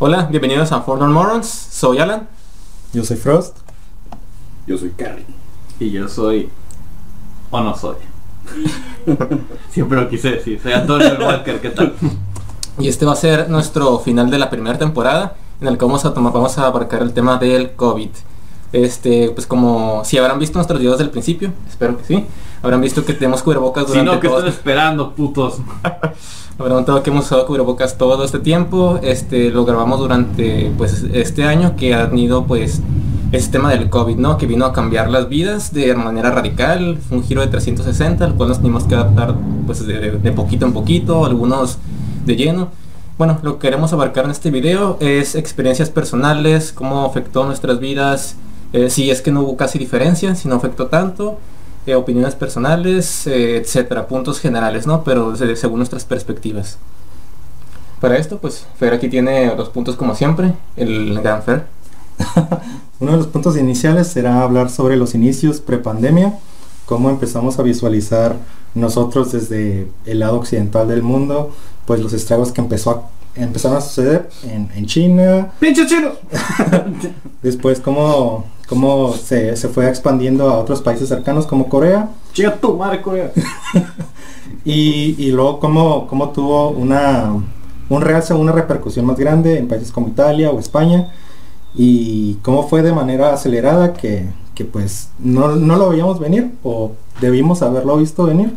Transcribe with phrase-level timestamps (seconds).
[0.00, 1.46] Hola, bienvenidos a Fordham Morons.
[1.46, 2.26] Soy Alan.
[2.92, 3.56] Yo soy Frost.
[4.66, 5.24] Yo soy Carrie.
[5.78, 6.48] Y yo soy.
[7.52, 7.94] O no soy.
[9.70, 10.60] Siempre lo quise decir.
[10.60, 11.94] Soy Antonio Walker, ¿qué tal?
[12.80, 16.04] Y este va a ser nuestro final de la primera temporada, en el que vamos
[16.04, 18.10] a tomar, vamos a abarcar el tema del COVID.
[18.72, 22.26] Este, pues como si habrán visto nuestros videos del principio, espero que sí,
[22.60, 25.58] habrán visto que tenemos cubrebocas Si durante no, que todo están esperando, putos?
[26.56, 29.00] Habrán notado que hemos usado cubrebocas todo este tiempo.
[29.02, 32.80] Este lo grabamos durante pues este año que ha tenido pues
[33.32, 34.38] este tema del COVID, ¿no?
[34.38, 36.98] Que vino a cambiar las vidas de manera radical.
[36.98, 39.34] Fue un giro de 360, al cual nos tenemos que adaptar
[39.66, 41.78] pues de, de poquito en poquito, algunos
[42.24, 42.68] de lleno.
[43.18, 48.36] Bueno, lo que queremos abarcar en este video es experiencias personales, cómo afectó nuestras vidas,
[48.72, 51.38] eh, si es que no hubo casi diferencia, si no afectó tanto,
[51.86, 55.04] eh, opiniones personales, eh, etcétera, puntos generales, ¿no?
[55.04, 56.78] Pero se- según nuestras perspectivas.
[58.00, 61.66] Para esto, pues Fer aquí tiene los puntos como siempre, el gran Fer.
[63.00, 66.38] Uno de los puntos iniciales será hablar sobre los inicios prepandemia,
[66.86, 68.36] cómo empezamos a visualizar
[68.74, 71.52] nosotros desde el lado occidental del mundo,
[71.86, 76.10] pues los estragos que empezó a, empezaron a suceder en, en China, ¡Pinche chino!
[77.42, 78.44] después cómo,
[78.74, 83.30] cómo se, se fue expandiendo a otros países cercanos como Corea, Chica tu madre, Corea.
[84.64, 87.30] y, y luego cómo, cómo tuvo una,
[87.88, 91.12] un realce, una repercusión más grande en países como Italia o España
[91.76, 96.94] y cómo fue de manera acelerada que, que pues no, no lo veíamos venir o
[97.20, 98.54] debimos haberlo visto venir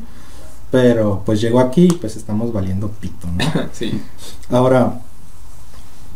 [0.72, 3.68] pero pues llegó aquí y pues estamos valiendo pito ¿no?
[3.72, 4.02] sí.
[4.50, 5.00] ahora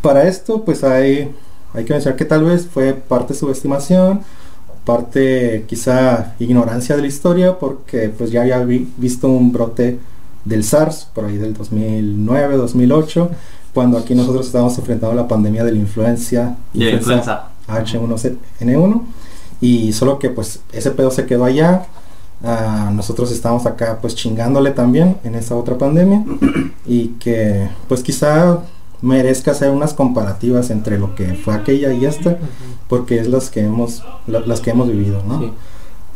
[0.02, 1.32] para esto pues hay
[1.74, 4.22] hay que mencionar que tal vez fue parte subestimación
[4.86, 10.00] parte quizá ignorancia de la historia porque pues ya había vi- visto un brote
[10.44, 13.30] del SARS por ahí del 2009 2008
[13.74, 17.48] cuando aquí nosotros estábamos enfrentando la pandemia de la influencia Y influenza.
[17.68, 19.02] H1N1
[19.62, 21.84] y solo que pues ese pedo se quedó allá
[22.44, 26.24] Ah, nosotros estamos acá pues chingándole también en esa otra pandemia
[26.88, 28.58] y que pues quizá
[29.02, 32.38] merezca hacer unas comparativas entre lo que fue aquella y esta
[32.88, 35.40] porque es las que hemos la- las que hemos vivido ¿no?
[35.40, 35.54] Sí.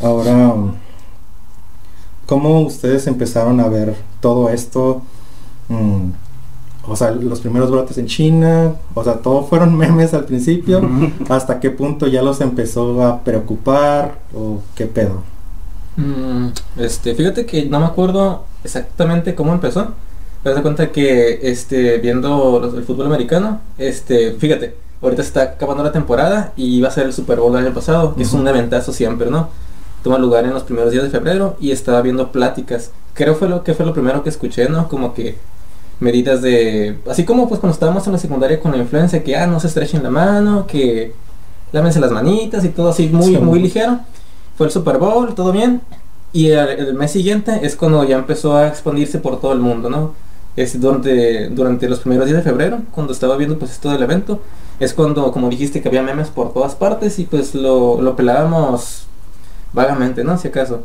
[0.04, 0.54] ahora
[2.26, 5.02] cómo ustedes empezaron a ver todo esto
[5.68, 6.12] Mm,
[6.88, 10.80] o sea los primeros brotes en China o sea todo fueron memes al principio
[11.28, 15.24] hasta qué punto ya los empezó a preocupar o qué pedo
[15.98, 19.94] Mm, este, fíjate que no me acuerdo exactamente cómo empezó.
[20.46, 25.42] Pero te cuenta que este, viendo los- el fútbol americano, este, fíjate, ahorita se está
[25.42, 28.32] acabando la temporada y va a ser el Super Bowl del año pasado, que es
[28.32, 29.50] un eventazo siempre, ¿no?
[30.04, 32.92] Toma lugar en los primeros días de febrero y estaba viendo pláticas.
[33.16, 34.88] Creo fue lo que fue lo primero que escuché, ¿no?
[34.88, 35.36] Como que
[36.00, 39.48] medidas de así como pues cuando estábamos en la secundaria con la influencia que ah
[39.48, 41.14] no se estrechen la mano, que
[41.72, 43.38] lávense las manitas y todo así muy Sí.
[43.40, 44.00] muy ligero.
[44.58, 45.82] Fue el Super Bowl, todo bien.
[46.34, 49.90] Y el, el mes siguiente es cuando ya empezó a expandirse por todo el mundo,
[49.90, 50.14] ¿no?
[50.56, 54.42] Es durante, durante los primeros días de febrero, cuando estaba viendo pues esto del evento,
[54.80, 59.06] es cuando, como dijiste, que había memes por todas partes y pues lo, lo pelábamos
[59.74, 60.38] vagamente, ¿no?
[60.38, 60.84] Si acaso.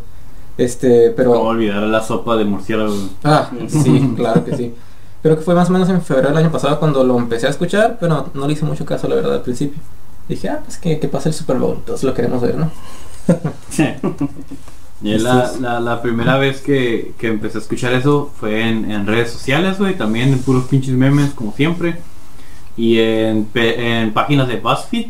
[0.58, 1.32] Este, pero...
[1.32, 2.94] ¿Cómo olvidar la sopa de murciélago?
[3.24, 4.74] Ah, sí, claro que sí.
[5.22, 7.50] Creo que fue más o menos en febrero del año pasado cuando lo empecé a
[7.50, 9.80] escuchar, pero no le hice mucho caso, la verdad, al principio.
[10.28, 12.70] Dije, ah, pues que, que pase el Super Bowl, todos lo queremos ver, ¿no?
[15.02, 18.90] Y es la, la, la primera vez que, que empecé a escuchar eso fue en,
[18.90, 21.96] en redes sociales, güey, también en puros pinches memes, como siempre.
[22.76, 25.06] Y en, en páginas de BuzzFeed,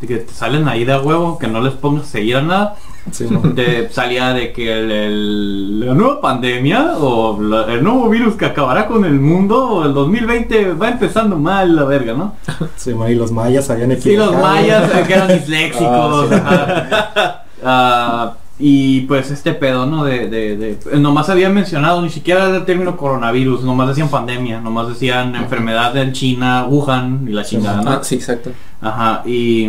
[0.00, 2.76] de que te salen ahí de huevo, que no les pongas a seguir a nada.
[3.10, 3.40] Sí, ¿no?
[3.54, 8.46] Te salía de que el, el- la nueva pandemia o la- el nuevo virus que
[8.46, 12.34] acabará con el mundo o el 2020 va empezando mal la verga, ¿no?
[12.76, 14.42] Sí, y los mayas habían Sí, los equivocado.
[14.54, 16.28] mayas eh, que eran disléxicos.
[16.32, 17.50] Ah, sí.
[17.62, 20.04] Ah, y pues este pedo, ¿no?
[20.04, 24.88] De, de, de- nomás habían mencionado, ni siquiera el término coronavirus, nomás decían pandemia, nomás
[24.88, 27.90] decían enfermedad en China, Wuhan y la chingada, ¿no?
[27.90, 28.50] Ah, sí, exacto.
[28.80, 29.68] Ajá, y...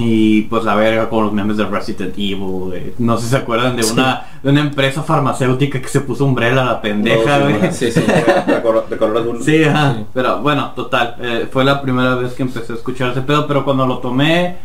[0.00, 3.36] Y pues la verga con los memes de Resident Evil, de- no sé si se
[3.38, 7.46] acuerdan de una de una empresa farmacéutica que se puso umbrella a la pendeja, No,
[7.46, 7.62] sí, güey.
[7.62, 7.72] man.
[7.74, 8.00] Sí, sí.
[8.46, 9.42] De color, de color azul.
[9.42, 9.94] Sí, ajá.
[9.98, 10.04] Sí.
[10.14, 11.16] Pero bueno, total.
[11.20, 14.56] eh, fue la primera vez que empecé a escuchar ese pedo, pero cuando lo tomé,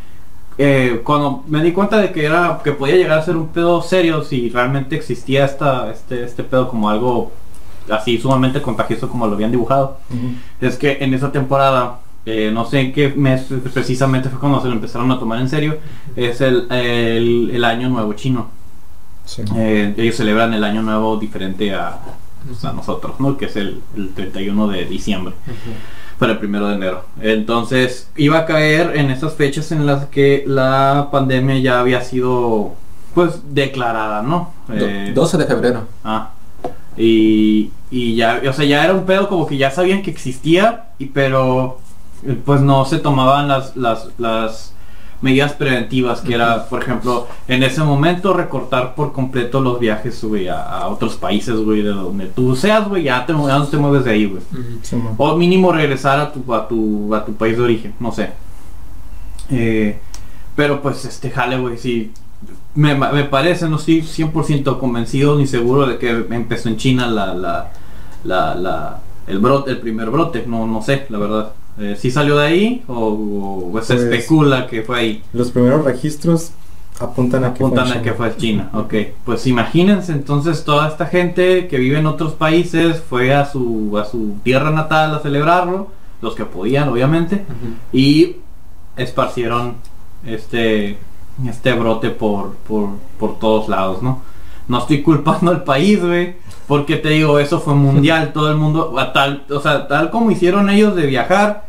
[0.58, 3.82] eh, cuando me di cuenta de que era que podía llegar a ser un pedo
[3.82, 7.32] serio, si realmente existía esta, este, este pedo como algo
[7.90, 9.98] así sumamente contagioso como lo habían dibujado,
[10.62, 14.68] es que en esa temporada, eh, no sé en qué mes precisamente fue cuando se
[14.68, 15.78] lo empezaron a tomar en serio,
[16.16, 18.48] es el, el, el año nuevo chino.
[19.26, 19.42] Sí.
[19.56, 21.98] Eh, ellos celebran el año nuevo diferente a,
[22.46, 23.38] pues, a nosotros, ¿no?
[23.38, 25.34] Que es el, el 31 de diciembre.
[26.20, 27.06] Para el primero de enero.
[27.22, 32.76] Entonces iba a caer en esas fechas en las que la pandemia ya había sido
[33.14, 34.52] pues declarada, ¿no?
[34.72, 35.88] Eh, 12 de febrero.
[36.04, 36.32] Ah.
[36.98, 40.86] Y, y ya, o sea, ya era un pedo como que ya sabían que existía,
[41.00, 41.80] y pero
[42.46, 44.74] pues no se tomaban las, las, las
[45.24, 50.50] medidas preventivas, que era, por ejemplo, en ese momento recortar por completo los viajes, güey,
[50.50, 53.78] a, a otros países, güey, de donde tú seas, güey, ya, te, ya no te
[53.78, 54.44] mueves de ahí, güey.
[55.18, 58.32] O mínimo regresar a tu, a tu, a tu país de origen, no sé.
[59.50, 60.00] Eh,
[60.56, 62.12] pero pues este jale, güey, sí.
[62.76, 67.34] Me, me parece, no estoy 100% convencido ni seguro de que empezó en China la,
[67.34, 67.72] la,
[68.24, 71.52] la, la- el brote, el primer brote, no, no sé, la verdad.
[71.80, 75.24] Eh, ¿Sí salió de ahí o, o se Pues- especula que fue ahí?
[75.34, 76.52] Los primeros registros
[77.00, 78.02] apuntan a que fue Apuntan a China.
[78.04, 78.94] que fue China, ok.
[79.26, 84.06] Pues imagínense entonces toda esta gente que vive en otros países fue a su, a
[84.06, 85.88] su tierra natal a celebrarlo,
[86.22, 87.44] los que podían obviamente,
[87.92, 88.36] y
[88.96, 89.76] esparcieron
[90.26, 90.98] este,
[91.48, 92.90] este brote por, por,
[93.20, 94.22] por todos lados, ¿no?
[94.68, 96.36] No estoy culpando al país, güey,
[96.68, 100.32] porque te digo, eso fue mundial, todo el mundo, a tal, o sea, tal como
[100.32, 101.66] hicieron ellos de viajar,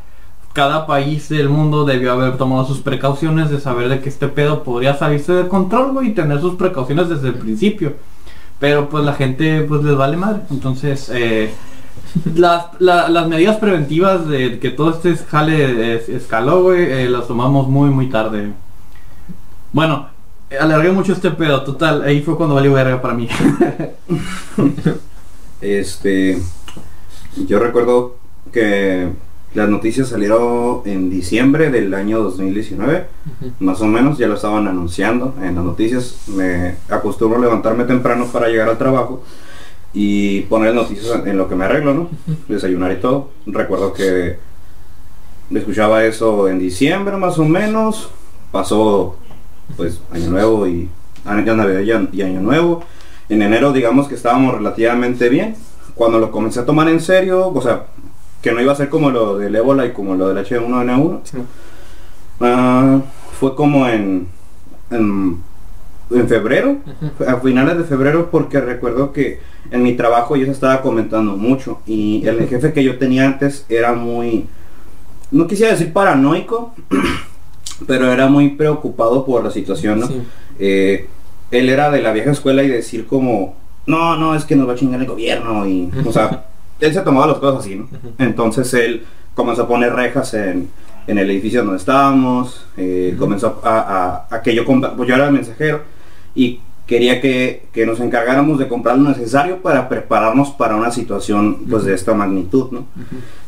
[0.53, 4.63] cada país del mundo debió haber tomado sus precauciones de saber de que este pedo
[4.63, 7.95] podría salirse de control, güey, y tener sus precauciones desde el principio.
[8.61, 10.43] Pero pues la gente pues les vale madre.
[10.51, 11.53] Entonces, eh,
[12.37, 17.27] las, la- las medidas preventivas de que todo este jale es- escaló, güey, eh, las
[17.27, 18.53] tomamos muy, muy tarde.
[19.73, 20.07] Bueno,
[20.59, 23.29] alargué mucho este pedo, total, ahí fue cuando valió verga para mí.
[25.61, 26.39] Este,
[27.47, 28.17] yo recuerdo
[28.53, 29.09] que
[29.55, 33.07] las noticias salieron en diciembre del año 2019,
[33.61, 36.25] más o menos, ya lo estaban anunciando en las noticias.
[36.27, 39.23] Me acostumbro a levantarme temprano para llegar al trabajo
[39.95, 42.09] y poner noticias en, en lo que me arreglo, ¿no?
[42.47, 43.31] Desayunar y todo.
[43.47, 44.37] Recuerdo que
[45.55, 48.11] escuchaba eso en diciembre más o menos,
[48.51, 49.17] pasó
[49.77, 50.89] pues año nuevo y
[51.25, 52.83] año Navidad y- y año nuevo.
[53.29, 55.57] En enero digamos que estábamos relativamente bien.
[55.95, 57.85] Cuando lo comencé a tomar en serio, o sea,
[58.43, 61.39] que no iba a ser como lo del ébola y como lo del H1N1, Sí.
[62.41, 63.01] ah,
[63.39, 64.27] fue como en,
[64.91, 65.39] en,
[66.11, 66.77] en febrero,
[67.27, 69.41] a finales de febrero, porque recuerdo que
[69.71, 73.65] en mi trabajo yo se estaba comentando mucho y el jefe que yo tenía antes
[73.69, 74.47] era muy,
[75.31, 76.75] no quisiera decir paranoico,
[77.87, 80.07] pero era muy preocupado por la situación, ¿no?
[80.07, 80.23] Sí.
[80.59, 81.09] Eh,
[81.51, 83.57] él era de la vieja escuela y decir como,
[83.87, 86.47] no, no, es que nos va a chingar el gobierno y, o sea,
[86.81, 87.89] él se tomaba las cosas así, ¿no?
[88.19, 89.05] Entonces él
[89.35, 90.69] comenzó a poner rejas en,
[91.07, 95.27] en el edificio donde estábamos, eh, comenzó a, a- a que yo, pues yo era
[95.27, 95.83] el mensajero
[96.35, 101.65] y quería que, que nos encargáramos de comprar lo necesario para prepararnos para una situación
[101.71, 102.87] pues de esta magnitud, ¿no?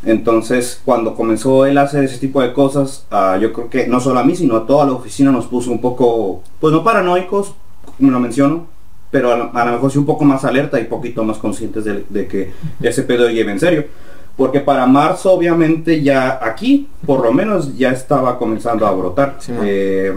[0.05, 4.01] Entonces, cuando comenzó él a hacer ese tipo de cosas, ah, yo creo que no
[4.01, 7.55] solo a mí, sino a toda la oficina nos puso un poco, pues no paranoicos,
[7.99, 8.67] como lo menciono,
[9.11, 11.85] pero a lo, a lo mejor sí un poco más alerta y poquito más conscientes
[11.85, 13.85] de, de que ese pedo lleve en serio.
[14.37, 19.37] Porque para marzo, obviamente, ya aquí, por lo menos, ya estaba comenzando a brotar.
[19.41, 19.53] Sí.
[19.63, 20.13] Eh,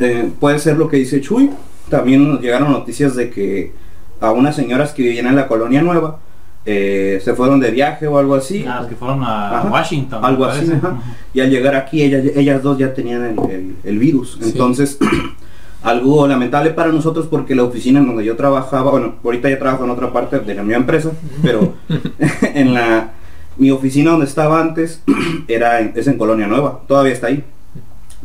[0.00, 1.50] eh, puede ser lo que dice Chuy.
[1.88, 3.72] También nos llegaron noticias de que
[4.20, 6.18] a unas señoras que vivían en la colonia nueva
[6.64, 8.64] eh, se fueron de viaje o algo así.
[8.66, 9.68] Ah, que fueron a Ajá.
[9.70, 10.24] Washington.
[10.24, 11.00] Algo así, ajá.
[11.32, 14.36] Y al llegar aquí, ellas, ellas dos ya tenían el, el- el virus.
[14.42, 14.50] Sí.
[14.50, 14.98] Entonces,
[15.84, 19.84] algo lamentable para nosotros porque la oficina en donde yo trabajaba, bueno, ahorita ya trabajo
[19.84, 21.12] en otra parte de la misma empresa,
[21.42, 21.74] pero
[22.54, 23.10] en la
[23.58, 25.02] mi oficina donde estaba antes
[25.48, 27.44] era en- es en Colonia Nueva, todavía está ahí.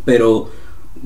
[0.03, 0.49] Pero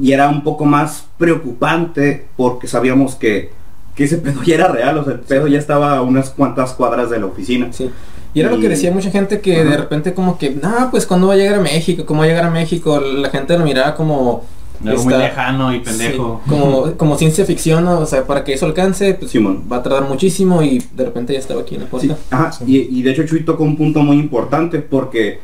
[0.02, 3.52] y era un poco más preocupante porque sabíamos que,
[3.96, 6.74] que ese pedo ya era real, o sea, el pedo ya estaba a unas cuantas
[6.74, 7.72] cuadras de la oficina.
[7.72, 7.90] Sí.
[8.34, 9.78] Y era lo que decía mucha gente que de Ajá.
[9.78, 12.44] repente como que, ah, pues cuando va a llegar a México, cómo va a llegar
[12.46, 14.44] a México, la gente lo miraba como
[14.86, 16.42] Algo muy lejano y pendejo.
[16.44, 18.00] sí, como, como ciencia ficción, ¿no?
[18.00, 19.64] o sea, para que eso alcance, pues Simón.
[19.72, 22.18] va a tardar muchísimo y de repente ya estaba aquí en la Sí, puerta.
[22.30, 25.40] ajá, y, y de hecho Chuy tocó un punto muy importante porque,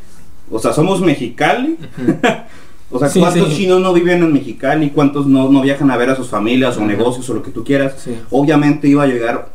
[0.52, 1.78] o sea, somos Mexicali.
[2.92, 3.56] o sea, Sí, ¿cuántos sí.
[3.56, 4.90] chinos no viven en Mexicali?
[4.92, 7.64] ¿Cuántos no, no viajan a ver a sus familias o negocios o lo que tú
[7.64, 7.96] quieras?
[7.98, 8.18] Sí.
[8.32, 9.50] Obviamente iba a llegar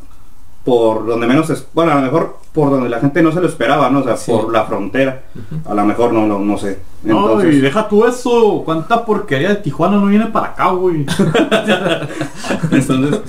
[0.63, 3.47] por donde menos, es, bueno, a lo mejor por donde la gente no se lo
[3.47, 3.99] esperaba, ¿no?
[3.99, 4.31] O sea, Sí.
[4.31, 5.23] por la frontera.
[5.65, 6.79] A lo mejor no, no, no sé.
[7.03, 8.63] No, y Entonces, deja tú eso.
[8.65, 11.05] ¿Cuánta porquería de Tijuana no viene para acá, güey?
[12.71, 13.21] Entonces,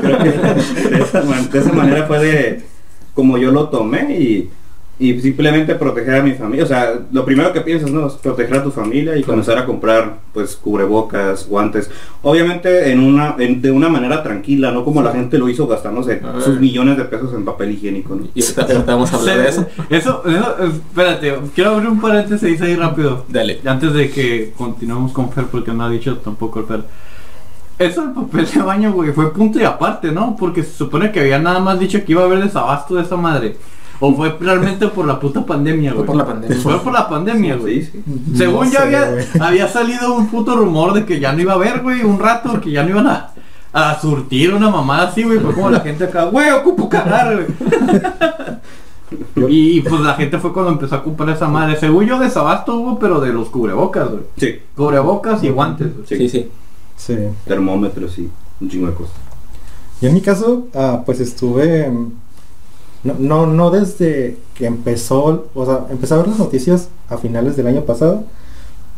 [0.00, 0.30] creo que
[0.90, 2.64] de esa, de esa manera fue de
[3.14, 4.50] como yo lo tomé y
[4.96, 6.64] y simplemente proteger a mi familia.
[6.64, 8.06] O sea, lo primero que piensas, ¿no?
[8.06, 11.90] Es proteger a tu familia y comenzar a comprar, pues, cubrebocas, guantes.
[12.22, 16.20] Obviamente en una, en- de una manera tranquila, no como la gente lo hizo gastándose
[16.44, 18.28] sus millones de pesos en papel higiénico, ¿no?
[18.34, 18.40] Y
[19.16, 19.66] a hablar de eso.
[19.90, 23.24] Eso, eso, espérate, quiero abrir un paréntesis ahí rápido.
[23.28, 23.60] Dale.
[23.64, 26.84] Antes de que continuemos con Fer, porque no ha dicho tampoco el Fer.
[27.76, 30.36] Eso del papel de baño, güey, fue punto y aparte, ¿no?
[30.38, 33.16] Porque se supone que había nada más dicho que iba a haber desabasto de esa
[33.16, 33.56] madre.
[34.00, 36.06] O fue realmente por la puta pandemia, Fue güey.
[36.06, 36.56] por la pandemia.
[36.58, 37.82] Fue por la pandemia, güey.
[37.84, 38.04] Sí, sí.
[38.36, 39.24] Según No ya sé, había, güey.
[39.40, 42.60] había salido un puto rumor de que ya no iba a haber, güey, un rato,
[42.60, 43.30] que ya no iban a,
[43.72, 45.38] a surtir una mamada así, güey.
[45.38, 47.46] Fue como la gente acá, güey, ocupo cagar, güey.
[49.48, 51.76] Y pues la gente fue cuando empezó a ocupar esa madre.
[51.78, 54.22] Según yo, desabasto hubo, pero de los cubrebocas, güey.
[54.36, 56.06] Sí, Cubrebocas y guantes, güey.
[56.06, 56.16] sí.
[56.16, 56.48] Sí, sí.
[56.96, 57.16] Sí.
[57.44, 58.28] Termómetros, sí.
[58.60, 59.14] Un chingo de cosas.
[60.00, 61.92] Y en mi caso, ah, pues estuve,
[63.04, 67.56] no, no, no desde que empezó, o sea, empecé a ver las noticias a finales
[67.56, 68.24] del año pasado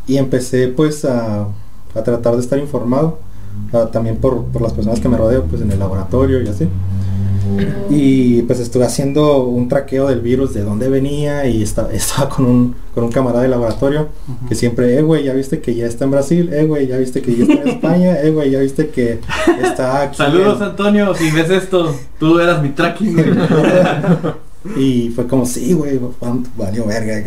[0.06, 1.48] y empecé pues a,
[1.94, 3.18] a tratar de estar informado,
[3.72, 6.68] ah, también por, por las personas que me rodeo, pues en el laboratorio y así.
[7.90, 12.44] Y pues estuve haciendo un traqueo del virus, de dónde venía y esta- estaba con
[12.46, 14.08] un, con un camarada de laboratorio
[14.48, 17.22] que siempre, eh, güey, ya viste que ya está en Brasil, eh, güey, ya viste
[17.22, 19.20] que ya está en España, eh, güey, ya viste que
[19.62, 20.16] está aquí.
[20.16, 21.14] Saludos, en- Antonio.
[21.14, 23.16] Si ves esto, tú eras mi tracking.
[24.76, 26.00] Y fue como, sí, güey,
[26.56, 27.22] valió verga.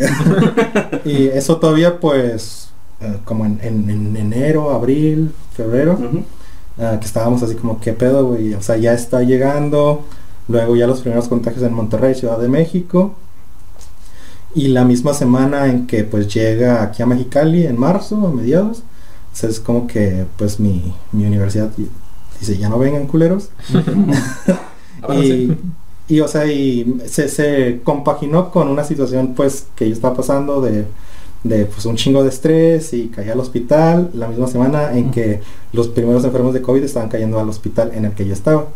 [1.06, 2.68] y eso todavía, pues,
[3.00, 5.98] eh, como en, en- en enero, abril, febrero.
[6.80, 8.54] Ah, que estábamos así como, ¿qué pedo, güey?
[8.54, 10.04] O sea, ya está llegando.
[10.48, 13.14] Luego ya los primeros contagios en Monterrey, Ciudad de México.
[14.54, 18.78] Y la misma semana en que pues llega aquí a Mexicali, en marzo, a mediados.
[19.32, 21.70] O sea, es como que pues mi, mi universidad
[22.40, 23.50] dice, ya no vengan culeros.
[25.08, 25.58] Y, sí.
[26.08, 30.60] y, o sea, y se, se compaginó con una situación pues que yo estaba pasando
[30.60, 30.84] de,
[31.42, 35.40] de pues un chingo de estrés y caí al hospital la misma semana en que
[35.72, 38.66] los primeros enfermos de COVID estaban cayendo al hospital en el que yo estaba.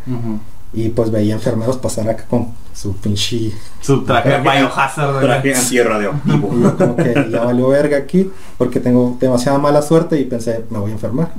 [0.73, 3.52] Y pues veía enfermeros pasar acá con su pinche...
[3.80, 5.25] Su traje biohazard, güey.
[5.25, 6.52] Traje antirradioactivo.
[6.52, 8.28] Y yo como que ya valió verga aquí
[8.59, 11.30] porque tengo demasiada mala suerte y pensé, me voy a enfermar.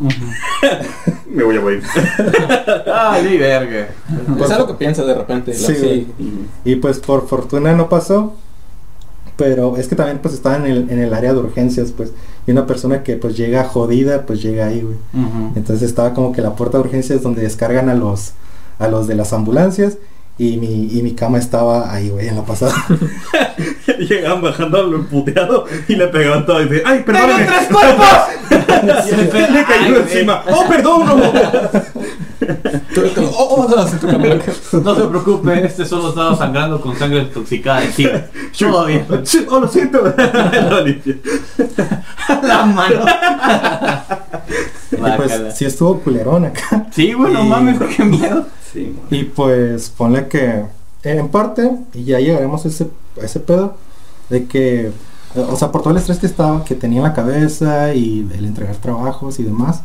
[1.29, 1.83] Me voy a morir.
[2.93, 3.89] Ay, di verga.
[4.37, 5.53] Pues es lo que piensas de repente.
[5.53, 6.07] Sí.
[6.63, 8.35] Y pues por fortuna no pasó.
[9.37, 12.11] Pero es que también pues estaba en el, en el área de urgencias, pues.
[12.47, 14.95] Y una persona que pues llega jodida, pues llega ahí, güey.
[15.55, 18.33] Entonces estaba como que la puerta de urgencias donde descargan a los
[18.79, 19.97] a los de las ambulancias.
[20.37, 22.73] Y mi, y mi cama estaba ahí, güey, en la pasada.
[23.99, 27.45] Llegaban bajando lo emputeado y le pegaban todo y dice, ¡ay, ¡Tengo perdóname!
[27.45, 28.07] tres cuerpos!
[29.07, 30.43] Y le, le Ay, cayó encima.
[30.51, 31.05] ¡Oh, perdón!
[31.07, 31.15] no!
[33.37, 38.29] Oh, oh, no, se preocupe, este solo estaba sangrando con sangre intoxicada de tigre.
[38.57, 39.05] Todo bien.
[39.49, 40.01] ¡Oh, lo siento!
[40.69, 41.19] Lo limpié.
[42.43, 43.05] La mano.
[44.91, 46.87] y pues sí estuvo culerón acá.
[46.91, 48.45] Sí, güey, no Y- mames, qué miedo.
[48.73, 48.95] Sí.
[49.09, 50.65] Y pues ponle que
[51.03, 52.87] en parte, y ya llegaremos a ese,
[53.21, 53.77] a ese pedo,
[54.29, 54.91] de que,
[55.35, 58.45] o sea, por todo el estrés que estaba, que tenía en la cabeza y el
[58.45, 59.81] entregar trabajos y demás,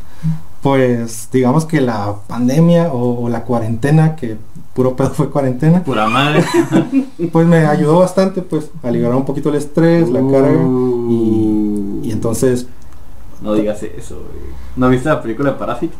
[0.61, 4.37] pues digamos que la pandemia o, o la cuarentena, que
[4.73, 6.43] puro pedo fue cuarentena, Pura madre.
[7.31, 10.61] pues me ayudó bastante pues a liberar un poquito el estrés, la carga,
[11.09, 12.67] y, y entonces,
[13.41, 14.53] No digas eso, güey.
[14.75, 15.95] ¿No viste la película de Parásito?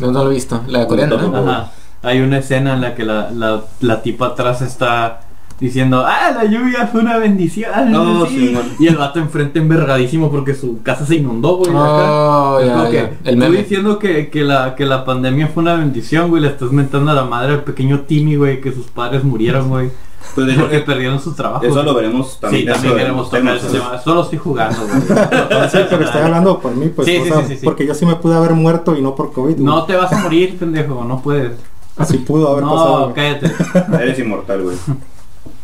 [0.00, 0.60] No, no lo he visto.
[0.66, 1.36] La coreana, ¿no?
[1.36, 1.72] Ajá.
[2.02, 5.20] Hay una escena en la que la, la, la tipa atrás está
[5.60, 7.90] diciendo, ah, la lluvia fue una bendición.
[7.90, 8.48] No, sí".
[8.48, 8.64] sí, man.
[8.78, 11.70] y el vato enfrente envergadísimo porque su casa se inundó, güey.
[11.74, 12.88] Oh, acá.
[12.88, 13.10] Es ya.
[13.24, 13.58] El meme.
[13.58, 16.42] diciendo que, que, la, que la pandemia fue una bendición, güey.
[16.42, 19.90] Le estás mentando a la madre al pequeño Timmy, güey, que sus padres murieron, güey.
[20.34, 21.66] Pues Porque perdieron sus trabajos.
[21.66, 22.66] eso lo veremos también.
[22.66, 24.02] Sí, también veremos tocar ese temas, tema.
[24.02, 25.00] Solo estoy jugando, güey.
[25.70, 27.64] sí, pero estoy hablando por mí, pues, Sí, o sí, sea, sí, sí, sí.
[27.64, 29.64] porque yo sí me pude haber muerto y no por COVID, güey.
[29.64, 31.04] No te vas a morir, pendejo.
[31.04, 31.52] No puedes.
[31.96, 33.08] así pudo haber pasado.
[33.08, 33.52] No, cállate.
[34.02, 34.76] Eres inmortal, güey.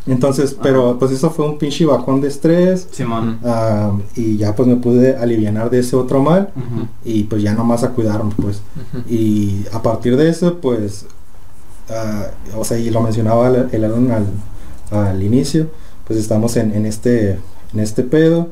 [0.07, 2.89] Entonces, pero pues eso fue un pinche bajón de estrés.
[2.91, 3.39] Simón.
[4.17, 6.51] y ya pues me pude aliviar de ese otro mal
[7.05, 8.61] y pues ya nomás a cuidarme pues
[9.09, 11.07] y a partir de eso pues
[11.91, 14.27] ah, o sea y lo mencionaba el, el al,
[14.91, 15.69] al inicio
[16.07, 17.39] pues estamos en, en este
[17.73, 18.49] en este pedo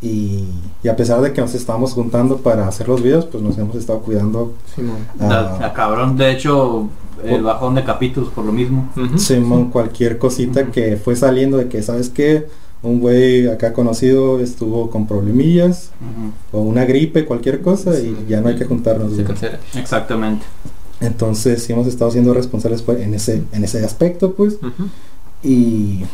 [0.00, 0.44] y,
[0.82, 3.76] y a pesar de que nos estábamos juntando para hacer los videos pues nos hemos
[3.76, 4.98] estado cuidando Simón.
[5.20, 6.88] ah, cabrón, de hecho,
[7.26, 8.90] el bajón de capítulos por lo mismo.
[8.96, 9.18] Ujú.
[9.18, 12.46] Simón, cualquier cosita que fue saliendo de que sabes qué
[12.82, 15.90] un güey acá conocido estuvo con problemillas
[16.52, 18.14] o una gripe, cualquier cosa, Sí.
[18.26, 19.08] y ya no hay que juntarnos.
[19.10, 19.26] Se güey.
[19.26, 19.58] cancela.
[19.74, 20.44] Exactamente.
[21.00, 24.58] Entonces sí hemos estado siendo responsables pues, en ese, en ese aspecto, pues.
[25.42, 26.04] Y,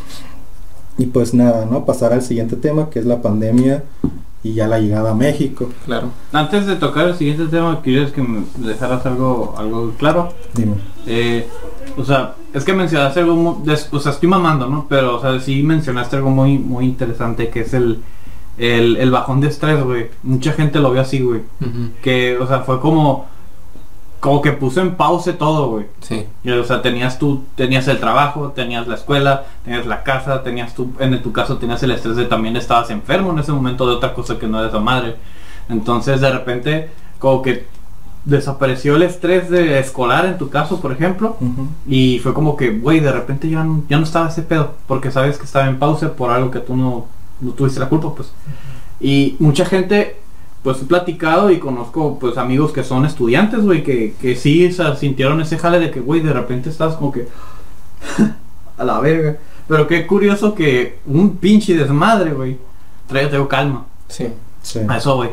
[0.98, 1.86] Y pues nada, ¿no?
[1.86, 3.84] Pasar al siguiente tema que es la pandemia
[4.42, 5.68] y ya la llegada a México.
[5.84, 6.10] Claro.
[6.32, 10.32] Antes de tocar el siguiente tema, ¿quieres que me dejaras algo, algo claro?
[10.54, 10.74] Dime.
[11.06, 11.46] Eh,
[11.96, 14.86] o sea, es que mencionaste algo, mu- des- o sea, estoy mamando, ¿no?
[14.88, 18.00] Pero, o sea, sí mencionaste algo muy, muy interesante, que es el,
[18.58, 20.08] el, el bajón de estrés, güey.
[20.22, 21.40] Mucha gente lo vio así, güey.
[22.02, 23.26] Que, o sea, fue como,
[24.20, 25.86] como que puso en pausa todo, güey.
[26.00, 26.26] Sí.
[26.44, 30.74] Y, O sea, tenías tú, tenías el trabajo, tenías la escuela, tenías la casa, tenías
[30.74, 33.94] tú, en tu caso tenías el estrés de también estabas enfermo en ese momento de
[33.94, 35.16] otra cosa que no era esa madre.
[35.68, 37.66] Entonces de repente como que
[38.24, 41.36] desapareció el estrés de escolar en tu caso, por ejemplo,
[41.86, 45.10] y fue como que, güey, de repente ya no, ya no estaba ese pedo, porque
[45.10, 47.06] sabes que estaba en pausa por algo que tú no,
[47.40, 48.32] no tuviste la culpa, pues.
[49.00, 50.20] Y mucha gente,
[50.62, 54.72] pues he platicado y conozco pues amigos que son estudiantes, güey, que, que sí o
[54.72, 57.28] sea, sintieron ese jale de que, güey, de repente estás como que
[58.76, 59.38] a la verga.
[59.66, 62.58] Pero qué curioso que un pinche desmadre, güey,
[63.06, 63.86] trae tengo calma.
[64.08, 64.28] Sí.
[64.62, 64.80] Sí.
[64.86, 65.30] A eso, güey.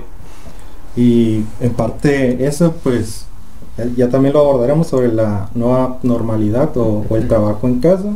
[0.96, 3.25] Y en parte eso pues
[3.96, 8.15] ya también lo abordaremos sobre la nueva normalidad o, o el trabajo en casa.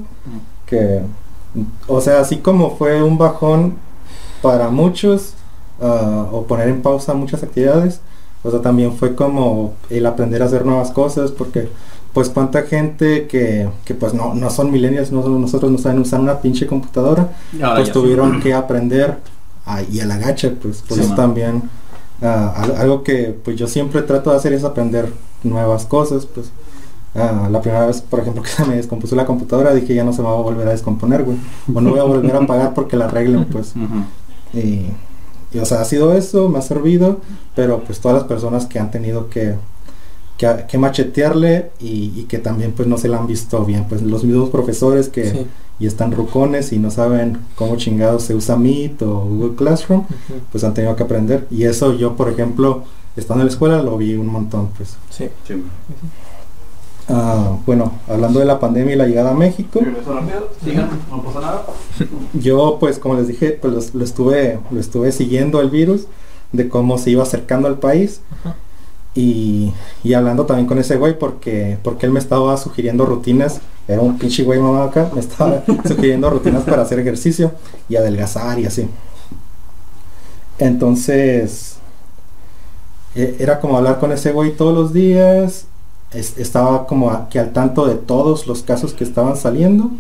[0.65, 1.01] Que,
[1.87, 3.75] o sea, así como fue un bajón
[4.41, 5.35] para muchos
[5.81, 8.01] ah, o poner en pausa muchas actividades,
[8.43, 11.69] o sea, también fue como el aprender a hacer nuevas cosas porque
[12.13, 16.19] pues cuánta gente que, que pues no, no son millennials, no, nosotros no saben usar
[16.19, 17.29] una pinche computadora,
[17.61, 19.17] ahora pues tuvieron que aprender
[19.65, 21.63] a, y a la gacha, pues, pues Sí, también
[22.21, 25.11] ah, al- algo que pues yo siempre trato de hacer es aprender
[25.43, 26.51] nuevas cosas, pues
[27.15, 30.11] ah, la primera vez, por ejemplo, que se me descompuso la computadora, dije ya no
[30.11, 31.37] se me va a volver a descomponer, güey,
[31.73, 33.73] o no voy a volver a pagar porque la arreglen, pues,
[34.53, 34.87] y,
[35.53, 37.19] y, o sea, ha sido eso, me ha servido,
[37.55, 39.55] pero pues todas las personas que han tenido que
[40.37, 44.01] que, que machetearle y, y que también pues no se la han visto bien, pues
[44.01, 45.45] los mismos profesores que Sí.
[45.79, 50.05] y están rucones y no saben cómo chingados se usa Meet o Google Classroom,
[50.51, 51.45] pues han tenido que aprender.
[51.51, 52.83] Y eso yo, por ejemplo,
[53.15, 54.95] estando en la escuela lo vi un montón, pues.
[55.11, 55.25] Sí.
[55.47, 55.61] Sí.
[57.11, 61.21] Ah, bueno, hablando de la pandemia y la llegada a México, Regreso rápido, sigan, no
[61.21, 61.65] pasa nada.
[62.33, 66.05] yo pues como les dije, pues lo, estuve, lo estuve siguiendo el virus,
[66.51, 68.21] de cómo se iba acercando al país.
[68.43, 68.55] Ajá.
[69.13, 69.73] Y,
[70.05, 74.17] y hablando también con ese güey porque, porque él me estaba sugiriendo rutinas, era un
[74.17, 77.51] pinche güey mamá acá, me estaba sugiriendo rutinas para hacer ejercicio
[77.89, 78.87] y adelgazar y así.
[80.59, 81.77] Entonces,
[83.15, 85.65] e- era como hablar con ese güey todos los días,
[86.13, 89.91] es- estaba como a- que al tanto de todos los casos que estaban saliendo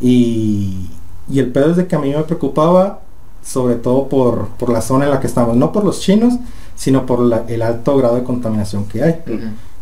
[0.00, 0.90] y,
[1.30, 3.00] y el pedo es de que a mí me preocupaba
[3.42, 6.34] sobre todo por, por la zona en la que estamos, no por los chinos,
[6.76, 9.16] sino por la- el alto grado de contaminación que hay.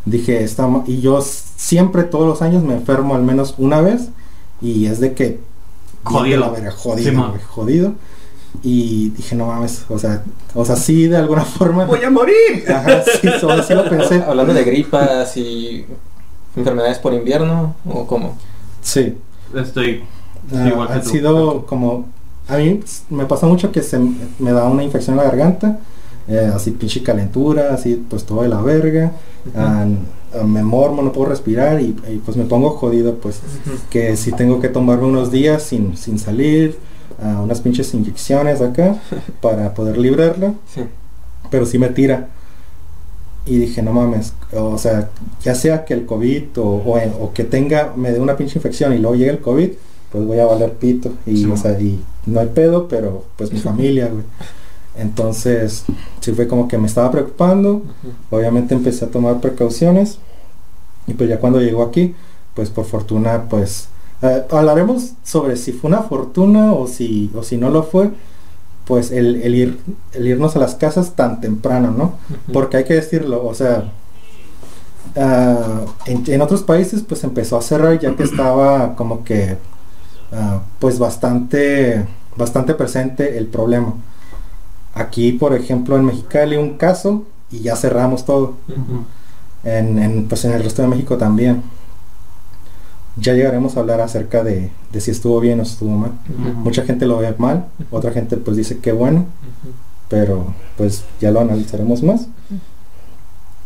[0.04, 4.08] Dije, está ma- y yo siempre todos los años me enfermo al menos una vez
[4.60, 5.40] y es de que
[6.02, 6.34] Jodido.
[6.34, 7.30] de la verga, jodido, Sí, man.
[7.30, 7.92] güey, jodido.
[8.62, 10.22] Y dije, no mames, o sea,
[10.54, 11.84] o sea, sí de alguna forma.
[11.86, 12.64] ¡Voy a morir!
[12.68, 14.22] Ajá, sí, solo sí lo pensé.
[14.26, 15.84] Hablando de gripas y
[16.56, 18.36] enfermedades por invierno o cómo.
[18.82, 19.16] Sí.
[19.54, 20.02] Estoy,
[20.46, 21.08] estoy Ah, que tú.
[21.10, 22.06] sido como
[22.48, 23.98] a mí me pasa mucho que se
[24.40, 25.78] me da una infección en la garganta
[26.26, 29.12] eh, así pinche calentura así pues todo de la verga
[29.56, 29.86] ah,
[30.44, 33.40] me mormo no puedo respirar y, y, pues me pongo jodido pues
[33.90, 36.76] que si tengo que tomarme unos días sin, sin salir
[37.22, 38.96] ah, unas pinches inyecciones acá
[39.40, 40.82] para poder librarla Sí.
[41.50, 42.28] pero sí me tira.
[43.44, 45.08] Y dije, no mames, o sea,
[45.42, 46.62] ya sea que el COVID o,
[47.20, 49.70] o, que tenga, me dé una pinche infección y luego llegue el COVID,
[50.12, 51.10] pues voy a valer pito.
[51.26, 51.46] Y, Sí.
[51.50, 54.22] o sea, y no hay pedo, pero pues mi familia, güey.
[54.96, 55.84] Entonces,
[56.20, 57.82] sí fue como que me estaba preocupando.
[58.30, 60.18] Obviamente empecé a tomar precauciones.
[61.08, 62.14] Y pues ya cuando llegó aquí,
[62.54, 63.88] pues por fortuna, pues
[64.22, 68.10] eh, hablaremos sobre si fue una fortuna o si, o si no lo fue.
[68.84, 69.78] Pues el, el ir,
[70.12, 72.14] el irnos a las casas tan temprano, ¿no?
[72.52, 73.92] Porque hay que decirlo, o sea,
[75.16, 79.56] ah, en, en otros países pues empezó a cerrar ya que estaba como que
[80.32, 82.04] ah, pues bastante,
[82.36, 83.94] bastante presente el problema.
[84.94, 88.54] Aquí, por ejemplo, en Mexicali un caso y ya cerramos todo.
[89.64, 91.62] En, en, pues en el resto de México también.
[93.16, 96.12] Ya llegaremos a hablar acerca de, de si estuvo bien o estuvo mal.
[96.56, 99.26] Mucha gente lo ve mal, otra gente pues dice que bueno,
[100.08, 102.28] pero pues ya lo analizaremos más.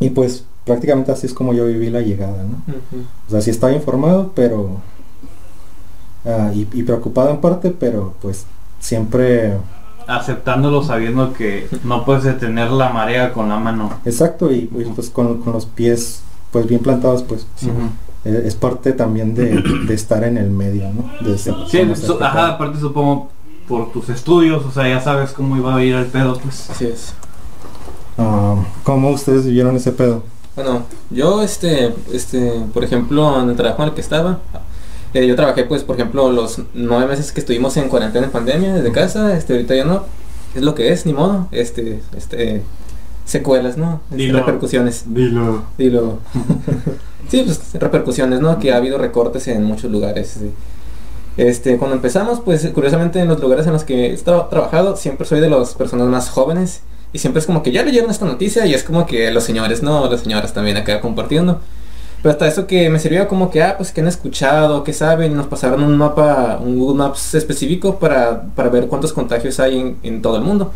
[0.01, 2.61] Y pues prácticamente así es como yo viví la llegada, ¿no?
[3.29, 4.81] O sea, sí estaba informado, pero...
[6.25, 8.47] ah, y, y preocupado en parte, pero pues
[8.81, 9.57] siempre...
[10.09, 13.91] Aceptándolo sabiendo que no puedes detener la marea con la mano.
[14.05, 17.47] Exacto, y, y, pues con, con los pies pues bien plantados, pues.
[18.27, 21.11] Eh, es parte también de, de estar en el medio, ¿no?
[21.29, 21.79] De ser- Sí,
[22.21, 23.31] ajá, aparte supongo
[23.69, 26.71] por tus estudios, o sea, ya sabes cómo iba a ir el pedo, pues.
[26.71, 27.15] Así es.
[28.19, 30.23] Ah, ¿Cómo ustedes vivieron ese pedo?
[30.55, 34.39] Bueno, yo, este, este, por ejemplo, en el trabajo en el que estaba,
[35.13, 38.75] eh, yo trabajé, pues, por ejemplo, los nueve meses que estuvimos en cuarentena en pandemia
[38.75, 40.05] desde casa, este, ahorita ya no,
[40.55, 42.63] es lo que es, ni modo, este, este,
[43.27, 44.01] secuelas, ¿no?
[44.11, 44.39] Este, Dilo.
[44.39, 45.65] repercusiones, Dilo.
[45.77, 46.19] dilo.
[47.29, 48.59] sí, pues, repercusiones, ¿no?
[48.59, 50.37] Que ha habido recortes en muchos lugares.
[50.41, 50.51] sí.
[51.37, 55.27] Este, cuando empezamos, pues, curiosamente, en los lugares en los que he tra- trabajado, siempre
[55.27, 56.81] soy de las personas más jóvenes.
[57.13, 59.83] Y siempre es como que ya leyeron esta noticia y es como que los señores,
[59.83, 61.61] no, las señoras también acá compartiendo.
[62.23, 65.33] Pero hasta eso que me sirvió como que, ah, pues que han escuchado, que saben,
[65.33, 69.79] y nos pasaron un mapa, un Google Maps específico para, para ver cuántos contagios hay
[69.79, 70.73] en, en todo el mundo.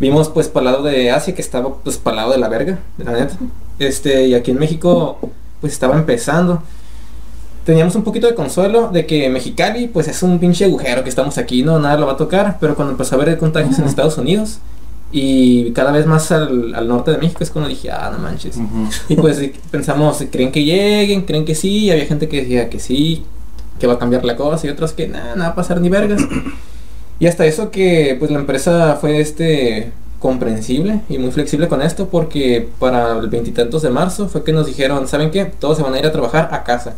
[0.00, 2.48] Vimos pues para el lado de Asia que estaba pues para el lado de la
[2.48, 3.36] verga, la neta.
[3.78, 5.18] Este, y aquí en México
[5.60, 6.62] pues estaba empezando.
[7.64, 11.36] Teníamos un poquito de consuelo de que Mexicali pues es un pinche agujero que estamos
[11.36, 14.16] aquí, no, nada lo va a tocar, pero cuando empezó a haber contagios en Estados
[14.16, 14.58] Unidos
[15.10, 18.56] y cada vez más al, al norte de México es cuando dije, ah, no manches.
[19.08, 21.22] Y pues pensamos, ¿creen que lleguen?
[21.22, 21.84] ¿Creen que sí?
[21.84, 23.24] Y había gente que decía que sí,
[23.78, 25.88] que va a cambiar la cosa y otros que nada, no va a pasar ni
[25.88, 26.22] vergas.
[27.20, 32.08] Y hasta eso que pues la empresa fue este comprensible y muy flexible con esto
[32.08, 35.44] porque para el veintitantos de marzo fue que nos dijeron, ¿saben qué?
[35.44, 36.96] Todos se van a ir a trabajar a casa.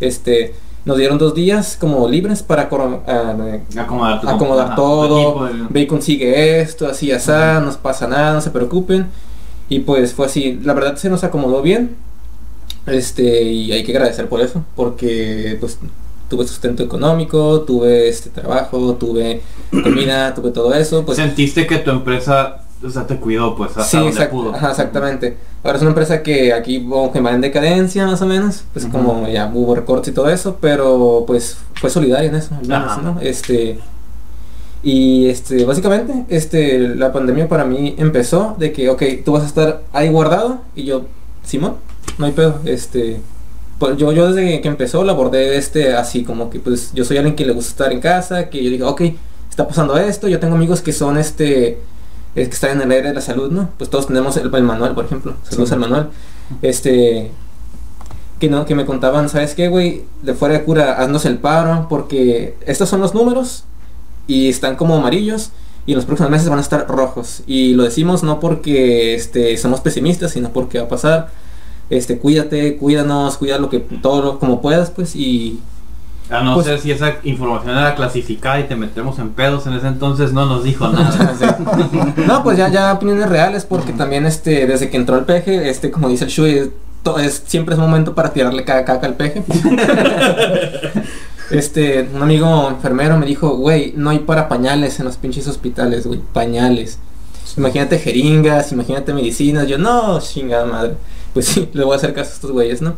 [0.00, 3.34] Este, nos dieron dos días como libres para ah,
[3.76, 8.40] Acomodar, tu- todo, equipo, ve y consigue esto, así, así, no nos pasa nada, no
[8.40, 9.06] se preocupen.
[9.68, 11.96] Y pues fue así, la verdad se nos acomodó bien.
[12.86, 15.78] Este, y hay que agradecer por eso, porque pues
[16.28, 21.90] tuve sustento económico, tuve este trabajo, tuve comida, tuve todo eso, pues Sentiste que tu
[21.90, 24.54] empresa, o sea, te cuidó, pues, hasta Sí, donde exact- pudo.
[24.54, 25.36] ajá, exactamente.
[25.62, 28.84] Ahora es una empresa que aquí como que va en decadencia más o menos, pues
[28.86, 33.02] como ya hubo recortes y todo eso, pero pues fue solidaria en eso, al menos.
[33.02, 33.18] ¿no?
[33.22, 33.78] Este
[34.82, 39.46] y este básicamente este la pandemia para mí empezó de que ok, tú vas a
[39.46, 41.06] estar ahí guardado y yo
[41.42, 41.76] Simón,
[42.18, 43.20] no hay pedo, este
[43.84, 47.18] pues yo, yo desde que empezó la abordé este así como que pues yo soy
[47.18, 49.02] alguien que le gusta estar en casa, que yo dije, ok,
[49.50, 51.78] está pasando esto, yo tengo amigos que son este
[52.34, 53.68] es que están en el área de la salud, ¿no?
[53.76, 55.74] Pues todos tenemos el, el manual, por ejemplo, saludos Sí.
[55.74, 56.10] al manual.
[56.62, 57.30] Este
[58.40, 60.04] que no, que me contaban, ¿sabes qué, güey?
[60.22, 63.64] De fuera de cura, haznos el paro, porque estos son los números
[64.26, 65.50] y están como amarillos
[65.84, 67.42] y en los próximos meses van a estar rojos.
[67.46, 71.43] Y lo decimos no porque este, somos pesimistas, sino porque va a pasar.
[71.96, 75.60] Este, cuídate, cuídanos, cuida lo que todo lo- como puedas, pues, y
[76.30, 79.74] A no Pues- ser si esa información era clasificada y te metemos en pedos en
[79.74, 81.58] ese entonces, no nos dijo nada.
[82.26, 85.90] no, pues ya, ya opiniones reales, porque también este, desde que entró el peje, este,
[85.90, 86.70] como dice el Shui,
[87.22, 89.42] es, siempre es momento para tirarle cada caca al peje.
[91.50, 96.06] este, un amigo enfermero me dijo, güey, no hay para pañales en los pinches hospitales,
[96.06, 96.98] güey, pañales.
[97.56, 100.94] Imagínate jeringas, imagínate medicinas, yo no, chingada madre.
[101.34, 102.94] Pues sí, le voy a hacer caso a estos güeyes, ¿no?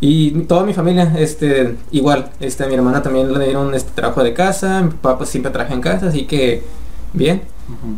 [0.00, 4.22] Y toda mi familia, este, igual, este, a mi hermana también le dieron este trabajo
[4.22, 6.62] de casa, mi papá pues siempre trabaja en casa, así que
[7.12, 7.42] bien.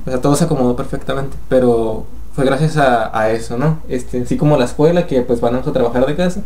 [0.04, 3.78] O sea, todo se acomodó perfectamente, pero fue gracias a, a eso, ¿no?
[3.88, 6.42] Este, así como la escuela, que pues vamos a trabajar de casa.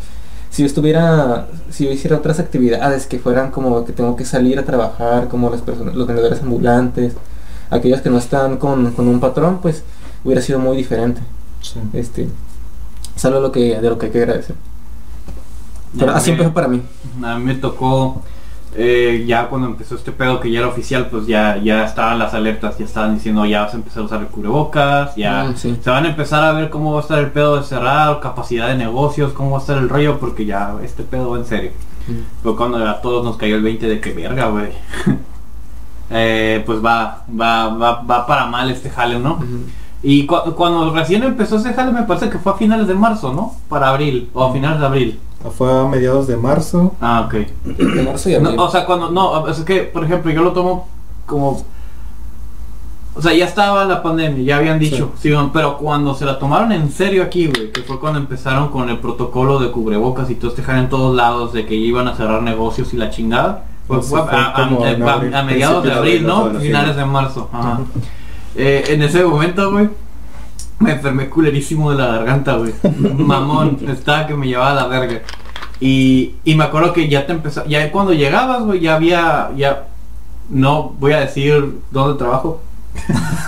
[0.50, 4.58] Si yo estuviera, si yo hiciera otras actividades que fueran como que tengo que salir
[4.58, 7.14] a trabajar, como las personas, los vendedores ambulantes,
[7.70, 9.82] aquellos que no están con, con un patrón, pues
[10.24, 11.20] hubiera sido muy diferente.
[11.62, 11.80] Sí.
[11.92, 12.28] Este,
[13.16, 14.54] es algo lo que, de lo que hay que agradecer.
[15.98, 16.82] Pero así me- empezó para mí.
[17.24, 18.22] A mí me tocó
[18.78, 22.34] eh, ya cuando empezó este pedo que ya era oficial, pues ya, ya estaban las
[22.34, 25.78] alertas, ya estaban diciendo ya vas a empezar a usar el cubrebocas, ya Mm, sí.
[25.82, 28.68] se van a empezar a ver cómo va a estar el pedo de cerrar, capacidad
[28.68, 31.70] de negocios, cómo va a estar el rollo, porque ya este pedo va en serio.
[32.42, 34.68] Fue cuando a todos nos cayó el 20 de que verga, güey.
[36.08, 39.40] Eh, pues va, va, va, va para mal este jale, ¿no?
[40.08, 43.32] Y cu- cuando recién empezó ese jale me parece que fue a finales de marzo,
[43.32, 43.54] ¿no?
[43.68, 45.18] Para abril, o a finales de abril.
[45.58, 46.94] Fue a mediados de marzo.
[47.00, 47.34] Ah, ok.
[47.64, 48.60] De marzo y No, abril.
[48.60, 50.86] o sea, cuando, no, es que, por ejemplo, yo lo tomo
[51.26, 51.60] como...
[53.16, 56.70] O sea, ya estaba la pandemia, ya habían dicho, sí, pero cuando se la tomaron
[56.70, 60.50] en serio aquí, güey, que fue cuando empezaron con el protocolo de cubrebocas y todo
[60.50, 64.00] este jale en todos lados, de que iban a cerrar negocios y la chingada, fue,
[64.00, 66.60] Eso fue fue a, a- mediados de abril, abril, ¿no?
[66.60, 67.48] Finales de marzo.
[67.52, 67.80] Ajá.
[68.56, 69.88] Eh, en ese momento, güey,
[70.78, 72.72] me enfermé culerísimo de la garganta, güey.
[73.18, 75.20] Mamón, estaba que me llevaba a la verga.
[75.80, 79.84] Y, y me acuerdo que ya te empezó, ya cuando llegabas, güey, ya había, ya,
[80.48, 82.62] no voy a decir dónde trabajo.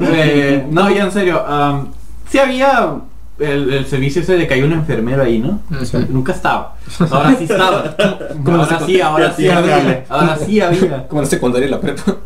[0.00, 1.88] Eh, no, ya en serio, am,
[2.30, 2.94] sí había
[3.38, 5.58] el, el servicio ese de que hay un enfermero ahí, ¿no?
[5.84, 5.96] Sí.
[6.08, 6.74] Nunca estaba.
[7.10, 7.96] Ahora sí estaba.
[8.44, 10.04] Como ahora sí, ahora sí sí había.
[10.08, 11.08] Ahora sí había.
[11.08, 12.16] Como en la secundaria y la prepa.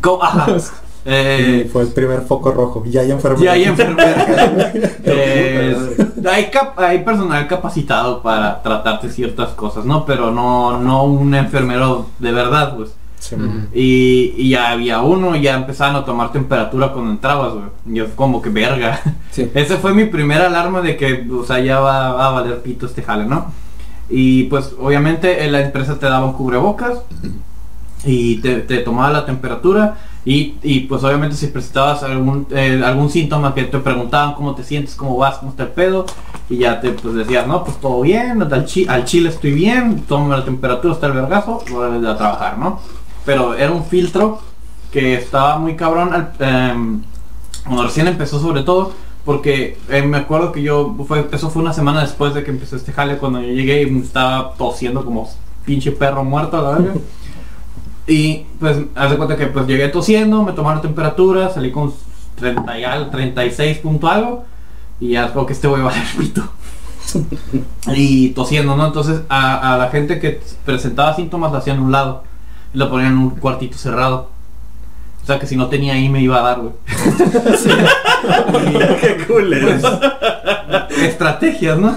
[0.00, 0.46] Co- Ajá.
[1.06, 2.82] Y Eh, fue el primer foco rojo.
[2.86, 3.44] Ya hay enfermedad.
[3.44, 4.72] ya hay enfermera.
[5.08, 5.76] Eh,
[6.30, 10.04] hay, cap- hay personal capacitado para tratarte ciertas cosas, ¿no?
[10.04, 12.90] Pero no, no un enfermero de verdad, pues.
[13.20, 13.36] Sí.
[13.72, 17.64] Y, y ya había uno ya empezaban a tomar temperatura cuando entrabas, güey.
[17.86, 19.00] Yo como que verga.
[19.30, 19.48] Sí.
[19.54, 22.86] Ese fue mi primera alarma de que, o sea, ya va, va a valer pito
[22.86, 23.52] este jale, ¿no?
[24.10, 26.98] Y pues obviamente eh, la empresa te daba un cubrebocas
[28.04, 29.96] y te, te tomaba la temperatura
[30.28, 34.96] y, pues obviamente si presentabas algún, eh, algún síntoma que te preguntaban cómo te sientes,
[34.96, 36.04] cómo vas, cómo está el pedo
[36.50, 40.36] y ya te pues decías, no, pues todo bien, al, chi- chile estoy bien, toma
[40.36, 42.80] la temperatura, está el vergazo, voy a trabajar, ¿no?
[43.24, 44.40] Pero era un filtro
[44.90, 47.02] que estaba muy cabrón al, em,
[47.64, 48.92] cuando recién empezó sobre todo
[49.24, 52.76] porque eh, me acuerdo que yo fue eso fue una semana después de que empezó
[52.76, 55.28] este jale cuando yo llegué y me estaba tosiendo como
[55.64, 56.94] pinche perro muerto la verga
[58.06, 61.92] y pues haz de cuenta que pues llegué tosiendo me tomaron temperatura salí con
[62.36, 64.44] 30 y algo 36 punto algo
[65.00, 66.42] y ya creo que este voy a valer pito
[67.94, 71.92] y tosiendo no entonces a, a la gente que presentaba síntomas la hacían a un
[71.92, 72.22] lado
[72.72, 74.30] y la ponían en un cuartito cerrado
[75.22, 76.72] o sea que si no tenía ahí me iba a dar, güey.
[79.00, 79.80] Qué culero.
[79.80, 81.96] Pues, estrategias, ¿no?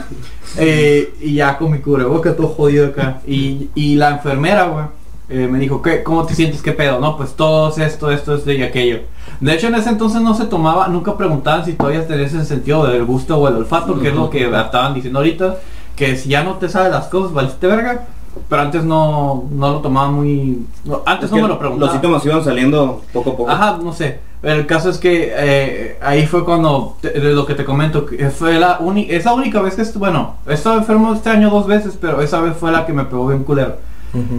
[0.57, 3.21] Eh, y ya con mi cubreboca todo jodido acá.
[3.27, 4.85] Y, y la enfermera, güey,
[5.29, 6.61] eh, me dijo, ¿qué, ¿cómo te sientes?
[6.61, 6.99] ¿Qué pedo?
[6.99, 8.99] No, pues todo esto, esto, esto y aquello.
[9.39, 12.85] De hecho, en ese entonces no se tomaba, nunca preguntaban si todavía tenías ese sentido
[12.87, 15.57] del gusto o el olfato, que es lo que estaban diciendo ahorita,
[15.95, 18.05] que si ya no te sabes las cosas, valiste verga.
[18.47, 20.65] Pero antes no, no lo tomaba muy...
[20.85, 21.91] no, antes Es no me lo Los preguntaba.
[21.91, 23.49] síntomas iban saliendo poco a poco.
[23.51, 24.19] Ajá, no sé.
[24.43, 28.29] El caso es que eh, ahí fue cuando, te- de lo que te comento, que
[28.29, 31.97] fue la uni esa única vez que, bueno, he estado enfermo este año dos veces,
[31.99, 33.77] pero esa vez fue la que me pegó bien culero.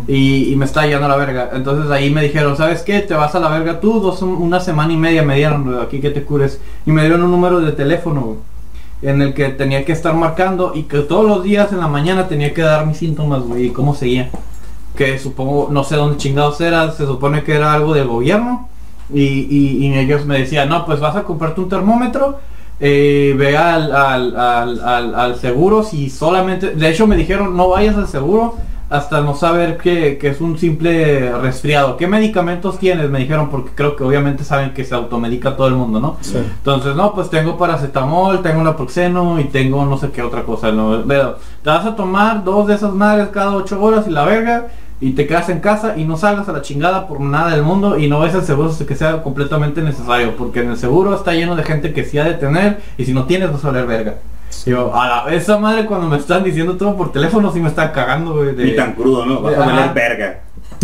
[0.08, 1.50] Y, me está yendo a la verga.
[1.52, 3.00] Entonces ahí me dijeron, ¿sabes qué?
[3.00, 6.10] Te vas a la verga tú, dos, una semana y media me dieron aquí que
[6.10, 6.60] te cures.
[6.86, 8.36] Y me dieron un número de teléfono,
[9.02, 12.28] en el que tenía que estar marcando y que todos los días en la mañana
[12.28, 14.30] tenía que dar mis síntomas, güey, y cómo seguía.
[14.96, 18.68] Que supongo, no sé dónde chingados era, se supone que era algo del gobierno.
[19.12, 22.38] Y, y- ellos me decían, no, pues vas a comprarte un termómetro,
[22.78, 26.70] eh, ve al, al, al- al seguro si solamente...
[26.74, 28.56] De hecho me dijeron, no vayas al seguro
[28.90, 31.96] hasta no saber que, que es un simple resfriado.
[31.96, 33.08] ¿Qué medicamentos tienes?
[33.08, 36.16] Me dijeron, porque creo que obviamente saben que se automedica todo el mundo, ¿no?
[36.20, 36.36] Sí.
[36.36, 40.72] Entonces, no, pues tengo paracetamol, tengo naproxeno y tengo no sé qué otra cosa.
[40.72, 41.04] ¿no?
[41.04, 44.66] Veo, te vas a tomar dos de esas madres cada ocho horas y la verga
[45.00, 47.96] y te quedas en casa y no salgas a la chingada por nada del mundo
[47.96, 50.36] y no ves el seguro que sea completamente necesario.
[50.36, 53.12] Porque en el seguro está lleno de gente que sí ha de tener y si
[53.12, 54.14] no tienes vas a valer verga.
[54.66, 57.92] Yo, a la, esa madre cuando me están diciendo todo por teléfono sí me está
[57.92, 58.54] cagando, güey.
[58.54, 59.40] de- Ni tan crudo, ¿no?
[59.40, 59.70] Vas a Ajá.
[59.72, 60.40] valer verga.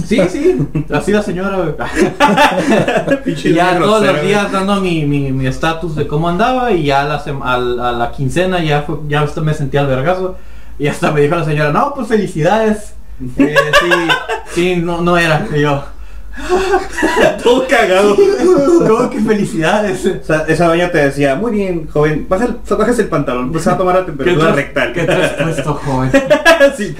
[0.07, 0.59] Sí, sí,
[0.93, 1.75] así la señora, güey.
[3.45, 7.03] Y ya todos los días dando mi mi mi estatus de cómo andaba y ya
[7.03, 10.37] a la, al- a la quincena ya fue, ya hasta me sentía al vergazo
[10.79, 12.95] y hasta me dijo la señora, no, pues felicidades.
[13.39, 13.91] Eh, sí,
[14.55, 15.47] sí, no, no era.
[15.55, 15.83] Y yo,
[17.43, 18.15] Todo cagado.
[18.87, 20.05] ¿cómo que felicidades?
[20.07, 23.67] O sea, esa doña te decía, muy bien, joven, baja el, bajas el pantalón, pues
[23.67, 24.93] a tomar la ¿Qué temperatura traes- rectal.
[24.93, 26.11] ¿Qué puesto, joven?
[26.77, 26.97] Sí.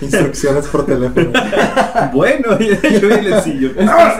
[0.00, 1.30] Instrucciones por teléfono.
[2.14, 2.68] bueno, y
[3.00, 3.70] yo y el sillo.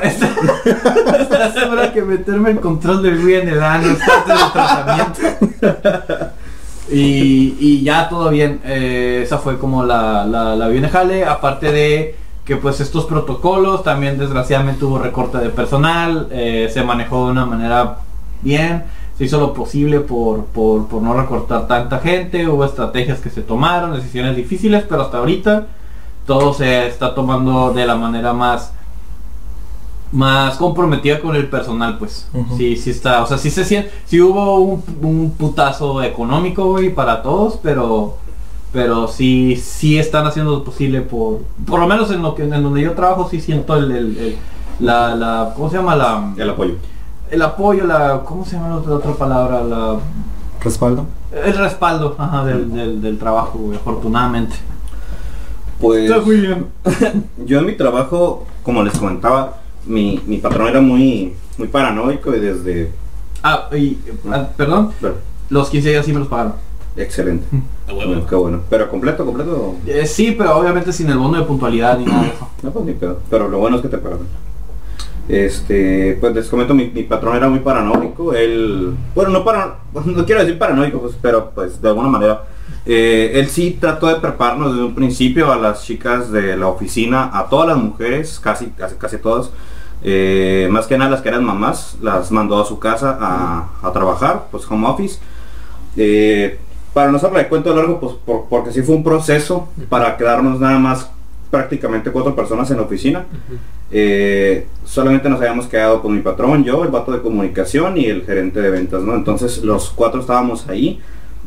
[0.03, 6.31] Estás, segura que meterme el control del Wii en el ano es parte del tratamiento.
[6.91, 8.61] Y, y ya todo bien.
[8.65, 11.25] eh, esa fue como la, la, la jale.
[11.25, 16.29] Aparte de que pues estos protocolos también desgraciadamente hubo recorte de personal.
[16.33, 17.99] eh, se manejó de una manera
[18.43, 18.85] bien.
[19.17, 22.49] Se hizo lo posible por, por, por no recortar tanta gente.
[22.49, 25.67] Hubo estrategias que se tomaron, decisiones difíciles, pero hasta ahorita
[26.27, 28.73] todo se está tomando de la manera más
[30.13, 32.59] más comprometida con el personal pues Ujú.
[32.59, 36.95] sí sí está o sea sí se siente sí hubo un, un putazo económico güey
[36.95, 38.19] para todos pero
[38.73, 42.51] pero sí sí están haciendo lo posible por por lo menos en lo que en
[42.63, 44.37] donde yo trabajo sí siento el, el- el-
[44.81, 46.75] la, la cómo se llama la El apoyo.
[47.31, 49.97] el apoyo la cómo se llama la otra, otra palabra la
[50.63, 51.07] Respaldo.
[51.33, 54.57] el respaldo ajá, del, del, del trabajo güey, afortunadamente
[55.81, 56.67] Pues Está muy bien.
[57.47, 62.41] yo en mi trabajo, como les comentaba, mi, mi patrón era muy, muy paranoico y
[62.41, 62.93] desde...
[63.43, 63.99] ah y
[64.33, 64.93] ah, perdón
[65.51, 66.55] los 15 días sí me los pagaron
[66.97, 67.47] excelente.
[67.89, 68.61] Ah, Bueno, qué bueno.
[68.71, 69.77] Pero completo, completo.
[69.87, 72.49] Eh, sí, pero obviamente sin el bono de puntualidad ni nada de eso.
[72.63, 73.19] No, pues ni pedo.
[73.31, 74.27] Pero lo bueno es que te pagaron.
[75.29, 80.27] Este, pues les comento, mi, mi patrón era muy paranoico, él, bueno, no para, no
[80.27, 82.43] quiero decir paranoico, pues, pero pues de alguna manera,
[82.85, 87.31] eh, él sí trató de prepararnos desde un principio a las chicas de la oficina,
[87.33, 89.51] a todas las mujeres, casi, casi, casi todas,
[90.03, 93.93] eh, más que nada las que eran mamás, las mandó a su casa a, a
[93.93, 95.21] trabajar, pues home office.
[95.97, 96.59] Eh,
[96.95, 100.61] para no hacerle de cuento largo, pues por- porque sí fue un proceso para quedarnos
[100.61, 101.11] nada más
[101.51, 103.25] prácticamente cuatro personas en la oficina.
[103.91, 108.25] Eh, solamente nos habíamos quedado con mi patrón, yo, el vato de comunicación y el
[108.25, 109.15] gerente de ventas, ¿no?
[109.15, 111.01] Entonces los cuatro estábamos ahí,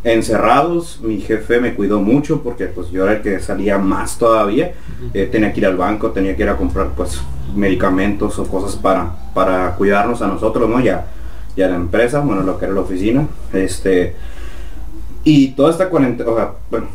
[0.04, 4.74] encerrados, mi jefe me cuidó mucho porque pues yo era el que salía más todavía,
[5.14, 7.20] Eh, tenía que ir al banco, tenía que ir a comprar pues
[7.56, 10.80] medicamentos o cosas para, para cuidarnos a nosotros, ¿no?
[10.80, 11.06] Ya,
[11.58, 14.16] ya la empresa, bueno, lo que era la oficina, este...
[15.26, 16.88] Y toda esta cuarentena, o sea, bueno,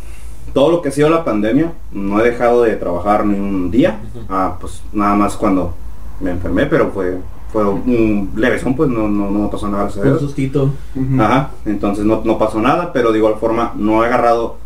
[0.55, 4.01] todo lo que ha sido la pandemia, no he dejado de trabajar ni un día.
[4.29, 5.75] Ah, pues nada más cuando
[6.21, 7.19] me enfermé, pero fue,
[7.53, 9.85] fue un levesón, pues no, no, no pasó nada.
[9.85, 10.73] Un sustito.
[11.19, 14.57] Ajá, entonces no, no pasó nada, pero de igual forma no he agarrado,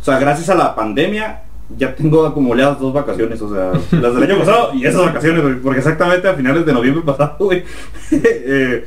[0.00, 1.40] o sea, gracias a la pandemia
[1.76, 5.54] ya tengo acumuladas dos vacaciones, o sea, las del año pasado y esas vacaciones, güey,
[5.56, 7.64] porque exactamente a finales de noviembre pasado, güey,
[8.12, 8.86] eh,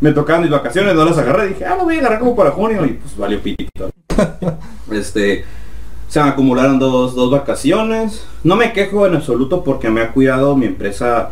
[0.00, 2.50] me tocaban mis vacaciones, no las agarré, dije, ah, lo voy a agarrar como para
[2.50, 3.90] junio y pues valió pitito.
[4.90, 5.44] Este,
[6.08, 10.56] se me acumularon dos, dos vacaciones, no me quejo en absoluto porque me ha cuidado
[10.56, 11.30] mi empresa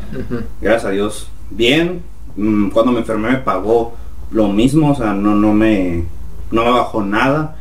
[0.61, 2.03] gracias a Dios, bien.
[2.37, 3.95] Mm, Cuando me enfermé me pagó
[4.31, 6.05] lo mismo, o sea, no, no, me,
[6.53, 7.57] no me bajó nada.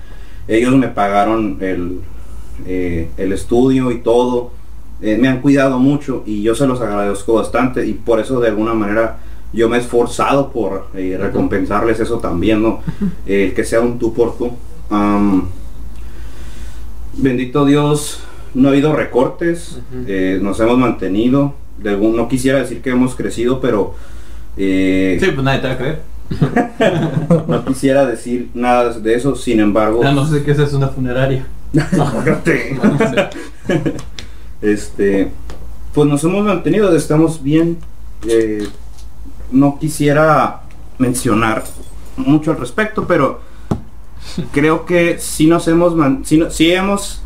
[0.48, 2.02] Ellos me pagaron el,
[2.68, 4.52] eh, el estudio y todo.
[5.02, 8.50] Eh, me han cuidado mucho y yo se los agradezco bastante y por eso de
[8.50, 9.20] alguna manera
[9.58, 12.82] yo me he esforzado por eh, recompensarles eso también, ¿no?
[13.26, 14.52] Eh, que sea un tú por tú.
[17.18, 18.20] Bendito Dios,
[18.54, 21.56] no ha habido recortes, eh, nos hemos mantenido.
[21.78, 23.94] De algún, no quisiera decir que hemos crecido, pero
[24.58, 26.02] eh, Sí, pues nadie te va a creer.
[27.48, 29.36] no quisiera decir nada de eso.
[29.36, 31.46] Sin embargo, Ya no sé qué es una funeraria.
[34.60, 35.30] Este,
[35.94, 37.78] pues nos hemos mantenido, estamos bien.
[39.52, 40.62] No quisiera
[40.98, 41.64] mencionar
[42.18, 43.40] mucho al respecto, pero
[44.52, 45.94] creo que sí nos hemos,
[46.28, 47.22] sí, no- sí hemos,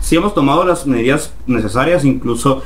[0.00, 2.62] sí hemos tomado las medidas necesarias, incluso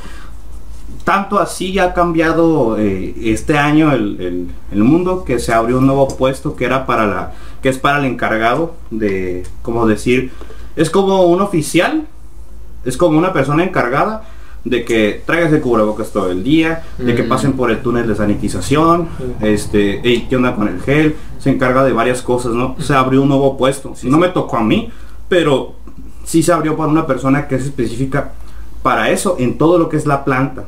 [1.03, 5.85] tanto así ha cambiado eh, este año el, el- el mundo que se abrió un
[5.87, 10.31] nuevo puesto que era para la que es para el encargado de como decir
[10.75, 12.07] es como un oficial
[12.85, 14.23] es como una persona encargada
[14.69, 17.29] de que traigas el cubrebocas todo el día de que Mm.
[17.29, 19.07] pasen por el túnel de sanitización
[19.41, 23.21] este "Ey, qué onda con el gel se encarga de varias cosas no se abrió
[23.21, 23.93] un nuevo puesto.
[24.03, 24.89] No me tocó a mí
[25.29, 25.75] pero
[26.23, 28.33] sí se abrió para una persona que es específica
[28.83, 30.65] para eso en todo lo que es la planta.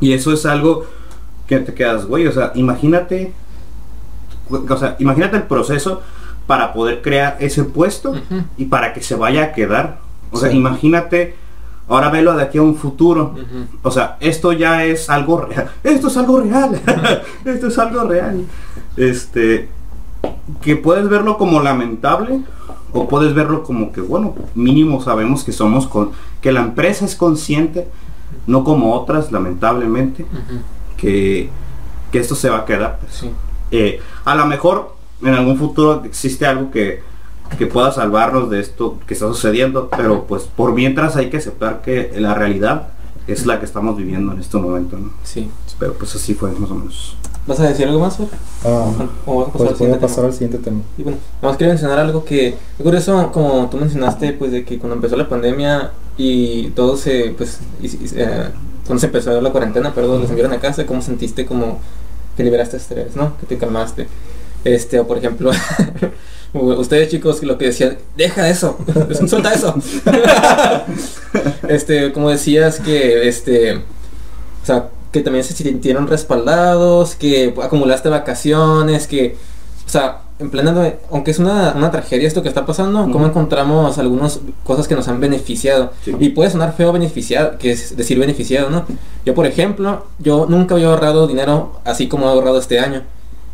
[0.00, 0.84] Y eso es algo
[1.46, 3.32] que te quedas, güey, o sea, imagínate,
[4.50, 6.02] o sea, imagínate el proceso
[6.46, 8.14] para poder crear ese puesto
[8.56, 9.98] y para que se vaya a quedar.
[10.30, 11.36] O sea, imagínate,
[11.94, 13.34] ahora velo de aquí a un futuro.
[13.82, 15.70] O sea, esto ya es algo real.
[15.84, 16.80] Esto es algo real.
[17.44, 18.44] esto es algo real.
[18.96, 19.68] Este,
[20.60, 22.40] que puedes verlo como lamentable
[22.92, 27.16] o puedes verlo como que, bueno, mínimo sabemos que somos con, que la empresa es
[27.16, 27.88] consciente,
[28.46, 30.26] no como otras, lamentablemente,
[30.96, 31.48] que,
[32.10, 32.98] que esto se va a quedar.
[33.00, 33.14] pues.
[33.14, 33.30] Sí.
[33.70, 37.02] Eh, a lo mejor en algún futuro existe algo que,
[37.58, 41.82] que pueda salvarnos de esto que está sucediendo, pero pues por mientras hay que aceptar
[41.82, 42.88] que la realidad
[43.26, 45.12] es la que estamos viviendo en este momento, ¿no?
[45.24, 45.48] Sí.
[45.78, 47.16] Pero pues así fue más o menos.
[47.46, 48.28] ¿Vas a decir algo más, Fer?
[48.64, 48.88] Ah,
[49.26, 50.26] ¿O vas a pasar pues al siguiente pasar tema?
[50.28, 50.80] al siguiente tema.
[50.96, 54.78] Y bueno, vamos quería mencionar algo que, es curioso, como tú mencionaste, pues de que
[54.78, 58.44] cuando empezó la pandemia y todo se, pues, y- y- eh,
[58.86, 61.80] cuando se empezó la cuarentena, perdón, los enviaron a casa, ¿cómo sentiste como
[62.36, 63.36] que liberaste estrés, no?
[63.38, 64.06] Que te calmaste.
[64.64, 65.50] Este, o por ejemplo,
[66.52, 68.78] ustedes chicos, lo que decían, deja eso,
[69.26, 69.74] suelta eso.
[71.68, 79.06] este, como decías que, este, o sea, que también se sintieron respaldados, que acumulaste vacaciones,
[79.06, 79.36] que,
[79.86, 83.26] o sea, en plena, aunque es una, una tragedia esto que está pasando, cómo Ujú.
[83.26, 85.92] encontramos algunas cosas que nos han beneficiado.
[86.04, 86.14] Sí.
[86.18, 88.84] Y puede sonar feo beneficiado, que es decir beneficiado, ¿no?
[89.24, 93.02] Yo, por ejemplo, yo nunca había ahorrado dinero así como he ahorrado este año.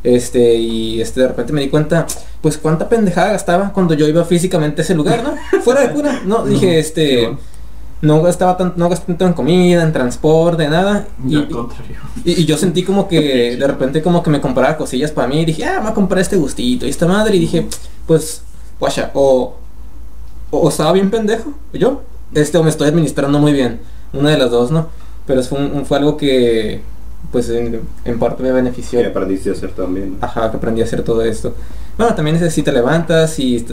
[0.05, 2.07] Este, y este, de repente me di cuenta,
[2.41, 5.35] pues cuánta pendejada gastaba cuando yo iba físicamente a ese lugar, ¿no?
[5.63, 6.45] Fuera de cura, ¿no?
[6.45, 7.37] Dije, este,
[8.01, 11.09] no gastaba tanto, no gasté tanto en comida, en transporte, nada.
[11.27, 11.97] Y, Yo al contrario.
[12.25, 15.41] y, y yo sentí como que de repente como que me compraba cosillas para mí
[15.41, 17.67] y dije, ah, me voy a comprar este gustito y esta madre y dije,
[18.07, 18.43] pues,
[18.79, 19.57] guacha, o,
[20.53, 22.03] o, o estaba bien pendejo, yo,
[22.35, 23.81] este, o me estoy administrando muy bien,
[24.13, 24.87] una de las dos, ¿no?
[25.27, 26.83] Pero fue, un- fue algo que,
[27.33, 29.01] pues en, en parte me benefició.
[29.01, 30.19] Que aprendiste a hacer también.
[30.21, 30.27] ¿no?
[30.27, 31.55] Ajá, que aprendí a hacer todo esto.
[31.97, 33.73] Bueno, también es si te levantas y est-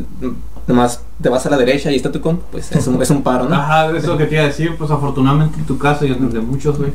[0.68, 3.22] nomás te vas a la derecha y está tu comp, pues es un, es un
[3.22, 3.56] paro, ¿no?
[3.56, 6.12] Ajá, eso es lo que te iba a decir, pues afortunadamente en tu caso y
[6.12, 6.92] en el de muchos, güey,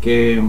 [0.00, 0.42] que,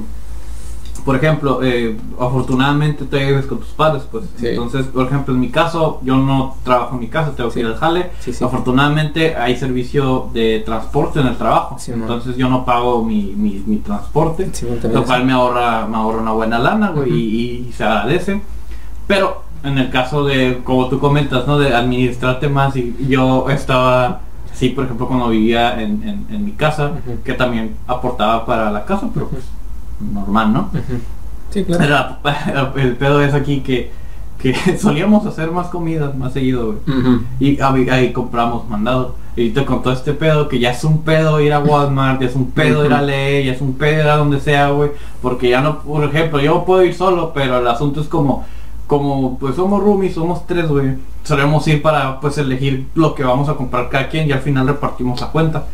[1.05, 4.47] por ejemplo, eh, afortunadamente te vives con tus padres, pues, Sí.
[4.47, 7.65] entonces, por ejemplo, en mi caso, yo no trabajo en mi casa, tengo que ir
[7.65, 12.01] al jale, Sí, afortunadamente hay servicio de transporte en el trabajo, man.
[12.01, 14.49] entonces yo no pago mi, mi, mi transporte,
[14.91, 18.41] lo cual me ahorra, me ahorra una buena lana, güey, y, y se agradece.
[19.07, 21.57] Pero en el caso de, como tú comentas, ¿no?
[21.59, 24.21] De administrarte más, y yo estaba,
[24.53, 26.91] sí, por ejemplo, cuando vivía en, en- en mi casa,
[27.23, 29.43] que también aportaba para la casa, pero pues
[30.13, 30.69] normal, ¿no?
[31.51, 31.83] Sí, claro.
[31.83, 32.19] Era,
[32.75, 33.91] el pedo es aquí que,
[34.39, 36.99] que solíamos hacer más comida, más seguido, güey.
[36.99, 37.21] Ujú.
[37.39, 39.15] Y ahí, ahí compramos mandado.
[39.35, 42.27] Y ahorita con todo este pedo, que ya es un pedo ir a Walmart, ya
[42.27, 43.01] es un pedo ir a.
[43.01, 44.91] Ley, ya es un pedo ir a donde sea, güey.
[45.21, 48.45] Porque ya no, por ejemplo, yo puedo ir solo, pero el asunto es como,
[48.87, 50.95] como pues somos roomies, somos tres, güey.
[51.23, 54.67] Solemos ir para pues elegir lo que vamos a comprar cada quien y al final
[54.67, 55.65] repartimos la cuenta.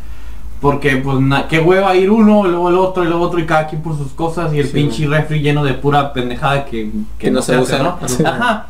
[0.60, 3.68] Porque pues na- qué hueva ir uno, luego el otro, y luego otro, y cada
[3.68, 7.30] quien por sus cosas, y el Sí, pinche refri lleno de pura pendejada que, Que
[7.30, 7.97] no se usa, ¿no?
[8.08, 8.24] Sí.
[8.26, 8.68] Ajá.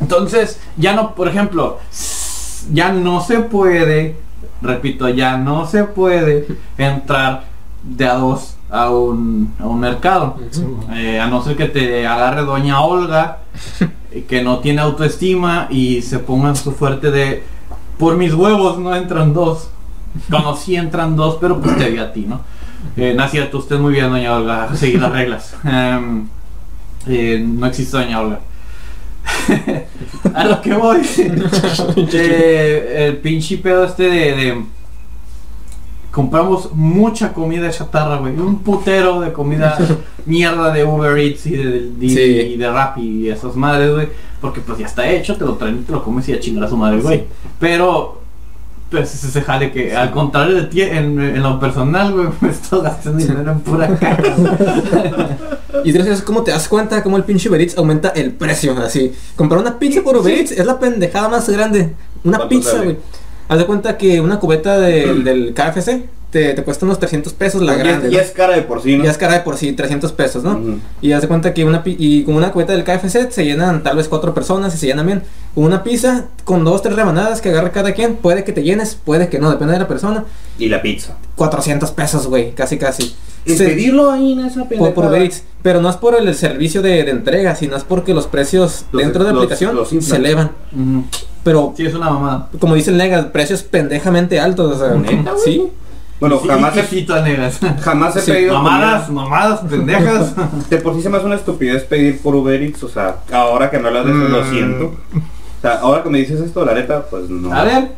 [0.00, 1.78] Entonces, ya no, por ejemplo,
[2.72, 4.16] ya no se puede,
[4.62, 6.46] repito, ya no se puede
[6.78, 7.44] entrar
[7.82, 10.36] de a dos a un, a un mercado.
[10.94, 13.38] Eh, a no ser que te agarre doña Olga,
[14.10, 17.44] eh, que no tiene autoestima y se ponga su fuerte de,
[17.98, 19.68] por mis huevos no entran dos.
[20.30, 22.40] Cuando sí entran dos, pero pues te vi a ti, ¿no?
[22.96, 25.54] Eh, no es cierto, usted muy bien, doña Olga, seguir las reglas.
[25.64, 26.26] Em,
[27.08, 28.40] eh, no existe doña Olga.
[30.34, 31.00] a lo que voy.
[32.12, 34.64] Eh, el pinche pedo este de, de-
[36.10, 38.34] compramos mucha comida chatarra, güey.
[38.38, 39.76] Un putero de comida
[40.24, 42.20] mierda de Uber Eats y de, de, Sí.
[42.54, 44.08] y de Rappi y esas madres, güey.
[44.40, 46.64] Porque pues ya está hecho, te lo traen y te lo comes y a chingar
[46.64, 47.24] a su madre, güey.
[47.58, 48.22] Pero
[48.90, 52.50] pues ese se jale que al contrario de ti, en, en lo personal, güey, me
[52.50, 54.22] estoy gastando dinero en pura caca.
[55.84, 58.76] Y entonces, ¿cómo te das cuenta cómo el pinche Uber Eats aumenta el precio?
[58.78, 61.94] Así, comprar una pizza por Uber Eats es la pendejada más grande.
[62.24, 62.96] Una ¿Cuánto pizza, güey.
[63.48, 67.62] Haz de cuenta que una cubeta de- del KFC te, te cuesta unos 300 pesos
[67.62, 68.10] la grande.
[68.10, 68.24] Ya ¿no?
[68.24, 69.04] es cara de por sí, ¿no?
[69.04, 70.52] Ya es cara de por sí, 300 pesos, ¿no?
[70.58, 70.78] Ujú.
[71.00, 73.96] Y haz de cuenta que una y con una cubeta del KFC se llenan tal
[73.96, 75.22] vez cuatro personas y se llenan bien.
[75.54, 78.94] Con una pizza, con dos, tres rebanadas que agarre cada quien, puede que te llenes,
[79.02, 80.24] puede que no, depende de la persona.
[80.58, 81.14] Y la pizza.
[81.36, 83.14] 400 pesos, güey, casi casi.
[83.46, 84.94] Y Se- pedirlo ahí en esa por, pendejada.
[84.94, 85.44] por Uber Eats.
[85.62, 89.02] Pero no es por el servicio de, de entrega, sino es porque los precios Los-
[89.02, 90.50] dentro de la los- aplicación los se elevan.
[91.44, 92.48] Pero, Sí, es una mamada.
[92.58, 94.76] como dice el Nega, precios pendejamente altos.
[94.76, 95.44] O sea, ¿Neta, güey?
[95.44, 95.62] sí.
[96.18, 97.58] Bueno, jamás sí, he, negas.
[97.82, 99.22] jamás he Sí, pedido Mamadas, comida.
[99.24, 100.34] mamadas, pendejas.
[100.70, 103.70] De por sí se me hace una estupidez pedir por Uber Eats, o sea, ahora
[103.70, 104.50] que me hablas de eso lo Mm.
[104.50, 104.84] siento.
[104.86, 107.52] O sea, ahora que me dices esto, la neta, pues no.
[107.52, 107.88] A ver.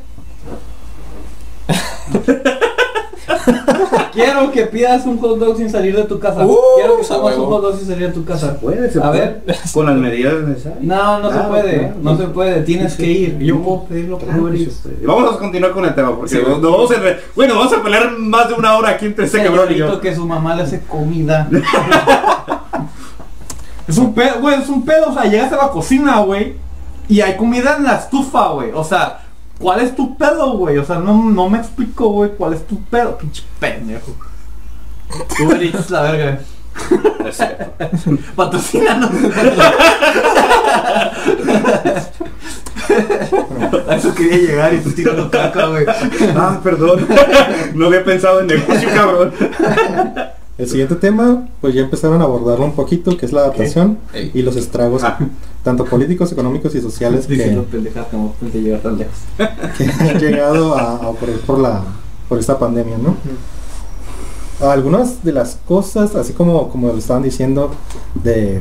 [4.13, 6.45] Quiero que pidas un hot dog sin salir de tu casa.
[6.47, 8.57] Uh, Quiero que comas un hot dog sin salir de tu casa.
[8.59, 9.21] Puede, se A puede.
[9.47, 9.57] ver.
[9.73, 10.83] Con las medidas necesarias.
[10.83, 11.79] No, no se puede.
[11.79, 11.95] claro.
[12.03, 12.63] No se puede.
[12.63, 13.39] Tienes Sí, que ir.
[13.39, 14.69] Yo puedo pedirlo por Claro puede.
[15.05, 16.43] Vamos a continuar con el tema, porque Sí.
[16.47, 16.95] no, no vamos a,
[17.37, 20.01] bueno, vamos a pelear más de una hora aquí entre este cabrón y yo.
[20.01, 21.49] que su mamá le hace comida.
[23.89, 25.09] es un pedo, güey, es un pedo.
[25.11, 26.55] O sea, llegas a la cocina, güey,
[27.09, 28.71] y hay comida en la estufa, güey.
[28.75, 29.21] O sea,
[29.59, 30.79] ¿cuál es tu pedo, güey?
[30.79, 34.15] O sea, no, no me explico, güey, cuál es tu pedo, pinche pendejo.
[35.41, 36.41] Uber Eats, la verga.
[37.27, 37.73] Es cierto.
[38.37, 39.11] Patrocínanos.
[43.89, 45.87] A eso quería llegar y tú tirando caca, güey.
[46.37, 47.07] Ah, perdón.
[47.75, 49.33] No había pensado en negocio, cabrón.
[50.59, 53.99] El siguiente tema, pues ya empezaron a abordarlo un poquito, que es la adaptación
[54.35, 55.17] y los estragos, Ah.
[55.65, 57.37] tanto políticos, económicos y sociales que,
[58.61, 59.15] llegar tan lejos.
[59.79, 61.83] que han llegado a, a ocurrir por la
[62.29, 63.17] por esta pandemia, ¿no?
[64.61, 67.71] Algunas de las cosas, así como como lo estaban diciendo,
[68.25, 68.61] de,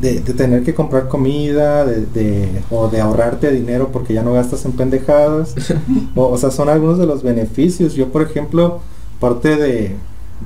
[0.00, 4.32] de, de tener que comprar comida, de, de- o de ahorrarte dinero porque ya no
[4.32, 5.54] gastas en pendejadas,
[6.16, 7.94] o, o sea, son algunos de los beneficios.
[7.94, 8.80] Yo, por ejemplo,
[9.20, 9.94] parte de,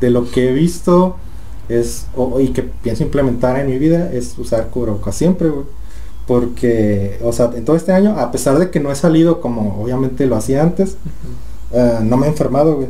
[0.00, 1.16] de lo que he visto
[1.68, 5.64] es, o, y que pienso implementar en mi vida, es usar cubrebocas siempre, güey.
[6.26, 9.82] Porque, o sea, en todo este año, a pesar de que no he salido como
[9.82, 10.96] obviamente lo hacía antes,
[11.72, 12.88] eh, no me he enfermado, güey.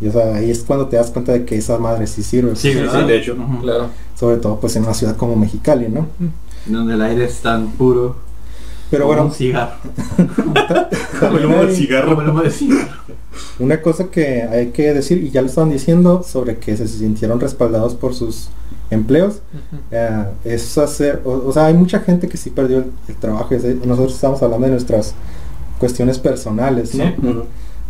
[0.00, 2.54] Y o sea, ahí es cuando te das cuenta de que esa madre sí sirve.
[2.56, 3.06] Sí, ¿verdad?
[3.06, 3.36] de hecho.
[3.60, 3.88] Claro.
[4.18, 6.06] Sobre todo pues en una ciudad como Mexicali, ¿no?
[6.66, 8.16] Donde el aire es tan puro.
[8.90, 9.72] Pero como bueno, un cigarro.
[11.18, 12.20] Como el humo del Como cigarro.
[12.22, 13.03] el humo de cigarro.
[13.58, 17.40] Una cosa que hay que decir, y ya lo estaban diciendo, sobre que se sintieron
[17.40, 18.48] respaldados por sus
[18.90, 19.40] empleos,
[19.90, 23.54] eh, es hacer, o, o sea, hay mucha gente que sí perdió el, el trabajo,
[23.54, 25.14] es nosotros estamos hablando de nuestras
[25.78, 27.04] cuestiones personales, ¿no?
[27.04, 27.14] Sí.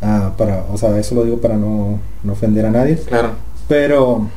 [0.02, 3.30] Ah, para, o sea, eso lo digo para no, no ofender a nadie, Claro.
[3.68, 4.28] pero,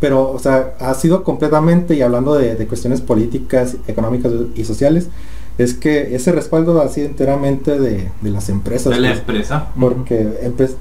[0.00, 5.08] pero, o sea, ha sido completamente, y hablando de, de cuestiones políticas, económicas y sociales,
[5.58, 8.92] es que ese respaldo ha sido enteramente de, de las empresas.
[8.94, 9.18] De la pues.
[9.20, 9.68] empresa.
[9.78, 10.28] Porque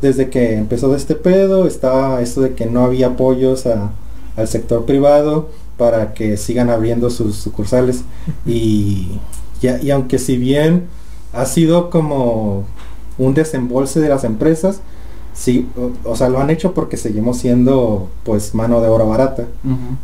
[0.02, 3.92] desde que empezó este pedo estaba esto de que no había apoyos a-
[4.36, 8.02] al sector privado para que sigan abriendo sus sucursales
[8.46, 9.20] y,
[9.62, 10.86] y, a- y aunque si bien
[11.34, 12.66] ha sido como
[13.18, 14.82] un desembolse de las empresas,
[15.38, 19.46] sí, o, o sea, lo han hecho porque seguimos siendo pues mano de obra barata.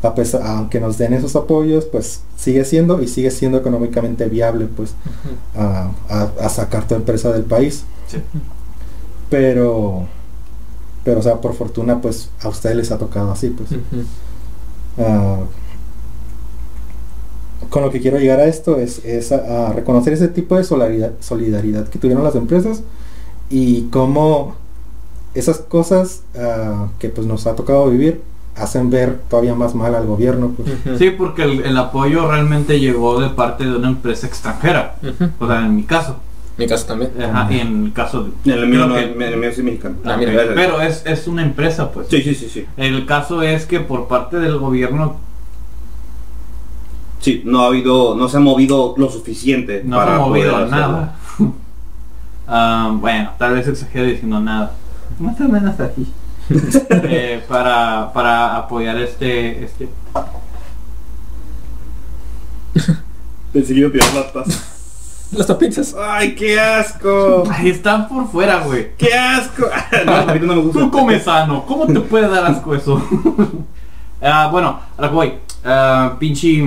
[0.03, 4.67] A pesar, aunque nos den esos apoyos, pues sigue siendo y sigue siendo económicamente viable
[4.67, 4.93] pues
[5.57, 7.83] a, a- a sacar tu empresa del país.
[8.07, 8.17] Sí.
[9.29, 10.05] pero
[11.03, 13.69] pero o sea por fortuna pues a ustedes les ha tocado así pues.
[14.99, 15.39] Ah,
[17.69, 20.63] con lo que quiero llegar a esto es, es a, a reconocer ese tipo de
[20.63, 22.83] solidaridad, solidaridad que tuvieron las empresas
[23.49, 24.55] y cómo
[25.33, 28.21] esas cosas ah, que pues nos ha tocado vivir
[28.55, 30.99] hacen ver todavía más mal al gobierno pues.
[30.99, 34.95] Sí, porque el, el apoyo realmente llegó de parte de una empresa extranjera.
[35.39, 36.17] O sea, en mi caso.
[36.55, 37.11] Mi caso también.
[37.19, 38.51] Ajá, y en el caso de...
[38.53, 39.95] En el mío, no, que- en el mío sí mexicano.
[40.05, 40.17] Ah.
[40.19, 42.07] Pero es, es una empresa, pues.
[42.09, 42.65] Sí, sí, sí, sí.
[42.77, 45.15] El caso es que por parte del gobierno
[47.19, 51.15] Sí, no ha habido, no se ha movido lo suficiente no se ha movido nada.
[52.47, 54.73] Ah, bueno, tal vez exagero diciendo nada.
[55.19, 56.11] Más o menos aquí.
[57.05, 59.87] Eh, para, para apoyar este, este
[63.53, 64.73] Pensé que iba a tirar las tazas.
[65.31, 65.95] Las tapitas.
[65.99, 67.43] ¡Ay, qué asco!
[67.63, 68.95] Están por fuera, güey.
[68.97, 69.67] ¡Qué asco!
[70.05, 70.79] No, ahorita no me gusta.
[70.79, 73.01] Tú comes sano, ¿cómo te puede dar asco eso?
[74.25, 75.33] Ah, bueno, a lo que voy.
[75.65, 76.63] Ah, pinche.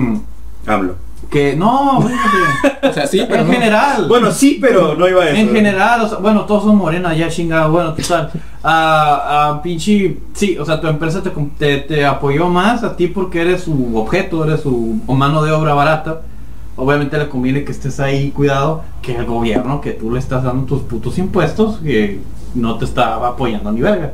[0.67, 0.95] Hablo.
[1.29, 2.77] Que no, fíjate.
[2.89, 3.53] O sea, sí, pero en no.
[3.53, 4.07] general.
[4.07, 5.37] Bueno, sí, pero no iba a eso.
[5.37, 8.31] En general, o sea, bueno, todos son morenas, ya chingado, bueno, total.
[8.63, 9.21] Ah,
[9.53, 13.41] ah, pinche, sí, o sea, tu empresa te, te, te apoyó más a ti porque
[13.41, 16.21] eres su objeto, eres su mano de obra barata.
[16.77, 20.65] Obviamente le conviene que estés ahí cuidado que el gobierno, que tú le estás dando
[20.65, 22.19] tus putos impuestos, que
[22.55, 24.13] no te está apoyando ni verga.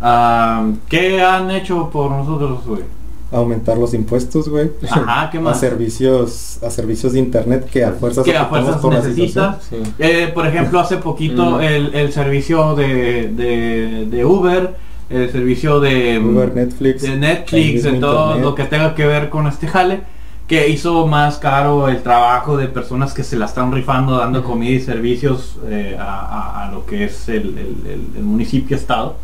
[0.00, 2.82] Ah, ¿Qué han hecho por nosotros, güey?
[3.30, 8.24] Aumentar los impuestos güey Ajá, ¿qué a servicios a servicios de internet que a fuerzas
[8.24, 9.56] que a fuerzas por situación.
[9.68, 9.76] Sí.
[9.98, 11.60] Eh, por ejemplo, hace poquito Mm.
[11.60, 14.76] el, el servicio de, de, de Uber,
[15.10, 18.44] el servicio de Uber, Netflix, de Netflix, de todo internet.
[18.44, 20.00] lo que tenga que ver con este jale,
[20.46, 24.70] que hizo más caro el trabajo de personas que se la están rifando dando comida
[24.72, 29.16] y servicios eh, a, a- a lo que es el, el- el- el municipio estado.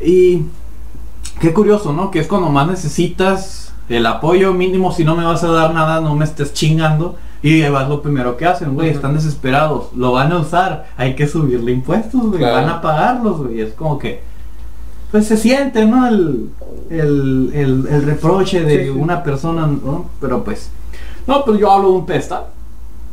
[0.00, 0.42] Y
[1.40, 2.10] qué curioso, ¿no?
[2.10, 6.00] Que es cuando más necesitas el apoyo mínimo, si no me vas a dar nada,
[6.00, 7.16] no me estés chingando.
[7.40, 11.28] Y vas lo primero que hacen, güey, están desesperados, lo van a usar, hay que
[11.28, 12.54] subirle impuestos, güey, Claro.
[12.56, 14.20] van a pagarlos, güey, es como que,
[15.12, 16.08] pues se siente, ¿no?
[16.08, 16.50] El,
[16.90, 18.88] el, el, el reproche de Sí, sí.
[18.90, 20.06] una persona, ¿no?
[20.20, 20.68] Pero pues,
[21.28, 22.42] no, pues yo hablo de un pedestal,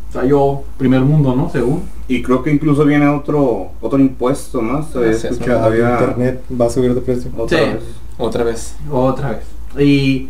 [0.10, 1.50] o sea, yo, primer mundo, ¿no?
[1.52, 1.84] Según.
[2.08, 4.60] Y creo que incluso viene otro otro impuesto.
[4.60, 7.64] Había escuchado, Ah, había internet va a subir de precio otra Sí.
[7.64, 7.84] vez.
[8.18, 8.76] Otra vez.
[8.92, 9.44] Otra vez.
[9.86, 10.30] Y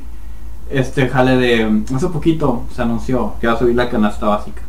[0.70, 1.84] este jale de.
[1.96, 4.62] Hace poquito se anunció que va a subir la canasta básica.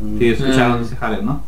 [0.00, 0.18] Mm.
[0.18, 0.84] Si escucharon Mm.
[0.84, 1.40] ese jale, ¿no?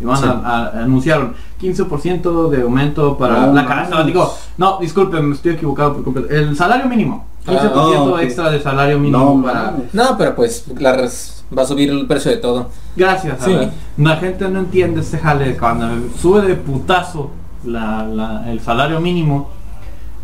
[0.00, 0.24] Y van Sí.
[0.26, 4.20] a, a- anunciaron 15% de aumento para No la canasta básica.
[4.58, 6.28] No, disculpen, me estoy equivocado por completo.
[6.32, 7.24] El salario mínimo.
[7.46, 8.20] 15% Ah, ok.
[8.22, 9.74] extra de salario mínimo No, para.
[9.92, 12.68] No, pero pues la res- va a subir el precio de todo.
[12.96, 13.56] Gracias, Sí.
[13.98, 15.86] La gente no entiende este jale cuando
[16.20, 17.30] sube de putazo
[17.64, 19.48] la- la- el salario mínimo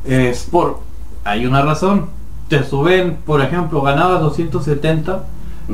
[0.05, 0.81] es por
[1.25, 2.07] hay una razón.
[2.49, 5.25] Te suben, por ejemplo, ganabas 270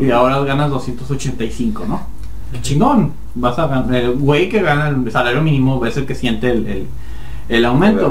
[0.00, 2.02] y ahora ganas 285, ¿no?
[2.52, 3.12] Qué chingón.
[3.34, 6.66] Vas a ganar, el güey que gana el salario mínimo es el que siente el,
[6.66, 6.86] el-
[7.48, 8.10] el aumento.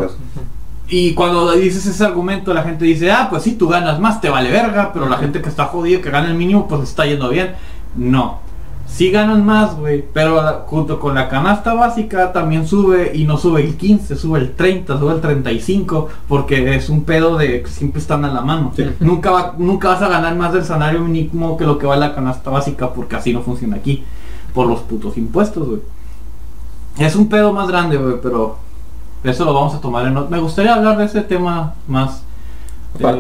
[0.89, 4.30] Y cuando dices ese argumento, la gente dice, ah, pues sí, tú ganas más, te
[4.30, 7.30] vale verga, pero la gente que está jodida, que gana el mínimo, pues está yendo
[7.30, 7.51] bien.
[7.95, 8.39] No.
[8.88, 13.38] Sí ganan más, güey, pero la- junto con la canasta básica también sube y no
[13.38, 17.69] sube el 15, sube el 30, sube el 35, porque es un pedo de que
[17.69, 18.71] siempre están a la mano.
[18.75, 18.85] Sí.
[18.99, 22.15] Nunca, va- nunca vas a ganar más del salario mínimo que lo que vale la
[22.15, 24.03] canasta básica, porque así no funciona aquí,
[24.53, 25.81] por los putos impuestos, güey.
[26.97, 28.57] Es un pedo más grande, güey, pero
[29.23, 30.29] eso lo vamos a tomar en...
[30.29, 32.23] Me gustaría hablar de ese tema más...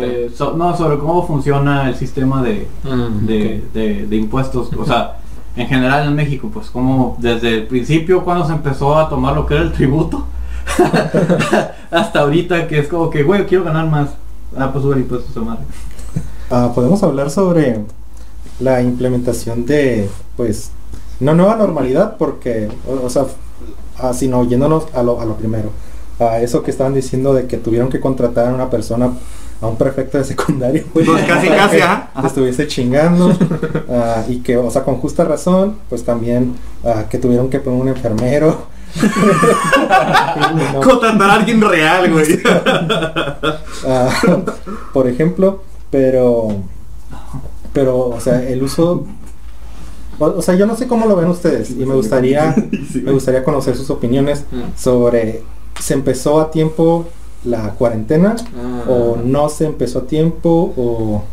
[0.01, 4.69] Eh, so- no, sobre cómo funciona el sistema de, Mm, de- de impuestos.
[4.75, 5.17] O sea,
[5.57, 9.45] en general en México, pues como desde el principio cuando se empezó a tomar lo
[9.47, 10.25] que era el tributo,
[11.91, 14.09] hasta ahorita que es como que, güey, quiero ganar más.
[14.55, 15.63] Ah, pues sube impuestos a madre.
[16.51, 17.81] Ah, podemos hablar sobre
[18.59, 20.71] la implementación de, pues,
[21.19, 23.25] no nueva normalidad, porque, o, sea,
[23.97, 25.71] ah, sino yéndonos a lo, a lo primero,
[26.19, 29.11] a eso que estaban diciendo de que tuvieron que contratar a una persona,
[29.61, 32.09] a un prefecto de secundaria, güey, Pues casi, casi, ajá.
[32.21, 33.35] te estuviese chingando,
[33.89, 36.55] ah, y que, o sea, con justa razón, pues también
[36.85, 38.67] ah, que tuvieron que poner un enfermero.
[40.73, 42.39] No, Contratar a alguien real, güey.
[43.85, 44.09] Ah,
[44.93, 46.47] por ejemplo, pero,
[47.73, 49.05] pero, o sea, el uso,
[50.19, 52.55] o, o sea, yo no sé cómo lo ven ustedes y me gustaría,
[53.03, 54.77] me gustaría conocer sus opiniones Mm.
[54.77, 55.43] sobre,
[55.79, 57.07] ¿se empezó a tiempo
[57.47, 58.83] la cuarentena Ah.
[58.89, 61.23] o no se empezó a tiempo o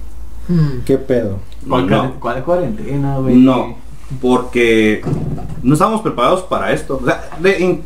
[0.49, 0.81] Mm.
[0.85, 1.39] qué pedo?
[1.69, 2.15] ¿Cuál, No.
[2.21, 3.37] cuál cuarentena, güey?
[3.37, 3.77] No,
[4.21, 5.03] porque
[5.63, 7.01] no estábamos preparados para esto.
[7.03, 7.81] O sea, de-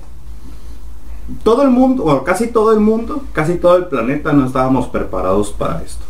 [1.42, 5.50] todo el mundo, o casi todo el mundo, casi todo el planeta no estábamos preparados
[5.52, 6.04] para esto.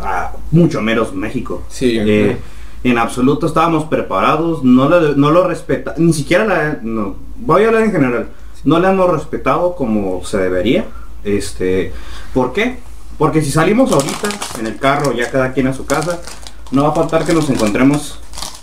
[0.00, 1.62] Ah, mucho menos México.
[1.68, 1.96] Sí.
[1.98, 2.36] Eh,
[2.84, 7.68] en absoluto estábamos preparados, no, le- no lo respeta, ni siquiera la, no, voy a
[7.68, 8.28] hablar en general,
[8.64, 10.84] no le hemos respetado como se debería.
[11.24, 11.92] Este,
[12.34, 12.78] ¿por qué?
[13.18, 16.20] Porque si salimos ahorita en el carro, ya cada quien a su casa,
[16.70, 18.18] no va a faltar que nos encontremos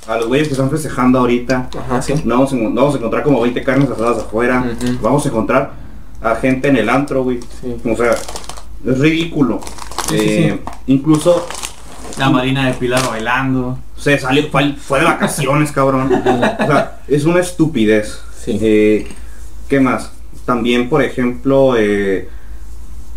[0.08, 1.70] a los güeyes que están festejando ahorita.
[1.78, 2.14] Ajá, sí.
[2.24, 4.66] No vamos, a, no vamos a encontrar como 20 carnes asadas afuera.
[5.01, 5.74] Vamos a encontrar
[6.22, 7.39] a gente en el antro, güey.
[7.62, 7.76] Sí.
[7.88, 8.12] O sea,
[8.86, 9.60] es ridículo.
[10.10, 11.45] Sí, sí, Eh, Incluso
[12.18, 13.78] La Marina de Pilar bailando.
[13.97, 16.10] se salió, fue, fue de vacaciones, cabrón.
[16.60, 18.20] O sea, es una estupidez.
[18.43, 18.58] Sí.
[18.62, 19.08] Eh,
[19.68, 20.12] ¿Qué más?
[20.45, 22.30] También, por ejemplo, eh,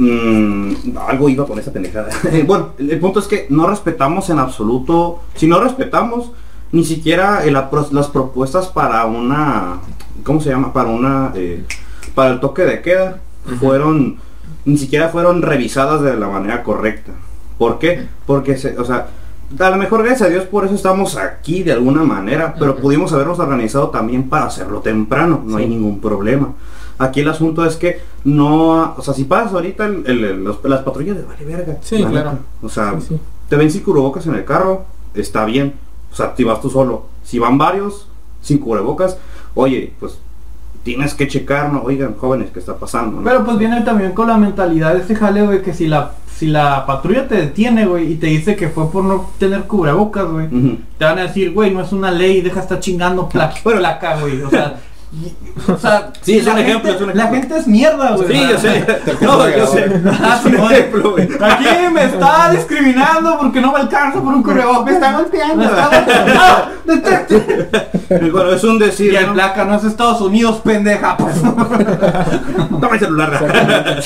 [0.00, 2.10] mm, algo iba con esa pendejada.
[2.46, 5.20] bueno, el, el punto es que no respetamos en absoluto.
[5.34, 6.32] Si no respetamos,
[6.72, 9.78] ni siquiera las propuestas para una.
[10.24, 10.72] ¿Cómo se llama?
[10.72, 11.32] Para una.
[11.34, 11.64] eh,
[12.14, 13.20] para el toque de queda
[13.58, 14.18] fueron.
[14.64, 17.12] Ni siquiera fueron revisadas de la manera correcta.
[17.58, 18.06] ¿Por qué?
[18.26, 19.08] Porque, se, o sea,
[19.58, 23.12] a lo mejor gracias a Dios por eso estamos aquí de alguna manera, pero pudimos
[23.12, 26.52] habernos organizado también para hacerlo temprano, no hay ningún problema.
[27.02, 31.24] Aquí el asunto es que no, o sea, si pasas ahorita los- las patrullas de
[31.24, 31.78] vale verga.
[31.82, 32.38] Sí, la claro.
[32.62, 33.20] O sea, Sí, sí.
[33.48, 34.84] te ven sin cubrebocas en el carro,
[35.14, 35.74] está bien.
[36.12, 37.06] O sea, si vas tú solo.
[37.24, 38.06] Si van varios
[38.42, 39.16] sin cubrebocas,
[39.54, 40.18] oye, pues
[40.82, 41.82] tienes que checar, ¿no?
[41.82, 43.18] Oigan, jóvenes, ¿qué está pasando?
[43.18, 43.24] no?
[43.24, 46.46] Pero pues viene también con la mentalidad de este jale, güey, que si la si
[46.46, 50.48] la patrulla te detiene, güey, y te dice que fue por no tener cubrebocas, güey,
[50.96, 53.80] te van a decir, güey, no es una ley, deja estar chingando pla Bueno.
[53.80, 54.40] placa, güey.
[54.42, 54.80] O sea,
[55.68, 58.28] o sea, Sí, es un gente- ejemplo, es un La gente es mierda, güey.
[58.28, 58.86] Sí, yo sé.
[59.20, 60.00] No, yo sé.
[60.22, 60.72] Ah, Simón.
[60.72, 61.28] ejemplo, güey.
[61.40, 64.84] Aquí me está discriminando porque no me alcanza por un cubrebocas.
[64.84, 65.56] Me está golpeando.
[65.56, 65.88] Me está
[66.86, 68.32] golpeando.
[68.32, 69.12] Bueno, es un decir.
[69.12, 69.32] Y el ¿no?
[69.34, 71.16] placa no es Estados Unidos, pendeja.
[71.16, 71.34] Pues.
[71.40, 74.00] Toma el celular.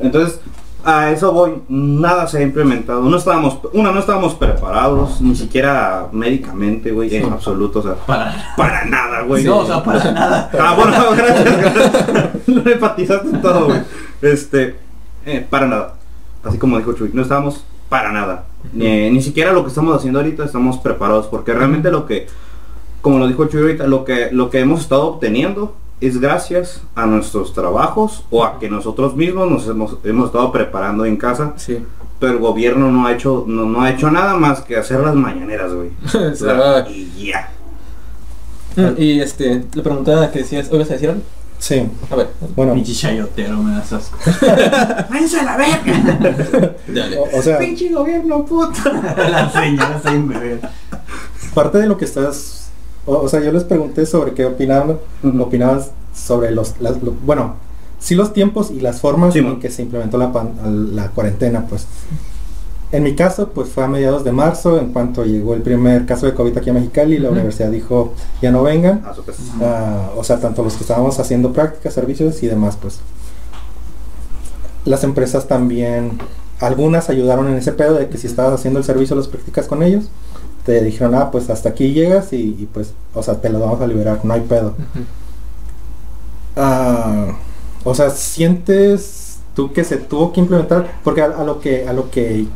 [0.00, 0.40] Entonces,
[0.84, 1.62] a eso voy.
[1.68, 3.02] Nada se ha implementado.
[3.02, 7.80] No estábamos, una, no estábamos preparados, ni siquiera médicamente, güey, en absoluto.
[7.80, 9.44] O sea, Para, para nada, güey.
[9.44, 10.50] no, o sea, para nada.
[10.58, 13.80] Ah, bueno, gracias, enfatizaste en todo, güey.
[14.22, 14.76] Este,
[15.26, 15.94] eh, para nada.
[16.44, 18.44] Así como dijo Chuy, no estábamos para nada.
[18.72, 22.26] Ni, ni siquiera lo que estamos haciendo ahorita estamos preparados, porque realmente lo que,
[23.02, 27.06] como lo dijo Chuy ahorita, lo que, lo que hemos estado obteniendo es gracias a
[27.06, 31.78] nuestros trabajos o a que nosotros mismos nos hemos, hemos estado preparando en casa, Sí.
[32.18, 35.14] pero el gobierno no ha hecho, no, no ha hecho nada más que hacer las
[35.14, 35.90] mañaneras, güey.
[36.32, 37.12] O sea, Sí.
[37.16, 37.50] y ya.
[38.76, 41.22] Mm, Y este, la pregunta que decías, ¿o ibas a decir algo?
[41.58, 44.16] Sí, A ver, bueno, Pinche chayotero, me das asco.
[45.10, 46.74] ¡Váyanse a la verga!
[46.88, 47.18] dale.
[47.18, 48.90] o, o sea, ¡Pinche gobierno, puta!
[49.28, 50.60] La señora bebé.
[51.52, 52.59] parte de lo que estás,
[53.06, 55.42] o, o sea, yo les pregunté sobre qué opinaban, Ujú.
[55.42, 55.80] opinaban
[56.14, 57.54] sobre los, las- lo- bueno,
[57.98, 59.60] sí los tiempos y las formas Sí, en man.
[59.60, 61.86] que se implementó la, pan- la cuarentena, pues.
[62.92, 66.26] En mi caso, pues fue a mediados de marzo, en cuanto llegó el primer caso
[66.26, 69.02] de COVID aquí a Mexicali, la universidad dijo, ya no vengan.
[69.62, 72.98] Ah, o sea, tanto los que estábamos haciendo prácticas, servicios y demás, pues.
[74.84, 76.18] Las empresas también,
[76.58, 79.82] algunas ayudaron en ese pedo de que si estabas haciendo el servicio, las prácticas con
[79.82, 80.06] ellos,
[80.64, 83.80] te dijeron, ah, pues hasta aquí llegas y, y, pues, o sea, te lo vamos
[83.80, 84.74] a liberar, no hay pedo.
[86.56, 87.36] Ah,
[87.84, 91.92] o sea, sientes tú que se tuvo que implementar, porque a, a lo que, a
[91.92, 92.46] lo que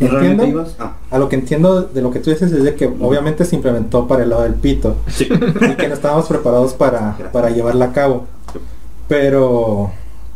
[0.00, 0.66] ¿Realmente entiendo?
[0.78, 3.56] Ah, a lo que entiendo de lo que tú dices es de que obviamente se
[3.56, 5.28] implementó para el lado del pito sí.
[5.30, 8.26] y que no estábamos preparados para, para llevarla a cabo.
[9.08, 9.92] Pero,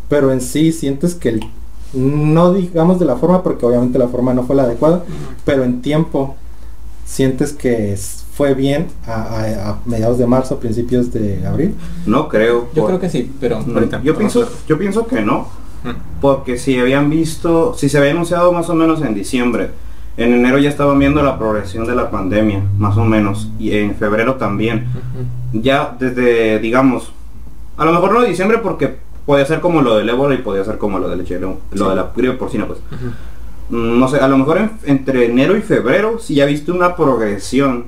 [0.08, 1.44] pero en sí sientes que el-
[1.94, 5.04] no digamos de la forma, porque obviamente la forma no fue la adecuada,
[5.44, 6.36] pero en tiempo
[7.08, 11.74] sientes que es- fue bien a, a- a mediados de marzo, principios de abril.
[12.06, 12.68] No creo.
[12.74, 14.00] Yo por- creo que sí, pero no, ahorita.
[14.04, 15.48] yo pienso, a yo pienso que no.
[15.84, 16.20] Mm.
[16.20, 19.70] Porque si habían visto, si se había anunciado más o menos en diciembre,
[20.16, 23.94] en enero ya estaban viendo la progresión de la pandemia, más o menos, y en
[23.94, 24.86] febrero también.
[25.52, 27.12] Ya desde, digamos,
[27.76, 30.64] a lo mejor no de diciembre porque podía ser como lo del ébola y podía
[30.64, 31.40] ser como lo del HL,
[31.72, 31.90] lo Sí.
[31.90, 32.80] de la gripe porcina, pues.
[32.90, 33.37] Mm,
[33.70, 37.86] No sé, a lo mejor en- entre enero y febrero, si ya viste una progresión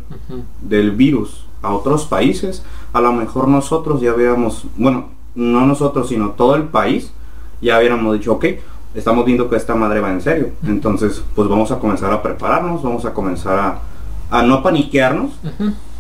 [0.61, 2.63] del virus a otros países,
[2.93, 7.13] a lo mejor nosotros ya habíamos, bueno, no nosotros, sino todo el país,
[7.63, 8.45] ya hubiéramos dicho, ok,
[8.95, 10.51] estamos viendo que esta madre va en serio.
[10.67, 13.79] Entonces, pues vamos a comenzar a prepararnos, vamos a comenzar a,
[14.39, 15.31] a no paniquearnos,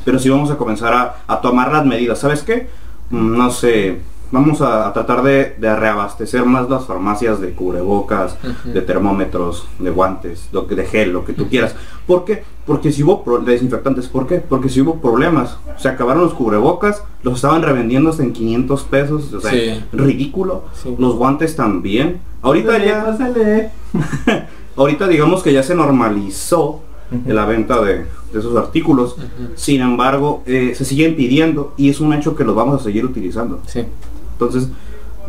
[0.04, 2.18] pero sí vamos a comenzar a, a tomar las medidas.
[2.18, 2.68] ¿Sabes qué?
[3.10, 4.00] Mm, No sé,
[4.32, 9.90] vamos a, a tratar de, de reabastecer más las farmacias de cubrebocas, de termómetros, de
[9.90, 11.74] guantes, de gel, lo que tú quieras.
[12.06, 12.42] ¿Por qué?
[12.66, 14.36] Porque si hubo pro- de desinfectantes, ¿por qué?
[14.38, 15.56] Porque si hubo problemas.
[15.78, 19.82] Se acabaron los cubrebocas, los estaban revendiendo hasta en 500 pesos, o sea, Sí.
[19.92, 20.64] ridículo.
[20.74, 20.94] Sí.
[20.98, 22.20] Los guantes también.
[22.42, 23.70] Ahorita Pásale, ya, pásale.
[24.76, 26.80] ahorita digamos que ya se normalizó
[27.26, 29.16] la venta de, de esos artículos.
[29.56, 33.04] Sin embargo, eh, se siguen pidiendo y es un hecho que los vamos a seguir
[33.04, 33.60] utilizando.
[33.66, 33.84] Sí.
[34.40, 34.68] Entonces,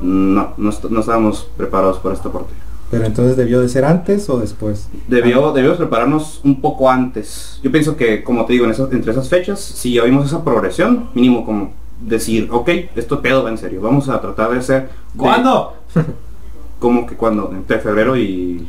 [0.02, 2.54] no, no, est- no estábamos preparados para esta parte.
[2.90, 4.88] Pero entonces debió de ser antes o después.
[5.08, 7.60] Debió, debíamos prepararnos un poco antes.
[7.64, 10.44] Yo pienso que, como te digo, en esas, entre esas fechas, si ya vimos esa
[10.44, 14.82] progresión, mínimo como decir, ok, esto pedo va en serio, vamos a tratar de hacer...
[14.84, 15.74] de- ¿Cuándo?
[16.80, 18.68] Como que cuando, entre febrero y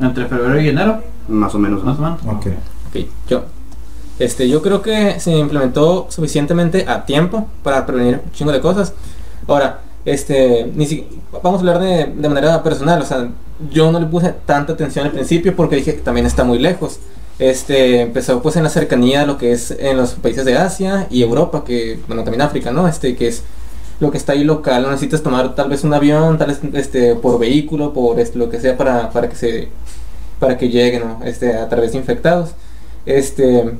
[0.00, 1.84] Entre febrero y enero, más o menos.
[1.84, 2.18] más o menos.
[2.24, 2.46] Ok.
[2.88, 3.42] Ok, yo.
[4.18, 8.94] Este, yo creo que se implementó suficientemente a tiempo para prevenir un chingo de cosas.
[9.46, 11.06] Ahora, este, ni si,
[11.42, 13.28] vamos a hablar de, de manera personal, o sea,
[13.70, 16.98] yo no le puse tanta atención al principio porque dije que también está muy lejos.
[17.38, 21.06] Este, empezó pues en la cercanía de lo que es en los países de Asia
[21.10, 22.86] y Europa, que, bueno, también África, ¿no?
[22.86, 23.42] Este, que es
[24.00, 27.14] lo que está ahí local, no necesitas tomar tal vez un avión, tal vez este,
[27.14, 29.68] por vehículo, por este, lo que sea para, para que se
[30.38, 31.20] para que lleguen ¿no?
[31.24, 32.50] este, a través de infectados.
[33.06, 33.72] Este,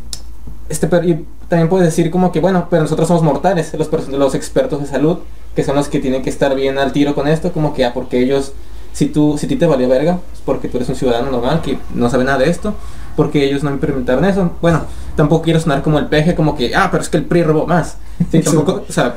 [0.68, 4.80] este, y también puedes decir como que, bueno, pero nosotros somos mortales, los, los expertos
[4.80, 5.18] de salud,
[5.54, 7.92] que son los que tienen que estar bien al tiro con esto, como que, ah,
[7.92, 8.54] porque ellos,
[8.94, 11.60] si tú, si a ti te valía verga, es porque tú eres un ciudadano normal
[11.60, 12.72] que no sabe nada de esto,
[13.16, 14.52] porque ellos no implementaron eso.
[14.62, 17.42] Bueno, tampoco quiero sonar como el peje, como que, ah, pero es que el PRI
[17.42, 17.98] robó más.
[18.30, 19.16] Sí, tampoco, o sea,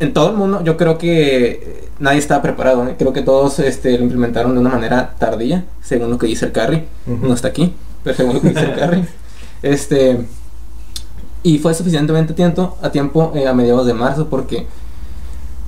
[0.00, 2.94] en todo el mundo yo creo que eh, nadie estaba preparado, ¿eh?
[2.98, 6.52] creo que todos este, lo implementaron de una manera tardía, según lo que dice el
[6.52, 7.26] Carry, Ujú.
[7.26, 9.04] no está aquí, pero según lo que dice el Carry.
[9.62, 10.26] Este,
[11.44, 14.66] y fue suficientemente tiempo, a tiempo eh, a mediados de marzo porque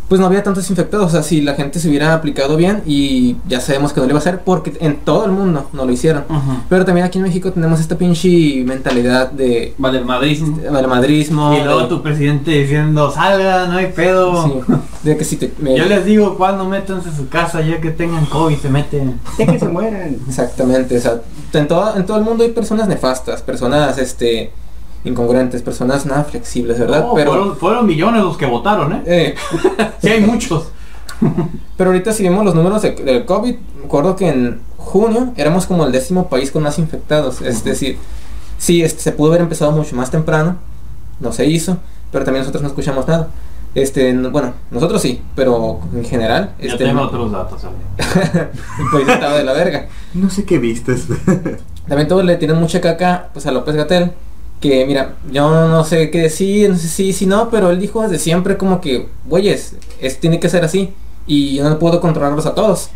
[0.08, 3.38] pues no había tantos infectados, o sea, si la gente se hubiera aplicado bien y
[3.48, 5.90] ya sabemos que no lo iba a hacer porque en todo el mundo no lo
[5.90, 6.22] hicieron.
[6.68, 10.40] Pero también aquí en México tenemos esta pinche mentalidad de Vale, Madrid.
[10.86, 11.56] madrismo.
[11.60, 14.62] Y luego tu presidente diciendo, salga, no hay pedo.
[15.02, 15.52] de que si te...
[15.58, 19.18] me- Yo les digo, cuando métanse a su casa, ya que tengan COVID, se meten.
[19.40, 20.16] Ya que se mueran.
[20.28, 21.20] Exactamente, o sea,
[21.52, 24.52] en todo, en todo el mundo hay personas nefastas, personas este
[25.06, 27.02] incongruentes, personas nada flexibles, ¿verdad?
[27.04, 29.02] No, pero, fueron, fueron millones los que votaron, ¿eh?
[29.06, 29.34] eh,
[30.02, 30.68] Sí, hay muchos.
[31.76, 35.66] pero ahorita si vemos los números de- del COVID, me acuerdo que en junio éramos
[35.66, 37.98] como el décimo país con más infectados, es decir,
[38.58, 40.56] sí, este, se pudo haber empezado mucho más temprano,
[41.20, 41.78] no se hizo,
[42.12, 43.28] pero también nosotros no escuchamos nada.
[43.74, 48.34] Este, bueno, nosotros sí, pero en general, Yo este, tengo otros datos, ¿sabes?
[48.34, 49.88] el país estaba de la verga.
[50.14, 51.06] No sé qué vistes.
[51.86, 54.12] También todos le tienen mucha caca pues a López Gatel.
[54.60, 58.02] Que mira, yo no sé qué decir, no sé si si no, pero él dijo
[58.02, 60.92] desde siempre como que, güeyes, es tiene que ser así.
[61.26, 62.90] Y yo no puedo controlarlos a todos.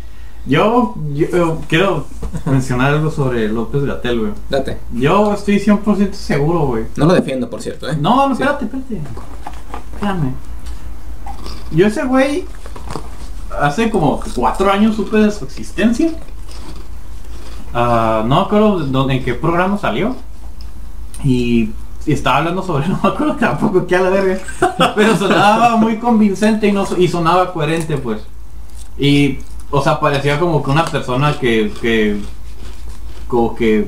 [0.47, 2.05] Yo, yo, eh, quiero
[2.45, 4.31] mencionar algo sobre López Gatel, güey.
[4.49, 4.77] Date.
[4.91, 6.85] Yo estoy 100% seguro, güey.
[6.95, 7.95] No lo defiendo, por cierto, ¿eh?
[7.99, 8.41] No, no, Sí.
[8.41, 9.01] espérate, espérate.
[9.93, 10.33] Espérame.
[11.71, 12.45] Yo ese güey,
[13.59, 16.11] hace como cuatro años supe de su existencia.
[17.73, 20.15] Ah, no me acuerdo en qué programa salió.
[21.23, 21.69] Y,
[22.05, 24.39] estaba hablando sobre, no me acuerdo tampoco qué a la verga.
[24.95, 28.21] Pero sonaba muy convincente y, no, y sonaba coherente, pues.
[28.97, 32.19] Y, o sea, parecía como que una persona que, que,
[33.27, 33.87] como que,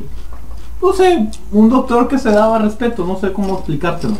[0.81, 4.17] no sé, un doctor que se daba respeto, no sé cómo explicártelo.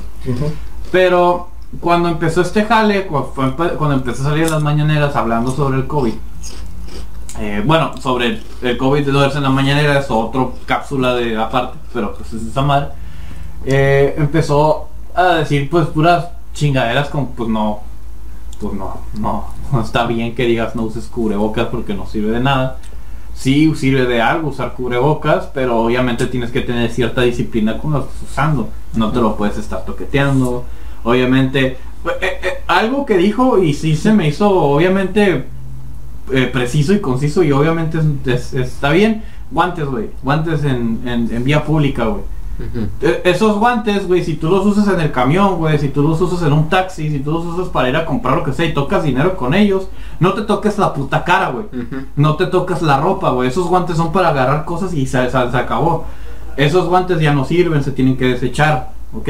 [0.92, 1.50] Pero
[1.80, 6.14] cuando empezó este jale, cuando empezó a salir las mañaneras hablando sobre el COVID,
[7.40, 12.14] eh, bueno, sobre el, COVID de en la mañanera es otro cápsula de aparte, pero
[12.14, 12.90] pues es esa madre.
[13.66, 17.80] Eh, empezó a decir pues puras chingaderas como pues no,
[18.60, 22.40] pues no, no, no está bien que digas no uses cubrebocas porque no sirve de
[22.40, 22.78] nada.
[23.36, 28.06] sí sirve de algo usar cubrebocas, pero obviamente tienes que tener cierta disciplina con lo
[28.06, 28.70] que estás usando.
[28.96, 30.66] No te lo puedes estar toqueteando.
[31.04, 31.78] Obviamente, eh,
[32.22, 35.46] eh, algo que dijo y sí se me hizo obviamente
[36.32, 39.24] eh, preciso y conciso y obviamente es- es- está bien.
[39.52, 40.10] Guantes, güey.
[40.24, 42.22] Guantes en, en- en vía pública, güey.
[43.02, 46.22] E- Esos guantes, güey, si tú los usas en el camión, güey, si tú los
[46.22, 48.66] usas en un taxi, si tú los usas para ir a comprar lo que sea
[48.66, 49.88] y tocas dinero con ellos,
[50.20, 51.66] no te toques la puta cara, güey.
[52.16, 53.50] No te tocas la ropa, güey.
[53.50, 56.06] Esos guantes son para agarrar cosas y se, se- se acabó.
[56.56, 59.30] Esos guantes ya no sirven, se tienen que desechar, ¿ok?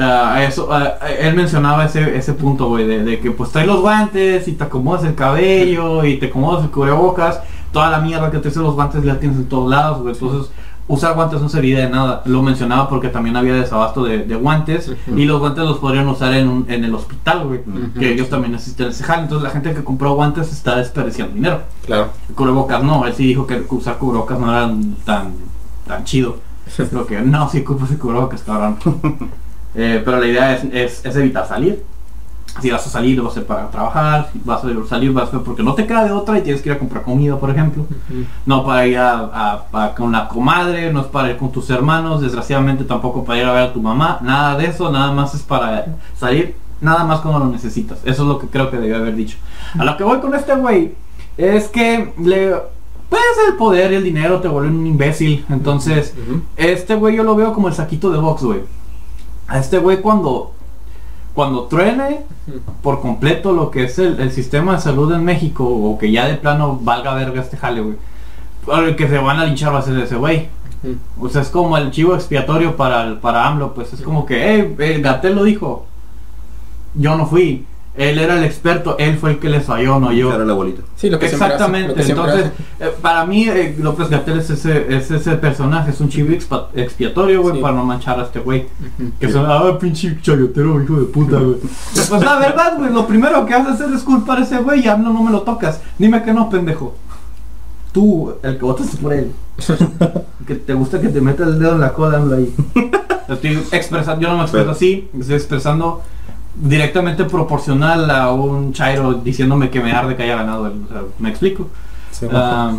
[0.00, 3.80] Ah, eso, ah, él mencionaba ese, ese punto, güey, de, de que pues traes los
[3.80, 7.40] guantes y te acomodas el cabello y te acomodas el cubrebocas,
[7.72, 10.14] toda la mierda que te hacen los guantes ya tienes en todos lados, güey.
[10.14, 10.50] Entonces,
[10.88, 12.22] usar guantes no serviría de nada.
[12.24, 16.34] Lo mencionaba porque también había desabasto de, de guantes y los guantes los podrían usar
[16.34, 17.60] en, un- en el hospital, güey.
[17.98, 19.22] Que ellos también necesitan ese jale.
[19.22, 21.60] Entonces, la gente que compró guantes está desperdiciando dinero.
[21.86, 22.08] Claro.
[22.34, 24.72] Cubrebocas no, él sí dijo que usar cubrebocas no era
[25.04, 25.34] tan,
[25.86, 26.36] tan chido.
[26.92, 28.76] Lo que no, sí ocupas el cubrebocas, cabrón.
[29.74, 31.84] Eh, pero la idea es, es, es evitar salir.
[32.60, 35.62] Si vas a salir, va a ser para trabajar, vas a salir, vas a porque
[35.62, 37.84] no te queda de otra y tienes que ir a comprar comida, por ejemplo.
[38.46, 41.70] No para ir a, a- a- con la comadre, no es para ir con tus
[41.70, 45.34] hermanos, desgraciadamente tampoco para ir a ver a tu mamá, nada de eso, nada más
[45.34, 45.86] es para
[46.18, 47.98] salir, nada más cuando lo necesitas.
[48.04, 49.36] Eso es lo que creo que debió haber dicho.
[49.78, 50.94] A lo que voy con este güey
[51.36, 52.54] es que le
[53.08, 55.46] pues el poder y el dinero te vuelven un imbécil.
[55.48, 56.14] Entonces,
[56.56, 58.60] este güey yo lo veo como el saquito de box, güey.
[59.46, 60.52] A este güey cuando
[61.38, 62.22] cuando truene
[62.82, 66.26] por completo lo que es el, el sistema de salud en México o que ya
[66.26, 68.96] de plano valga verga este jale, güey.
[68.96, 70.48] Que se van a linchar va a ser ese güey.
[71.20, 74.56] O sea, es como el chivo expiatorio para, el- para AMLO, pues es como que,
[74.58, 75.86] eh, el Gatel lo dijo.
[76.94, 77.64] Yo no fui.
[77.98, 80.32] Él era el experto, él fue el que les falló, no yo.
[80.32, 80.82] Era la abuelita.
[80.96, 82.84] Sí, lo que siempre hace, Exactamente, lo que entonces hace.
[82.90, 86.32] eh, para mí eh, López Gatel es ese, es ese personaje, es un chivo
[86.74, 87.60] expiatorio, güey, Sí.
[87.60, 88.66] para no manchar a este güey.
[89.18, 91.56] Que son, ah, pinche chayotero, hijo de puta, güey.
[91.92, 95.12] pues la verdad, güey, lo primero que haces es disculpar a ese güey y AMLO
[95.12, 95.80] no me lo tocas.
[95.98, 96.94] Dime que no, pendejo.
[97.92, 99.32] Tú, el que votaste por él.
[100.46, 102.54] que te gusta que te meta el dedo en la cola, ahí.
[103.28, 106.02] Estoy expresando, yo no me expreso Pero- así, estoy expresando
[106.60, 110.82] directamente proporcional a un chairo diciéndome que me arde que haya ganado él.
[110.88, 111.68] O sea, ¿Me explico?
[112.10, 112.72] Sí, Ah,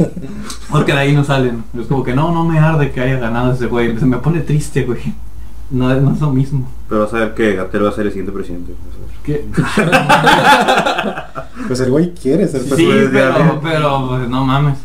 [0.70, 1.64] porque de ahí no salen.
[1.80, 3.98] Es como que no, no me arde que haya ganado ese güey.
[3.98, 5.00] Se me pone triste, güey.
[5.72, 6.68] No, es- no es lo mismo.
[6.90, 8.74] Pero vas a ver que Gatel va a ser el siguiente presidente.
[9.24, 9.46] ¿Qué?
[11.68, 13.10] Pues el güey quiere ser Sí, presidente.
[13.12, 14.78] pero, pero pues, no mames.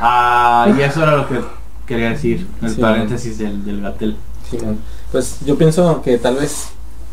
[0.00, 1.40] Ah, y eso era lo que
[1.86, 2.46] quería decir.
[2.60, 2.80] El Sí.
[2.80, 4.16] paréntesis del, del Gatel.
[4.50, 4.58] Sí.
[5.10, 6.68] Pues yo pienso que tal vez,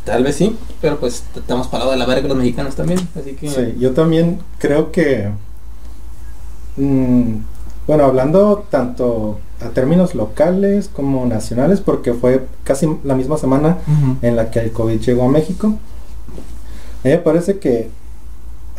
[0.05, 3.49] tal vez sí, pero pues estamos parados de la verga los mexicanos también, así que...
[3.49, 5.29] Sí, yo también creo que,
[6.77, 7.33] mm,
[7.87, 13.77] bueno, hablando tanto a términos locales como nacionales, porque fue casi la misma semana
[14.21, 17.89] en la que el COVID llegó a México, a mí me parece que,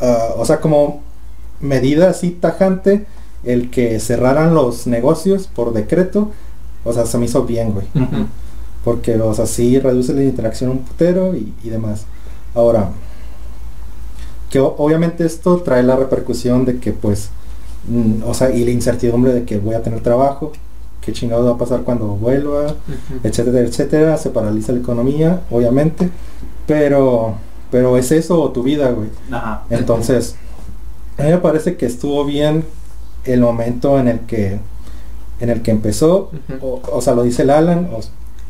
[0.01, 1.03] ah, o sea, como
[1.61, 3.07] medida así tajante,
[3.45, 6.31] el que cerraran los negocios por decreto,
[6.85, 7.87] o sea, se me hizo bien, güey.
[8.87, 12.07] Porque, o sea, sí reduce la interacción un putero y, y demás.
[12.55, 12.91] Ahora,
[14.51, 17.31] que obviamente esto trae la repercusión de que, pues,
[17.89, 20.53] mm, o sea, y la incertidumbre de que voy a tener trabajo,
[21.01, 22.77] qué chingado va a pasar cuando vuelva,
[23.25, 24.17] etcétera, etcétera.
[24.19, 26.11] Se paraliza la economía, obviamente,
[26.67, 27.35] pero,
[27.73, 29.09] pero es eso o tu vida, güey.
[29.71, 30.37] Entonces,
[31.19, 32.65] a mí me parece que estuvo bien
[33.25, 34.59] el momento en el que
[35.41, 36.31] en el que empezó,
[36.63, 38.01] o, o sea, lo dice el Alan, o-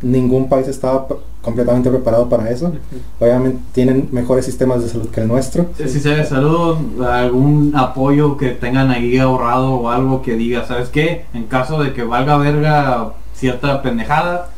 [0.03, 1.07] ningún país estaba
[1.43, 2.73] completamente preparado para eso.
[3.21, 5.67] Obviamente tienen mejores sistemas de salud que el nuestro.
[5.77, 10.89] Si se de salud, algún apoyo que tengan ahí ahorrado o algo que diga, ¿sabes
[10.89, 11.25] qué?
[11.35, 14.51] En caso de que valga verga cierta pendejada,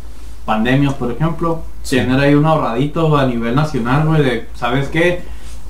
[0.44, 5.22] pandemias por ejemplo, tener ahí un ahorradito a nivel nacional, güey, de, ¿sabes qué?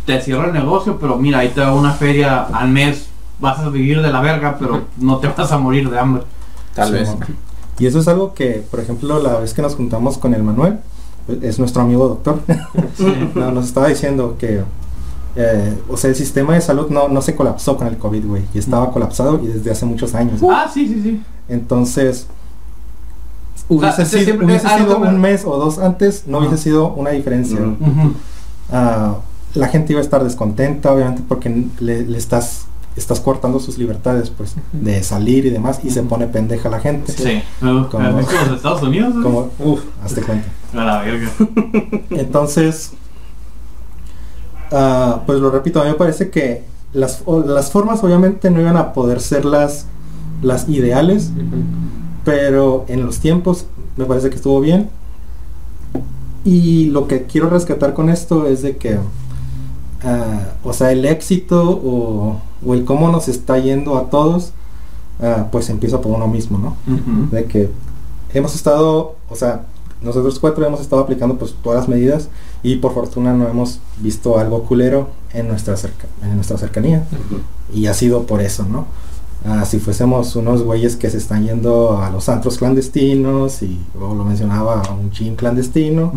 [0.07, 3.09] Te cierra el negocio, pero mira, ahí te da una feria al mes,
[3.41, 6.23] vas a vivir de la verga, pero no te vas a morir de hambre.
[6.75, 7.17] Tal Sí, vez.
[7.79, 10.79] Y eso es algo que, por ejemplo, la vez que nos juntamos con el Manuel,
[11.43, 12.41] es nuestro amigo doctor,
[13.35, 14.63] no, nos estaba diciendo que,
[15.37, 18.43] eh, o sea, el sistema de salud no, no se colapsó con el COVID, güey,
[18.55, 20.41] y estaba colapsado y desde hace muchos años.
[20.41, 20.57] güey.
[20.57, 21.23] Ah, sí, sí, sí.
[21.49, 22.27] Entonces,
[23.69, 26.57] O sea, hubiese ese sido, siempre- hubiese sido un mes o dos antes, no hubiese
[26.57, 27.59] sido una diferencia.
[28.73, 29.17] Ah,
[29.55, 32.67] la gente iba a estar descontenta, obviamente, porque le, le estás,
[32.99, 37.13] estás cortando sus libertades, pues, de salir y demás, y se pone pendeja la gente.
[37.13, 37.43] Sí.
[37.61, 39.15] Como- ¿has visto los Estados Unidos?
[39.23, 40.47] Como, uff, hazte cuenta.
[40.75, 41.31] A la verga.
[42.11, 42.93] Entonces,
[44.73, 48.61] ah, pues lo repito, a mí me parece que las, o- las formas obviamente no
[48.61, 49.87] iban a poder ser las
[50.41, 51.31] las ideales,
[52.25, 54.89] pero en los tiempos me parece que estuvo bien.
[56.45, 58.99] Y lo que quiero rescatar con esto es de que,
[60.65, 64.53] o sea, el éxito o, o el cómo nos está yendo a todos,
[65.21, 66.77] ah, pues empieza por uno mismo, ¿no?
[67.31, 67.71] De que
[68.33, 69.63] hemos estado, o sea,
[70.01, 72.29] nosotros cuatro hemos estado aplicando pues todas las medidas
[72.63, 77.05] y por fortuna no hemos visto algo culero en nuestra cerca, en nuestra cercanía
[77.75, 78.87] y ha sido por eso, ¿no?
[79.47, 84.13] Ah, si fuésemos unos güeyes que se están yendo a los antros clandestinos y o
[84.15, 86.13] lo mencionaba a un gym clandestino,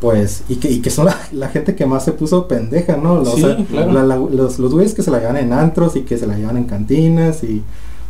[0.00, 3.14] pues y que, y que son la, la gente que más se puso pendeja, ¿no?
[3.20, 3.92] O Sí, sea, claro.
[3.92, 6.36] la- la- los, los güeyes que se la llevan en antros y que se la
[6.36, 7.62] llevan en cantinas y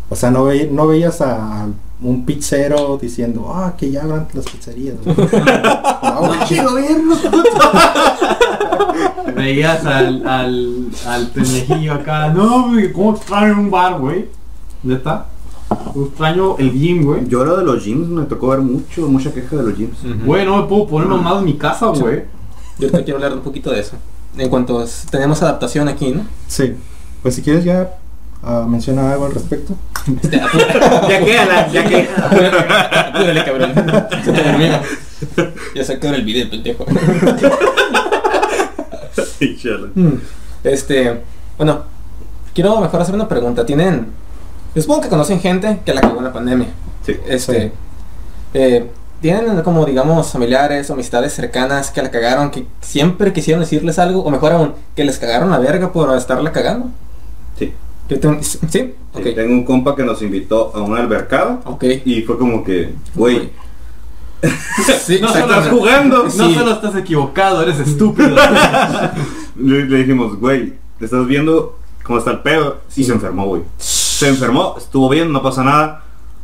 [0.08, 1.66] o sea, no, ve- no veías a
[2.00, 4.94] un pizzero diciendo, ah, que ya abran las pizzerías.
[5.04, 5.16] güey".
[5.16, 6.30] No.
[9.36, 12.28] Veías al, al, al pendejillo acá.
[12.28, 14.26] No, güey, ¿cómo extraño un bar, güey?
[14.82, 15.26] ¿Neta?
[15.94, 17.28] Extraño el gym, güey.
[17.28, 19.98] Yo lo de los gyms me tocó ver mucho, mucha queja de los gyms.
[20.24, 22.24] Güey, no me puedo poner nomás en mi casa, güey.
[22.78, 23.96] Yo te quiero hablar un poquito de eso.
[24.38, 26.26] En cuanto a- tenemos adaptación aquí, ¿no?
[26.46, 26.74] Sí,
[27.22, 27.94] pues si quieres ya
[28.42, 29.74] ah, menciona algo al respecto.
[30.22, 30.36] Este,
[31.08, 32.08] Ya que, Alan, ya que.
[32.16, 33.72] Apúrale, cabrón.
[34.24, 34.80] Se te termina.
[35.74, 36.84] Ya sacaron el video, pendejo.
[39.94, 40.14] Mm.
[40.64, 41.22] Este,
[41.56, 41.82] bueno,
[42.54, 43.64] quiero mejor hacer una pregunta.
[43.64, 44.08] ¿Tienen,
[44.76, 46.68] supongo que conocen gente que la cagó en la pandemia?
[47.04, 47.16] Sí.
[47.26, 47.72] Este, Sí.
[48.54, 48.90] eh,
[49.20, 54.22] ¿tienen como, digamos, familiares o amistades cercanas que la cagaron, que siempre quisieron decirles algo?
[54.22, 56.88] O mejor aún, que les cagaron la verga por estarla cagando.
[57.58, 57.72] Sí.
[58.08, 58.94] Yo tengo- ¿Sí?
[59.14, 61.84] Tengo un compa que nos invitó a una albercada Ok.
[62.04, 63.50] y fue como que, güey,
[65.06, 65.70] Sí, No estás exactamente.
[65.70, 66.24] jugando.
[66.24, 66.54] No Sí.
[66.54, 68.36] solo estás equivocado, eres estúpido.
[69.56, 72.78] Le, le dijimos, güey, te estás viendo cómo está el pedo.
[72.96, 73.62] Y se enfermó, güey.
[73.78, 76.02] Se enfermó, estuvo bien, no pasa nada.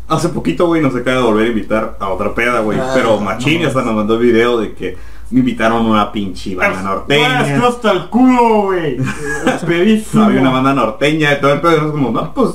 [0.09, 2.79] Hace poquito, güey, nos acaba de volver a invitar a otra peda, güey.
[2.79, 3.69] Ah, Pero Machín no.
[3.69, 4.97] hasta nos mandó el video de que
[5.31, 7.41] me invitaron a una pinche banda norteña.
[7.43, 8.97] Güey, hasta el culo, güey.
[9.67, 10.25] Pedísimo.
[10.25, 11.73] Había una banda norteña y todo el pedo.
[11.73, 12.51] Y nosotros como, no, pues,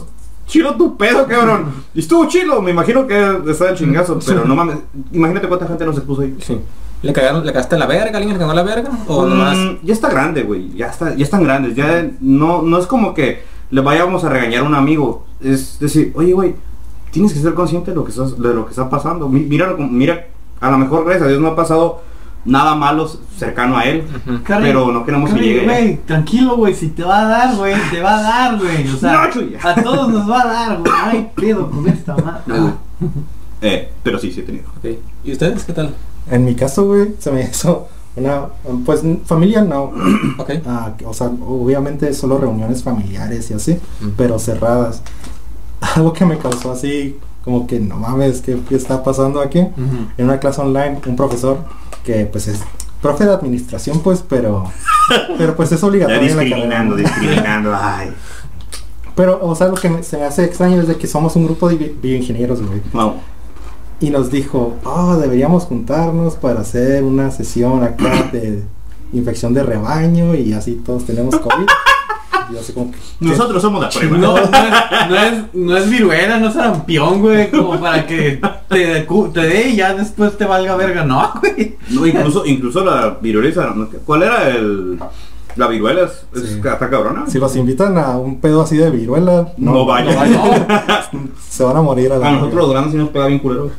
[0.47, 1.65] chilo tu pedo, cabrón.
[1.93, 4.77] Y estuvo chilo, me imagino que está el chingazo, pero no mames.
[5.11, 6.35] Imagínate cuánta gente nos expuso ahí.
[6.41, 6.59] Sí.
[7.03, 8.17] ¿Le cagaron, le cagaste la verga?
[8.17, 8.89] ¿Alguien le cagó la verga?
[9.07, 9.57] ¿O Mm, nomás?
[9.83, 10.73] ya está grande, güey.
[10.75, 11.75] Ya está, ya están grandes.
[11.75, 15.25] Ya no, no es como que le vayamos a regañar a un amigo.
[15.39, 16.55] Es decir, oye, güey,
[17.11, 19.29] tienes que ser consciente de lo que estás, de lo que está pasando.
[19.29, 20.27] Mi- Mira, mira,
[20.59, 22.01] a lo mejor gracias a Dios no ha pasado
[22.47, 24.03] nada malo cercano a él.
[24.47, 25.63] Pero no queremos que llegue.
[25.65, 28.87] Güey, tranquilo, güey, si te va a dar, güey, te va a dar, güey.
[28.87, 29.29] O sea,
[29.63, 30.91] No, a todos nos va a dar, güey.
[31.03, 32.41] Ay, pedo con esta madre.
[32.47, 32.73] No.
[33.61, 34.65] Eh, pero sí, sí he tenido.
[35.23, 35.93] ¿Y ustedes qué tal?
[36.29, 38.47] En mi caso, güey, se me hizo una,
[38.85, 39.91] pues familia no,
[40.37, 40.51] Ok.
[40.65, 44.07] Ah, o sea, obviamente solo reuniones familiares y así, Mm.
[44.17, 45.01] pero cerradas.
[45.95, 47.17] Algo que me causó así,
[47.47, 49.59] como que no mames, ¿qué, qué está pasando aquí?
[49.59, 50.07] Ujú.
[50.17, 51.59] En una clase online, un profesor
[52.03, 52.59] que pues es
[53.01, 54.65] profe de administración, pues, pero,
[55.37, 57.71] pero pues es Ya obligatorio en la discriminando, discriminando.
[57.73, 58.09] Ay.
[59.15, 61.45] Pero, o sea, lo que me- se me hace extraño es de que somos un
[61.45, 62.81] grupo de bi- bioingenieros, güey.
[62.93, 63.13] No.
[64.01, 68.61] Y nos dijo, oh, deberíamos juntarnos para hacer una sesión acá de
[69.13, 71.65] infección de rebaño y así todos tenemos COVID.
[72.49, 73.25] y yo así como que, ¿qué?
[73.25, 74.17] Nosotros somos la prueba.
[74.17, 74.49] No, no es,
[75.09, 79.69] no es, no es viruela, no es sarampión, güey, como para que te, te dé
[79.69, 81.78] y ya después te valga verga, no, güey.
[81.89, 83.73] No, incluso, incluso la viruela.
[83.75, 83.89] ¿no?
[84.05, 84.99] ¿Cuál era el.
[85.57, 86.01] La viruela?
[86.03, 86.11] ¿Es,
[86.43, 86.57] es- Sí.
[86.59, 87.25] está cabrona?
[87.27, 90.15] Si los invitan a un pedo así de viruela, no, No vayan.
[91.49, 93.71] se van a morir a la A nosotros los grandes sí nos pega bien culero.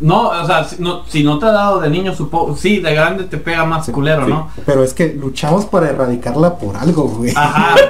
[0.00, 2.94] No, o sea, si no, si no te ha dado de niño, supongo, sí, de
[2.94, 4.30] grande te pega más culero, sí.
[4.30, 4.48] ¿no?
[4.64, 7.32] Pero es que luchamos para erradicarla por algo, güey.
[7.36, 7.74] Ajá.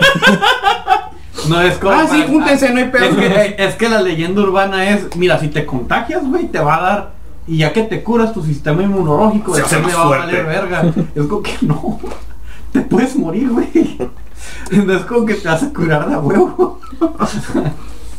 [1.49, 1.93] No es como.
[1.93, 3.05] Ah, sí, júntense, no hay pedo.
[3.05, 6.77] Es que, es que la leyenda urbana es, mira, si te contagias, güey, te va
[6.77, 7.11] a dar.
[7.47, 10.93] Y ya que te curas tu sistema inmunológico, Se hace más va a valer verga.
[11.15, 11.99] Es como que no.
[12.79, 13.99] Te puedes morir, güey.
[14.71, 16.79] No es como que te vas a curar de a huevo.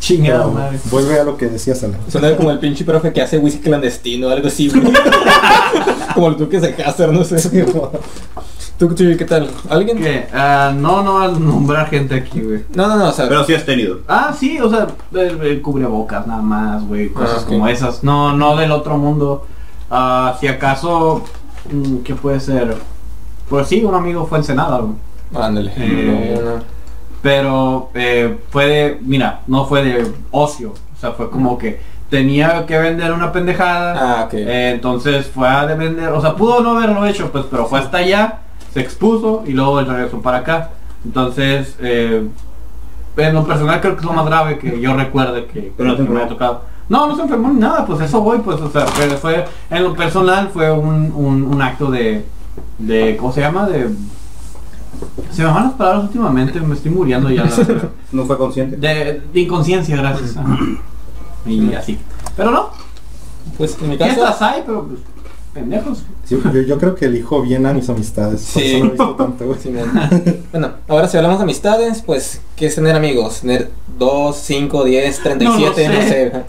[0.02, 0.80] Chingada Pero madre.
[0.92, 1.98] vuelve a lo que decías, Alan.
[2.10, 4.82] Suena como el pinche profe que hace whisky clandestino o algo así, güey.
[6.14, 7.38] como el duque de Hazard, no sé.
[8.78, 9.50] ¿Tú, tú, qué tal?
[9.70, 9.98] ¿Alguien?
[9.98, 10.28] ¿Qué?
[10.34, 12.66] Ah, no, no vas a nombrar gente aquí, güey.
[12.76, 14.00] No, no, no, o sea, Pero sí has tenido.
[14.10, 17.48] Ah, sí, o sea, el, el cubrebocas nada más, güey, cosas Ah, ok.
[17.48, 18.04] como esas.
[18.04, 19.46] No, no del otro mundo.
[19.90, 21.24] Ah, si acaso,
[21.72, 22.76] mm, ¿qué puede ser?
[23.50, 24.94] Pues sí, un amigo fue ensenada, güey.
[25.44, 25.72] ándale.
[25.76, 26.64] Eh, No, no.
[27.22, 30.72] Pero eh, fue de, mira, no fue de ocio.
[30.72, 31.80] O sea, fue como que
[32.10, 34.22] tenía que vender una pendejada.
[34.22, 34.34] Ah, ok.
[34.34, 37.80] Eh, entonces fue a de vender, o sea, pudo no haberlo hecho, pues, pero fue
[37.80, 38.40] hasta allá,
[38.74, 40.70] se expuso y luego regresó para acá.
[41.04, 42.28] Entonces, eh,
[43.18, 46.22] en lo personal creo que es lo más grave que yo recuerde que, Pero me
[46.22, 46.64] ha tocado.
[46.88, 49.84] No, no se enfermó ni nada, pues eso voy, pues, o sea, pero fue, en
[49.84, 52.26] lo personal fue un, un, un acto de,
[52.78, 53.68] de, ¿cómo se llama?
[53.68, 53.90] De...
[55.32, 57.46] Se me van las palabras últimamente, me estoy muriendo ya.
[57.46, 58.76] la- No fue consciente.
[58.78, 60.36] de, de inconsciencia, gracias.
[60.38, 60.58] ajá.
[61.46, 61.98] Y así.
[62.36, 62.70] Pero no,
[63.58, 64.14] Pues en mi caso...
[64.16, 65.00] fiestas hay, pero pues,
[65.54, 66.04] pendejos.
[66.26, 68.50] Sí, yo, yo creo que elijo bien a mis amistades.
[68.54, 68.68] por Sí.
[68.70, 69.60] eso no he visto tanto, güey.
[69.64, 69.74] Sí,
[70.52, 73.42] bueno, ahora si hablamos de amistades, pues, ¿qué es tener amigos?
[73.42, 76.08] Tener 2, 5, 10, 37, no, No sé.
[76.10, 76.44] sé.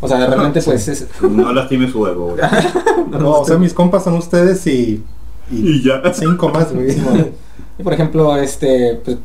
[0.00, 1.06] O sea, realmente pues es...
[1.22, 2.40] No lastimes su ego, güey.
[3.10, 5.02] No, o sea, mis compas son ustedes y,
[5.50, 6.02] y Y ya.
[6.12, 6.88] cinco más, güey.
[7.78, 9.18] Y por ejemplo, este, pues,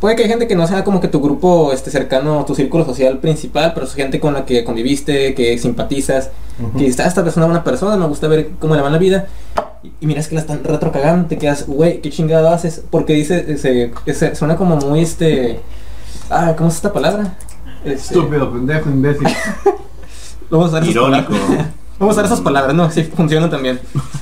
[0.00, 2.84] puede que hay gente que no sea como que tu grupo este, cercano, tu círculo
[2.84, 6.30] social principal, pero es gente con la que conviviste, que simpatizas,
[6.78, 9.26] que está esta persona buena persona, me gusta ver cómo le va en la vida.
[9.82, 12.82] Y, y miras que la están retrocagando, te quedas, güey, ¿qué chingado haces?
[12.90, 15.60] Porque dice, ese, ese- suena como muy este...
[16.30, 17.36] Ah, ¿cómo es esta palabra?
[17.84, 19.26] Este, Estúpido, pendejo, imbécil.
[20.50, 21.32] Vamos a Irónico.
[21.98, 23.80] Vamos a usar esas palabras, no, sí funcionan también.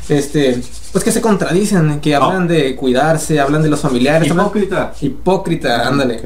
[0.09, 0.61] Este,
[0.93, 4.93] pues que se contradicen, que hablan de cuidarse, hablan de los familiares, hablan- Hipócrita.
[5.01, 6.21] hipócrita, ándale.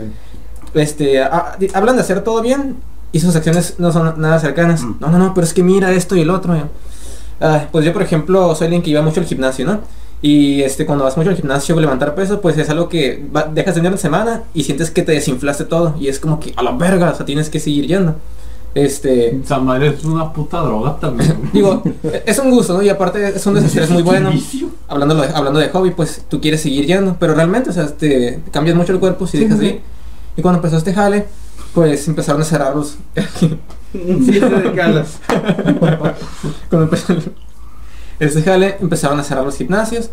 [0.75, 2.77] Este, ah, hablan de hacer todo bien
[3.13, 4.83] y sus acciones no son nada cercanas.
[4.83, 4.97] Mm.
[5.01, 6.57] No, no, no, pero es que mira esto y el otro.
[7.41, 9.81] Ah, pues yo, por ejemplo, soy alguien que iba mucho al gimnasio, ¿no?
[10.23, 13.75] Y este, cuando vas mucho al gimnasio, levantar peso, pues es algo que va- dejas
[13.75, 15.95] de ir una semana y sientes que te desinflaste todo.
[16.01, 18.17] Y es como que a la verga, o sea, tienes que seguir yendo.
[18.75, 21.37] Este, Esa madre es una puta droga también.
[21.53, 21.83] digo,
[22.27, 22.83] es un gusto, ¿no?
[22.83, 24.33] Y aparte es un desestrés muy bueno.
[24.89, 28.41] Hablando de, hablando de hobby, pues tú quieres seguir yendo, pero realmente, o sea, te
[28.51, 29.81] cambias mucho el cuerpo si dejas de ir.
[30.37, 31.27] Y cuando empezó este jale,
[31.75, 32.97] pues empezaron a cerrar los.
[33.95, 34.41] Sí,
[34.83, 35.21] hablas.
[36.69, 37.15] cuando empezó
[38.19, 40.11] este jale, empezaron a cerrar los gimnasios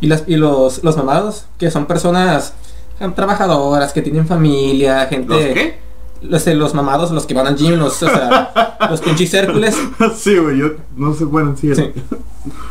[0.00, 2.54] y, las, y los, los mamados, que son personas
[3.00, 5.28] eh, trabajadoras, que tienen familia, gente.
[5.28, 5.78] ¿Los qué?
[6.22, 9.76] Los, eh, los mamados, los que van al gym, los, o sea, los pinches Hércules.
[10.16, 11.74] sí, güey, yo no sé, bueno, sí.
[11.74, 11.92] Sí.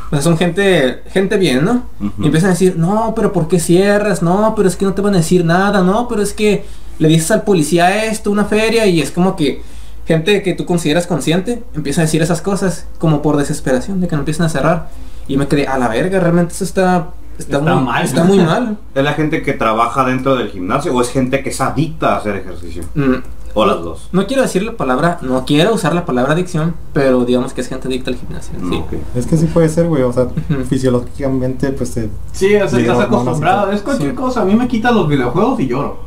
[0.08, 1.84] O sea, son gente, gente bien, ¿no?
[2.20, 4.22] Y empiezan a decir, no, pero ¿por qué cierras?
[4.22, 6.66] No, pero es que no te van a decir nada, no, pero es que
[7.00, 9.62] le dices al policía esto, una feria, y es como que
[10.06, 14.16] gente que tú consideras consciente empieza a decir esas cosas como por desesperación de que
[14.16, 14.90] no empiezan a cerrar.
[15.28, 18.04] Y me quedé, a la verga, realmente eso está, está, Está muy, mal.
[18.04, 18.78] está muy mal.
[18.94, 22.18] ¿Es la gente que trabaja dentro del gimnasio o es gente que es adicta a
[22.18, 22.84] hacer ejercicio?
[22.96, 23.16] Mm,
[23.54, 24.10] O las dos.
[24.12, 27.70] No quiero decir la palabra, no quiero usar la palabra adicción, pero digamos que es
[27.70, 28.54] gente adicta al gimnasio.
[28.68, 28.84] Sí.
[29.16, 30.04] Es que sí puede ser, güey.
[30.04, 30.28] O sea,
[30.68, 32.10] fisiológicamente, pues te.
[32.34, 33.72] Sí, o sea, estás acostumbrado.
[33.72, 34.16] Es cualquier Sí.
[34.16, 34.42] cosa.
[34.42, 36.00] A mí me quitan los videojuegos y lloro.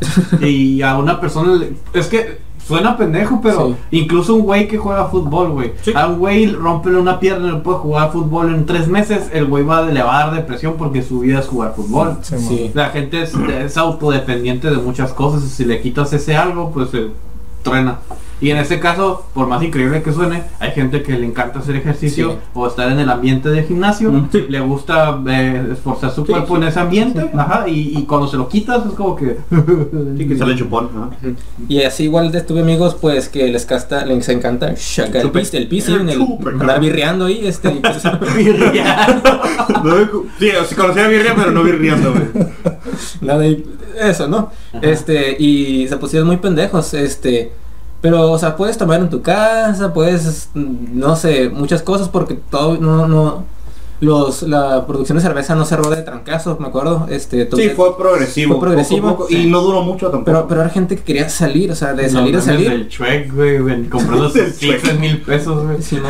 [0.40, 3.74] y a una persona le- Es que suena pendejo, pero Sí.
[3.92, 5.72] incluso un güey que juega fútbol, güey.
[5.82, 5.92] Sí.
[5.94, 9.30] A un güey rompele una pierna y no puede jugar fútbol en tres meses.
[9.32, 12.18] El güey va a, le va a dar depresión porque su vida es jugar fútbol.
[12.22, 12.40] Sí, mo.
[12.48, 12.70] Sí.
[12.74, 16.90] La gente es, es autodependiente de muchas cosas y si le quitas ese algo, pues
[16.90, 17.06] se
[17.62, 17.98] truena.
[18.38, 21.76] Y en ese caso, por más increíble que suene, hay gente que le encanta hacer
[21.76, 22.36] ejercicio Sí.
[22.54, 24.28] o estar en el ambiente del gimnasio, Mm.
[24.48, 26.62] le gusta eh, esforzar su Sí, cuerpo sí.
[26.62, 29.38] en ese ambiente, ajá, y, y cuando se lo quitas es como que...
[30.18, 30.90] Sí, que sale chupón.
[30.94, 31.10] ¿no?
[31.68, 35.28] Y así igual de- tuve amigos pues que les casta, les encanta el Chupe.
[35.40, 36.22] pis, el pis, sí, en el-
[36.60, 38.02] andar birreando ahí, este, pues,
[40.38, 42.46] sí, o sea, conocía a Birria, pero no birriando, güey.
[43.20, 43.44] nada,
[44.00, 44.50] eso, ¿no?
[44.82, 47.52] Este, y se pusieron muy pendejos, este,
[48.00, 52.76] pero, o sea, puedes tomar en tu casa, puedes, no sé, muchas cosas porque todo,
[52.78, 53.44] no, no,
[53.98, 57.96] los, la producción de cerveza no cerró de trancazo, me acuerdo, este, Sí, entonces- fue
[57.96, 58.52] progresivo.
[58.54, 59.36] Fue progresivo, poco a poco, sí.
[59.46, 60.24] Y no duró mucho tampoco.
[60.26, 62.70] pero, pero era gente que quería salir, o sea, de salir a salir.
[62.70, 65.80] El Shrek, güey, güey, comprando sus en mil pesos, güey.
[65.82, 66.08] Sí, no.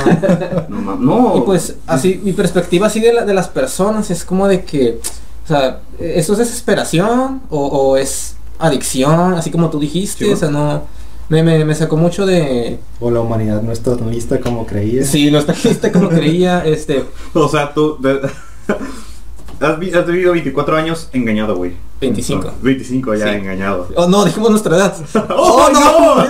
[0.69, 1.39] No, no.
[1.39, 4.99] Y pues así, mi perspectiva así de, la- de las personas es como de que,
[5.45, 9.35] o sea, ¿eso es desesperación o, o es adicción?
[9.35, 10.83] Así como tú dijiste, Sí, o sea, no,
[11.29, 12.79] me, me, me sacó mucho de...
[13.01, 15.05] O la humanidad no está tan lista como creía.
[15.05, 17.05] Sí, no está lista como creía, este,
[17.35, 17.97] O sea, tú.
[18.01, 18.21] de-
[19.61, 21.73] has, vi- has vivido 24 años engañado, güey.
[22.01, 22.53] 25.
[22.63, 23.37] 25 ya Sí.
[23.37, 23.89] engañado.
[23.97, 24.95] Oh, no, dijimos nuestra edad.
[25.31, 26.29] ¡Oh, no!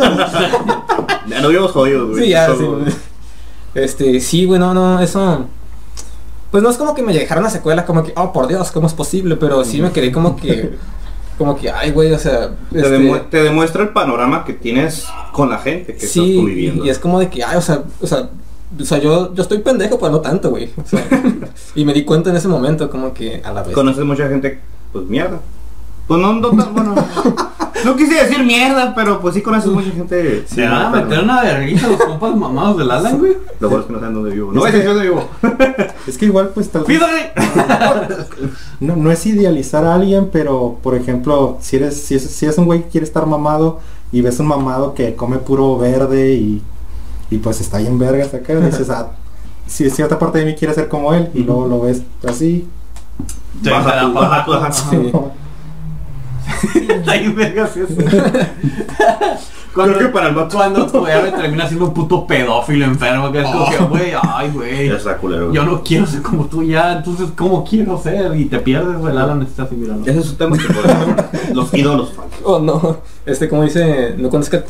[1.29, 2.23] ya nos habíamos jodido, güey.
[2.25, 2.59] Sí, ya, sí.
[2.59, 2.81] Todo.
[3.75, 5.45] Este, sí, güey, no, no, eso...
[6.51, 8.87] Pues no es como que me dejaron la secuela como que, oh, por Dios, ¿cómo
[8.87, 9.37] es posible?
[9.37, 10.79] Pero sí me quedé como que...
[11.39, 12.51] Como que, ay, güey, o sea...
[12.73, 16.41] Te, este, demu- te demuestra el panorama que tienes con la gente que Sí, estás
[16.43, 16.85] tú viviendo.
[16.85, 18.31] y es como de que, ay, o sea, o sea,
[18.81, 20.71] o sea, yo, yo estoy pendejo, pero no tanto, güey.
[20.83, 21.05] O sea,
[21.75, 23.75] y me di cuenta en ese momento, como que a la vez.
[23.75, 24.59] Conoces mucha gente,
[24.93, 25.41] pues mierda.
[26.07, 26.95] Pues no, no tan bueno.
[27.85, 30.45] No quise decir mierda, pero pues sí conoces mucha gente.
[30.49, 33.37] Se van a meter una vergüenza los compas mamados del Alan, güey.
[33.61, 34.53] Lo bueno es que no saben dónde vivo.
[34.53, 35.29] No voy a decir dónde vivo.
[36.07, 37.33] Es que igual pues tal vez ¡Pídale!
[38.81, 42.57] no, no es idealizar a alguien, pero por ejemplo, si eres, si es, si es
[42.59, 43.81] un güey que quiere estar mamado
[44.13, 46.63] y ves un mamado que come puro verde y,
[47.31, 49.11] y pues está ahí en vergas acá, dices, ah,
[49.67, 52.69] si cierta parte de mí quiere ser como él y luego lo ves así.
[53.63, 54.73] Sí, Baja da baja tu- pa- ajá.
[54.73, 55.13] Sí.
[56.75, 57.95] Está ahí vergas eso.
[59.77, 60.57] Cuando, Creo que para el vato.
[60.57, 64.51] cuando tu güey termina siendo un puto pedófilo enfermo, que es como que, güey, ay,
[64.51, 64.89] güey.
[64.89, 65.53] Ya está culero.
[65.53, 68.35] Yo no quiero ser como tú ya, entonces, ¿cómo quiero ser?
[68.37, 70.11] Y te pierdes, güey, el Alan está así mirando.
[70.11, 71.17] Ese es un tema que podemos
[71.53, 72.41] Los ídolos falsos.
[72.43, 74.65] Oh no, este como dice, no conozca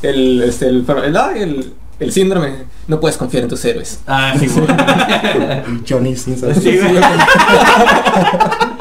[0.00, 2.54] el, este, el, el, el, el síndrome,
[2.86, 4.00] no puedes confiar en tus héroes.
[4.06, 4.66] Ah, sí, güey.
[5.86, 6.54] Johnny Simpson.
[6.54, 6.94] Sí, güey.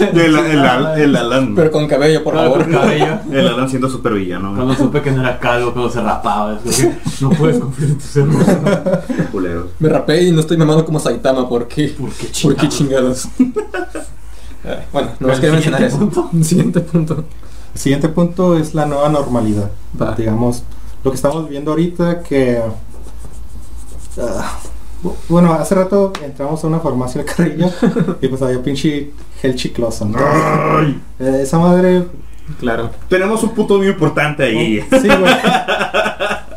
[0.00, 1.54] El, el, Al- el Alan.
[1.54, 2.70] Pero con cabello, por favor.
[2.70, 3.18] cabello.
[3.30, 4.54] El Alan siendo super villano.
[4.54, 7.90] Cuando supe que no era calvo, cuando se rapaba, es como que no puedes confiar
[7.90, 9.26] en tus.
[9.32, 9.68] Culero.
[9.78, 11.88] Me rapé y no estoy mamado como Saitama, ¿por qué?
[11.88, 13.28] ¿Por qué ¿Por qué chingados?
[13.36, 14.06] chingados?
[14.92, 15.98] Bueno, no más ¿El quería mencionar siguiente eso.
[15.98, 16.44] punto?
[16.44, 17.24] Siguiente punto.
[17.74, 19.70] El siguiente punto es la nueva normalidad.
[20.00, 20.14] Va.
[20.14, 20.62] Digamos,
[21.04, 22.60] lo que estamos viendo ahorita que...
[24.20, 24.58] ah,
[25.28, 27.70] bueno, hace rato entramos a una farmacia del Carrillo
[28.20, 29.10] y pues había pinche
[29.40, 30.04] gel chicloso.
[30.04, 30.18] ¿no?
[30.18, 31.00] Ay.
[31.18, 32.04] Eh, esa madre...
[32.60, 32.90] Claro.
[33.08, 34.80] Tenemos un punto muy importante ahí.
[35.00, 35.34] Sí, güey.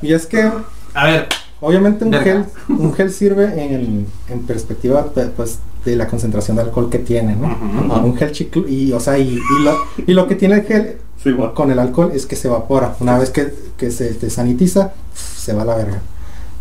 [0.03, 0.51] Y es que
[0.93, 1.27] A ver,
[1.61, 6.63] Obviamente un gel, un gel sirve en, en perspectiva de, pues, de la concentración de
[6.63, 7.47] alcohol que tiene, ¿no?
[8.01, 10.97] Un gel chiclo y o sea y, y lo, y lo que tiene el gel
[11.21, 11.53] Sí, bueno.
[11.53, 12.95] con el alcohol es que se evapora.
[13.01, 16.01] Una vez que, que se desanitiza, se va a la verga.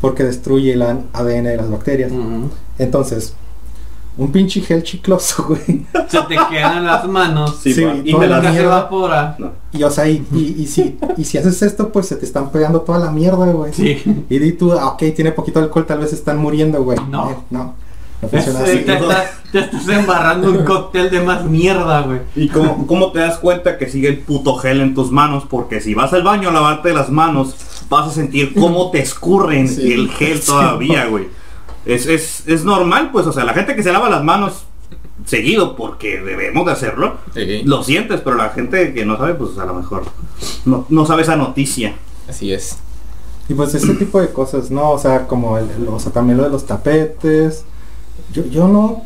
[0.01, 2.12] Porque destruye el ADN de las bacterias.
[2.79, 3.35] Entonces,
[4.16, 5.87] un pinche gel chicloso, güey.
[6.09, 7.70] se te quedan las manos Sí,
[8.05, 8.61] y toda me la mierda.
[8.61, 9.37] evapora.
[9.39, 9.53] No.
[9.73, 12.51] Y o sea, y, y, y si, y si haces esto, pues se te están
[12.51, 13.73] pegando toda la mierda, güey.
[13.73, 14.03] Sí.
[14.29, 16.99] Y di tú, ah, ok, tiene poquito alcohol, tal vez están muriendo, güey.
[17.11, 17.31] No.
[17.31, 17.75] Eh, no.
[18.20, 18.79] No funciona Sí, así.
[18.85, 22.20] te, estás, te estás embarrando un cóctel de más mierda, güey.
[22.35, 25.45] ¿Y cómo, cómo te das cuenta que sigue el puto gel en tus manos?
[25.49, 27.55] Porque si vas al baño a lavarte las manos,
[27.89, 29.93] vas a sentir cómo te escurren Sí.
[29.93, 31.28] el gel todavía, güey.
[31.86, 34.65] Es, es, es normal, pues, o sea, la gente que se lava las manos
[35.24, 37.62] seguido, porque debemos de hacerlo, Sí.
[37.65, 40.05] lo sientes, pero la gente que no sabe, pues a lo mejor
[40.65, 41.94] no, no sabe esa noticia.
[42.28, 42.78] Así es.
[43.48, 44.90] Y pues ese tipo de cosas, ¿no?
[44.90, 47.65] O sea, como el, el- o sea, también lo de los tapetes.
[48.32, 49.05] Yo, yo no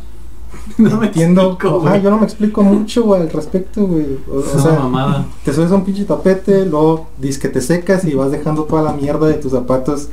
[0.78, 4.18] No me entiendo, explico, ajá, yo no me explico mucho güey, al respecto, güey.
[4.30, 5.26] O, sea, mamada.
[5.44, 8.82] te subes a un pinche tapete, luego dices que te secas y vas dejando toda
[8.82, 10.08] la mierda de tus zapatos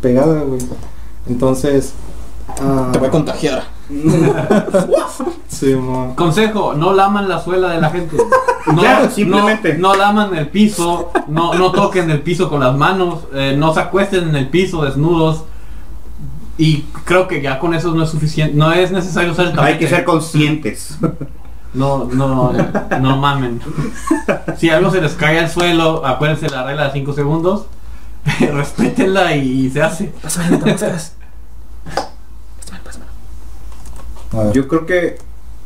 [0.00, 0.60] pegada, güey.
[1.28, 1.94] Entonces,
[2.60, 3.64] ah, Te voy a contagiar.
[5.48, 5.76] sí,
[6.14, 8.16] Consejo, no laman la suela de la gente.
[8.64, 9.74] No, Ya, simplemente.
[9.74, 13.74] No, no laman el piso, no, no toquen el piso con las manos, eh, no
[13.74, 15.42] se acuesten en el piso desnudos.
[16.62, 19.72] Y creo que ya con eso no es suficiente, no es necesario usar el tapete.
[19.72, 20.96] Hay que ser conscientes.
[21.74, 22.52] No, no,
[23.00, 23.58] no mamen.
[24.58, 27.64] Si algo se les cae al suelo, acuérdense la regla de 5 segundos.
[28.40, 30.12] Respétenla y se hace.
[30.22, 31.14] Pásame, te mostras.
[32.58, 33.04] Pásame, pásame.
[34.32, 34.52] a ver.
[34.52, 35.16] Yo creo que,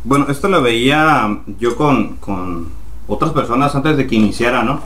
[0.05, 2.69] bueno, esto lo veía yo con, con
[3.09, 4.83] otras personas antes de que iniciara, ¿no?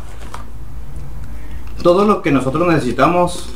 [1.83, 3.51] Todo lo que nosotros necesitamos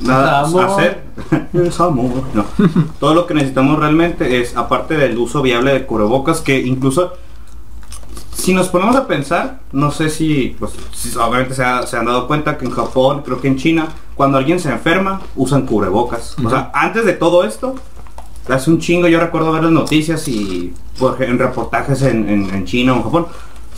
[0.00, 1.04] nada, hacer
[1.52, 2.22] es amor.
[2.34, 2.44] No.
[3.00, 7.12] Todo lo que necesitamos realmente es, aparte del uso viable de cubrebocas, que incluso
[8.34, 12.06] si nos ponemos a pensar, no sé si, pues, si obviamente se, ha- se han
[12.06, 16.36] dado cuenta que en Japón, creo que en China, cuando alguien se enferma, usan cubrebocas.
[16.44, 17.74] O sea, antes de todo esto,
[18.48, 22.64] hace un chingo yo recuerdo ver las noticias y por, en reportajes en, en- en
[22.64, 23.26] China o en Japón,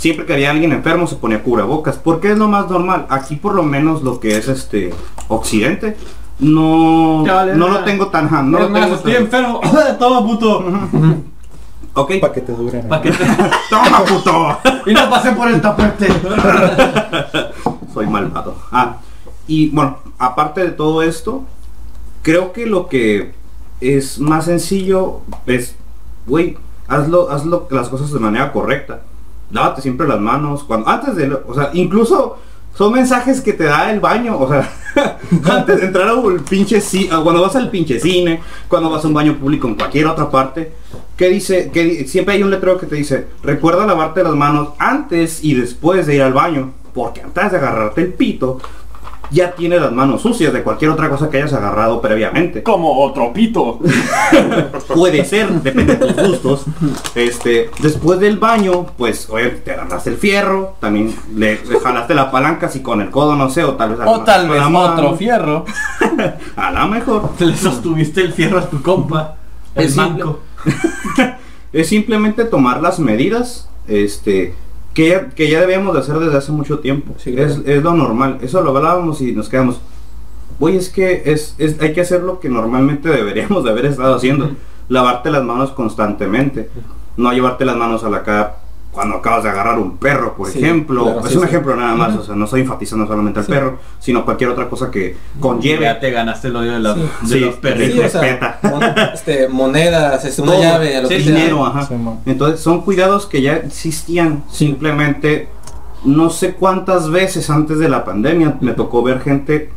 [0.00, 3.04] siempre que había alguien enfermo se ponía cubrebocas, porque es lo más normal.
[3.10, 4.94] Aquí por lo menos lo que es este
[5.28, 5.96] Occidente,
[6.38, 8.28] no, vale, no lo tengo tan...
[8.30, 9.60] ja, No Es lo más, tengo estoy tan- enfermo.
[9.98, 10.64] Toma, puto.
[11.92, 12.12] Ok.
[12.20, 12.88] Para que te duren.
[12.88, 13.24] Pa' que te-
[13.70, 14.58] ¡Toma, puto!
[14.86, 16.08] Y no pasé por el tapete.
[17.92, 18.54] Soy malvado.
[18.72, 18.96] Ah,
[19.46, 21.44] y bueno, aparte de todo esto,
[22.22, 23.34] creo que lo que
[23.80, 25.74] es más sencillo es,
[26.26, 26.56] güey,
[26.88, 29.00] hazlo, hazlo las cosas de manera correcta.
[29.50, 30.64] Lávate siempre las manos.
[30.64, 32.38] Cuando, antes de, o sea, incluso
[32.76, 34.70] son mensajes que te da el baño, o sea,
[35.50, 39.14] antes de entrar al pinche cine, cuando vas al pinche cine, cuando vas a un
[39.14, 40.72] baño público en cualquier otra parte,
[41.16, 45.44] que dice, que siempre hay un letrero que te dice, recuerda lavarte las manos antes
[45.44, 48.58] y después de ir al baño, porque antes de agarrarte el pito,
[49.30, 52.62] ya tiene las manos sucias de cualquier otra cosa que hayas agarrado previamente.
[52.62, 53.78] Como otro pito.
[54.94, 56.64] Puede ser, depende de tus gustos.
[57.14, 62.30] Este, después del baño, pues, oye, te agarraste el fierro, también le, le jalaste la
[62.30, 64.00] palanca, si con el codo, no sé, o tal vez...
[64.06, 65.64] O tal con vez la otro fierro.
[66.56, 67.30] A lo mejor.
[67.38, 69.36] Le sostuviste el fierro a tu compa.
[69.74, 70.24] El Es simple.
[70.24, 70.40] manco.
[71.72, 74.56] Es simplemente tomar las medidas, este,
[74.94, 77.14] que ya, que ya debíamos de hacer desde hace mucho tiempo.
[77.18, 77.50] Sí, claro.
[77.50, 78.38] es, es lo normal.
[78.42, 79.80] Eso lo hablábamos y nos quedamos.
[80.58, 84.14] Oye, es que es, es- hay que hacer lo que normalmente deberíamos de haber estado
[84.14, 84.50] haciendo.
[84.88, 86.70] Lavarte las manos constantemente.
[87.16, 88.56] No llevarte las manos a la cara
[88.92, 91.04] cuando acabas de agarrar un perro, por Sí, ejemplo.
[91.04, 91.48] claro, es sí, un sí.
[91.48, 92.16] ejemplo nada más.
[92.16, 93.52] O sea, no estoy enfatizando solamente al Sí.
[93.52, 95.82] perro, sino cualquier otra cosa que conlleve.
[95.84, 97.00] Ya te ganaste el odio de, la- Sí.
[97.22, 97.94] de Sí, los perritos.
[97.94, 98.58] Sí, o sea, respeta.
[98.64, 98.82] mon-
[99.14, 100.62] este, monedas, este, una Todo.
[100.62, 101.34] llave, a lo Sí, que sea.
[101.34, 101.88] dinero, ajá.
[102.26, 104.42] Entonces son cuidados que ya existían.
[104.50, 105.48] Simplemente
[106.04, 109.70] no sé cuántas veces antes de la pandemia me tocó ver gente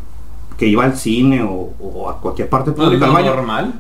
[0.58, 3.08] que iba al cine o, o a cualquier parte Pues, pública.
[3.08, 3.74] normal.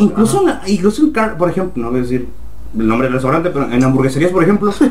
[0.00, 2.28] Incluso, en, incluso en car- por ejemplo, no voy a decir
[2.78, 4.72] el nombre del restaurante, pero en hamburgueserías, por ejemplo.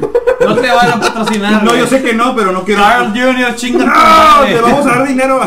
[0.41, 1.63] No te van a patrocinar.
[1.63, 2.81] no, yo sé que no, pero no quiero.
[2.81, 3.53] Carl Jr.
[3.55, 4.43] chinga ¡No!
[4.47, 5.39] ¡Te vamos a dar dinero!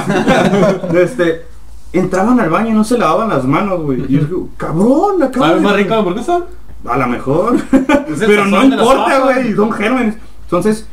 [0.94, 1.46] este,
[1.92, 4.04] entraban al baño y no se lavaban las manos, güey.
[4.08, 6.42] Y yo digo, cabrón, acabo ¿Sabe de- más rico la hamburguesa?
[6.88, 7.56] A lo mejor.
[8.24, 9.52] Pero no de importa, güey.
[9.56, 10.14] Son gérmenes.
[10.44, 10.86] Entonces,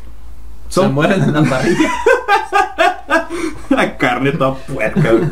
[0.68, 1.92] Se son mueren en la parrilla.
[3.70, 5.26] la carne toda puerca, güey.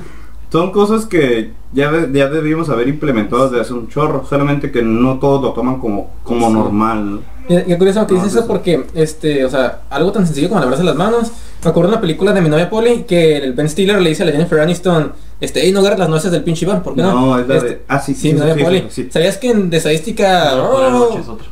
[0.52, 4.26] Son cosas que ya, de- ya debimos haber implementado desde hace un chorro.
[4.28, 6.54] Solamente que no todos lo toman como, como Sí.
[6.54, 7.20] normal.
[7.48, 10.84] Qué curioso que No, dices eso porque, este, o sea, algo tan sencillo como lavarse
[10.84, 11.32] las manos.
[11.64, 14.24] Me acuerdo de una película de mi novia Polly que el Ben Stiller le dice
[14.24, 15.12] a la Jennifer Aniston,
[15.42, 17.12] este, hey, no agarres las nueces del pinche Iván, ¿por qué no?
[17.14, 17.82] No, es la Este, de.
[17.88, 18.86] Ah, sí, Sí, mi novia sí, Polly.
[18.90, 19.10] sí.
[19.12, 20.56] ¿Sabías que en de estadística...
[20.56, 21.48] No, oh, noche es otro.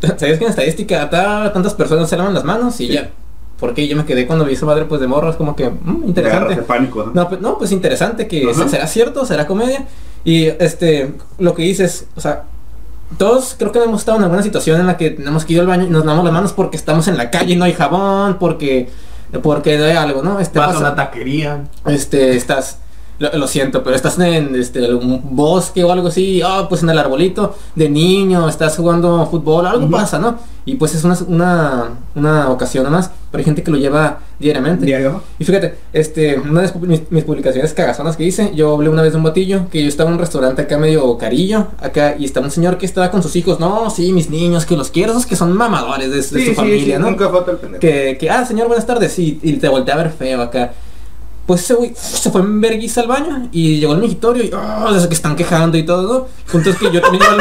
[0.18, 2.80] ¿Sabías que en estadística ta- tantas personas se lavan las manos?
[2.80, 2.92] Y Sí.
[2.94, 3.10] ya.
[3.62, 6.02] Porque yo me quedé cuando vi esa madre pues de morro, es como que, mm,
[6.06, 6.56] interesante.
[6.56, 7.04] de pánico.
[7.04, 7.12] ¿no?
[7.14, 9.86] No, pues, no, pues interesante que será cierto, será comedia.
[10.24, 12.42] Y este, lo que dices, o sea,
[13.18, 15.68] todos creo que hemos estado en alguna situación en la que tenemos que ir al
[15.68, 18.38] baño y nos lavamos las manos porque estamos en la calle y no hay jabón,
[18.40, 18.88] porque
[19.42, 20.40] porque no hay algo, ¿no?
[20.40, 21.62] Este Vas a pasa- una taquería.
[21.86, 22.78] este, estás,
[23.22, 26.90] lo, lo siento, pero estás en este, un bosque o algo así, ah, pues en
[26.90, 30.36] el arbolito de niño, estás jugando fútbol, algo pasa, ¿no?
[30.64, 34.20] Y pues es una, una, una ocasión nada más, pero hay gente que lo lleva
[34.38, 34.86] diariamente.
[34.86, 35.20] Diario.
[35.38, 39.12] Y fíjate, este, una de mis, mis publicaciones cagazonas que hice, yo hablé una vez
[39.12, 42.46] de un batillo, que yo estaba en un restaurante acá medio carillo, acá, y estaba
[42.46, 45.26] un señor que estaba con sus hijos, no, sí, mis niños, que los quiero, esos
[45.26, 47.10] que son mamadores de, de Sí, su sí, familia, sí, ¿no?
[47.10, 47.80] Nunca falta el pendejo.
[47.80, 50.72] que, que, ah, señor, buenas tardes, y, y te volteé a ver feo acá.
[51.46, 54.92] Pues ese güey se fue en verguiza al baño y llegó al migitorio y, oh,
[54.92, 56.26] desde que están quejando y todo, ¿no?
[56.50, 57.40] Punto es que yo también iba al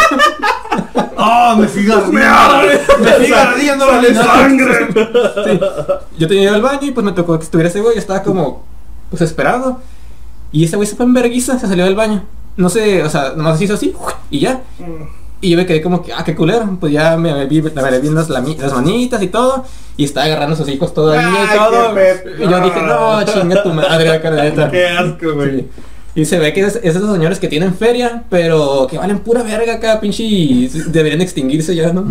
[1.18, 2.82] ¡Oh, me sigue ¡Me arde!
[3.00, 4.24] Me sigue ardiendo la ¡Sale neta.
[4.26, 4.88] sangre!
[5.46, 5.60] Sí.
[6.18, 8.64] Yo tenía al baño y pues me tocó que estuviera ese güey, yo estaba como,
[9.10, 9.80] pues esperando.
[10.52, 12.24] Y ese güey se fue en verguiza, se salió del baño.
[12.58, 13.94] No sé, o sea, nomás hizo así
[14.32, 14.62] y ya.
[15.42, 16.78] Y yo me quedé como que, ah, qué culero.
[16.80, 19.66] Pues ya me vi, me lavé bien las, las manitas y todo.
[19.98, 21.96] Y estaba agarrando a sus hijos todavía y todo.
[22.40, 24.70] Y yo dije, no, chinga tu madre, acá.
[24.70, 25.62] ¡Qué asco, güey!
[25.62, 25.68] Sí.
[26.14, 29.44] Y se ve que es, es esos señores que tienen feria, pero que valen pura
[29.44, 30.24] verga acá, pinche.
[30.24, 32.06] y Deberían extinguirse ya, ¿no?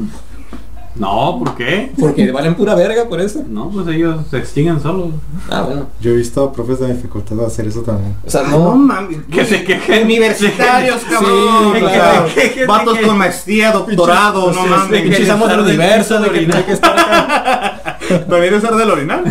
[1.01, 1.93] No, ¿por qué?
[1.99, 3.43] Porque valen pura verga por eso.
[3.49, 5.09] No, pues ellos se extinguen solos.
[5.51, 5.87] Ah, bueno.
[6.01, 8.15] Yo he visto profes de mi facultad hacer eso también.
[8.27, 8.77] O sea, Ah, no no.
[8.77, 9.19] mames.
[9.33, 10.05] Que se quejen.
[10.05, 11.33] Universitarios, cabrón.
[11.75, 12.27] Sí, o sea, claro.
[12.69, 15.03] Vatos con maestría, doctorado, no mames.
[15.03, 16.57] pinches amos del universo, de que orinar.
[16.59, 17.99] hay que estar acá.
[18.29, 19.25] ¿También es ar del orinal?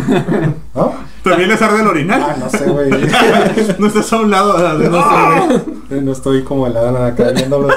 [0.74, 0.92] ¿No?
[1.22, 2.36] ¿También es ar del Ah, orinal?
[2.40, 2.90] no sé, güey.
[3.78, 6.00] no estás a un lado de No.
[6.02, 7.74] No estoy como helada acá viéndolos.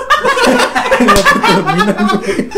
[0.99, 2.49] No que terminan, güey.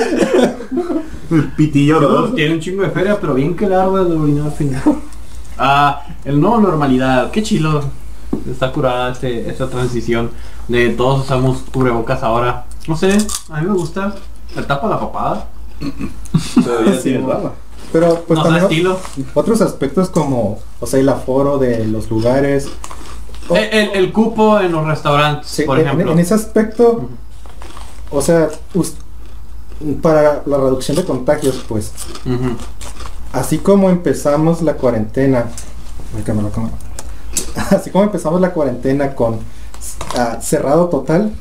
[1.32, 2.34] el pitillo, ¿no?
[2.34, 4.82] Tiene un chingo de feria, pero bien que largo de al final.
[5.58, 7.32] Ah, el nuevo normalidad.
[7.32, 7.82] Qué chilo.
[8.50, 10.30] Está curada este, esta transición
[10.68, 12.66] de todos usamos cubrebocas ahora.
[12.88, 13.18] No sé,
[13.50, 14.14] a mí me gusta.
[14.56, 15.48] Me tapa la papada.
[16.64, 17.18] Todavía Sí.
[17.92, 19.00] Pero pues no también estilo.
[19.34, 22.70] otros aspectos como, o sea, el aforo de los lugares.
[23.48, 26.12] Oh, El, el- el cupo en los restaurantes, sí, por en- ejemplo.
[26.12, 27.10] En, ese aspecto,
[28.16, 28.50] o sea,
[30.02, 31.92] para la reducción de contagios, pues,
[33.34, 35.46] así como empezamos la cuarentena,
[37.72, 39.38] así como empezamos la cuarentena con
[40.18, 41.34] ah, cerrado total,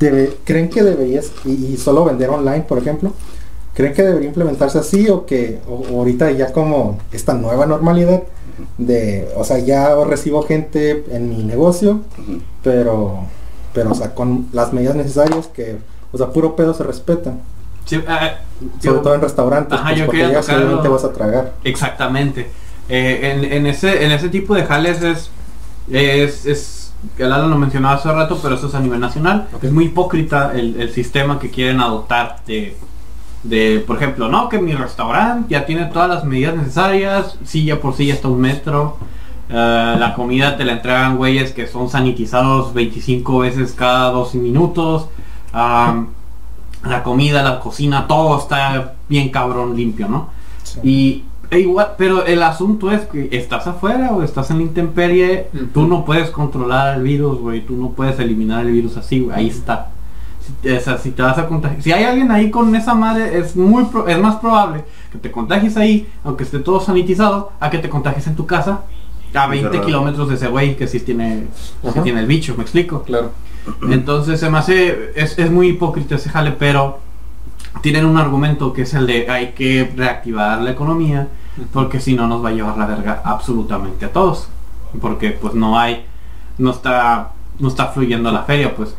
[0.00, 3.12] debe- ¿creen que deberías, y, y solo vender online, por ejemplo?
[3.74, 8.22] ¿Creen que debería implementarse así o que o- ahorita ya como esta nueva normalidad
[8.78, 12.00] de, o sea, ya recibo gente en mi negocio,
[12.62, 13.20] pero,
[13.72, 15.78] pero, o sea, con las medidas necesarias que,
[16.12, 17.40] o sea, puro pedo se respetan,
[17.84, 18.34] Sí, ah,
[18.80, 21.52] sobre yo- todo en restaurantes, Ajá, pues, yo porque ya seguramente vas a tragar.
[21.64, 22.48] Exactamente.
[22.88, 25.30] eh, en, en ese, en ese tipo de jales es,
[25.90, 29.48] es, es que lo mencionaba hace rato, pero eso es a nivel nacional.
[29.60, 32.76] Es muy hipócrita el, el sistema que quieren adoptar de,
[33.42, 37.94] de, por ejemplo, no, que mi restaurante ya tiene todas las medidas necesarias, silla por
[37.96, 38.96] silla hasta un metro.
[39.48, 45.08] Eh, la comida te la entregan güeyes que son sanitizados 25 veces cada dos minutos.
[45.52, 46.08] am,
[46.84, 50.30] la comida, la cocina, todo está bien cabrón limpio, ¿no?
[50.64, 50.80] Sí.
[50.82, 55.48] Y e igual, pero el asunto es que estás afuera o estás en la intemperie,
[55.74, 59.36] tú no puedes controlar el virus, güey, tú no puedes eliminar el virus así, güey,
[59.36, 59.90] ahí está.
[60.62, 63.38] Si, o sea, si te vas a contagiar, si hay alguien ahí con esa madre,
[63.38, 67.70] es muy pro- es más probable que te contagies ahí, aunque esté todo sanitizado, a
[67.70, 68.80] que te contagies en tu casa
[69.34, 69.86] a 20 Encerrado.
[69.86, 71.46] kilómetros de ese güey que sí tiene,
[71.82, 72.02] que Ajá.
[72.02, 73.02] tiene el bicho, me explico.
[73.02, 73.32] Claro.
[73.88, 76.98] Entonces se me hace, es, es muy hipócrita ese jale, pero
[77.80, 81.28] tienen un argumento que es el de hay que reactivar la economía,
[81.72, 84.48] porque si no nos va a llevar la verga absolutamente a todos.
[85.00, 86.04] Porque pues no hay,
[86.58, 88.94] no está, no está fluyendo la feria, pues.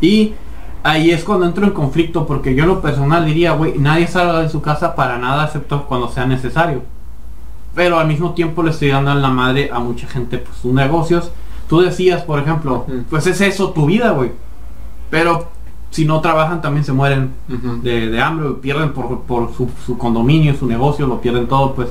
[0.00, 0.34] Y
[0.82, 4.40] ahí es cuando entro en conflicto, porque yo en lo personal diría, güey, nadie salga
[4.40, 6.82] de su casa para nada excepto cuando sea necesario.
[7.74, 10.72] Pero al mismo tiempo le estoy dando en la madre a mucha gente, pues sus
[10.72, 11.30] negocios.
[11.68, 14.32] Tú decías, por ejemplo, pues es eso tu vida, güey.
[15.10, 15.48] Pero
[15.90, 17.32] si no trabajan también se mueren
[17.82, 21.88] de, de hambre, pierden por, por su, su condominio, su negocio, lo pierden todo, pues.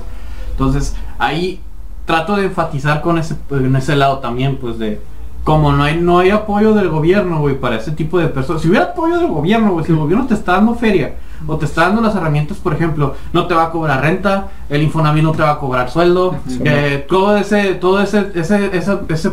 [0.51, 1.61] Entonces, ahí
[2.05, 5.01] trato de enfatizar con ese, en ese lado también, pues, de
[5.43, 8.61] como no hay, no hay apoyo del gobierno, güey, para ese tipo de personas.
[8.61, 11.15] Si hubiera apoyo del gobierno, güey, si el gobierno te está dando feria
[11.45, 14.81] o te está dando las herramientas, por ejemplo, no te va a cobrar renta, el
[14.83, 16.61] Infonavit no te va a cobrar sueldo, Sí.
[16.63, 19.31] eh, todo ese, todo ese, ese, ese, ese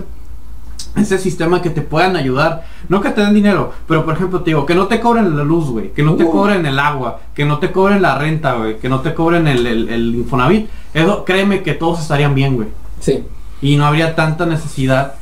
[0.96, 2.64] ese sistema que te puedan ayudar.
[2.88, 5.44] No que te den dinero, pero por ejemplo te digo, que no te cobren la
[5.44, 5.92] luz, güey.
[5.92, 6.32] Que no te Uh.
[6.32, 7.20] cobren el agua.
[7.32, 8.78] Que no te cobren la renta, güey.
[8.80, 10.68] Que no te cobren el, el, el Infonavit.
[10.92, 12.68] Eso, créeme que todos estarían bien, güey.
[12.98, 13.24] Sí.
[13.62, 15.14] Y no habría tanta necesidad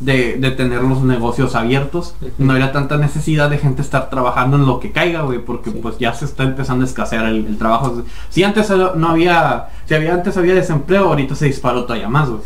[0.00, 2.14] de, de tener los negocios abiertos.
[2.38, 5.38] No habría tanta necesidad de gente estar trabajando en lo que caiga, güey.
[5.38, 5.78] Porque Sí.
[5.80, 8.02] pues ya se está empezando a escasear el, el trabajo.
[8.30, 12.40] Si antes no había, si había antes había desempleo, ahorita se disparó todavía más, güey.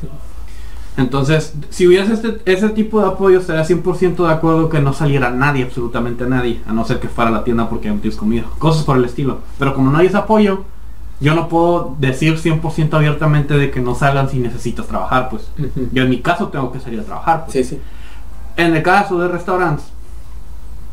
[0.97, 5.28] Entonces, si hubiese este, ese tipo de apoyo, estaría 100% de acuerdo que no saliera
[5.31, 8.44] nadie, absolutamente nadie, a no ser que fuera a la tienda porque no tienes comida,
[8.60, 9.39] cosas por el estilo.
[9.59, 10.62] Pero como no hay ese apoyo,
[11.20, 15.49] yo no puedo decir 100% abiertamente de que no salgan si necesitas trabajar, pues.
[15.93, 17.53] Yo en mi caso tengo que salir a trabajar, pues.
[17.53, 17.81] Sí, sí.
[18.57, 19.86] En el caso de restaurantes,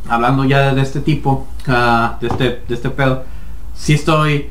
[0.07, 3.23] hablando ya de este tipo, ah, de, este, de este pedo,
[3.76, 4.49] sí estoy,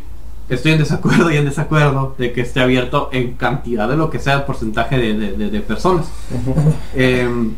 [0.49, 4.19] estoy en desacuerdo y en desacuerdo de que esté abierto en cantidad de lo que
[4.19, 6.07] sea el porcentaje de, de- de- de personas.
[6.95, 7.55] Em,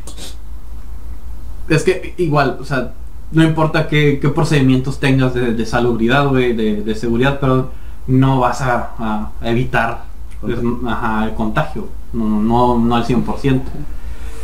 [1.69, 2.93] es que igual, o sea,
[3.33, 7.71] no importa qué, qué procedimientos tengas de, de salubridad, güey, de, de seguridad, pero
[8.07, 10.05] no vas a, a evitar
[10.87, 13.63] ajá, el contagio, no, no, no al 100%.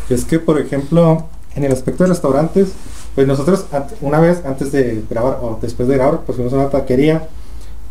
[0.08, 1.24] Es que, por ejemplo,
[1.54, 2.72] en el aspecto de restaurantes,
[3.14, 3.66] pues nosotros
[4.00, 7.28] una vez antes de grabar o después de grabar, pues fuimos a una taquería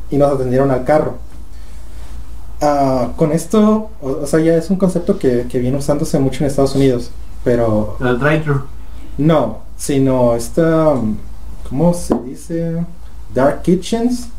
[0.09, 1.15] y nos atendieron al carro.
[2.61, 6.43] Ah, con esto, o, o sea, ya es un concepto que, que viene usándose mucho
[6.43, 7.11] en Estados Unidos,
[7.43, 8.63] pero El drive-thru.
[9.17, 10.95] no, sino esta,
[11.69, 12.83] ¿cómo se dice?
[13.33, 14.29] Dark Kitchens,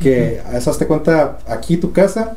[0.00, 2.36] que eso hazte cuenta, aquí tu casa,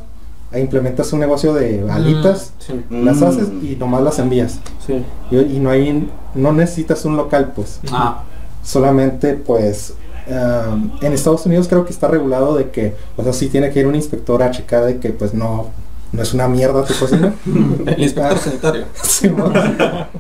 [0.52, 2.74] ahí implementas un negocio de alitas, Sí.
[2.90, 3.24] las Mm.
[3.24, 4.60] haces y nomás las envías.
[4.86, 5.04] Sí.
[5.32, 7.80] Y, y no hay, no necesitas un local, pues.
[7.92, 8.24] Ah,
[8.64, 9.94] Solamente, pues,
[10.28, 13.80] um, en Estados Unidos creo que está regulado de que, o sea, sí tiene que
[13.80, 15.68] ir un inspector a checar de que, pues, no,
[16.12, 17.34] no es una mierda tu cocina.
[17.86, 18.86] El inspector sanitario.
[19.02, 19.52] Sí, mo-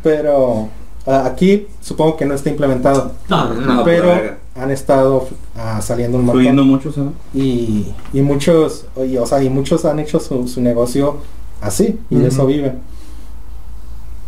[0.03, 0.69] Pero
[1.05, 3.11] ah, aquí supongo que no está implementado.
[3.27, 4.38] No, no, No, pero.
[4.59, 5.27] Han estado
[5.57, 6.41] ah, saliendo un montón.
[6.41, 7.11] Fluyendo mucho, ¿sabes?
[7.33, 11.17] Y, y muchos, y, o sea, y muchos han hecho su, su negocio
[11.61, 12.79] así y de eso viven.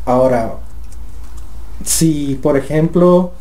[0.06, 0.56] Ahora,
[1.84, 3.32] si por ejemplo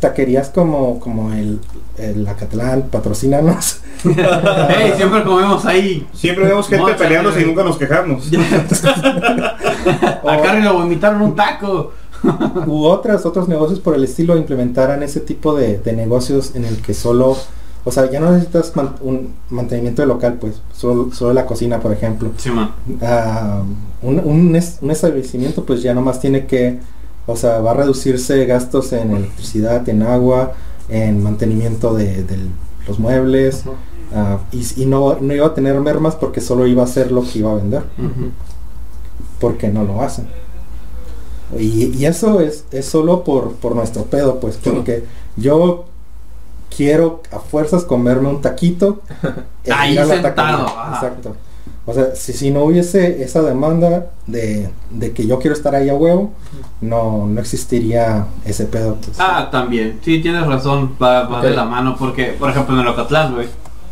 [0.00, 1.60] taquerías como, como el,
[1.98, 3.80] el Acatlán, patrocínanos.
[4.02, 6.06] Hey, siempre comemos ahí.
[6.14, 8.24] Siempre vemos gente Mocha, peleándose y nunca nos quejamos.
[8.32, 11.92] A Carrie lo vomitaron un taco.
[12.66, 16.82] u otras, otros negocios por el estilo implementaran ese tipo de, de negocios en el
[16.82, 17.36] que solo,
[17.84, 21.80] o sea, ya no necesitas man- un mantenimiento de local, pues, solo, solo la cocina,
[21.80, 22.30] por ejemplo.
[22.36, 22.72] Sí, man.
[23.02, 23.62] Ah,
[24.02, 26.78] un, un es- un establecimiento pues ya nomás tiene que,
[27.26, 30.52] o sea, va a reducirse gastos en electricidad, en agua,
[30.88, 32.36] en mantenimiento de, de
[32.88, 33.62] los muebles,
[34.14, 37.22] ah, y, y no, no iba a tener mermas porque solo iba a hacer lo
[37.22, 37.82] que iba a vender,
[39.38, 40.26] porque no lo hacen.
[41.58, 45.04] Y, y eso es, es solo por, por nuestro pedo, pues, porque
[45.36, 45.86] yo
[46.74, 49.02] quiero a fuerzas comerme un taquito
[49.64, 50.66] e Ahí sentado.
[50.94, 51.36] Exacto.
[51.86, 55.88] O sea, si, si no hubiese esa demanda de, de que yo quiero estar ahí
[55.88, 56.30] a huevo,
[56.80, 58.96] no, no existiría ese pedo.
[58.96, 59.16] pues.
[59.18, 59.98] Ah, también.
[60.04, 60.94] Sí, tienes razón.
[61.02, 63.48] Va, va de la mano porque, por ejemplo, en el Ocatlán, güey.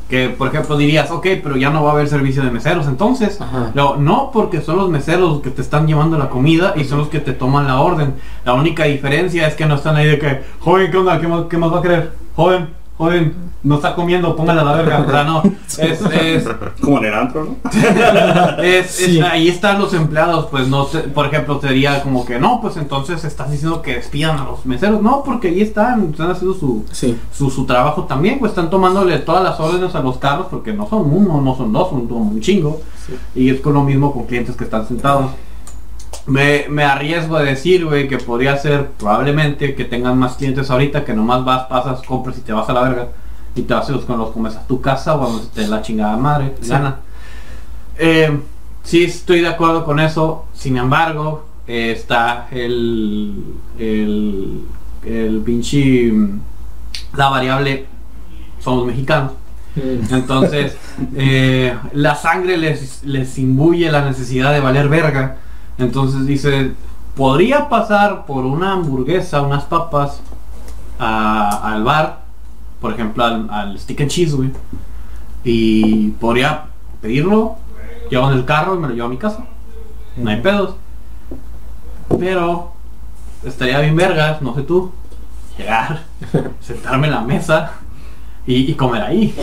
[0.09, 3.40] Que, por ejemplo, dirías, ok, pero ya no va a haber servicio de meseros, entonces.
[3.40, 3.72] Ajá.
[3.74, 6.98] No, no, porque son los meseros los que te están llevando la comida y son
[6.98, 8.14] los que te toman la orden.
[8.44, 11.20] La única diferencia es que no están ahí de que, joven, ¿qué onda?
[11.20, 12.12] ¿Qué más, qué más va a querer?
[12.35, 15.01] Joven, joven, no está comiendo, póngale a la verga.
[15.06, 15.43] O sea, no.
[15.78, 16.44] Es, es,
[16.80, 17.56] Como en el antro, ¿no?
[18.62, 22.76] es- ahí están los empleados, pues no te- por ejemplo, sería como que no, pues
[22.76, 25.01] entonces estás diciendo que despidan a los meseros.
[25.02, 27.16] No, porque ahí están, están haciendo su, Sí.
[27.32, 30.89] su, su trabajo también, pues están tomándole todas las órdenes a los carros porque no
[30.89, 32.80] son uno, no son dos, son un chingo.
[33.06, 33.14] Sí.
[33.35, 35.30] Y es con lo mismo con clientes que están sentados.
[36.26, 41.05] Me, me arriesgo a decir, güey, que podría ser probablemente que tengan más clientes ahorita
[41.05, 43.09] que nomás vas, pasas, compras y te vas a la verga.
[43.59, 46.55] Y te los, con los comes a tu casa o a dé la chingada madre,
[46.60, 46.68] Sí.
[46.70, 46.97] gana.
[47.98, 48.39] Eh,
[48.85, 53.43] sí estoy de acuerdo con eso, sin embargo, eh, está el,
[53.78, 54.62] el,
[55.05, 56.12] el pinche,
[57.14, 57.86] la variable,
[58.60, 59.32] somos mexicanos.
[59.76, 60.76] Entonces,
[61.16, 65.36] eh, la sangre les, les imbuye la necesidad de valer verga.
[65.78, 66.72] Entonces dice,
[67.16, 70.20] podría pasar por una hamburguesa, unas papas,
[70.98, 72.27] a- al bar,
[72.80, 74.50] por ejemplo, al, al stick and cheese, güey.
[75.44, 76.66] Y podría
[77.00, 77.56] pedirlo,
[78.10, 79.44] llevo en el carro y me lo llevo a mi casa.
[80.16, 80.74] No hay pedos.
[82.18, 82.72] Pero
[83.44, 84.92] estaría bien vergas, no sé tú,
[85.56, 86.05] llegar,
[86.60, 87.72] sentarme en la mesa
[88.46, 89.34] y, y comer ahí.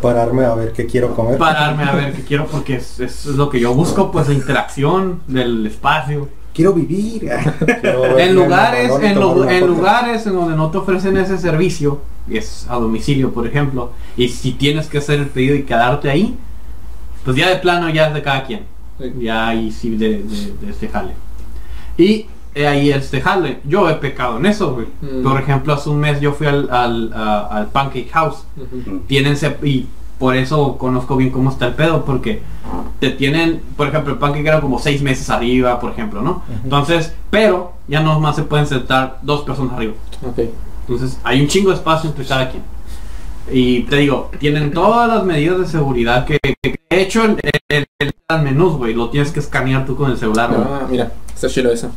[0.00, 1.36] Pararme a ver qué quiero comer.
[1.38, 5.20] Pararme a ver qué quiero porque es, es lo que yo busco, pues la interacción
[5.26, 6.28] del espacio.
[6.58, 7.20] Quiero vivir.
[7.80, 9.14] Quiero En lugares, en,
[9.66, 14.28] lugares en donde no te ofrecen ese servicio, y es a domicilio, por ejemplo, y
[14.28, 16.36] si tienes que hacer el pedido y quedarte ahí,
[17.24, 18.62] pues ya de plano ya es de cada quien.
[19.00, 19.12] Sí.
[19.20, 21.12] Ya ahí sí de, de, de este jale.
[21.96, 22.26] Y
[22.56, 23.60] eh, ahí este jale.
[23.64, 24.86] Yo he pecado en eso, güey.
[25.00, 25.22] Mm.
[25.22, 28.38] Por ejemplo, hace un mes yo fui al, al, a- al Pancake House
[29.06, 29.86] tienen sep- y
[30.18, 32.42] por eso conozco bien cómo está el pedo porque
[33.00, 37.12] te tienen por ejemplo el pancake era como seis meses arriba por ejemplo no entonces
[37.30, 39.92] pero ya no más se pueden sentar dos personas arriba
[40.80, 42.62] entonces hay un chingo de espacio entre cada quien
[43.50, 47.38] y te digo tienen todas las medidas de seguridad que, que- que de hecho el,
[47.68, 50.62] el, el, el menús güey lo tienes que escanear tú con el celular güey.
[50.68, 51.90] Ah, mira, está chido eso.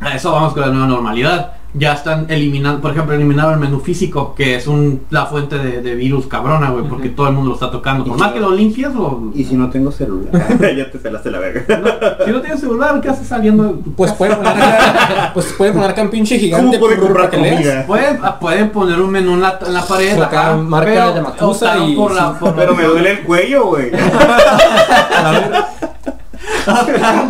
[0.00, 1.52] A eso vamos con la nueva normalidad.
[1.72, 5.80] Ya están eliminando, por ejemplo, eliminaron el menú físico, que es un, la fuente de,
[5.82, 8.04] de virus cabrona, güey, porque todo el mundo lo está tocando.
[8.04, 9.30] Por más si que lo limpies o...
[9.36, 10.32] Y si no tengo celular.
[10.76, 12.18] ya te pelaste la verga.
[12.24, 13.78] Si no tienes celular, ¿qué haces saliendo?
[13.96, 17.32] Pues pueden poner acá, pues pueden poner acá un pinche gigante ¿Cómo puede por- comprar
[17.40, 17.54] leas.
[17.56, 17.86] comida?
[17.86, 20.20] Pueden, ah, pueden poner un menú en la, en la pared.
[20.20, 23.92] Acá, ajá, marca pero y- por la, por Pero la- me duele el cuello, güey.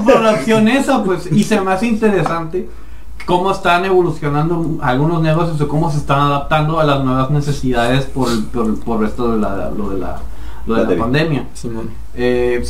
[0.04, 2.68] por la opción esa, pues, y se me hace interesante
[3.30, 8.28] cómo están evolucionando algunos negocios o cómo se están adaptando a las nuevas necesidades por,
[8.30, 10.18] el- por, por esto de la, lo de la,
[10.66, 11.02] lo de la Pandemia.
[11.04, 11.46] pandemia.
[11.54, 12.64] Simón, Eh,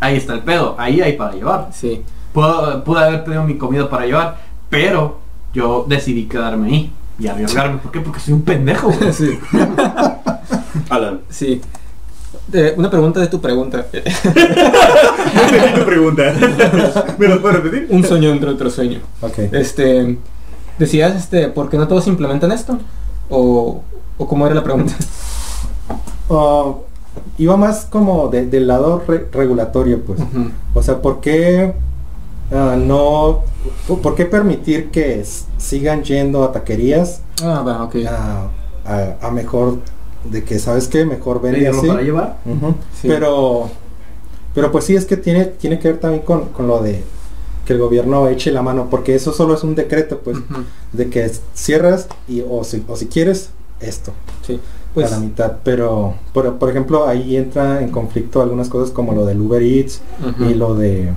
[0.00, 1.68] ahí está el pedo, ahí hay para llevar.
[1.72, 2.02] sí.
[2.32, 4.38] Puedo- pude haber pedido mi comida para llevar,
[4.68, 5.18] pero
[5.54, 7.78] yo decidí quedarme ahí y arriesgarme.
[7.78, 8.00] ¿Por qué?
[8.00, 8.90] Porque soy un pendejo.
[8.92, 9.12] güey.
[9.12, 9.38] sí.
[10.90, 11.60] Alan, Sí.
[12.52, 13.86] Eh, una pregunta de tu pregunta.
[13.92, 16.32] no entendí tu pregunta.
[17.18, 17.88] ¿Me lo puedes repetir?
[17.90, 19.00] Un sueño dentro de otro sueño.
[19.20, 19.38] Ok.
[19.52, 20.18] Este,
[20.78, 22.78] decías, este, ¿por qué no todos implementan esto?
[23.30, 23.82] O,
[24.18, 24.94] o cómo era la pregunta.
[26.28, 26.82] Oh,
[27.38, 30.18] iba más como de- del lado re- regulatorio, pues.
[30.74, 31.72] O sea, ¿por qué
[32.52, 33.42] ah, no...
[33.86, 35.24] por- ¿Por qué permitir que
[35.56, 37.94] sigan yendo a taquerías Ah, va, ok.
[38.08, 38.48] a,
[38.92, 39.78] a- a mejor
[40.24, 41.04] de que, ¿sabes qué?
[41.04, 41.86] Mejor vende así.
[41.86, 42.38] para llevar.
[42.44, 42.74] Ujú.
[43.00, 43.08] Sí.
[43.08, 43.70] Pero,
[44.54, 47.02] pero pues sí es que tiene, tiene que ver también con, con lo de
[47.64, 50.38] que el gobierno eche la mano, porque eso solo es un decreto, pues,
[50.92, 54.12] de que cierras y o si, o si quieres esto
[54.46, 54.60] Sí.
[54.94, 55.56] pues, a la mitad.
[55.64, 60.00] Pero, por, por ejemplo, ahí entra en conflicto algunas cosas como lo del Uber Eats
[60.48, 61.10] y lo de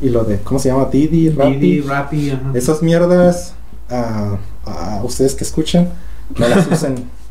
[0.00, 0.86] y lo de ¿cómo se llama?
[0.86, 1.54] Didi, Rappi.
[1.56, 2.50] Didi, Rappi, ajá.
[2.54, 3.54] Esas mierdas
[3.90, 5.88] a, a ustedes que escuchan
[6.38, 6.94] no las usen.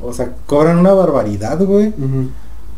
[0.00, 1.92] O sea, cobran una barbaridad, güey.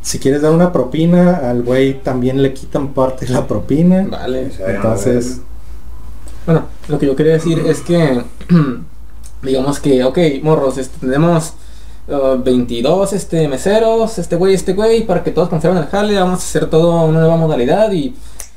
[0.03, 4.07] Si quieres dar una propina, al güey también le quitan parte de la propina.
[4.11, 4.51] Vale.
[4.67, 5.41] Entonces,
[6.47, 8.23] Bueno, lo que yo quería decir es que,
[9.43, 11.53] digamos que, ok, morros, este, tenemos
[12.09, 16.41] uh, 22 este, meseros, este güey, este güey, para que todos conserven el jale, vamos
[16.41, 18.15] a hacer todo una nueva modalidad y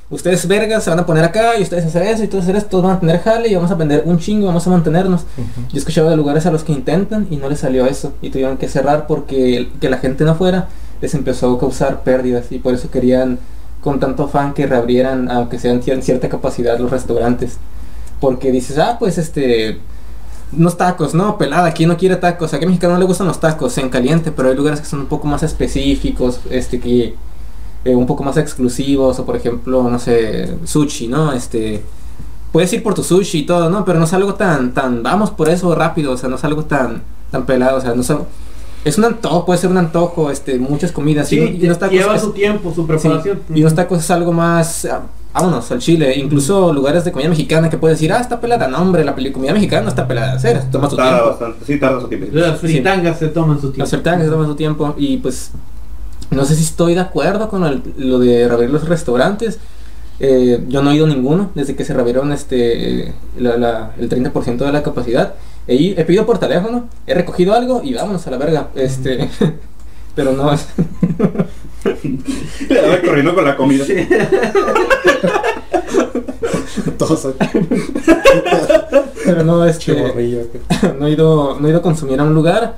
[0.10, 2.70] ustedes vergas se van a poner acá y ustedes hacer eso y todos hacer esto,
[2.70, 5.22] todos van a tener jale y vamos a vender un chingo, vamos a mantenernos.
[5.38, 8.30] Yo he escuchado de lugares a los que intentan y no les salió eso y
[8.30, 10.68] tuvieron que cerrar porque el- que la gente no fuera
[11.02, 13.40] les empezó a causar pérdidas y por eso querían
[13.82, 17.58] con tanto afán que reabrieran, aunque sean cier- cierta capacidad, los restaurantes.
[18.22, 19.80] Porque dices, ah, pues este,
[20.58, 22.54] unos tacos, no, pelada, ¿quién no quiere tacos?
[22.54, 24.32] ¿A qué mexicano no le gustan los tacos en caliente?
[24.32, 27.16] Pero hay lugares que son un poco más específicos, este, que
[27.86, 31.34] eh, un poco más exclusivos, o por ejemplo, no sé, sushi, ¿no?
[31.34, 31.82] Este,
[32.52, 33.84] puedes ir por tu sushi y todo, ¿no?
[33.86, 36.64] Pero no es algo tan, tan, vamos por eso rápido, o sea, no es algo
[36.66, 37.02] tan,
[37.32, 38.28] tan pelado, o sea, no es algo-
[38.86, 42.82] es un antojo, puede ser un antojo, este, muchas comidas, y, lleva su tiempo, su
[42.82, 43.40] Sí, preparación.
[43.54, 45.04] y unos tacos es algo más, ah,
[45.34, 48.78] vámonos al chile, incluso lugares de comida mexicana que puedes decir, ah, está pelada, no
[48.80, 51.30] hombre, la comida mexicana no está pelada, hacer, toma su Tarda tiempo.
[51.30, 52.28] bastante, sí, tarda su tiempo.
[52.34, 53.80] Las fritangas se toman su tiempo.
[53.80, 55.52] Las sartenes toman su tiempo y pues
[56.34, 59.60] no sé si estoy de acuerdo con el- lo de reabrir los restaurantes.
[60.20, 64.10] Eh, yo no he ido a ninguno desde que se reabrieron este la- la- el
[64.10, 65.34] 30% de la capacidad.
[65.68, 68.68] He, he pedido por teléfono, he recogido algo y vámonos a la verga.
[68.76, 69.30] Este,
[70.16, 70.66] pero no es
[72.70, 73.86] Le daba corriendo con la comida.
[76.98, 77.28] Todos
[79.26, 82.76] pero no este no he ido no he ido a consumir a un lugar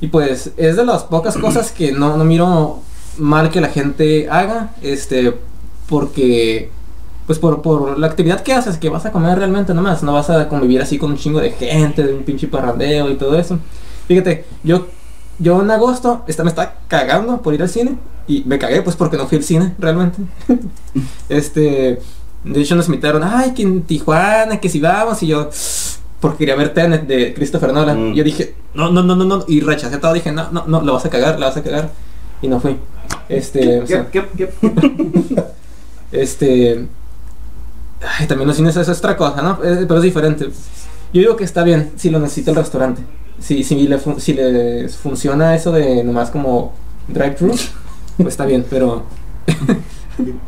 [0.00, 2.80] y pues es de las pocas cosas que no, no miro
[3.18, 5.34] mal que la gente haga este
[5.88, 6.70] porque
[7.26, 10.30] pues por, por la actividad que haces que vas a comer realmente nomás no vas
[10.30, 13.58] a convivir así con un chingo de gente de un pinche parrandeo y todo eso.
[14.06, 14.88] Fíjate yo
[15.38, 17.96] yo en agosto esta, me estaba cagando por ir al cine
[18.26, 20.22] y me cagué pues porque no fui al cine realmente.
[21.28, 22.00] Este
[22.44, 25.48] de hecho nos invitaron ay que en Tijuana que si vamos y yo
[26.24, 28.12] porque quería ver Tenet de Christopher Nolan.
[28.12, 28.14] Mm.
[28.14, 30.94] Yo dije, no, no, no, no, no, y rechacé todo, dije, no, no, no, lo
[30.94, 31.90] vas a cagar, la vas a cagar.
[32.40, 32.78] Y no fui.
[33.28, 33.82] Este,
[36.12, 36.86] este.
[38.18, 39.58] Ay, también los cines es otra cosa, ¿no?
[39.58, 40.46] Pero es diferente.
[41.12, 43.02] Yo digo que está bien si lo necesita el restaurante.
[43.38, 46.72] Si, si, le, fun- si le funciona eso de nomás como
[47.08, 47.48] drive-thru,
[48.16, 49.02] pues está bien, pero.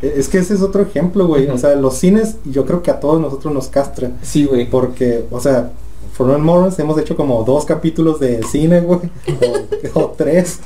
[0.01, 1.47] Es que ese es otro ejemplo, güey.
[1.49, 4.11] O sea, los cines, yo creo que a todos nosotros nos castra.
[4.21, 4.69] Sí, güey.
[4.69, 5.71] Porque, o sea,
[6.13, 9.01] For Morons hemos hecho como dos capítulos de cine, güey.
[9.93, 10.59] O, o tres.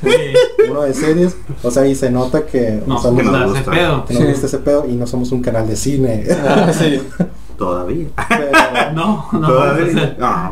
[0.69, 1.35] Uno de series.
[1.63, 3.71] O sea, y se nota que, No, o sea, que nos- nos ese gusta.
[3.71, 4.05] pedo.
[4.05, 4.29] que nos Sí.
[4.29, 6.25] gusta ese pedo y no somos un canal de cine.
[6.47, 7.01] Ah, sí.
[7.65, 8.07] Todavía.
[8.27, 8.51] Pero,
[8.93, 9.47] No, no.
[9.47, 9.85] Todavía.
[9.85, 10.49] o sea, Ah,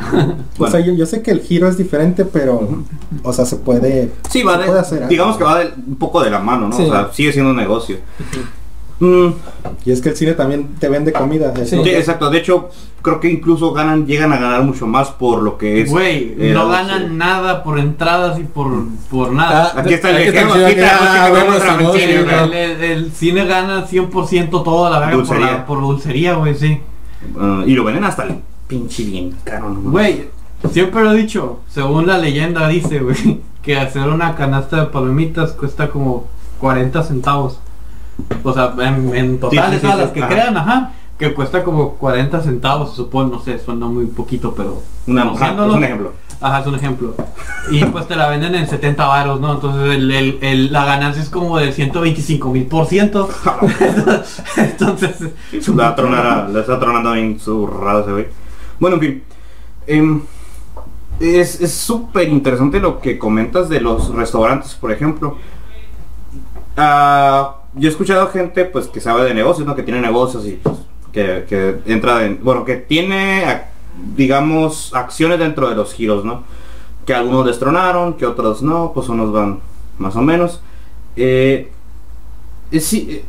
[0.57, 2.83] O sea, yo, yo sé que el giro es diferente, pero,
[3.23, 4.11] o sea, se puede...
[4.29, 5.09] Sí, va se de- puede hacer algo.
[5.09, 6.75] digamos que va de- un poco de la mano, ¿no?
[6.77, 6.83] Sí.
[6.83, 7.97] O sea, sigue siendo un negocio.
[8.99, 9.29] Mm,
[9.85, 11.53] Y es que el cine también te vende comida.
[11.65, 12.29] sí, exacto.
[12.29, 12.69] De hecho,
[13.01, 15.89] creo que incluso ganan, llegan a ganar mucho más por lo que es.
[15.89, 18.67] Güey, eh, no ganan nada por entradas y por,
[19.09, 19.71] por nada.
[19.73, 21.93] Ah, Aquí está el ejemplo, ah, no.
[21.95, 26.81] el, el- el cine gana 100% todo la verga por, por dulcería, güey, sí.
[27.39, 28.35] Ah, y lo venden hasta el
[28.67, 29.91] pinche bien caro, ¿no?
[29.91, 30.27] Güey,
[30.71, 35.51] siempre lo he dicho, según la leyenda dice, güey, que hacer una canasta de palomitas
[35.53, 36.27] cuesta como
[36.59, 37.59] 40 centavos.
[38.43, 40.29] O sea, en, en total, Sí, sí, las que ajá.
[40.29, 44.81] crean, ajá, que cuesta como 40 centavos, se supone, no sé, suena muy poquito, pero...
[45.07, 46.13] Una, ajá, es un ejemplo.
[46.41, 47.15] Ajá, es un ejemplo.
[47.69, 49.53] Y pues te la venden en 70 varos, ¿no?
[49.55, 53.27] Entonces el, el- el- la ganancia es como del 125 mil por ciento.
[54.57, 55.17] Entonces...
[55.75, 58.27] La tronara, la está tronando bien zurrado ese güey.
[58.79, 59.23] Bueno, en fin.
[59.87, 60.21] Em,
[61.19, 65.37] es es súper interesante lo que comentas de los restaurantes, por ejemplo.
[66.77, 69.75] Ah, yo he escuchado gente pues que sabe de negocios, ¿no?
[69.75, 70.77] Que tiene negocios y pues,
[71.11, 72.39] que, que entra en.
[72.43, 73.63] Bueno, que tiene
[74.15, 76.43] digamos acciones dentro de los giros, ¿no?
[77.05, 79.59] Que algunos destronaron, que otros no, pues unos van
[79.97, 80.61] más o menos.
[81.15, 81.71] Eh,
[82.71, 83.21] es, sí,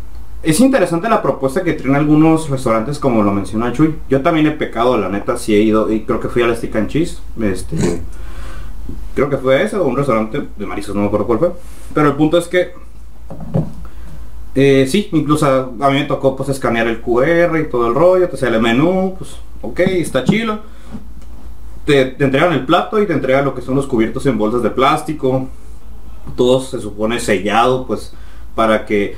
[0.42, 3.96] es interesante la propuesta que traen algunos restaurantes como lo menciona Chuy.
[4.08, 6.76] Yo también he pecado, la neta, sí he ido y creo que fui al Stick
[6.76, 7.18] and Cheese.
[7.42, 8.02] Este,
[9.14, 11.52] creo que fue ese o un restaurante de mariscos, no me acuerdo cuál fue.
[11.94, 12.72] Pero el punto es que
[14.54, 17.94] eh, sí, incluso a, a mí me tocó pues escanear el QR y todo el
[17.94, 20.60] rollo, te sale el menú, pues ok, está chilo.
[21.84, 24.70] Te, entregan el plato y te entregan lo que son los cubiertos en bolsas de
[24.70, 25.48] plástico.
[26.36, 28.12] Todo se supone sellado, pues
[28.54, 29.16] para que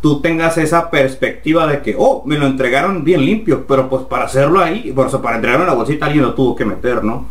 [0.00, 4.24] tú tengas esa perspectiva de que, oh, me lo entregaron bien limpio, pero pues para
[4.24, 7.26] hacerlo ahí, por eso para entregarlo en la bolsita alguien lo tuvo que meter, ¿no?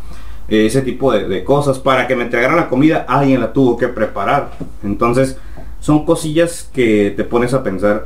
[0.47, 1.79] Ese tipo de, de cosas.
[1.79, 4.51] Para que me entregaran la comida alguien la tuvo que preparar.
[4.83, 5.37] Entonces,
[5.79, 8.05] son cosillas que te pones a pensar,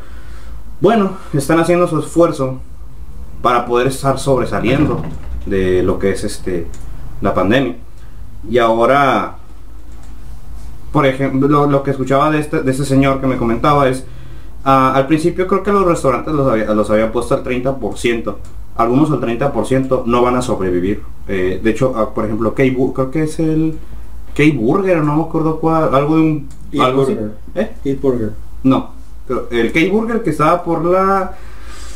[0.81, 2.59] bueno, están haciendo su esfuerzo
[3.45, 5.03] para poder estar sobresaliendo
[5.45, 6.65] de lo que es este
[7.21, 7.75] la pandemia.
[8.49, 9.35] Y ahora,
[10.91, 14.03] por ejemplo, lo, lo que escuchaba de este, de este señor que me comentaba es,
[14.63, 18.35] ah, al principio creo que los restaurantes los había, los había puesto al 30%.
[18.77, 21.03] Algunos al 30% no van a sobrevivir.
[21.27, 23.77] Eh, de hecho, ah, por ejemplo, Keibu, creo que es el
[24.35, 26.49] K-Burger, no me acuerdo cuál, algo de un...
[26.79, 27.05] Algo.
[27.05, 27.31] Burger.
[27.53, 27.99] ¿Eh?
[28.01, 28.31] Burger.
[28.63, 28.89] No,
[29.27, 31.35] pero el K-Burger que estaba por la,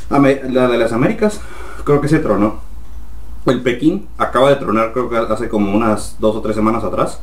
[0.10, 1.42] la de las Américas,
[1.84, 2.60] creo que se tronó.
[3.46, 7.22] El Pekín acaba de tronar, creo que hace como unas dos o tres semanas atrás.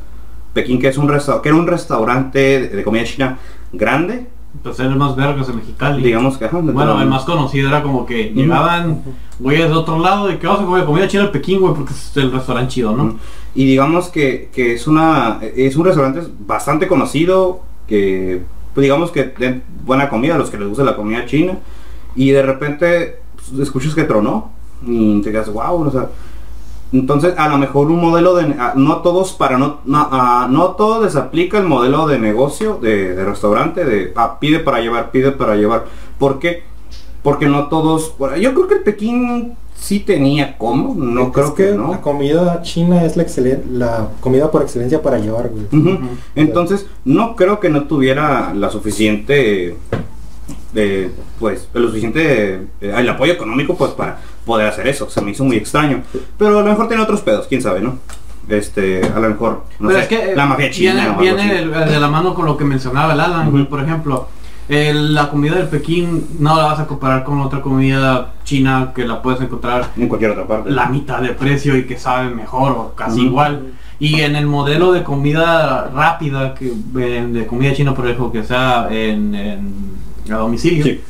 [0.53, 3.37] Pekín que es un que era un restaurante de, de comida china
[3.71, 4.27] grande,
[4.63, 6.01] Pues era el más vergas de Mexicali.
[6.01, 9.03] digamos que ajá, Bueno, el más conocido era como que llegaban
[9.39, 11.93] güeyes de otro lado de que vamos a comer comida china al Pekín, güey, porque
[11.93, 13.19] es el restaurante chido, ¿no?
[13.53, 18.41] Y digamos que, que es una es un restaurante bastante conocido que
[18.73, 21.53] pues digamos que den buena comida a los que les gusta la comida china
[22.17, 24.51] y de repente pues, escuchas que tronó
[24.85, 26.09] y te quedas wow, o sea,
[26.91, 30.71] entonces a lo mejor un modelo de a- no todos para no no, a, no
[30.71, 35.11] todos les aplica el modelo de negocio de, de restaurante de ah, pide para llevar,
[35.11, 35.85] pide para llevar.
[36.17, 36.63] ¿Por qué?
[37.23, 41.53] Porque no todos, bueno, yo creo que el Pekín sí tenía como, no Es creo
[41.53, 41.91] que, no.
[41.91, 45.65] La comida china es la excelen- la comida por excelencia para llevar, güey.
[46.35, 49.75] Entonces, no creo que no tuviera la suficiente,
[50.79, 55.09] eh, pues, el suficiente, eh, el apoyo económico, pues, para poder hacer eso.
[55.09, 56.03] Se me hizo muy extraño.
[56.37, 57.97] Pero a lo mejor tiene otros pedos, quién sabe, ¿no?
[58.47, 61.35] Este, a lo mejor, no Pero sé, es que eh, la mafia china viene, o
[61.37, 61.91] viene así.
[61.93, 64.29] de, la mano con lo que mencionaba el Alan, por ejemplo.
[64.69, 69.21] la comida del Pekín no la vas a comparar con otra comida china que la
[69.21, 70.69] puedes encontrar en cualquier otra parte.
[70.71, 73.73] la mitad de precio y que sabe mejor o casi igual.
[73.99, 76.67] Y en el modelo de comida rápida, que
[76.99, 81.01] eh, de comida china, por ejemplo, que sea en, en- a domicilio, Sí.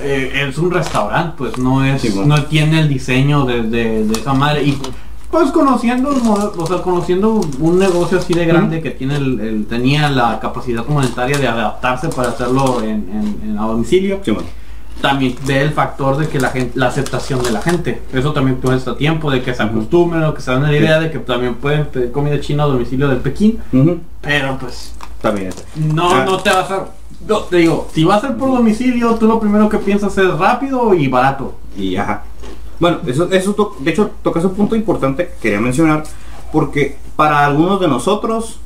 [0.00, 2.36] eh, es un restaurante, pues no es, Sí, bueno.
[2.36, 4.62] no tiene el diseño de, de- de esa madre.
[4.64, 4.78] Y
[5.30, 6.10] pues conociendo,
[6.56, 10.86] o sea, conociendo un negocio así de grande que tiene el, el- tenía la capacidad
[10.86, 14.48] monetaria de adaptarse para hacerlo en, en- en a domicilio Sí, bueno.
[15.00, 18.00] también ve el factor de que la gente, la aceptación de la gente.
[18.14, 21.10] Eso también cuesta tiempo de que se acostumbren o que se den la idea de
[21.10, 23.58] que también pueden pedir comida china a domicilio del Pekín.
[24.22, 26.24] Pero pues También no, Ah.
[26.24, 26.86] no te vas a.
[27.26, 30.38] No, te digo, si va a ser por domicilio, tú lo primero que piensas es
[30.38, 31.54] rápido y barato.
[31.76, 32.24] Y ajá.
[32.78, 36.04] Bueno, eso, eso de hecho tocas un punto importante que quería mencionar,
[36.52, 38.58] porque para algunos de nosotros,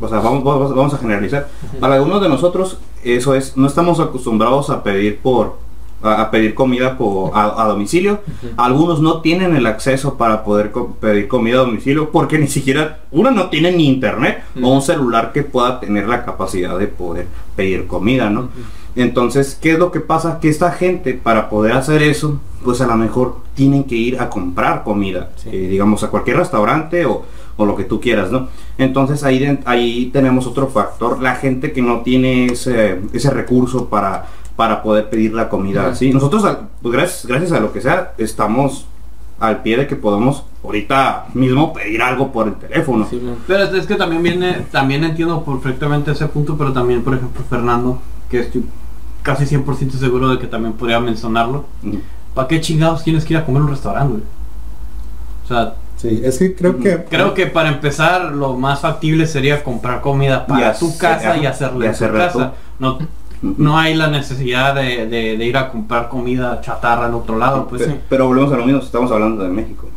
[0.00, 1.48] o sea, vamos, vamos, vamos a generalizar,
[1.80, 5.58] para algunos de nosotros eso es, no estamos acostumbrados a pedir por
[6.02, 8.20] a, a pedir comida por, a, a domicilio.
[8.56, 13.00] Algunos no tienen el acceso para poder co- pedir comida a domicilio porque ni siquiera,
[13.10, 17.26] uno no tiene ni internet o un celular que pueda tener la capacidad de poder
[17.56, 18.48] pedir comida, ¿no?
[18.94, 20.38] Entonces, ¿qué es lo que pasa?
[20.40, 24.30] Que esta gente, para poder hacer eso, pues a lo mejor tienen que ir a
[24.30, 25.50] comprar comida, Sí.
[25.52, 27.24] eh, digamos, a cualquier restaurante o,
[27.58, 28.48] o lo que tú quieras, ¿no?
[28.78, 34.26] Entonces ahí, ahí tenemos otro factor, la gente que no tiene ese, ese recurso para,
[34.56, 36.12] para poder pedir la comida así.
[36.12, 36.42] Nosotros,
[36.82, 38.86] pues gracias, gracias a lo que sea, estamos
[39.38, 43.06] al pie de que podemos ahorita mismo pedir algo por el teléfono.
[43.08, 43.20] Sí.
[43.46, 47.44] Pero es, es que también viene, también entiendo perfectamente ese punto, pero también, por ejemplo,
[47.48, 48.00] Fernando,
[48.30, 48.64] que estoy
[49.22, 51.66] casi 100% seguro de que también podría mencionarlo.
[52.34, 54.24] ¿Para qué chingados tienes que ir a comer a un restaurante, güey?
[55.44, 57.04] O sea, Sí, es que creo que...
[57.04, 61.86] Creo que para empezar lo más factible sería comprar comida para tu casa y hacerla
[61.86, 62.52] en tu casa.
[62.78, 62.98] No.
[63.42, 67.66] No hay la necesidad de, de- de ir a comprar comida chatarra al otro lado,
[67.68, 67.96] pues Pe- sí.
[68.08, 69.88] Pero volvemos a lo mismo, estamos hablando de México.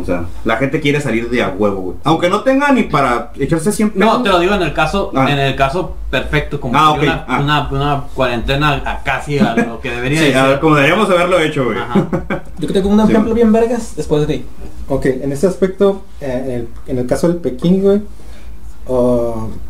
[0.00, 1.96] O sea, la gente quiere salir de a huevo, güey.
[2.04, 3.98] Aunque no tenga ni para echarse siempre.
[4.00, 5.26] No, te lo digo en el caso, Ah.
[5.30, 7.40] en el caso perfecto, como Ah, una, ah.
[7.40, 10.60] una, una cuarentena a casi a lo que debería Sí, de a ver, ser.
[10.60, 11.78] como deberíamos haberlo hecho, güey.
[11.78, 12.06] Ajá.
[12.58, 14.44] Yo que tengo un ejemplo bien vergas después de ti.
[14.88, 18.00] Ok, en ese aspecto, eh, en, el, en el caso del Pekín, güey,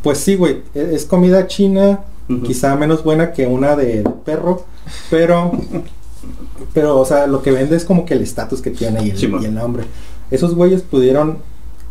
[0.02, 2.00] pues sí, güey, e- es, comida china,
[2.44, 4.64] Quizá menos buena que una de, de perro,
[5.10, 5.52] pero,
[6.72, 9.18] pero, o sea, lo que vende es como que el estatus que tiene y el,
[9.18, 9.42] Sí, man.
[9.42, 9.84] y el nombre.
[10.30, 11.38] Esos güeyes pudieron,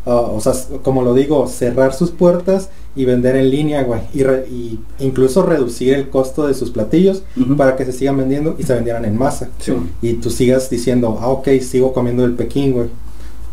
[0.06, 4.24] ah, o sea, como lo digo, cerrar sus puertas y vender en línea, güey, y,
[4.24, 7.24] re- y incluso reducir el costo de sus platillos
[7.58, 11.18] para que se sigan vendiendo y se vendieran en masa Sí, y tú sigas diciendo,
[11.22, 12.88] ah, ok, sigo comiendo el Pekín, güey.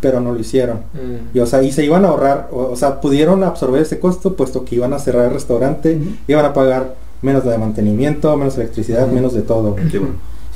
[0.00, 0.78] Pero no lo hicieron.
[0.94, 1.36] Mm.
[1.36, 4.34] Y, o sea, y se iban a ahorrar, o, o sea, pudieron absorber ese costo,
[4.34, 6.10] puesto que iban a cerrar el restaurante, Ujú.
[6.28, 9.76] iban a pagar menos de mantenimiento, menos electricidad, menos de todo.
[9.90, 10.00] Sí.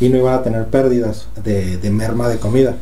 [0.01, 2.75] Y no iban a tener pérdidas de, de merma de comida.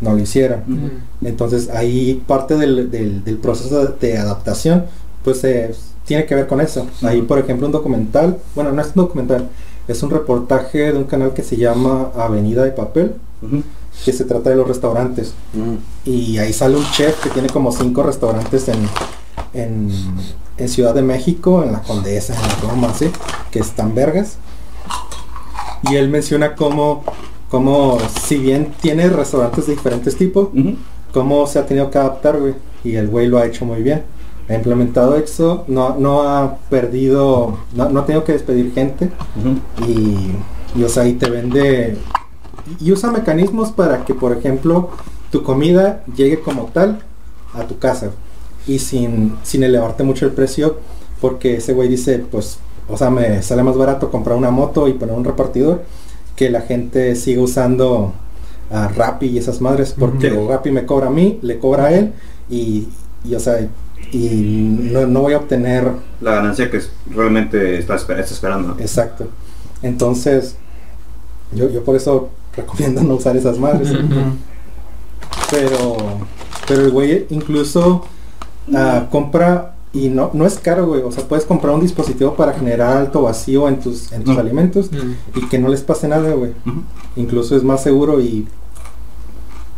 [0.00, 0.60] No lo hicieron.
[0.66, 1.26] Mm.
[1.26, 4.86] Entonces ahí parte del, del- del proceso de, adaptación,
[5.22, 5.72] pues eh,
[6.06, 6.86] tiene que ver con eso.
[7.02, 9.48] Ahí, por ejemplo, un documental, bueno, no es un documental,
[9.86, 13.14] es un reportaje de un canal que se llama Avenida de Papel.
[14.04, 15.34] Que se trata de los restaurantes.
[16.04, 18.88] Y ahí sale un chef que tiene como cinco restaurantes en,
[19.54, 19.90] en,
[20.56, 23.10] en Ciudad de México, en la Condesa, en Roma, ¿sí?
[23.50, 24.36] Que están vergas.
[25.90, 27.04] Y él menciona cómo,
[27.48, 30.48] cómo si bien tiene restaurantes de diferentes tipos,
[31.12, 32.54] cómo se ha tenido que adaptar, güey.
[32.84, 34.04] y el güey lo ha hecho muy bien.
[34.48, 39.10] Ha implementado esto, no, no ha perdido, no, no ha tenido que despedir gente
[39.86, 40.32] y,
[40.74, 41.96] y, o sea, y te vende
[42.78, 44.90] y usa mecanismos para que, por ejemplo,
[45.30, 47.00] tu comida llegue como tal
[47.54, 48.10] a tu casa
[48.66, 50.78] y sin, sin elevarte mucho el precio
[51.20, 54.94] porque ese güey dice, pues, o sea, me sale más barato comprar una moto y
[54.94, 55.82] poner un repartidor
[56.36, 58.12] que la gente siga usando
[58.70, 60.48] a Rappi y esas madres porque Ujú.
[60.48, 62.12] Rappi me cobra a mí, le cobra a él
[62.48, 62.88] y,
[63.24, 63.68] y, o sea,
[64.12, 64.28] y
[64.92, 65.88] no, no voy a obtener
[66.20, 68.76] La ganancia que es- realmente está, esper- está esperando.
[68.80, 69.26] exacto.
[69.82, 70.56] Entonces,
[71.52, 73.92] yo, yo por eso recomiendo no usar esas madres.
[75.50, 75.96] Pero,
[76.66, 78.04] pero el güey incluso
[78.74, 81.02] ah, compra y no, no es caro, güey.
[81.02, 84.90] O sea, puedes comprar un dispositivo para generar alto vacío en tus, en tus alimentos
[85.34, 86.52] y que no les pase nada, güey.
[87.16, 88.46] Incluso es más seguro y,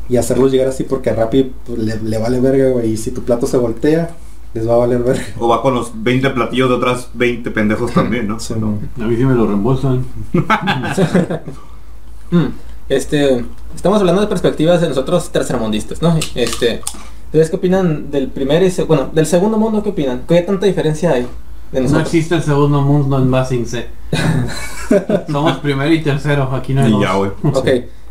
[0.09, 2.93] y hacerlos llegar así porque a Rappi pues, le, le vale verga, güey.
[2.93, 4.11] Y si tu plato se voltea,
[4.53, 5.25] les va a valer verga.
[5.39, 8.39] O va con los 20 platillos de otras 20 pendejos también, ¿no?
[8.39, 8.79] Sí, no.
[9.03, 10.05] A mí sí me lo reembolsan.
[12.33, 12.47] Mm,
[12.89, 13.45] Este,
[13.77, 16.19] estamos hablando de perspectivas de nosotros tercermundistas, ¿no?
[16.35, 16.83] Este,
[17.27, 20.23] ¿ustedes qué opinan del primer y se- bueno, del segundo mundo qué opinan?
[20.29, 21.27] ¿Qué tanta diferencia hay
[21.71, 23.87] de No existe el segundo mundo en Basing C.
[25.31, 27.03] Somos primero y tercero, aquí no hay Y dos.
[27.03, 27.31] ya, güey.
[27.55, 27.69] Ok,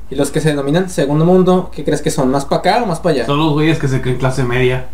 [0.09, 2.31] y los que se denominan segundo mundo, ¿qué crees que son?
[2.31, 3.25] ¿Más para acá o más para allá?
[3.27, 4.87] Son los güeyes que se creen clase media.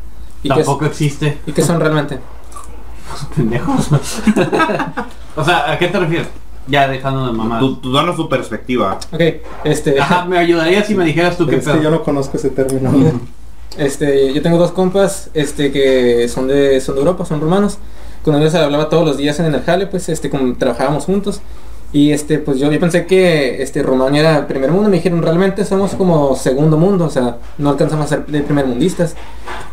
[0.44, 1.38] ¿Y qué, Tampoco existe.
[1.46, 2.20] ¿Y qué son realmente?
[3.36, 3.90] Pendejos.
[5.36, 6.28] o sea, ¿a qué te refieres?
[6.68, 7.60] Ya dejando de mamar.
[7.60, 9.00] Tú, tú danos tu perspectiva.
[9.12, 9.22] Ok,
[9.64, 11.82] este, Ajá, me ayudaría si me dijeras tú qué pedo.
[11.82, 12.92] yo no conozco ese término.
[13.78, 17.78] este, yo tengo dos compas, este, que son de, son de Europa, son romanos.
[18.24, 21.42] Con ellos hablaba todos los días en el jale, pues, este, como trabajábamos juntos.
[21.94, 25.22] Y este, pues yo, yo pensé que este Rumania era el primer mundo, me dijeron
[25.22, 29.16] realmente somos como segundo mundo, o sea, no alcanzamos a ser de primer mundistas.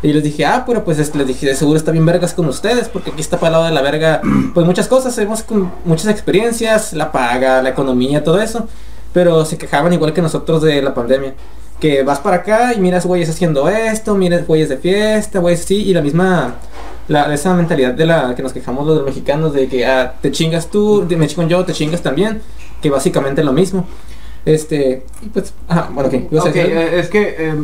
[0.01, 2.47] Y les dije, ah, pero pues este, les dije, de seguro está bien vergas con
[2.47, 4.21] ustedes, porque aquí está para el lado de la verga,
[4.53, 8.67] pues muchas cosas, hemos con muchas experiencias, la paga, la economía, todo eso.
[9.13, 11.33] Pero se quejaban igual que nosotros de la pandemia.
[11.79, 15.75] Que vas para acá y miras güeyes haciendo esto, miras güeyes de fiesta, güeyes así,
[15.75, 16.55] y la misma,
[17.07, 20.69] la, esa mentalidad de la que nos quejamos los mexicanos de que ah, te chingas
[20.69, 22.41] tú, me chingo yo, te chingas también,
[22.81, 23.85] que básicamente es lo mismo.
[24.45, 25.53] Este, pues,
[25.91, 26.31] bueno, ok.
[26.31, 26.81] ¿ibas a Ok, decir algo?
[26.95, 27.55] eh, es que eh,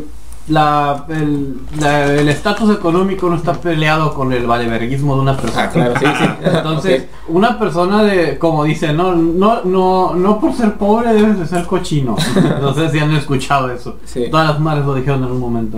[0.48, 5.64] la, el estatus económico no está peleado con el valeverguismo de una persona.
[5.66, 6.30] Ah, claro, sí, sí.
[6.44, 11.46] Entonces, una persona de, como dice, no, no, no, no por ser pobre debes de
[11.46, 12.16] ser cochino.
[12.62, 13.98] No sé si han escuchado eso.
[14.06, 14.26] Sí.
[14.32, 15.78] Todas las madres lo dijeron en algún momento.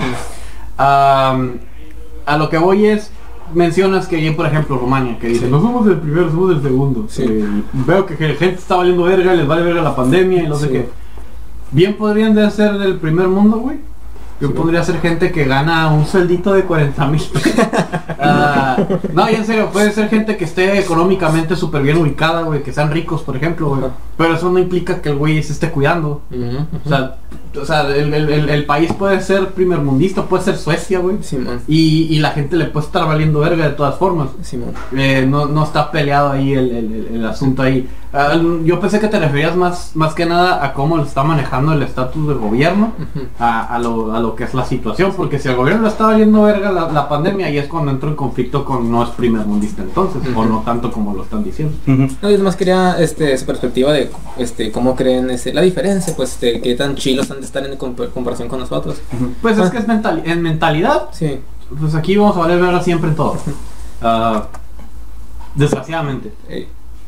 [0.78, 3.12] A lo que voy es,
[3.54, 7.06] mencionas que hay, por ejemplo, Rumania, que dice, no somos el primero, somos el segundo.
[7.10, 7.24] Sí.
[7.28, 10.56] Eh, veo que la gente está valiendo verga, les vale verga la pandemia y no
[10.56, 10.72] sé Sí.
[10.74, 10.90] qué.
[11.72, 13.78] Bien podrían de ser del primer mundo, güey.
[14.42, 14.54] Yo Sí.
[14.56, 17.22] podría ser gente que gana un sueldito de 40 mil.
[19.14, 22.74] no, y en serio, puede ser gente que esté económicamente súper bien ubicada, güey, que
[22.74, 23.82] sean ricos, por ejemplo, güey.
[24.18, 26.22] Pero eso no implica que el güey se esté cuidando.
[26.86, 27.18] O sea,
[27.60, 31.18] o sea el, el- el- el país puede ser primermundista, puede ser Suecia, güey.
[31.22, 34.30] Simón, Y, y la gente le puede estar valiendo verga de todas formas.
[34.42, 34.74] Simón.
[34.96, 37.88] Eh, no, no está peleado ahí el, el- el- el asunto ahí.
[38.16, 41.74] Ah, yo pensé que te referías más, más que nada a cómo lo está manejando
[41.74, 42.94] el estatus del gobierno
[43.40, 45.14] a, a lo, a lo que es la situación.
[45.18, 48.10] Porque si al gobierno le está valiendo verga la, la pandemia, ahí es cuando entro
[48.10, 51.74] en conflicto con no es primer mundista entonces, o no tanto como lo están diciendo.
[51.88, 56.34] No, y además quería este, su perspectiva de este, cómo creen este, la diferencia, pues
[56.34, 59.02] este, qué tan chilos han estar en comp- comparación con nosotros.
[59.42, 59.64] Pues Ah.
[59.66, 61.40] es que es mental, en mentalidad Sí,
[61.80, 63.38] Pues aquí vamos a valer verga siempre en todo.
[64.02, 64.48] Ah,
[65.56, 66.34] desgraciadamente.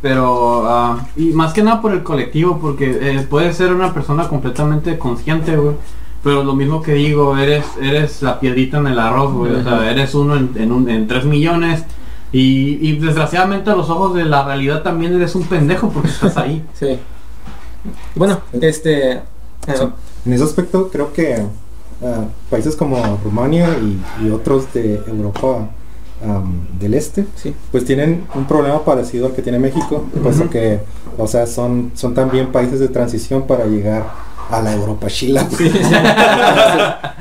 [0.01, 4.27] Pero, ah, y más que nada por el colectivo, porque eh, puedes ser una persona
[4.27, 5.75] completamente consciente, güey.
[6.23, 9.53] Pero lo mismo que digo, eres eres la piedrita en el arroz, güey.
[9.53, 11.83] O sea, eres uno en, en, un, en tres millones.
[12.31, 16.35] Y, y desgraciadamente a los ojos de la realidad también eres un pendejo porque estás
[16.37, 16.63] ahí.
[16.73, 16.99] sí.
[18.15, 19.21] Bueno, este...
[20.25, 21.35] En ese aspecto creo que
[22.03, 25.69] ah, países como Rumania y, y otros de Europa
[26.79, 27.53] del Este, sí.
[27.71, 30.79] pues tienen un problema parecido al que tiene México, puesto que,
[31.19, 34.03] o sea, son, son también países de transición para llegar
[34.49, 35.47] a la Europa chila.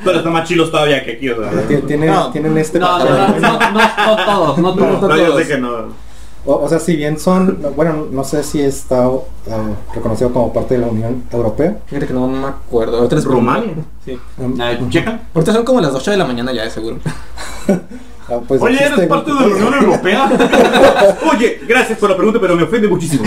[0.03, 1.51] Pero está más chilos todavía que aquí, o sea.
[1.67, 2.31] Tien- Tienen, No.
[2.31, 5.01] tienen este No, no, no, no, no, no todos, no todos.
[5.01, 5.41] No, todos.
[5.41, 6.04] sé que no.
[6.47, 10.75] O, o sea, si bien son, bueno, no sé si está ah, reconocido como parte
[10.75, 11.77] de la Unión Europea.
[11.87, 12.97] Fíjate que no me acuerdo.
[12.97, 13.73] Ahorita les Rumania.
[14.05, 14.17] Sí.
[14.39, 15.21] am, Eh, checa.
[15.33, 16.97] Ahorita son como las 8 de la mañana ya, de seguro.
[17.67, 20.29] ah, pues Oye, existe- eres parte de la Unión Europea.
[21.33, 23.23] Oye, gracias por la pregunta, pero me ofende muchísimo.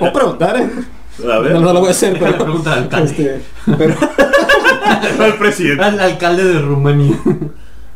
[0.00, 0.56] ¿Puedo preguntar?
[0.60, 0.68] eh?
[1.32, 2.38] A ver, No, no lo voy a hacer, pero...
[2.38, 3.10] preguntar al alcalde.
[3.12, 3.40] Este,
[3.78, 3.94] pero,
[5.20, 5.82] al presidente.
[5.84, 7.16] Al alcalde de Rumanía.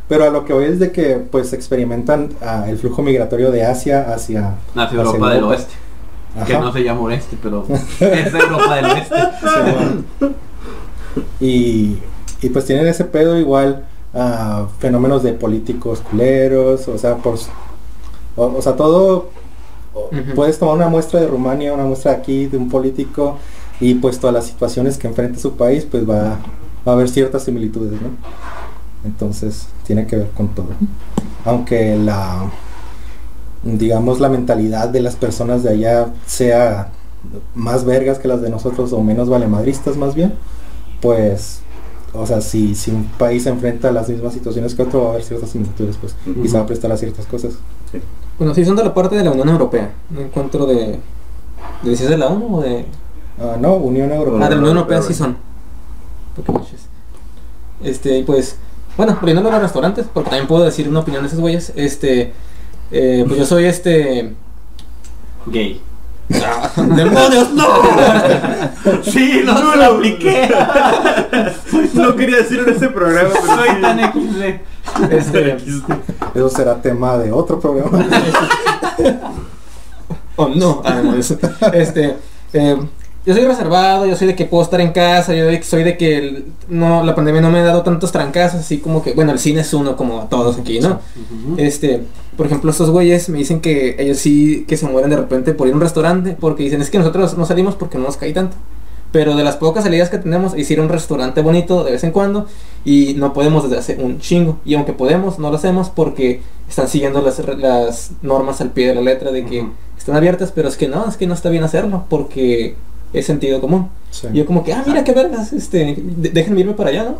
[0.08, 3.64] Pero a lo que voy es de que pues experimentan ah, el flujo migratorio de
[3.64, 5.74] Asia hacia, Hacia Europa del Oeste.
[6.46, 7.64] Que no se llama Oeste, pero
[8.00, 9.14] es Europa del Oeste.
[11.40, 11.98] y,
[12.42, 17.38] y pues tienen ese pedo igual ah, fenómenos de políticos culeros, o sea, por,
[18.36, 19.30] o, o sea, todo
[20.34, 23.38] puedes tomar una muestra de Rumania, una muestra de aquí de un político
[23.80, 26.38] y pues todas las situaciones que enfrenta su país, pues va,
[26.86, 28.08] va a haber ciertas similitudes, ¿no?
[29.04, 30.68] Entonces, tiene que ver con todo.
[31.44, 32.50] Aunque la
[33.64, 36.90] digamos la mentalidad de las personas de allá sea
[37.54, 40.34] más vergas que las de nosotros o menos valemadristas más bien,
[41.00, 41.60] pues,
[42.12, 45.06] o sea, si, si un país se enfrenta a las mismas situaciones que otro, va
[45.06, 47.54] a haber ciertas similitudes, pues, y se va a prestar a ciertas cosas.
[48.38, 49.92] Bueno, sí son de la parte de la Unión Europea.
[50.10, 50.98] No encuentro de...
[51.82, 52.84] ¿De si es de la ONU o de...?
[53.40, 54.46] Ah, no, Unión Europea.
[54.46, 55.36] Ah, de la Unión Europea Europea, sí son.
[57.82, 58.56] Este, y pues,
[58.96, 61.72] bueno, volviendo a los restaurantes, porque también puedo decir una opinión de esos güeyes.
[61.76, 62.32] Este,
[62.90, 64.34] eh, pues yo soy este.
[65.46, 65.80] Gay.
[66.28, 67.66] ¡Demonios, no!
[69.02, 70.48] Sí, no, se lo apliqué.
[71.94, 75.12] No quería decirlo en este programa, pero Soy tan XD.
[75.12, 75.56] Este,
[76.34, 77.98] Eso será tema de otro programa.
[80.36, 81.34] oh no, ah, demonios.
[81.72, 82.16] Este,
[82.52, 82.78] eh,
[83.26, 86.18] yo soy reservado, yo soy de que puedo estar en casa, yo soy de que
[86.18, 89.38] el- no, la pandemia no me ha dado tantos trancazos, así como que, bueno, el
[89.38, 91.00] cine es uno como a todos aquí, ¿no?
[91.58, 92.02] Este,
[92.36, 95.66] por ejemplo, estos güeyes me dicen que ellos sí que se mueren de repente por
[95.68, 98.32] ir a un restaurante porque dicen es que nosotros no salimos porque no nos cae
[98.32, 98.56] tanto.
[99.12, 102.02] Pero de las pocas salidas que tenemos, es ir a un restaurante bonito de vez
[102.02, 102.46] en cuando
[102.84, 104.58] y no podemos desde hace un chingo.
[104.64, 108.96] Y aunque podemos, no lo hacemos porque están siguiendo las, las normas al pie de
[108.96, 111.62] la letra de que están abiertas, pero es que no, es que no está bien
[111.62, 112.74] hacerlo porque
[113.14, 113.88] es sentido común.
[114.10, 114.26] Sí.
[114.32, 117.18] Y yo como que, ah, mira qué vergas, este, déjenme irme para allá, ¿no?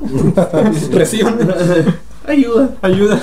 [0.93, 1.39] Reciban.
[2.27, 2.71] ayuda.
[2.83, 3.23] Ayuda.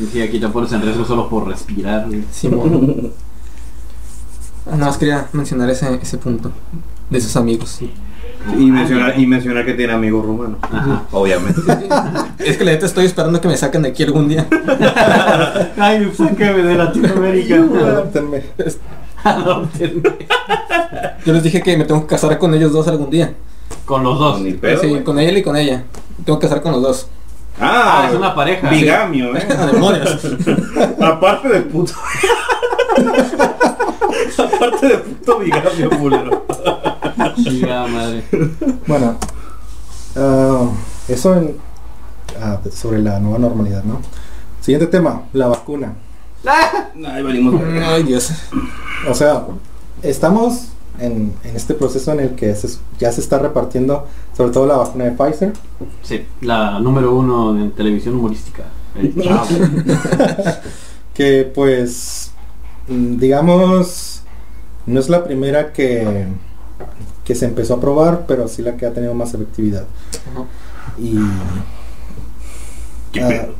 [0.00, 2.06] Y si aquí te pones en riesgo solo por respirar.
[2.32, 3.12] Simón.
[4.70, 6.52] Ah, Nada más quería mencionar ese, ese punto
[7.08, 7.80] de sus amigos.
[8.58, 10.58] Y mencionar, y mencionar que tiene amigos rumanos.
[10.62, 11.04] Ajá.
[11.10, 11.60] Obviamente.
[12.38, 14.46] Es que la neta estoy esperando que me saquen de aquí algún día.
[15.76, 17.64] Ay, sáqueme de Latinoamérica.
[19.24, 20.02] Adóptenme.
[21.24, 23.34] Yo les dije que me tengo que casar con ellos dos algún día.
[23.84, 24.40] Con los dos.
[24.40, 25.84] Ni pedo, sí, con él y con ella.
[26.24, 27.08] Tengo que casar con los dos.
[27.60, 28.70] Ah, Ah, es una pareja.
[28.70, 29.46] Bigamio, eh.
[29.72, 30.18] Demonios.
[31.00, 31.92] Aparte de puto.
[34.38, 36.46] Aparte de puto bigamio, culero.
[37.42, 38.24] Chica madre.
[38.86, 39.16] Bueno,
[40.16, 40.68] ah,
[41.08, 41.56] eso en,
[42.40, 44.00] ah, sobre la nueva normalidad, ¿no?
[44.60, 45.94] Siguiente tema, la vacuna.
[47.84, 48.30] Ay, Dios.
[49.08, 49.46] O sea,
[50.02, 54.06] estamos en, en este proceso en el que se- ya se está repartiendo
[54.36, 55.52] sobre todo la vacuna de Pfizer.
[56.02, 58.64] Sí, la número uno en televisión humorística.
[61.14, 62.30] Que pues
[62.88, 64.22] digamos
[64.86, 66.26] no es la primera que
[67.24, 69.84] que se empezó a probar pero sí la que ha tenido más efectividad
[70.96, 71.16] y
[73.12, 73.54] ¿Qué ah, pedo?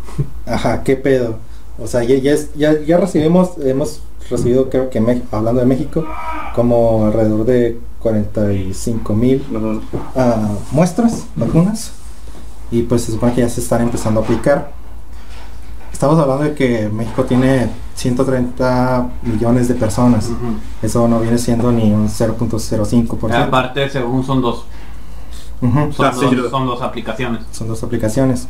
[0.47, 1.39] ajá qué pedo
[1.81, 4.01] o sea ya ya, es- ya, ya recibimos hemos
[4.31, 4.99] recibido creo que
[5.33, 6.05] hablando de México
[6.55, 9.45] como alrededor de 45 mil
[10.17, 11.93] ah, muestras, vacunas,
[12.71, 14.73] y pues se supone que ya se están empezando a aplicar.
[15.93, 20.31] Estamos hablando de que México tiene 130 millones de personas.
[20.81, 23.35] Eso no viene siendo ni un 0.05%.
[23.35, 24.65] Aparte, según son dos.
[25.61, 27.41] Ujú, Son, Ah, dos, son dos aplicaciones.
[27.51, 28.47] Son dos aplicaciones.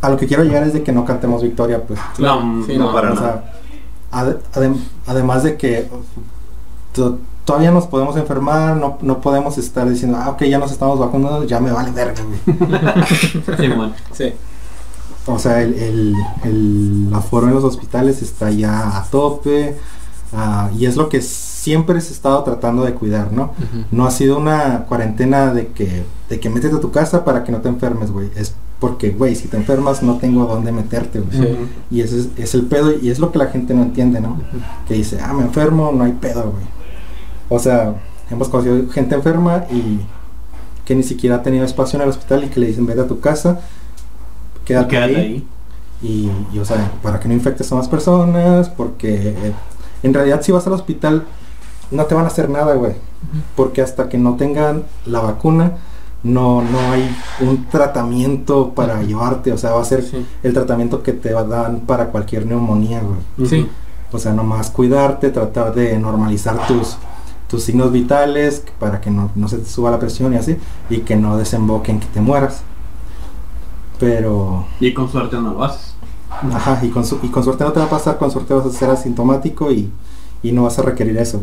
[0.00, 1.98] A lo que quiero llegar es de que no cantemos victoria, pues.
[2.18, 3.52] No, sí, no, no, para O sea,
[4.12, 5.88] ade- adem- además de que
[6.92, 10.98] to- todavía nos podemos enfermar, no, no podemos estar diciendo, ah, ok, ya nos estamos
[10.98, 12.58] vacunando, ya me vale verga, güey.
[13.58, 13.92] Sí, bueno.
[14.12, 14.32] Sí.
[15.26, 16.14] O sea, el, el,
[16.44, 19.76] el aforo en los hospitales está ya a tope
[20.32, 23.52] ah, y es lo que siempre se ha estado tratando de cuidar, ¿no?
[23.90, 27.52] No ha sido una cuarentena de que, de que métete a tu casa para que
[27.52, 28.30] no te enfermes, güey.
[28.36, 31.36] Es porque, güey, si te enfermas no tengo a dónde meterte, güey.
[31.36, 31.56] Sí.
[31.90, 34.40] Y ese es, es el pedo y es lo que la gente no entiende, ¿no?
[34.86, 36.64] Que dice, ah, me enfermo, no hay pedo, güey.
[37.48, 37.94] O sea,
[38.30, 40.00] hemos conocido gente enferma y
[40.84, 43.06] que ni siquiera ha tenido espacio en el hospital y que le dicen, vete a
[43.06, 43.60] tu casa,
[44.64, 45.16] quédate, Quédate ahí.
[45.16, 45.46] ahí.
[46.00, 49.52] Y, y, o sea, para que no infectes a más personas, porque eh,
[50.02, 51.24] en realidad si vas al hospital
[51.90, 52.92] no te van a hacer nada, güey.
[53.56, 55.72] Porque hasta que no tengan la vacuna,
[56.22, 57.08] no, no hay
[57.40, 60.24] un tratamiento para llevarte, o sea, va a ser Sí.
[60.42, 63.48] el tratamiento que te dan para cualquier neumonía, güey.
[63.48, 63.68] Sí.
[64.12, 66.96] O sea, nomás cuidarte, tratar de normalizar tus,
[67.48, 70.56] tus signos vitales para que no, no se te suba la presión y así,
[70.90, 72.62] y que no desemboque en que te mueras.
[74.00, 75.94] Pero, Y con suerte no lo haces.
[76.30, 78.66] ajá, y con, su- y con suerte no te va a pasar, con suerte vas
[78.66, 79.90] a ser asintomático y,
[80.42, 81.40] y no vas a requerir eso.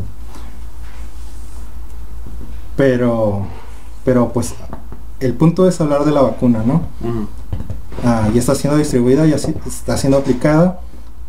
[2.75, 3.45] Pero,
[4.05, 4.53] pero pues,
[5.19, 6.83] el punto es hablar de la vacuna, ¿no?
[8.03, 10.79] Ah, ya está siendo distribuida, ya está siendo aplicada.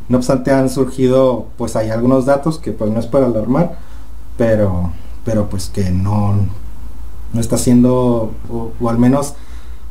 [0.09, 3.78] No obstante han surgido, pues hay algunos datos que pues no es para alarmar,
[4.36, 4.93] pero,
[5.24, 6.36] pero pues que no,
[7.32, 9.35] no está siendo, o, o al menos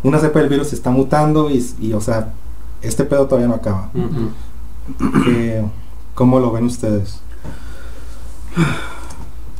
[0.03, 2.31] una cepa del virus está mutando y, y, o sea,
[2.81, 3.89] este pedo todavía no acaba.
[5.25, 5.65] Que,
[6.13, 7.19] ¿Cómo lo ven ustedes?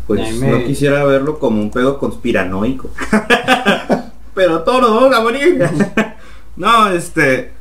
[0.07, 2.90] Pues me- no quisiera verlo como un pedo conspiranoico.
[4.34, 5.68] Pero todos nos vamos a morir.
[6.56, 7.53] no, este.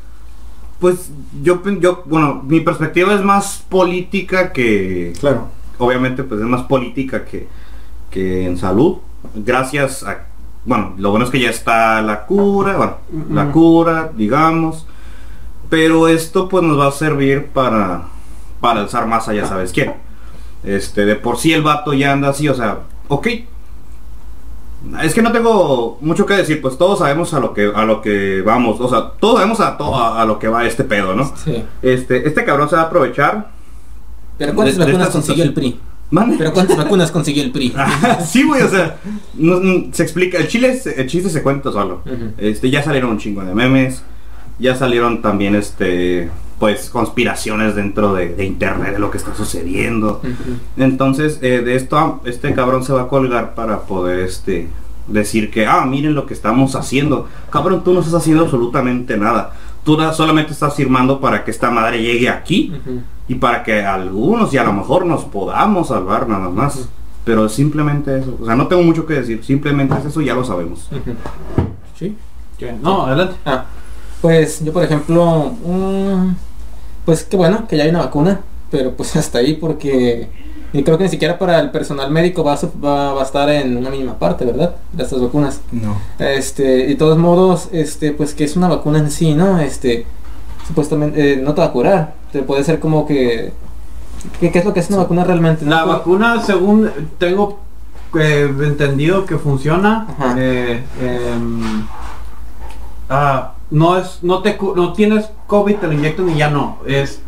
[0.81, 1.11] Pues
[1.43, 5.13] yo, yo, bueno, mi perspectiva es más política que.
[5.21, 5.49] Claro,
[5.79, 7.49] Obviamente, pues es más política que,
[8.11, 8.99] que en salud.
[9.35, 10.27] Gracias a.
[10.67, 12.97] Bueno, lo bueno es que ya está la cura, bueno,
[13.31, 14.87] la cura, digamos.
[15.71, 18.05] Pero esto pues nos va a servir para,
[18.61, 19.95] para alzar masa, ya sabes quién.
[20.65, 22.79] Este, de por sí el vato ya anda así, o sea,
[23.09, 23.29] ok.
[25.03, 28.03] Es que no tengo mucho que decir, pues todos sabemos a lo que a lo
[28.03, 31.15] que vamos, o sea, todos sabemos a, to- a, a lo que va este pedo,
[31.15, 31.33] ¿no?
[31.43, 31.65] Sí.
[31.81, 33.51] Este, este cabrón se va a aprovechar.
[34.37, 35.55] Pero ¿cuántas De- vacunas consiguió el.
[35.55, 35.81] PRI?
[36.11, 36.37] Mande.
[36.37, 37.75] Pero ¿cuántas vacunas consiguió el PRI?
[38.27, 38.97] sí, güey, o sea,
[39.35, 42.03] no- no- se explica, el chile, el chiste se cuenta solo.
[42.37, 44.03] Este, ya salieron un chingo de memes,
[44.59, 46.29] ya salieron también, este,
[46.65, 50.23] pues, conspiraciones dentro de, de internet de lo que está sucediendo.
[50.79, 54.69] Entonces, eh, de esto, este cabrón se va a colgar para poder, este,
[55.07, 57.29] decir que, ah, miren lo que estamos haciendo.
[57.51, 59.53] Cabrón, tú no estás haciendo absolutamente nada.
[59.85, 62.73] Tú solamente estás firmando para que esta madre llegue aquí
[63.29, 66.77] y para que algunos y a lo mejor nos podamos salvar nada más.
[66.77, 66.87] Ujú.
[67.27, 68.39] Pero simplemente eso.
[68.41, 69.45] O sea, no tengo mucho que decir.
[69.45, 70.89] Simplemente es eso, ya lo sabemos.
[71.99, 72.17] Sí.
[72.57, 72.73] ¿Qué?
[72.73, 73.35] No, adelante.
[73.45, 73.67] Ah,
[74.25, 76.31] pues yo por ejemplo, mm,
[77.05, 78.41] pues qué bueno que ya hay una vacuna,
[78.71, 80.29] pero pues hasta ahí porque
[80.73, 83.25] y creo que ni siquiera para el personal médico va a, su- va, va a
[83.25, 84.75] estar en una mínima parte, ¿verdad?
[84.93, 85.61] De estas vacunas.
[85.71, 85.97] no.
[86.19, 89.61] Este, de todos modos, este, pues que es una vacuna en sí, ¿no?
[89.61, 90.05] Este,
[90.67, 93.53] supuestamente eh, no te va a curar, te puede ser como que
[94.41, 95.65] ¿qué, qué es lo que es una vacuna realmente?
[95.65, 95.87] La ¿No?
[95.87, 97.61] vacuna, según tengo
[98.19, 100.35] eh, entendido que funciona, Ajá.
[100.39, 101.87] eh, em,
[103.09, 106.79] ah, no es, no te, no tienes COVID, te lo inyectan y ya no.
[106.87, 107.21] Es,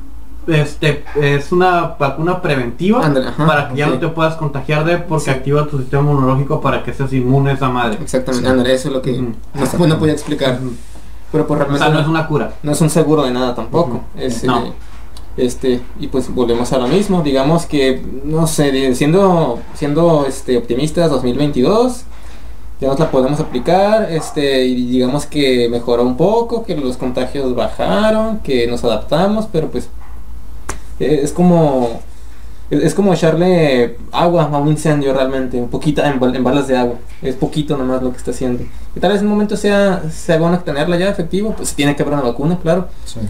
[0.47, 5.25] este, es una vacuna preventiva ajá, para que ya no te puedas contagiar de, porque
[5.25, 5.31] Sí.
[5.31, 7.99] activa tu sistema inmunológico para que seas inmune a esa madre.
[8.01, 8.71] Exactamente, Sí.
[8.73, 9.13] eso es lo que
[9.89, 10.59] no, podía explicar.
[11.33, 12.53] Pero pues O realmente sea, no es una cura.
[12.63, 14.03] no es un seguro de nada tampoco.
[14.17, 14.67] Es, No.
[14.67, 14.73] eh,
[15.37, 17.23] este, y pues volvemos a lo mismo.
[17.23, 22.05] Digamos que, no sé, siendo, siendo este, optimistas, 2022,
[22.81, 24.11] ya nos la podemos aplicar.
[24.11, 29.69] Este, y digamos que mejoró un poco, que los contagios bajaron, que nos adaptamos, pero
[29.69, 29.89] pues
[31.01, 32.01] eh, es como.
[32.69, 36.77] Es como echarle agua a un incendio realmente, un poquito en, bal- en balas de
[36.77, 36.97] agua.
[37.23, 38.65] Es poquito nomás lo que está haciendo.
[38.97, 42.03] Y tal vez en un momento sea, sea bueno tenerla ya efectivo, pues tiene que
[42.03, 42.89] haber una vacuna, claro.
[43.05, 43.21] Sí.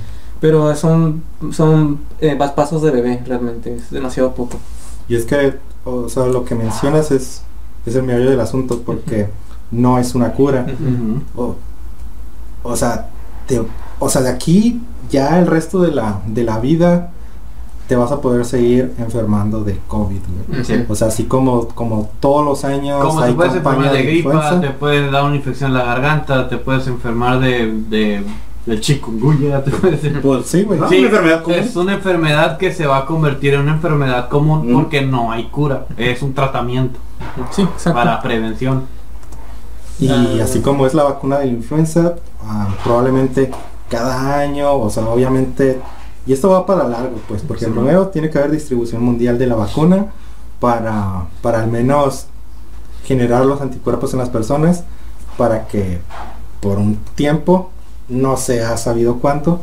[0.40, 4.56] Pero son, son eh, pasos de bebé, realmente, es demasiado poco.
[5.06, 5.52] Y es que,
[5.84, 7.42] o sea, lo que mencionas es,
[7.86, 9.28] es el meollo del asunto porque
[9.70, 10.66] no es una cura.
[11.36, 11.56] O,
[12.62, 13.08] o sea,
[13.46, 13.62] te-
[13.98, 14.80] o sea, de aquí
[15.10, 17.12] ya el resto de la, de la vida
[17.88, 20.18] te vas a poder seguir enfermando de COVID.
[20.48, 20.64] güey.
[20.64, 20.84] Sí.
[20.88, 24.32] O sea, así como, como todos los años Como hay te puedes enfermar de gripa,
[24.34, 24.60] influenza.
[24.60, 28.22] te puede dar una infección en la garganta, te puedes enfermar de, de,
[28.66, 30.80] de chikungunya, te puedes Pues Sí, güey.
[30.82, 31.58] Ah, Sí, una enfermedad común.
[31.60, 34.74] es una enfermedad que se va a convertir en una enfermedad común Mm.
[34.74, 36.98] porque no hay cura, es un tratamiento
[37.50, 37.94] Sí, exacto.
[37.98, 38.84] para prevención.
[39.98, 40.44] Y Ah.
[40.44, 42.14] así como es la vacuna de la influenza,
[42.44, 43.50] ah, probablemente
[43.90, 45.80] cada año, o sea, obviamente,
[46.26, 47.70] y esto va para largo, pues, porque Sí.
[47.70, 50.06] primero tiene que haber distribución mundial de la vacuna
[50.60, 52.26] para, para al menos
[53.04, 54.82] generar los anticuerpos en las personas
[55.38, 56.00] para que
[56.60, 57.70] por un tiempo,
[58.08, 59.60] no se ha sabido cuánto,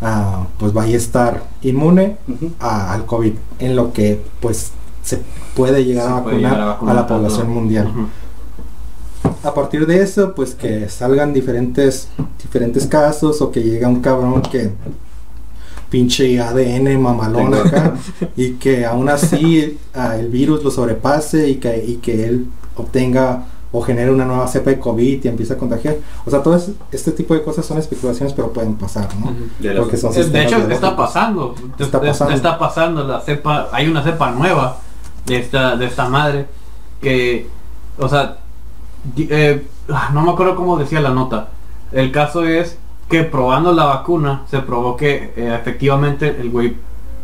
[0.00, 2.16] ah, pues vaya a estar inmune
[2.60, 4.72] a- al COVID, en lo que pues
[5.02, 5.22] se
[5.56, 7.88] puede llegar, a, puede vacunar llegar a vacunar la a población mundial.
[9.42, 12.08] A partir de eso, pues que salgan diferentes,
[12.42, 14.70] diferentes casos o que llega un cabrón que
[15.90, 17.66] pinche ADN mamalón Tengo.
[17.66, 17.94] acá
[18.36, 22.46] y que aún así ah, el virus lo sobrepase y que, y que él
[22.76, 25.96] obtenga o genere una nueva cepa de COVID y empiece a contagiar.
[26.24, 29.32] O sea, todo es- este tipo de cosas son especulaciones, pero pueden pasar, ¿no?
[29.58, 31.54] De Porque son De hecho, está pasando.
[31.78, 32.34] Está Es- pasando.
[32.34, 34.78] está pasando la cepa, hay una cepa nueva
[35.26, 36.46] de esta, de esta madre
[37.00, 37.48] que,
[37.98, 38.38] o sea,
[39.16, 41.48] eh, ah, no me acuerdo cómo decía la nota.
[41.92, 42.78] El caso es
[43.08, 46.74] que probando la vacuna se probó que eh, efectivamente el güey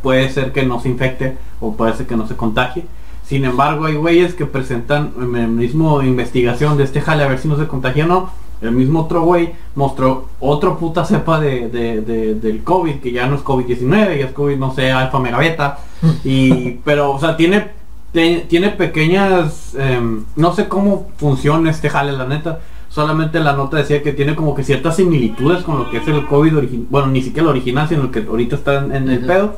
[0.03, 2.85] puede ser que no se infecte o puede ser que no se contagie.
[3.27, 7.39] Sin embargo, hay güeyes que presentan en el mismo investigación de este jale a ver
[7.39, 8.31] si no se contagia o no.
[8.61, 13.27] El mismo otro güey mostró otro puta cepa de, de- de- del COVID, que ya
[13.27, 15.79] no es COVID-19, ya es COVID, no sé, alfa megabeta.
[16.23, 17.71] Y, pero, o sea, tiene,
[18.13, 22.61] te- tiene pequeñas, em, no sé cómo funciona este jale, la neta.
[22.89, 26.27] Solamente la nota decía que tiene como que ciertas similitudes con lo que es el
[26.27, 26.87] COVID original.
[26.91, 29.57] Bueno, ni siquiera el original, sino el que ahorita está en, en el pedo.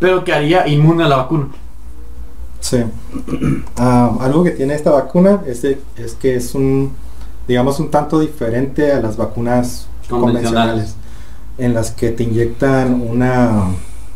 [0.00, 1.46] Pero que haría inmune a la vacuna.
[2.60, 2.78] Sí.
[3.76, 6.90] Ah, algo que tiene esta vacuna es, de- es que es un,
[7.46, 10.94] digamos, un tanto diferente a las vacunas Convencionales.
[10.94, 10.96] convencionales,
[11.58, 13.66] en las que te inyectan una,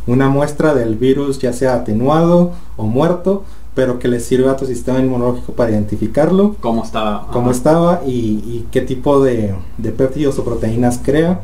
[0.07, 4.67] una muestra del virus, ya sea atenuado o muerto, pero que le sirve a tu
[4.67, 7.29] sistema inmunológico para identificarlo, Cómo estaba.
[7.33, 7.57] cómo ajá.
[7.57, 11.41] estaba y, y qué tipo de, de péptidos o proteínas crea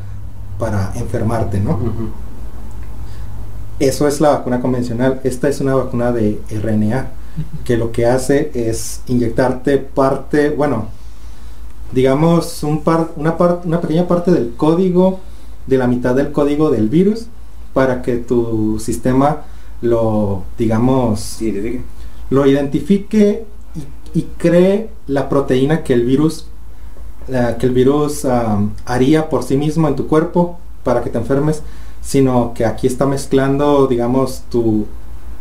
[0.59, 1.78] para enfermarte, ¿no?
[3.78, 5.20] Eso es la vacuna convencional.
[5.22, 7.10] Esta es una vacuna de RNA
[7.64, 10.86] que lo que hace es inyectarte parte, bueno,
[11.93, 15.20] digamos un par, una, par- una pequeña parte del código,
[15.68, 17.26] de la mitad del código del virus,
[17.74, 19.42] para que tu sistema
[19.82, 21.36] lo, digamos,
[22.30, 23.44] lo identifique
[24.14, 26.46] y, y cree la proteína que el virus
[27.28, 28.24] la- que el virus
[28.86, 31.62] haría por sí mismo en tu cuerpo para que te enfermes,
[32.00, 34.86] sino que aquí está mezclando, digamos, tu,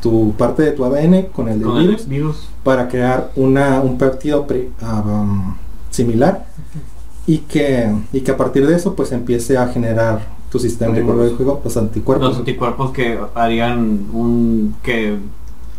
[0.01, 3.97] tu parte de tu ADN con el del Con el virus para crear una, un
[3.97, 4.45] péptido
[5.89, 6.45] similar
[7.25, 10.19] y que, y que a partir de eso pues empiece a generar
[10.51, 11.25] tu sistema Anticuerpos.
[11.31, 12.27] inmunológico, los anticuerpos.
[12.29, 15.17] Los anticuerpos que harían un que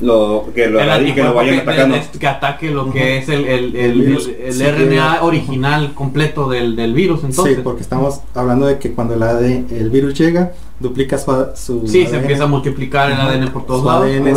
[0.00, 1.96] Lo, que lo, el que lo vayan que, atacando.
[1.96, 4.28] de- que ataque lo que es el, el, el, El virus.
[4.28, 8.66] el- el Sí, RNA que- original completo del, del virus entonces sí, porque estamos hablando
[8.66, 12.44] de que cuando el, AD el virus llega, duplica su, su Sí, se ADN, empieza
[12.44, 13.16] a multiplicar el.
[13.16, 14.30] ADN por todos su lados ADN se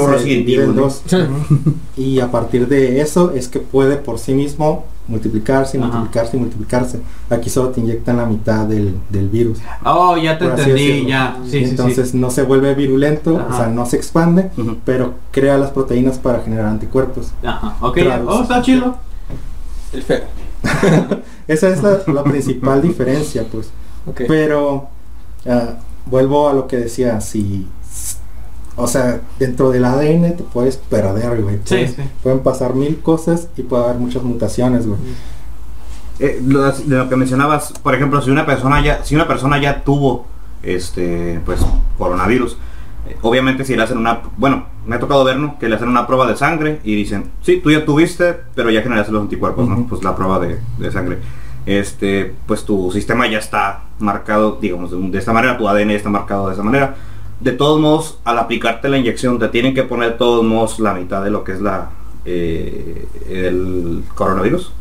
[0.64, 1.04] en dos.
[1.96, 6.40] y a partir de eso es que puede por sí mismo multiplicarse, y multiplicarse y
[6.40, 7.02] multiplicarse.
[7.30, 9.60] Aquí solo te inyectan la mitad del, del virus.
[9.84, 12.18] oh ya te entendí ya sí, Entonces sí.
[12.18, 13.48] no se vuelve virulento, Ajá.
[13.54, 14.50] o sea, no se expande,
[14.86, 17.32] pero crea las proteínas para generar anticuerpos.
[17.44, 17.98] Ajá, ok,
[18.28, 18.98] oh, está chido.
[19.94, 20.22] El feo.
[21.48, 23.70] Esa es la, la principal diferencia, pues.
[24.28, 24.88] Pero
[25.48, 25.76] ah,
[26.06, 27.68] vuelvo a lo que decía, si
[28.82, 31.60] o sea, dentro del ADN te puedes perder, güey.
[31.66, 31.86] Sí.
[32.24, 35.00] Pueden pasar mil cosas y puede haber muchas mutaciones, güey.
[36.20, 39.60] Eh, lo, de lo que mencionabas, por ejemplo, si una persona ya, si una persona
[39.62, 40.26] ya tuvo
[40.64, 41.60] este pues
[41.98, 42.58] coronavirus,
[43.08, 45.60] eh, obviamente si le hacen una, bueno, me ha tocado ver, ¿no?
[45.60, 48.82] Que le hacen una prueba de sangre y dicen, sí, tú ya tuviste, pero ya
[48.82, 49.76] generaste los anticuerpos, ¿no?
[49.76, 49.88] Ujú.
[49.90, 51.20] Pues la prueba de, de sangre.
[51.68, 56.48] Este, pues tu sistema ya está marcado, digamos, de esta manera, tu ADN está marcado
[56.48, 56.96] de esa manera.
[57.42, 60.94] De todos modos, al aplicarte la inyección, te tienen que poner de todos modos la
[60.94, 61.90] mitad de lo que es la
[62.26, 64.72] eh, el coronavirus.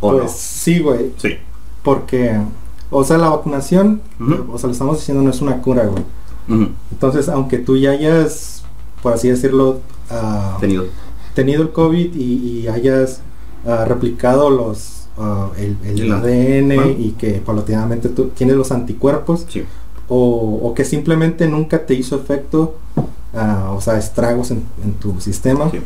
[0.00, 1.06] ¿O Pues sí, güey.
[1.06, 1.12] no?
[1.18, 1.34] Sí.
[1.82, 2.38] Porque,
[2.90, 4.00] o sea, la vacunación,
[4.52, 6.04] o sea, lo estamos diciendo, no es una cura, güey.
[6.90, 8.64] Entonces, aunque tú ya hayas,
[9.02, 9.80] por así decirlo,
[10.10, 10.86] ah, Tenido.
[11.34, 12.22] tenido el COVID y,
[12.62, 13.20] y hayas
[13.66, 16.90] ah, replicado los ah, el, el El- ADN bueno.
[16.98, 19.64] y que paulatinamente tú tienes los anticuerpos Sí.
[20.08, 22.76] O, o que simplemente nunca te hizo efecto,
[23.34, 25.80] ah, o sea, estragos en, en tu sistema, Sí.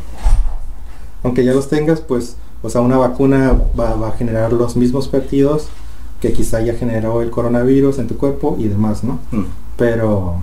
[1.23, 5.07] aunque ya los tengas, pues, o sea, una vacuna va, va a generar los mismos
[5.07, 5.67] péptidos
[6.21, 9.19] que quizá ya generó el coronavirus en tu cuerpo y demás, ¿no?
[9.31, 9.43] Mm.
[9.75, 10.35] pero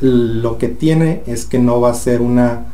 [0.00, 2.66] lo que tiene es que no va a ser una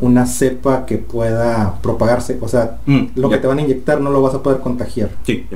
[0.00, 4.10] una cepa que pueda propagarse, o sea, Mm, lo que te van a inyectar no
[4.10, 5.10] lo vas a poder contagiar.
[5.24, 5.46] Sí.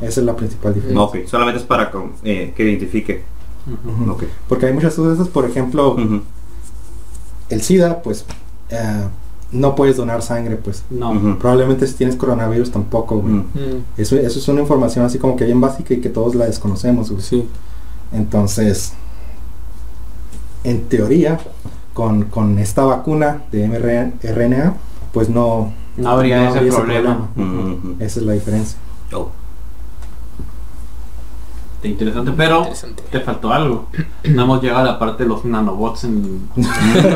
[0.00, 1.02] Esa es la principal diferencia.
[1.02, 3.22] Ok, solamente es para con- eh, que identifique.
[3.66, 4.02] Ujú.
[4.04, 4.12] Ujú.
[4.12, 4.24] Ok.
[4.48, 5.96] Porque hay muchas cosas, por ejemplo,
[7.48, 8.24] el SIDA, pues
[8.70, 9.04] eh,
[9.52, 10.84] no puedes donar sangre, pues.
[10.90, 11.38] No.
[11.38, 13.34] Probablemente si tienes coronavirus tampoco, güey.
[13.34, 13.44] Mm.
[13.96, 17.10] Eso, eso es una información así como que bien básica y que todos la desconocemos,
[17.10, 17.22] güey.
[17.22, 17.48] sí.
[18.12, 18.92] Entonces,
[20.64, 21.38] en teoría,
[21.94, 24.74] con, con esta vacuna de mRNA,
[25.12, 27.28] pues no, No habría No ese habría ese problema.
[28.00, 28.78] Esa es la diferencia.
[29.12, 29.30] Oh.
[31.86, 33.02] Está interesante, pero Interesante.
[33.10, 33.86] te faltó algo.
[34.24, 36.48] No hemos llegado a la parte de los nanobots en,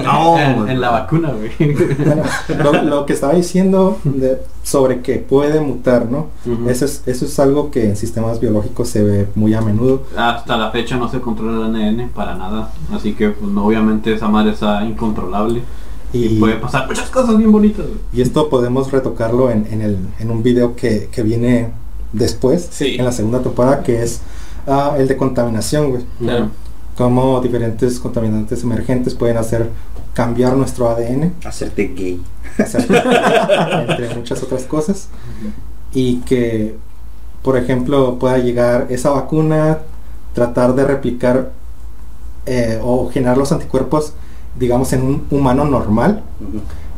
[0.04, 0.70] No, en, güey.
[0.72, 1.74] en la vacuna, güey.
[1.74, 2.22] Bueno,
[2.62, 6.26] lo, lo que estaba diciendo de- sobre que puede mutar, ¿no?
[6.68, 10.02] Eso, es, eso es algo que en sistemas biológicos se ve muy a menudo.
[10.16, 12.70] Hasta la fecha no se controla el ADN para nada.
[12.92, 15.62] Así que pues, no, obviamente esa madre está incontrolable.
[16.12, 17.86] Y, Y, puede pasar muchas cosas bien bonitas.
[18.12, 21.70] y esto podemos retocarlo en, en, el, en un video que, que viene
[22.12, 22.96] después, Sí.
[22.98, 24.20] en la segunda temporada, que es
[24.66, 26.02] ah, el de contaminación, güey.
[26.18, 26.48] Claro.
[26.96, 29.70] Cómo diferentes contaminantes emergentes pueden hacer
[30.12, 32.20] cambiar nuestro ADN, Hacerte gay.
[32.58, 32.86] hacer-
[33.88, 35.08] entre muchas otras cosas.
[35.94, 36.76] Y que,
[37.42, 39.78] por ejemplo, pueda llegar esa vacuna,
[40.34, 41.52] tratar de replicar
[42.46, 44.12] eh, o generar los anticuerpos,
[44.58, 46.22] digamos, en un humano normal,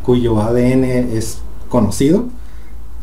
[0.02, 2.24] cuyo ADN es conocido,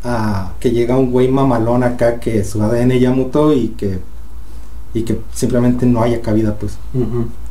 [0.04, 4.00] a que llega un güey mamalón acá que su ADN ya mutó y que
[4.92, 6.76] y que simplemente no haya cabida pues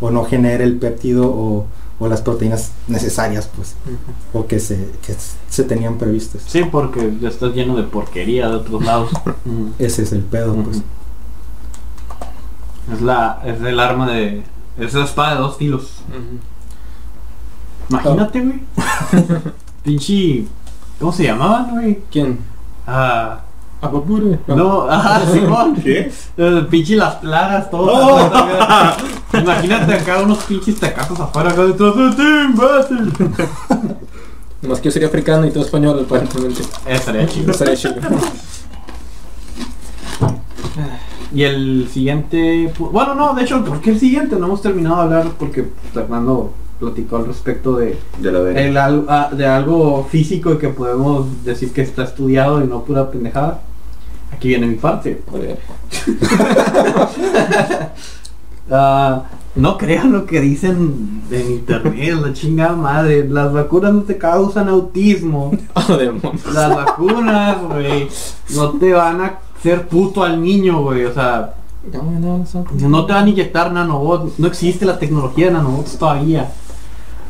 [0.02, 1.66] o no genere el péptido o,
[2.00, 3.76] o las proteínas necesarias pues
[4.34, 5.16] o que se que
[5.50, 9.12] se tenían previstas Sí, porque ya estás lleno de porquería de otros lados.
[9.80, 10.82] Ese es el pedo pues.
[12.94, 14.44] Es la, es el arma de,
[14.78, 16.02] es la espada de dos filos.
[17.90, 18.62] Imagínate, güey.
[19.84, 20.46] Pinche,
[21.00, 22.00] ¿cómo se llamaban, güey?
[22.12, 22.40] ¿Quién?
[22.88, 23.42] Ah,
[23.82, 24.40] Apapure.
[24.48, 25.76] no, ah, Simón.
[25.76, 26.12] ¿Qué?
[26.38, 28.30] Eh, pinche las plagas, todo.
[29.34, 33.14] Imagínate acá unos pinches tecazos afuera acá detrás de ti, imbécil.
[34.68, 36.62] Más que yo sería africano y todo español, aparentemente.
[36.86, 37.52] Estaría chido.
[37.52, 37.96] Estaría chido.
[41.34, 44.36] Y el siguiente, bueno, no, de hecho, ¿por qué el siguiente?
[44.36, 48.78] No hemos terminado de hablar porque Fernando platicó al respecto de, De la el
[49.08, 53.62] ah, de algo físico y que podemos decir que está estudiado y no pura pendejada.
[54.32, 55.22] Aquí viene mi parte.
[55.30, 55.60] Joder.
[58.72, 59.24] Ah,
[59.56, 63.28] no crean lo que dicen en internet, la chingada madre.
[63.28, 65.52] Las vacunas no te causan autismo.
[65.74, 65.98] Oh.
[66.54, 68.08] Las vacunas, güey,
[68.56, 71.06] no te van a hacer puto al niño, güey.
[71.06, 71.56] O sea,
[71.92, 74.38] No, no, no son- no te van a inyectar nanobots.
[74.38, 76.52] No existe la tecnología de nanobots todavía.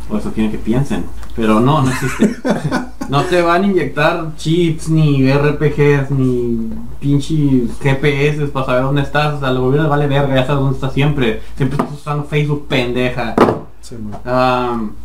[0.10, 1.06] O eso quieren que piensen.
[1.40, 2.36] Pero no, no existe.
[3.10, 9.34] No te van a inyectar chips, ni RPGs, ni pinches GPS para saber dónde estás.
[9.34, 11.42] O sea, al gobierno le vale verga, ya sabes dónde estás siempre.
[11.58, 13.34] Siempre estás usando Facebook pendeja.
[13.82, 13.96] Sí,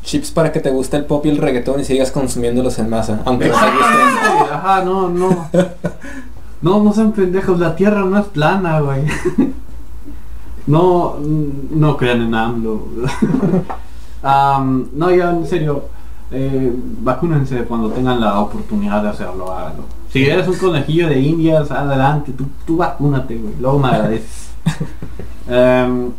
[0.03, 3.23] Chips para que te guste el pop y el reggaetón y sigas consumiéndolos en masa.
[3.25, 3.79] Aunque no te guste.
[3.79, 5.49] Exactamente, Ajá, no, no.
[6.61, 9.05] No, no sean pendejos, la tierra no es plana, güey.
[10.67, 12.89] No, no crean en AMLO.
[14.23, 15.91] Am, no, ya en serio,
[16.31, 19.85] eh, vacúnense cuando tengan la oportunidad de hacerlo, háganlo.
[20.11, 24.51] Si eres un conejillo de indias, adelante, tú, tú vacúnate, güey, luego me agradeces.
[25.47, 26.11] Em,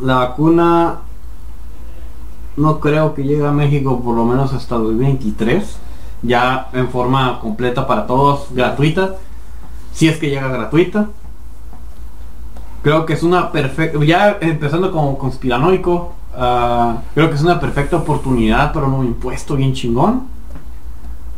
[0.00, 0.96] la vacuna
[2.56, 5.78] no creo que llegue a México por lo menos hasta el 2023
[6.22, 9.16] ya en forma completa para todos gratuita
[9.92, 11.08] si es que llega gratuita
[12.82, 17.96] creo que es una perfecta ya empezando como conspiranoico ah, creo que es una perfecta
[17.96, 20.22] oportunidad para un impuesto bien chingón.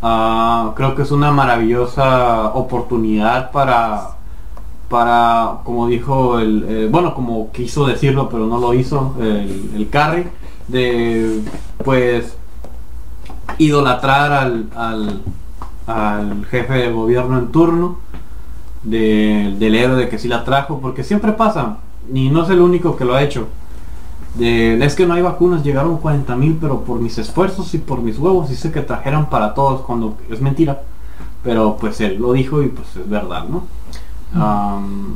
[0.02, 4.10] Ah, creo que es una maravillosa oportunidad para
[4.88, 9.88] para como dijo el eh, bueno como quiso decirlo pero no lo hizo el, el
[9.90, 10.26] Carry
[10.68, 11.42] de
[11.84, 12.38] pues
[13.58, 15.20] idolatrar al, al,
[15.86, 17.98] al jefe de gobierno en turno
[18.82, 21.78] de- del héroe de que sí la trajo porque siempre pasa
[22.14, 23.48] y no es el único que lo ha hecho
[24.34, 28.00] de, es que no hay vacunas llegaron 40 mil pero por mis esfuerzos y por
[28.02, 30.82] mis huevos hice que trajeran para todos cuando es mentira
[31.42, 33.62] pero pues él lo dijo y pues es verdad no
[34.34, 35.14] Am,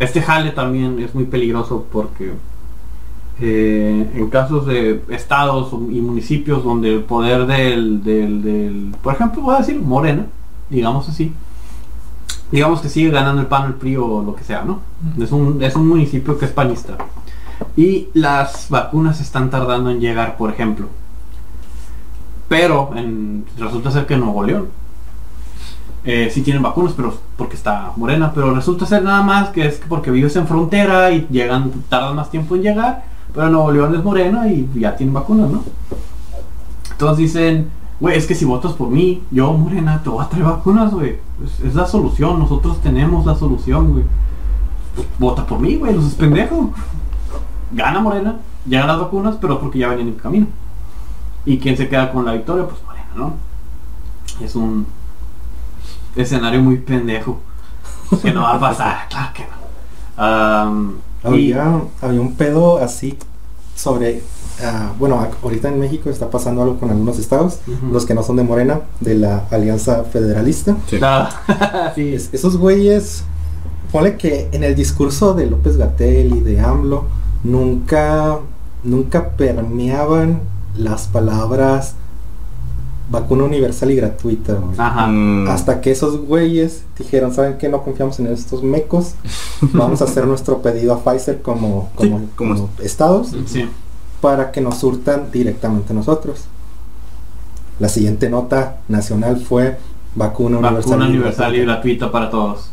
[0.00, 2.32] este jale también es muy peligroso porque
[3.40, 9.42] eh, en casos de estados y municipios donde el poder del, del, del- por ejemplo
[9.42, 10.26] voy a decir Morena,
[10.70, 11.32] digamos así,
[12.50, 14.80] digamos que sigue ganando el PAN, el PRI o lo que sea, ¿no?
[15.22, 16.96] Es un, es un municipio que es panista.
[17.76, 20.86] Y las vacunas están tardando en llegar, por ejemplo.
[22.48, 24.68] Pero en- resulta ser que en Nuevo León
[26.04, 29.80] eh, sí tienen vacunas, pero porque está morena, pero resulta ser nada más que es
[29.88, 34.02] porque vives en frontera y llegan, tardan más tiempo en llegar, pero Nuevo León es
[34.04, 35.62] morena y ya tienen vacunas, ¿no?
[36.90, 37.70] Entonces dicen,
[38.00, 41.18] güey, es que si votas por mí, yo morena, te voy a traer vacunas, güey.
[41.64, 44.04] Es, la solución, nosotros tenemos la solución, güey.
[45.18, 46.70] Vota por mí, güey, los es pendejo.
[47.72, 48.36] Gana morena,
[48.66, 50.46] llegan las vacunas, pero porque ya venían en camino.
[51.44, 52.66] ¿Y quién se queda con la victoria?
[52.66, 53.34] Pues morena, ¿no?
[54.44, 54.86] Es un
[56.16, 57.40] escenario muy pendejo.
[58.22, 60.92] Que no va a pasar, claro que no.
[61.34, 63.16] Y- había, había un pedo así
[63.76, 64.22] sobre
[64.62, 68.36] ah, bueno ahorita en México está pasando algo con algunos estados los que no son
[68.36, 70.98] de Morena de la Alianza Federalista Sí.
[71.00, 72.12] Ah, sí.
[72.14, 73.24] Es- esos güeyes,
[73.92, 77.06] ponle que en el discurso de López Gatel y de AMLO,
[77.44, 78.38] nunca,
[78.84, 80.40] nunca permeaban
[80.76, 81.94] las palabras
[83.10, 84.58] vacuna universal y gratuita.
[84.78, 85.06] Ajá.
[85.08, 87.68] Mm, Hasta que esos güeyes dijeron, ¿saben qué?
[87.68, 89.14] No confiamos en estos mecos.
[89.74, 93.68] Vamos a hacer nuestro pedido a Pfizer como, Sí, como, estados Sí.
[94.22, 96.44] para que nos surtan directamente a nosotros.
[97.78, 99.76] La siguiente nota nacional fue
[100.14, 100.90] vacuna universal.
[100.92, 101.72] Vacuna y universal y gratuita.
[102.06, 102.70] gratuita para todos.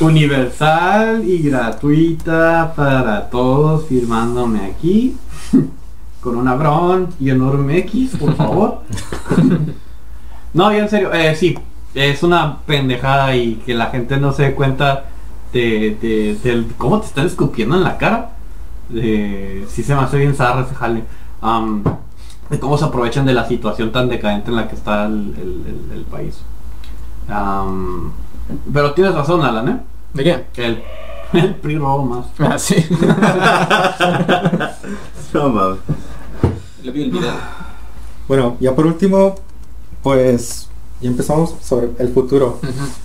[0.00, 5.16] Universal y gratuita para todos, firmándome aquí.
[6.20, 8.80] Con una bron y enorme X, por favor.
[10.54, 11.56] no, ya en serio, eh, sí,
[11.94, 15.04] es una pendejada y que la gente no se dé cuenta
[15.52, 15.96] de,
[16.42, 18.30] de- cómo te están escupiendo en la cara.
[18.88, 21.04] De, sí se me hace bien zarra ese jale.
[22.50, 25.34] De cómo se aprovechan de la situación tan decadente en la que está el,
[25.94, 26.38] el- país.
[28.72, 29.80] Pero tienes razón, Alan, ¿eh?
[30.14, 30.46] ¿De qué?
[30.52, 30.82] Que el,
[31.32, 32.26] el PRI robó más.
[32.38, 32.76] Ah, sí.
[35.32, 35.78] no mames.
[36.82, 37.32] Lo vi el video.
[38.28, 39.34] Bueno, ya por último,
[40.02, 40.68] pues
[41.00, 42.58] ya empezamos sobre el futuro.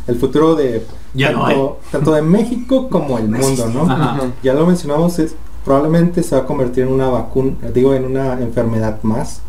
[0.07, 3.83] El futuro de Ya no tanto, tanto de México como el mundo, ¿no?
[3.83, 4.31] Ajá.
[4.43, 5.35] Ya lo mencionamos, es,
[5.65, 9.41] probablemente se va a convertir en una vacuna, digo, en una enfermedad más.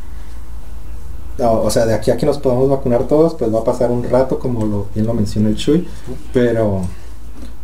[1.51, 4.05] O, sea, de aquí a que nos podamos vacunar todos, pues va a pasar un
[4.05, 5.86] rato, como lo, bien lo mencionó el Chuy.
[6.32, 6.82] Pero,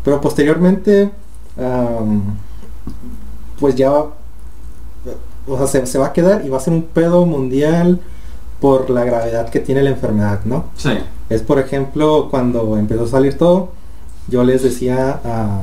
[0.04, 1.10] pero posteriormente,
[3.58, 4.10] pues ya, va-
[5.46, 8.00] o sea, se, se va a quedar y va a ser un pedo mundial
[8.60, 10.64] por la gravedad que tiene la enfermedad, ¿no?
[10.76, 10.90] Sí.
[11.30, 13.70] Es por ejemplo cuando empezó a salir todo,
[14.28, 15.62] yo les decía a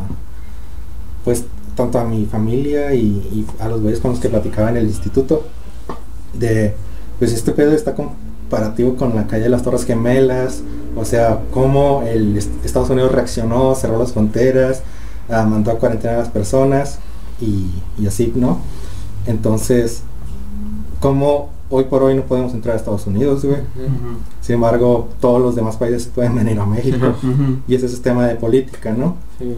[1.23, 4.77] pues tanto a mi familia y, y a los güeyes con los que platicaba en
[4.77, 5.43] el instituto
[6.33, 6.75] de
[7.19, 10.61] pues este pedo está comparativo con la calle de las Torres Gemelas,
[10.95, 14.81] o sea, cómo el est- Estados Unidos reaccionó, cerró las fronteras,
[15.29, 16.99] ah, mandó a cuarentena a las personas
[17.41, 17.67] y,
[17.97, 18.59] y así, ¿no?
[19.27, 20.03] Entonces,
[20.99, 23.57] ¿cómo hoy por hoy no podemos entrar a Estados Unidos, güey?
[24.41, 27.13] Sin embargo, todos los demás países pueden venir a México.
[27.67, 29.15] Y ese es el tema de política, ¿no?
[29.39, 29.55] Sí.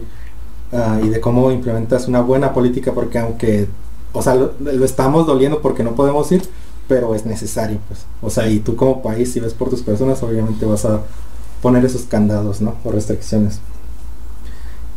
[0.72, 3.68] Ah, y de cómo implementas una buena política, porque aunque,
[4.12, 6.42] o sea, lo, lo estamos doliendo porque no podemos ir,
[6.88, 8.06] pero es necesario, pues.
[8.22, 11.00] O sea, y tú como país, si ves por tus personas, obviamente vas a
[11.62, 12.74] poner esos candados, ¿no?
[12.84, 13.60] O restricciones.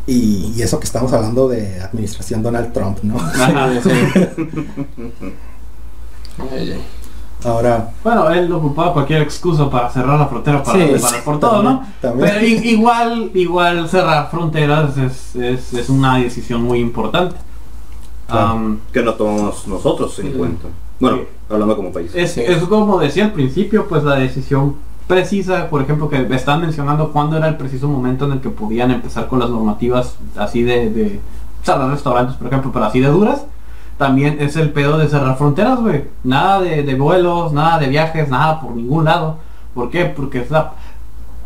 [0.07, 3.17] Y, y eso que estamos hablando de administración Donald Trump, ¿no?
[3.19, 3.69] Ajá.
[3.83, 3.89] Sí.
[7.43, 11.63] Ahora, Bueno, él ocupaba cualquier excusa para cerrar la frontera para, Sí, para por todo,
[11.63, 11.83] ¿no?
[11.99, 12.29] también.
[12.29, 17.35] Pero igual, igual cerrar fronteras es, es, es una decisión muy importante.
[18.27, 18.77] Claro.
[18.93, 20.37] Que no tomamos nosotros en Sí.
[20.37, 20.67] cuenta.
[21.01, 21.23] Bueno, Sí.
[21.49, 22.11] hablando como país.
[22.15, 22.41] es, Sí.
[22.47, 24.75] es como decía al principio, pues la decisión
[25.07, 28.49] precisa, por ejemplo, que me están mencionando cuándo era el preciso momento en el que
[28.49, 31.19] podían empezar con las normativas así de, de
[31.63, 33.45] cerrar restaurantes, por ejemplo, pero así de duras.
[33.97, 36.05] También es el pedo de cerrar fronteras, güey.
[36.23, 39.37] Nada de, de vuelos, nada de viajes, nada por ningún lado.
[39.75, 40.05] ¿Por qué?
[40.05, 40.73] Porque es la...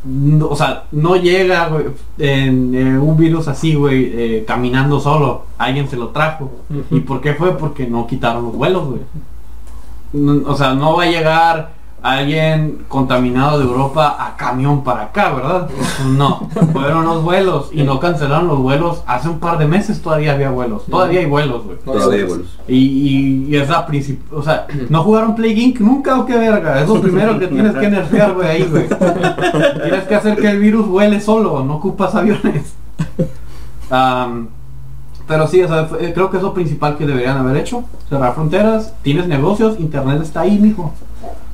[0.05, 1.85] no- o sea, no llega güey,
[2.19, 5.45] en, eh, un virus así, güey, eh, caminando solo.
[5.57, 6.51] Alguien se lo trajo.
[6.91, 7.57] ¿Y por qué fue?
[7.57, 9.01] Porque no quitaron los vuelos, güey.
[10.15, 15.33] No- o sea, no va a llegar alguien contaminado de Europa a camión para acá,
[15.33, 15.67] ¿verdad?
[16.05, 19.01] No, fueron los vuelos y no cancelaron los vuelos.
[19.07, 20.85] Hace un par de meses todavía había vuelos.
[20.85, 21.77] Todavía hay vuelos, güey.
[21.79, 22.47] Todavía hay vuelos.
[22.67, 26.37] Y, y, y es la principal, o sea, no jugaron Play Inc nunca o qué
[26.37, 28.87] verga, es lo primero que tienes que nerfear, güey, ahí, güey.
[29.83, 32.75] Tienes que hacer que el virus vuele solo, no ocupas aviones.
[33.89, 34.47] Am,
[35.27, 38.33] pero sí, o sea, fue- creo que es lo principal que deberían haber hecho, cerrar
[38.35, 40.93] fronteras, tienes negocios, internet está ahí, mijo.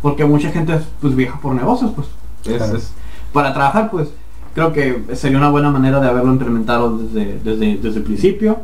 [0.01, 2.07] Porque mucha gente pues viaja por negocios, pues.
[2.75, 2.91] Es-
[3.33, 4.09] para trabajar, pues,
[4.55, 8.57] creo que sería una buena manera de haberlo implementado desde, desde, desde el principio.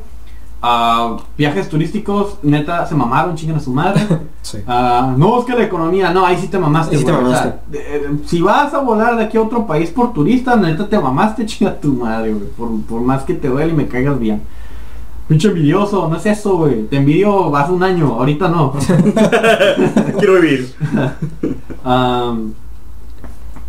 [0.59, 4.01] Ah, viajes turísticos, neta, se mamaron, chingan a su madre.
[4.41, 4.57] sí.
[4.67, 6.95] Ah, no, es que la economía, no, ahí sí te mamaste.
[6.95, 7.59] Ahí sí te güey, o sea, mamaste.
[7.67, 10.97] de- eh, si vas a volar de aquí a otro país por turista, neta te
[10.99, 12.47] mamaste, chinga tu madre, güey.
[12.57, 14.41] Por, por más que te duele y me caigas bien.
[15.27, 16.83] Pinche envidioso, no es eso, güey.
[16.83, 18.73] Te envidio hace un año, ahorita no.
[20.19, 20.73] Quiero vivir.
[21.83, 22.53] Am,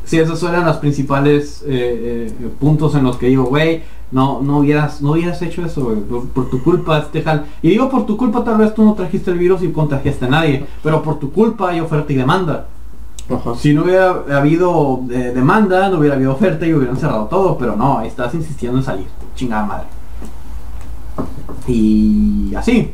[0.05, 3.83] sí, esos eran los principales eh, eh, puntos en los que digo, güey,
[4.13, 7.47] no, no hubieras, no hubieras hecho eso, güey, por, por tu culpa, este jal.
[7.61, 10.29] Y digo por tu culpa, tal vez tú no trajiste el virus y contagiaste a
[10.29, 12.69] nadie, pero por tu culpa hay oferta y demanda.
[13.29, 13.57] Ajá.
[13.57, 17.75] Si no hubiera habido eh, demanda, no hubiera habido oferta y hubieran cerrado todo, pero
[17.75, 19.98] no, estás insistiendo en salir, chingada madre.
[21.69, 22.93] Y así.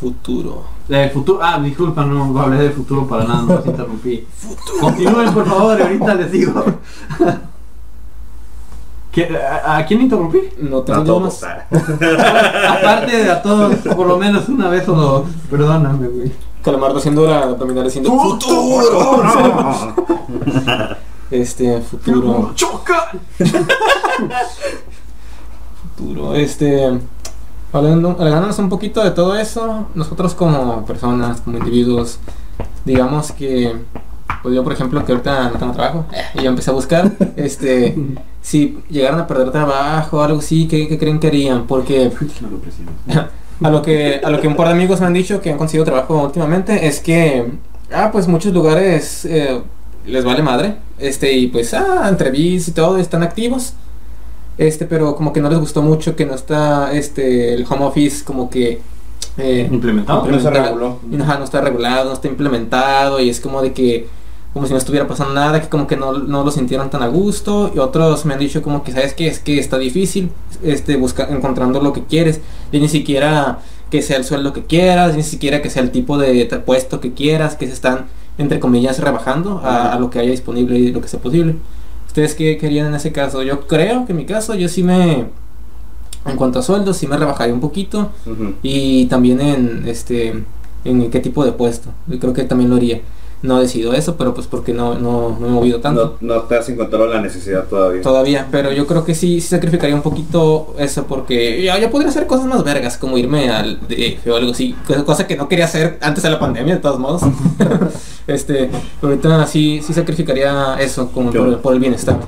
[0.00, 0.64] Futuro.
[0.88, 4.26] El futuro, ah, disculpa, no hablé del futuro para nada, no los interrumpí.
[4.80, 6.64] Continúen por favor, ahorita les digo.
[9.12, 10.40] ¿Qué- a, a quién interrumpí?
[10.58, 11.42] No A tengo todos.
[11.42, 11.44] más.
[12.68, 15.28] Aparte de a todos, por lo menos una vez o dos.
[15.50, 16.32] Perdóname, güey.
[16.62, 19.22] Calamardo haciendo la abdominal diciendo ¡Futuro!
[21.30, 22.52] Este, futuro.
[22.54, 23.10] ¡Choca!
[26.04, 26.34] Futuro.
[26.34, 26.98] Este,
[27.72, 32.18] hablando, hablándonos un poquito de todo eso, nosotros como personas, como individuos,
[32.84, 33.74] digamos que,
[34.42, 37.12] pues yo por ejemplo que ahorita no tengo trabajo, eh, y yo empecé a buscar,
[37.36, 37.96] este,
[38.42, 41.66] si llegaran a perder trabajo o algo así, ¿qué, qué creen que harían?
[41.66, 42.12] Porque
[43.62, 45.58] a lo que a lo que un par de amigos me han dicho que han
[45.58, 47.52] conseguido trabajo últimamente es que
[47.92, 49.62] ah pues muchos lugares eh,
[50.06, 53.74] les vale madre este y pues ah entrevistas y todo están activos
[54.58, 58.24] este pero como que no les gustó mucho que no está este el home office
[58.24, 58.80] como que
[59.36, 60.26] eh, Implementado.
[60.26, 60.98] No se implementado.
[61.00, 61.24] reguló.
[61.24, 64.06] Ajá, no está regulado no está implementado y es como de que
[64.52, 67.08] como si no estuviera pasando nada, que como que no, no lo sintieron tan a
[67.08, 70.30] gusto y otros me han dicho como que sabes que es que está difícil
[70.62, 72.40] este buscar encontrando lo que quieres
[72.70, 73.58] y ni siquiera
[73.90, 77.12] que sea el sueldo que quieras, ni siquiera que sea el tipo de puesto que
[77.14, 78.06] quieras, que se están
[78.38, 81.56] entre comillas rebajando a, a lo que haya disponible y lo que sea posible.
[82.14, 83.42] ¿Ustedes qué querían en ese caso?
[83.42, 85.26] Yo creo que en mi caso yo sí me
[86.24, 88.12] en cuanto a sueldo sí me rebajaría un poquito
[88.62, 90.44] y también en este
[90.84, 91.90] en qué tipo de puesto.
[92.06, 93.00] Yo creo que también lo haría.
[93.44, 96.16] No decido eso, pero pues porque no, no, no me he movido tanto.
[96.22, 98.00] No, no te has encontrado la necesidad todavía.
[98.00, 102.08] Todavía, pero yo creo que sí, sí sacrificaría un poquito eso porque ya, ya podría
[102.08, 105.66] hacer cosas más vergas, como irme al DF o algo así, cosa- que no quería
[105.66, 107.20] hacer antes de la pandemia de todos modos.
[108.26, 112.18] este, pero ahorita sí, sí sacrificaría eso como por, el bienestar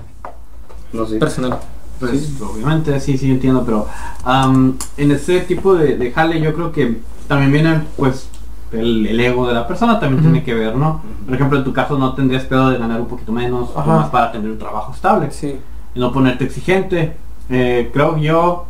[0.93, 1.17] No sé.
[1.17, 1.59] personal.
[1.99, 3.87] Pues obviamente sí, sí entiendo, pero
[4.23, 8.29] am, en ese tipo de, de jale yo creo que también viene pues
[8.73, 11.01] el, el ego de la persona también tiene que ver, ¿no?
[11.25, 14.09] Por ejemplo, en tu caso no tendrías pedo de ganar un poquito menos, o más
[14.11, 15.57] para tener un trabajo estable Sí.
[15.95, 17.17] y no ponerte exigente.
[17.49, 18.67] Eh, creo yo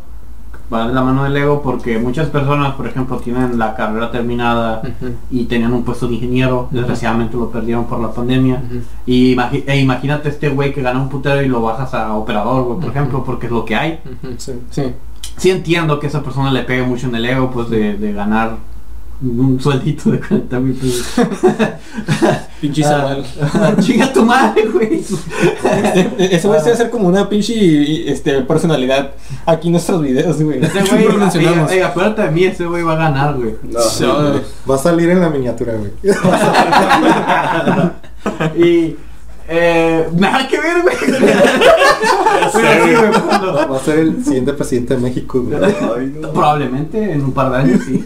[0.71, 4.81] va de la mano del ego porque muchas personas, por ejemplo, tienen la carrera terminada
[5.31, 8.61] y tenían un puesto de ingeniero, desgraciadamente lo perdieron por la pandemia.
[9.05, 12.63] Y imagi- e imagínate este güey que gana un putero y lo bajas a operador,
[12.65, 13.99] güey, por ejemplo, porque es lo que hay.
[14.37, 14.53] Sí.
[14.69, 14.93] Sí.
[15.37, 18.57] Sí entiendo que esa persona le pegue mucho en el ego, pues de, de ganar
[19.21, 21.07] un sueldito de 40 mil pesos.
[22.61, 22.85] Pinche.
[22.85, 23.17] Ah,
[23.79, 25.03] Chinga tu madre, güey.
[26.19, 29.11] Eso va a ser como una pinche este, personalidad
[29.45, 30.63] aquí en nuestros videos, güey.
[30.63, 31.71] Ese güey, lo mencionamos.
[31.71, 33.55] ey, ey, acuérdate de mí, ese güey va a ganar, güey.
[33.63, 33.79] No,
[34.69, 35.91] Va a salir en la miniatura, güey.
[38.67, 38.95] Y...
[39.49, 40.97] Eh, nada que ver, güey.
[40.97, 43.11] Sí, güey,
[43.71, 45.57] Va a ser el siguiente presidente de México, güey.
[45.63, 46.33] Ay, no.
[46.33, 48.03] Probablemente en un par de años, sí.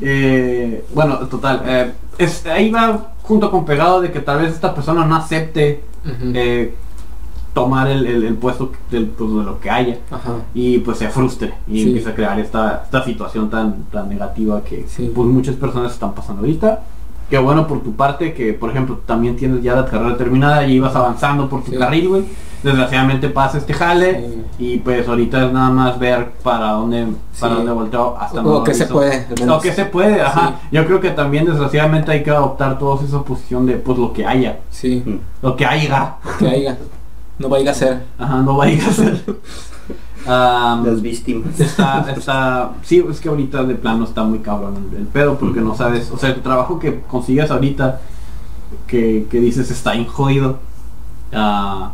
[0.00, 1.62] Eh, bueno, total.
[1.66, 5.82] eh, es, ahí va junto con pegado de que tal vez esta persona no acepte
[6.34, 6.74] eh,
[7.52, 10.34] tomar el, el- el puesto del, pues, de lo que haya Ajá.
[10.54, 11.86] y pues se frustre y Sí.
[11.88, 15.10] empieza a crear esta, esta situación tan, tan negativa que Sí.
[15.14, 16.80] pues muchas personas están pasando ahorita.
[17.28, 20.74] Qué bueno por tu parte que, por ejemplo, también tienes ya la carrera terminada y
[20.74, 21.76] ibas avanzando por tu Sí.
[21.76, 22.22] carril, güey.
[22.62, 27.06] Desgraciadamente pasa este jale y pues ahorita es nada más ver para dónde,
[27.38, 27.56] para Sí.
[27.58, 29.26] dónde volteo hasta O que se puede.
[29.48, 30.56] O que se puede, ajá.
[30.72, 34.26] Yo creo que también desgraciadamente hay que adoptar todos esa posición de pues lo que
[34.26, 35.04] haya, Sí,
[35.40, 36.16] lo que haya.
[36.38, 36.78] que haya.
[37.38, 38.02] No vaya a ser.
[38.18, 39.24] Ajá, no vaya a ser.
[40.26, 41.58] Am, Las víctimas.
[41.60, 45.60] está, está, sí, es que ahorita de plano está muy cabrón el, el pedo porque
[45.60, 48.00] no sabes, o sea, el trabajo que consigues ahorita,
[48.86, 50.58] que, que dices está bien jodido,
[51.32, 51.92] ah,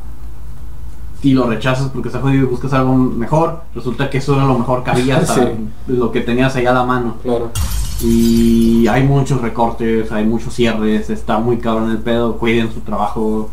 [1.24, 4.58] y lo rechazas porque está jodido y buscas algo mejor, resulta que eso era lo
[4.58, 5.50] mejor que había, hasta Sí.
[5.88, 7.16] lo que tenías ahí a la mano.
[7.22, 7.50] Claro.
[8.02, 13.48] Y hay muchos recortes, hay muchos cierres, está muy cabrón el pedo, cuiden su trabajo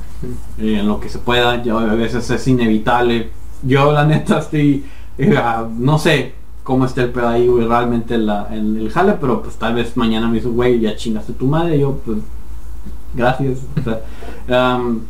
[0.59, 3.29] eh, en lo que se pueda, yo, a veces es inevitable.
[3.63, 4.83] Yo la neta estoy,
[5.17, 5.39] eh,
[5.77, 9.55] no sé cómo está el pedo ahí, güey, realmente la, en el jale, pero pues
[9.55, 12.17] tal vez mañana me dice, güey, ya chingaste tu madre, yo pues,
[13.13, 13.59] gracias.
[13.79, 15.01] O sea, am,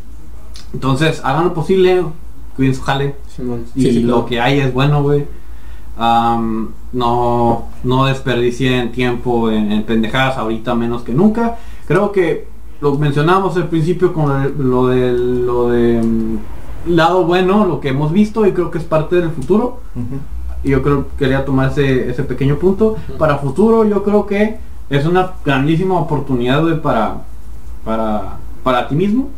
[0.73, 2.03] entonces, hagan lo posible,
[2.61, 3.65] cuiden su jale, Simón.
[3.75, 4.25] y Sí, sí, lo claro.
[4.27, 5.25] que hay es bueno, güey.
[5.97, 11.57] Am, no, no desperdicien tiempo en, en pendejadas ahorita menos que nunca.
[11.87, 12.47] Creo que
[12.79, 16.37] lo mencionamos al principio con lo de lo de, lo de, mm,
[16.93, 19.79] lado bueno, lo que hemos visto y creo que es parte del futuro.
[20.63, 22.95] Y yo creo que quería tomar ese, ese pequeño punto.
[23.17, 24.59] Para futuro yo creo que
[24.91, 27.23] es una grandísima oportunidad güey, para,
[27.83, 29.29] para, para ti mismo,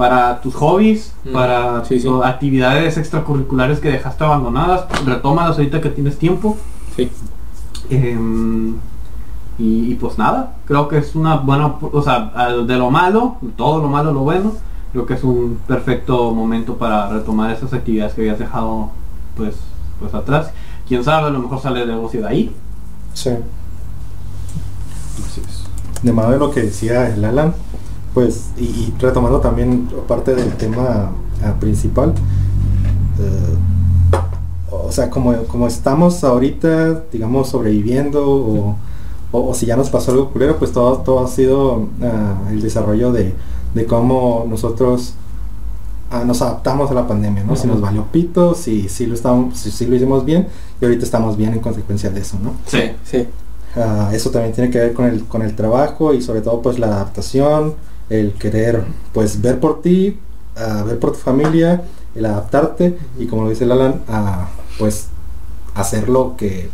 [0.00, 2.06] para tus hobbies, Mm, para sí, sí.
[2.06, 6.56] tus actividades extracurriculares que dejaste abandonadas, retómalas ahorita que tienes tiempo.
[6.96, 7.10] Sí.
[7.90, 8.76] Em,
[9.58, 13.36] y, y pues nada, creo que es una buena, o sea, al- de lo malo,
[13.56, 14.52] todo lo malo, lo bueno,
[14.92, 18.90] Creo que es un perfecto momento para retomar esas actividades que habías dejado
[19.36, 19.54] pues,
[20.00, 20.50] pues atrás.
[20.88, 22.56] Quién sabe, a lo mejor sale el negocio de ahí.
[23.14, 23.30] Sí.
[25.24, 26.02] Así es.
[26.02, 27.54] de mano de lo que decía el Alan,
[28.14, 31.10] pues, y, y retomando también parte del tema
[31.44, 32.14] ah, principal,
[33.20, 33.56] eh,
[34.72, 38.76] o sea, como, como estamos ahorita, digamos, sobreviviendo, o,
[39.32, 42.60] o- o si ya nos pasó algo culero, pues todo, todo ha sido ah, el
[42.62, 43.34] desarrollo de,
[43.74, 45.14] de cómo nosotros
[46.10, 47.54] ah, nos adaptamos a la pandemia, ¿no?
[47.56, 50.48] Si nos valió pito, si, si, lo estamos, si, si lo hicimos bien,
[50.80, 52.52] y ahorita estamos bien en consecuencia de eso, ¿no?
[52.66, 53.26] Sí, sí.
[54.12, 56.88] Eso también tiene que ver con el, con el trabajo y sobre todo pues la
[56.88, 57.74] adaptación,
[58.10, 60.18] el querer pues ver por ti,
[60.86, 61.82] ver por tu familia,
[62.14, 65.06] el adaptarte y como lo dice Lalan, ah, pues
[65.74, 66.68] hacer lo que,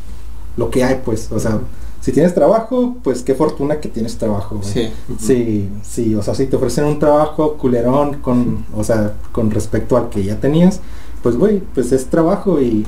[0.56, 1.60] lo que hay pues, o sea,
[2.00, 4.56] si tienes trabajo, pues qué fortuna que tienes trabajo.
[4.58, 4.72] güey.
[4.72, 4.92] Sí.
[5.18, 9.96] Sí, sí, o sea, si te ofrecen un trabajo culerón con, o sea, con respecto
[9.96, 10.80] al que ya tenías,
[11.22, 12.86] pues güey, pues es trabajo y,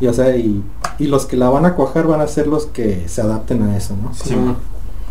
[0.00, 0.62] y o sea, y,
[0.98, 3.76] y los que la van a cuajar van a ser los que se adapten a
[3.76, 4.14] eso, ¿no?
[4.14, 4.36] Sí.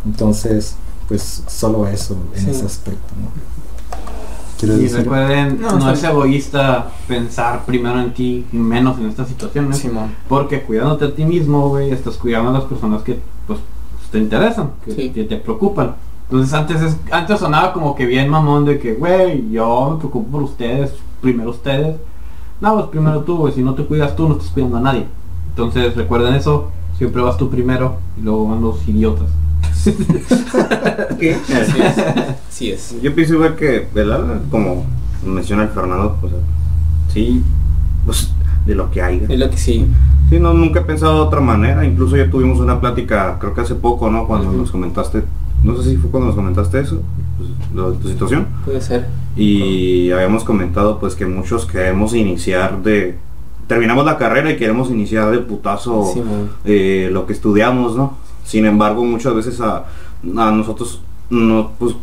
[0.05, 0.75] Entonces,
[1.11, 2.49] pues solo eso en Sí.
[2.51, 3.27] ese aspecto, ¿no?
[4.57, 4.97] ¿Quieres Y decir?
[4.99, 9.77] recuerden, No, es egoísta pensar primero en ti y menos en estas situaciones.
[9.79, 10.15] Simón.
[10.29, 13.59] Porque cuidándote a ti mismo, güey, estás cuidando a las personas que pues
[14.09, 15.09] te interesan, que, Sí.
[15.09, 15.95] que te preocupan.
[16.29, 20.31] Entonces antes es, antes sonaba como que bien mamón de que, güey, yo me preocupo
[20.31, 21.97] por ustedes, primero ustedes.
[22.61, 25.07] No, pues primero tú, güey, si no te cuidas tú, no estás cuidando a nadie.
[25.49, 29.27] Entonces recuerden eso, siempre vas tú primero y luego van los idiotas.
[31.19, 31.35] ¿Qué?
[31.35, 31.97] Así es.
[32.49, 33.01] Así es.
[33.01, 34.41] Yo pienso igual que, ¿verdad?
[34.49, 34.85] Como
[35.25, 36.33] menciona el Fernando, pues
[37.13, 37.43] sí,
[38.05, 38.31] pues
[38.65, 39.25] de lo que hay.
[39.27, 39.87] Es lo que sí.
[40.29, 41.85] Sí, no, nunca he pensado de otra manera.
[41.85, 44.27] Incluso ya tuvimos una plática, creo que hace poco, ¿no?
[44.27, 45.23] Cuando nos comentaste,
[45.63, 47.01] no sé si fue cuando nos comentaste eso,
[47.37, 48.47] pues, lo de tu situación.
[48.65, 49.07] Puede ser.
[49.35, 53.17] Y habíamos comentado pues que muchos queremos iniciar de...
[53.67, 56.13] Terminamos la carrera y queremos iniciar de putazo
[56.65, 58.17] eh, lo que estudiamos, ¿no?
[58.43, 59.85] Sin embargo, muchas veces a,
[60.37, 61.95] a nosotros, no, pues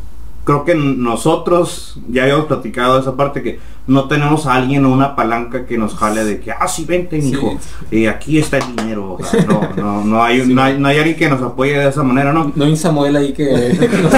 [0.45, 5.15] creo que nosotros ya habíamos platicado esa parte que no tenemos a alguien o una
[5.17, 7.29] palanca que nos jale de que, ah, sí, vente, Sí.
[7.31, 7.59] mijo,
[7.91, 9.17] eh, aquí está el dinero.
[9.21, 11.89] O sea, no, no, no, hay, no, hay, no hay alguien que nos apoye de
[11.89, 12.53] esa manera, ¿no?
[12.55, 13.45] No hay un Samuel ahí que,
[14.03, 14.13] nos.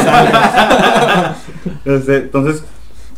[1.85, 2.65] Este, Entonces,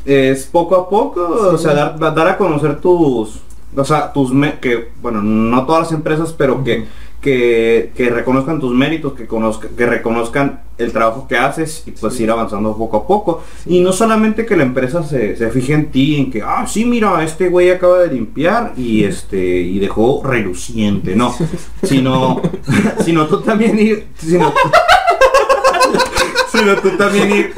[0.05, 1.23] es poco a poco,
[1.53, 3.41] o sea, dar, dar a conocer tus,
[3.77, 6.87] o sea, tus, me- que, bueno, no todas las empresas, pero que,
[7.23, 12.19] que, que reconozcan tus méritos, que, conozca, que reconozcan el trabajo que haces y pues
[12.19, 13.43] ir avanzando poco a poco.
[13.65, 16.85] Y no solamente que la empresa se, se fije en ti, en que, ah, sí,
[16.85, 21.32] mira, este güey acaba de limpiar y este, y dejó reluciente, no,
[21.85, 22.43] sino,
[23.05, 24.53] sino tú también ir, sino,
[26.53, 27.55] sino tú también ir,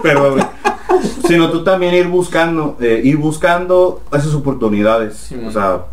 [0.00, 0.36] pero
[1.26, 5.16] sino tú también ir buscando eh, ir buscando esas oportunidades.
[5.16, 5.84] Sí, o sea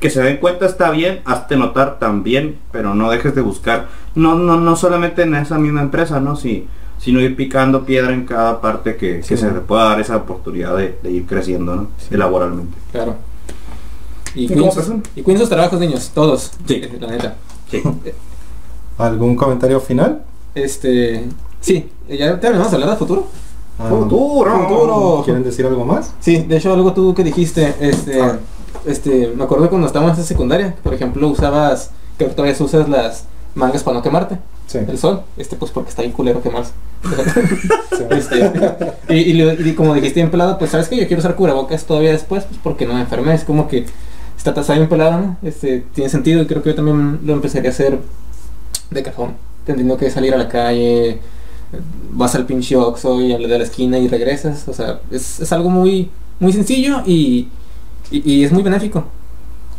[0.00, 4.34] que se den cuenta está bien hazte notar también pero no dejes de buscar no
[4.36, 6.66] no no solamente en esa misma empresa no si
[6.98, 10.16] sino ir picando piedra en cada parte que, Sí, que se te pueda dar esa
[10.16, 12.16] oportunidad de, de ir creciendo no Sí.
[12.16, 13.14] laboralmente Claro.
[14.34, 15.02] Y ¿Y cuiden, sus, persona?
[15.16, 16.10] y cuiden sus trabajos, niños.
[16.14, 16.52] Todos.
[16.66, 16.74] Sí.
[16.74, 17.36] Eh, La neta.
[17.70, 17.82] sí
[18.98, 20.22] ¿Algún comentario final?
[20.54, 21.24] Este.
[21.60, 21.88] Sí.
[22.08, 23.26] ¿Ya terminamos de hablar de futuro?
[23.78, 24.68] Ah, Futuro.
[24.68, 25.22] Futuro.
[25.24, 26.12] ¿Quieren decir algo más?
[26.20, 28.38] Sí, de hecho algo tú que dijiste, este, Ah.
[28.86, 33.24] Este, me acuerdo cuando estábamos en secundaria, por ejemplo, usabas, creo que todavía usas las
[33.54, 34.78] mangas para no quemarte, Sí.
[34.86, 36.72] el sol, este, pues porque está bien culero quemarse.
[38.10, 38.52] Este,
[39.08, 41.84] y, y lo- y como dijiste bien pelado, pues sabes que yo quiero usar cubrebocas
[41.84, 43.86] todavía después, pues porque no me enfermé, es como que
[44.36, 45.36] está está bien pelado, ¿no?
[45.42, 47.98] Este, tiene sentido y creo que yo también lo empezaría a hacer
[48.90, 49.32] de cajón,
[49.66, 51.20] teniendo que salir a la calle,
[52.12, 55.52] vas al pinche Oxxo y al de la esquina y regresas, o sea, es, es
[55.52, 57.48] algo muy, muy sencillo y,
[58.10, 59.04] y, y es muy benéfico.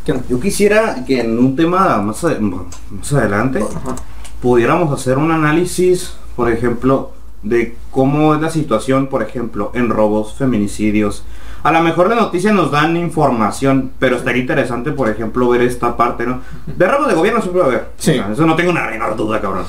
[0.05, 0.23] ¿Qué onda?
[0.29, 3.95] yo quisiera que en un tema más, ade- más adelante Ajá.
[4.41, 7.11] pudiéramos hacer un análisis, por ejemplo,
[7.43, 11.23] de cómo es la situación, por ejemplo, en robos, feminicidios.
[11.63, 15.95] A lo mejor las noticias nos dan información, pero estaría interesante, por ejemplo, ver esta
[15.97, 16.39] parte, ¿no?
[16.65, 17.89] De robos de gobierno siempre va a haber.
[17.97, 18.11] Sí.
[18.11, 19.65] O sea, eso no tengo una menor duda, cabrón.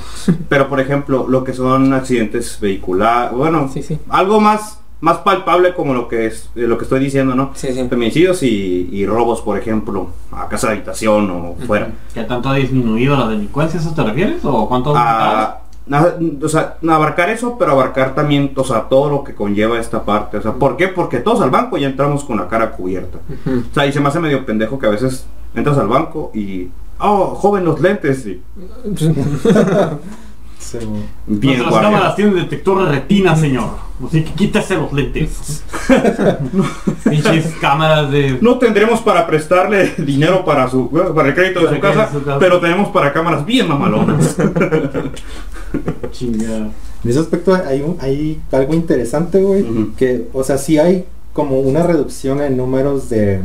[0.49, 3.99] Pero, por ejemplo, lo que son accidentes vehiculares, bueno, Sí, sí.
[4.09, 7.53] algo más más palpable como lo que es eh, lo que estoy diciendo, ¿no?
[7.55, 7.87] Sí, sí.
[7.89, 11.89] Feminicidios y, y robos, por ejemplo, a casa de habitación o fuera.
[12.13, 13.81] ¿Qué tanto ha disminuido la delincuencia?
[13.81, 14.45] ¿Eso te refieres?
[14.45, 15.37] ¿O cuánto ha aumentado?
[15.37, 19.79] a, na- o sea, abarcar eso, pero abarcar también, o sea, todo lo que conlleva
[19.81, 20.37] esta parte.
[20.37, 20.89] O sea, ¿por qué?
[20.89, 23.19] Porque todos al banco ya entramos con la cara cubierta.
[23.47, 26.69] O sea, y se me hace medio pendejo que a veces entras al banco y,
[27.01, 28.27] oh, joven, los lentes.
[28.27, 28.41] Y,
[30.61, 30.79] Sí.
[31.27, 31.91] Bien Nuestras guardia.
[31.91, 33.71] cámaras tienen detector de retina, señor.
[34.07, 35.65] Así que quítese los lentes.
[37.11, 38.39] Pinches cámaras de.
[38.41, 42.25] No tendremos para prestarle dinero para su para el crédito de su casa, de su
[42.25, 42.39] casa.
[42.39, 44.37] pero tenemos para cámaras bien mamalonas.
[46.13, 46.71] Chingada.
[47.03, 49.65] En ese aspecto hay, un, hay algo interesante, güey,
[49.97, 53.41] que, o sea, sí hay como una reducción en números de,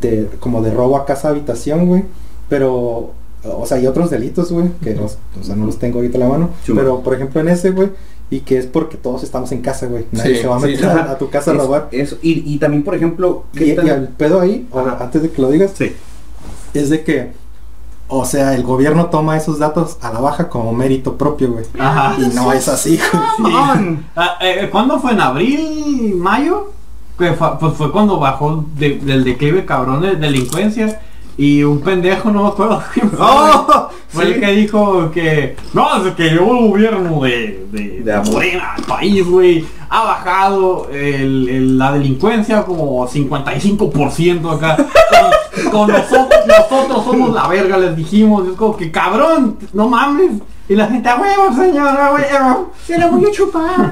[0.00, 2.04] de como de robo a casa habitación, güey,
[2.48, 3.12] pero,
[3.44, 6.20] o sea, hay otros delitos, güey, que, los- o sea, no los tengo ahorita a
[6.20, 7.90] la mano, Sí, pero, por ejemplo, en ese, güey,
[8.30, 10.66] y que es porque todos estamos en casa, güey, nadie Sí, se va a sí,
[10.66, 11.88] meter a, a tu casa a robar.
[11.90, 12.16] eso.
[12.22, 15.50] Y, y también, por ejemplo, ¿qué Y, el pedo ahí, o antes de que lo
[15.50, 15.92] digas, Sí.
[16.74, 17.32] es de que,
[18.08, 21.64] o sea, el gobierno toma esos datos a la baja como mérito propio, güey.
[21.78, 22.16] Ajá.
[22.20, 23.22] Y no es así, güey.
[23.52, 24.04] Mamón.
[24.16, 25.12] Ah, eh, ¿Cuándo fue?
[25.12, 26.14] ¿En abril?
[26.16, 26.72] ¿Mayo?
[27.18, 31.00] Que fue, pues fue cuando bajó de- del declive cabrón de delincuencia.
[31.42, 33.18] Y un pendejo, no me acuerdo quién fue.
[33.20, 33.88] ¡Oh!
[34.08, 34.32] Fue Sí.
[34.32, 38.20] el que dijo que no, desde que el gobierno de, de.
[38.30, 44.76] Morena al país, güey, ha bajado el- el- la delincuencia como 55% acá.
[45.62, 48.46] Con, con nosotros, nosotros somos la verga, les dijimos.
[48.48, 50.32] Es como que cabrón, no mames.
[50.68, 53.90] Y la gente, a huevo, señor, a huevo, se la voy a chupar.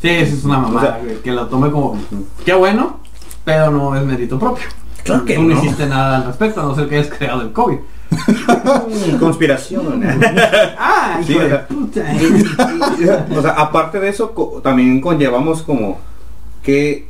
[0.00, 1.96] Sí, eso es una mamada, O sea, que la tome como,
[2.44, 2.98] qué bueno,
[3.44, 4.64] pero no es mérito propio.
[5.04, 5.60] Claro que Tú no no.
[5.64, 7.76] hiciste nada al respecto, a no ser que hayas creado el COVID.
[9.20, 10.02] Conspiración.
[10.78, 12.04] Ah, hijo Sí, o de sea, puta.
[13.36, 15.98] o sea, aparte de eso, co- también conllevamos como
[16.62, 17.08] que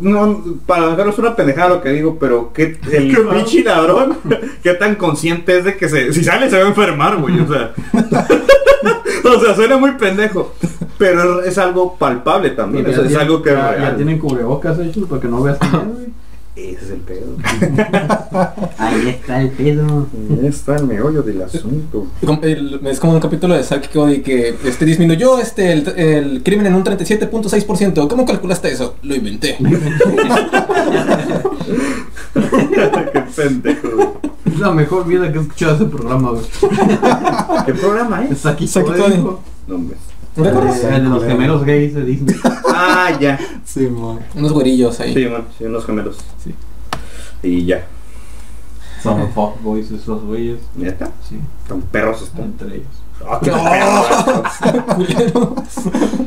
[0.00, 4.16] no, para no es una pendejada lo que digo, pero que el pinche ladrón,
[4.62, 7.46] qué tan consciente es de que se, si sale se va a enfermar, güey, o
[7.46, 7.72] sea.
[9.24, 10.54] o sea, suena muy pendejo,
[10.98, 15.06] pero es algo palpable también, o sea, es algo que ya, ya tienen cubrebocas hechos
[15.08, 16.06] para que no veas también, güey.
[16.60, 17.36] Ese es el pedo.
[18.78, 20.06] Ahí está el pedo.
[20.30, 22.06] Ahí está el meollo del asunto.
[22.84, 26.74] Es como un capítulo de Zack Cody que este, disminuyó este, el, el crimen en
[26.74, 28.08] un 37.6%.
[28.08, 28.96] ¿Cómo calculaste eso?
[29.02, 29.56] Lo inventé.
[33.12, 34.20] qué pendejo.
[34.44, 36.44] Es la mejor vida que he escuchado ese programa, güey.
[37.66, 38.40] ¿Qué programa es?
[38.40, 39.18] Zack Cody.
[39.18, 39.96] No, hombre.
[40.36, 40.84] ¿No te acuerdas?
[40.84, 42.36] El de los gemelos gays de Disney.
[42.82, 43.38] Ah, ya.
[43.64, 44.20] Sí, man.
[44.34, 45.12] Unos güerillos ahí.
[45.12, 46.16] Sí, man, sí, unos gemelos.
[46.42, 46.54] Sí.
[47.42, 47.84] Y ya.
[49.02, 50.60] Son fuckboys esos güeyes.
[50.76, 51.10] ¿Neta?
[51.28, 52.44] Sí, Son perros están.
[52.44, 52.86] entre ellos.
[53.28, 54.06] Ah, qué perros.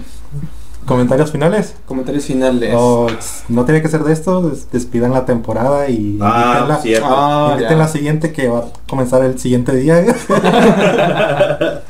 [0.86, 1.76] ¿Comentarios finales?
[1.88, 2.72] Comentarios finales.
[2.76, 3.08] O,
[3.48, 7.08] no tiene que ser de esto, des- despidan la temporada y Ah, cierto.
[7.10, 7.84] Ah, inviten ya.
[7.84, 10.04] la siguiente que va a comenzar el siguiente día.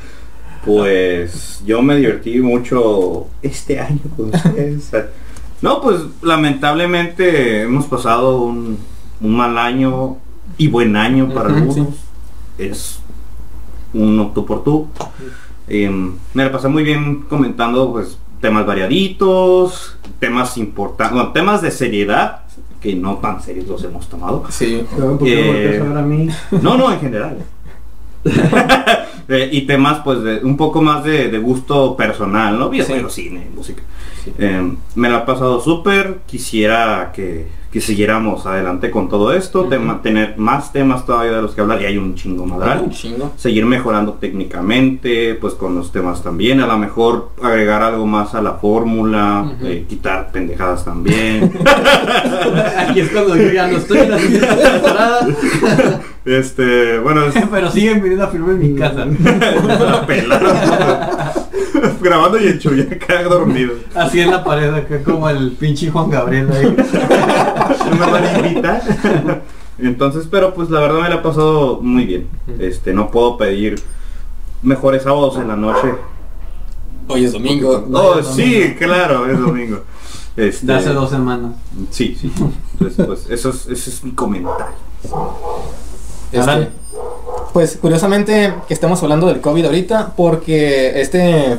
[0.64, 4.90] Pues yo me divertí mucho este año con ustedes.
[5.62, 8.78] No, pues lamentablemente hemos pasado un,
[9.20, 10.16] un mal año
[10.58, 11.96] y buen año para algunos.
[12.58, 13.00] Es
[13.92, 14.88] un tú por tú.
[15.68, 21.70] Em, me la pasé muy bien comentando pues temas variaditos, temas importantes, bueno, temas de
[21.70, 22.42] seriedad
[22.80, 24.44] que no tan serios los hemos tomado.
[24.50, 24.84] Sí.
[24.94, 26.28] ¿Por qué Eh, a a mí?
[26.60, 27.38] No, no, en general.
[29.26, 32.68] Eh, y temas pues de un poco más de, de gusto personal, ¿no?
[32.68, 33.82] Videojuegos, cine, música.
[34.38, 39.70] Eh, me la he pasado súper, quisiera que, que siguiéramos adelante con todo esto, Ujú.
[39.70, 42.88] tema- tener más temas todavía de los que hablar y hay un chingo Un madral.
[42.90, 43.32] chingo.
[43.36, 48.42] Seguir mejorando técnicamente, pues con los temas también, a lo mejor agregar algo más a
[48.42, 51.50] la fórmula, eh, quitar pendejadas también.
[52.78, 55.26] Aquí es cuando yo ya no estoy en la siguiente temporada.
[56.24, 59.04] este, bueno, es- Pero siguen viniendo a firmar en mi casa.
[62.00, 63.74] Grabando y el Chuy acá dormido.
[63.94, 66.76] Así en la pared acá como el pinche Juan Gabriel ahí.
[67.90, 69.42] No me van a invitar.
[69.78, 72.28] Entonces, pero pues la verdad me la he pasado muy bien.
[72.58, 73.80] Este, no puedo pedir
[74.62, 75.94] mejores sábados en la noche.
[77.08, 77.86] Hoy es domingo.
[77.92, 79.80] Oh, sí, claro, es domingo.
[80.36, 81.52] Este, De hace dos semanas.
[81.90, 82.28] Sí, sí.
[82.72, 84.66] Entonces, pues eso es, ese es mi comentario.
[86.32, 86.70] Este.
[87.54, 91.56] Pues curiosamente que estamos hablando del COVID ahorita porque este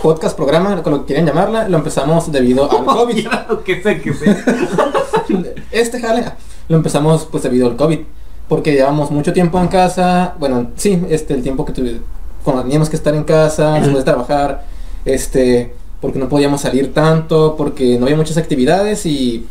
[0.00, 3.26] podcast, programa, como lo quieren llamarla, lo empezamos debido al COVID.
[3.28, 4.36] Claro que sé que sé.
[5.72, 6.26] este jale
[6.68, 7.98] lo empezamos pues debido al COVID.
[8.48, 10.34] Porque llevamos mucho tiempo en casa.
[10.38, 12.00] Bueno, sí, este el tiempo que tuve,
[12.44, 14.64] cuando teníamos que estar en casa, después de trabajar,
[15.04, 19.44] este, porque no podíamos salir tanto, porque no había muchas actividades y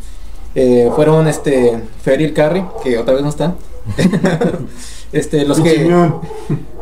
[0.54, 3.56] eh, fueron este Fer y el Carry, que otra vez no están.
[5.12, 5.78] este, los que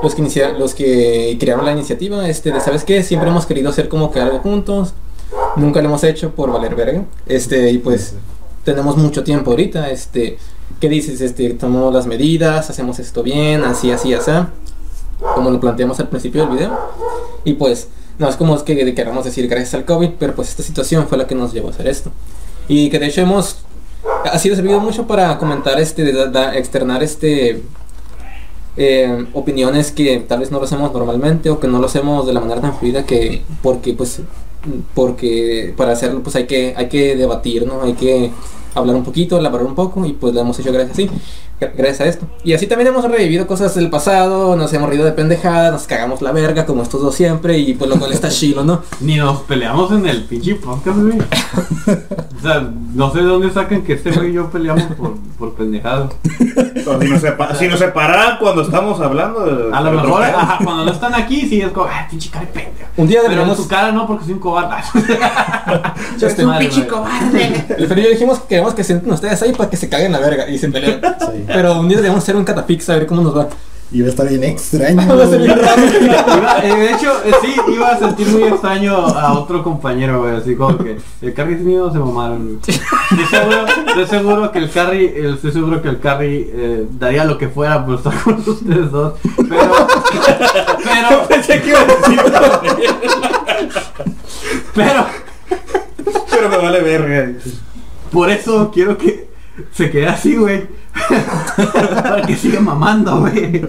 [0.03, 3.71] los que inicia- los que crearon la iniciativa, este, de sabes qué, siempre hemos querido
[3.71, 4.95] hacer como que algo juntos,
[5.57, 8.15] nunca lo hemos hecho por valer verga, este, y pues
[8.65, 10.39] tenemos mucho tiempo ahorita, este,
[10.81, 11.21] ¿qué dices?
[11.21, 14.31] Este, tomamos las medidas, hacemos esto bien, así, así, así,
[15.35, 16.79] como lo planteamos al principio del video.
[17.45, 20.63] Y pues, no es como es que queramos decir gracias al COVID, pero pues esta
[20.63, 22.11] situación fue la que nos llevó a hacer esto.
[22.69, 23.59] Y que de hecho hemos,
[24.31, 27.63] ha sido servido mucho para comentar este, de- externar este,
[28.77, 32.33] eh, opiniones que tal vez no lo hacemos normalmente o que no lo hacemos de
[32.33, 34.21] la manera tan fluida que porque pues
[34.95, 38.31] porque para hacerlo pues hay que hay que debatir no hay que
[38.75, 41.11] hablar un poquito elaborar un poco y pues lo hemos hecho gracias gra-
[41.61, 45.13] gracias a esto y así también hemos revivido cosas del pasado nos hemos reído de
[45.13, 48.65] pendejadas nos cagamos la verga como estos dos siempre y pues lo cual está chilo
[48.65, 51.19] no Ni nos peleamos en el pinche podcast, güey.
[52.39, 55.55] o sea, no sé de dónde sacan que este güey y yo peleamos por, por
[55.55, 56.11] pendejadas.
[56.39, 60.85] Si nos, sepa- si nos separaran cuando estamos hablando de- A lo mejor, ajá, cuando
[60.85, 62.89] no están aquí, sí es como, ay, pinche cara de pendejo.
[62.97, 64.77] un día Pero en deberíamos su cara no, porque soy un cobarde.
[66.21, 67.65] Este, Madre, güey.
[67.79, 69.89] el Fer y yo dijimos que queremos que se sienten ustedes ahí para que se
[69.89, 71.45] caguen la verga y se peleen Sí.
[71.53, 73.49] Pero un día deberíamos hacer un catapix a ver cómo nos va
[73.93, 75.17] Y va a estar bien extraño.
[75.17, 75.83] Va a ser bien raro.
[75.83, 80.37] Iba- eh, de hecho, eh, sí, iba a sentir muy extraño a otro compañero, güey,
[80.37, 82.61] así como que el carry es mío, se mamaron.
[82.61, 82.61] güey.
[82.71, 87.37] Estoy seguro, estoy seguro que el carry, estoy seguro que el carry eh, daría lo
[87.37, 89.15] que fuera por estar con ustedes dos,
[89.49, 89.73] pero,
[90.85, 92.21] pero, Pensé que iba a decir
[94.75, 95.07] pero,
[96.31, 97.33] pero me vale verga.
[98.13, 99.29] por eso quiero que
[99.73, 103.69] se quede así, güey, para que siga mamando, güey.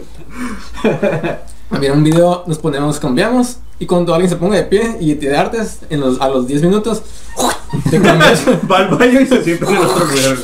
[1.79, 5.35] Mira, un video nos ponemos, cambiamos y cuando alguien se ponga de pie y te
[5.35, 7.01] artes en los, a los 10 minutos,
[7.89, 8.43] te cambias.
[8.71, 10.37] Va al baño y se sienta en el otro lugar.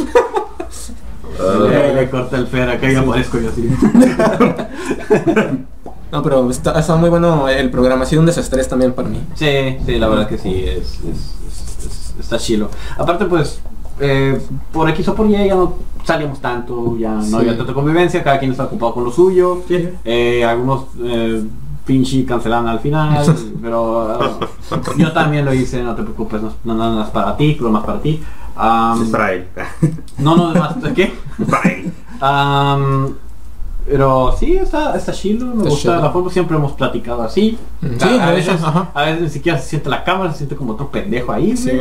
[1.70, 3.70] Le, le corta el fer, acá ya aparezco yo así.
[6.10, 9.22] No, pero está, está muy bueno el programa, ha sido un desestrés también para mí.
[9.36, 12.70] Sí, sí, la verdad que sí, es, es- es- es- está chilo.
[12.98, 13.60] Aparte, pues,
[14.00, 14.40] eh,
[14.72, 17.36] por X o por Y ya no salíamos tanto, ya no Sí.
[17.36, 19.62] había tanta convivencia, cada quien está ocupado con lo suyo.
[20.06, 21.44] Eh, algunos eh,
[21.86, 23.24] pinche cancelaron al final,
[23.62, 24.30] pero eh,
[24.98, 27.70] yo también lo hice, no te preocupes, no, no, no, no es para ti, pero
[27.70, 28.22] más para ti.
[29.02, 29.48] Es para él.
[30.18, 31.14] no, no, es más, ¿qué?
[31.50, 31.92] Para él.
[32.20, 33.14] Am,
[33.86, 36.02] pero sí, está, está chilo, me Está gusta chido.
[36.02, 37.58] la forma, siempre hemos platicado así.
[37.82, 38.90] Sí, a, veces, ajá.
[38.94, 41.56] a veces ni siquiera se siente la cámara, se siente como otro pendejo ahí.
[41.56, 41.72] Sí.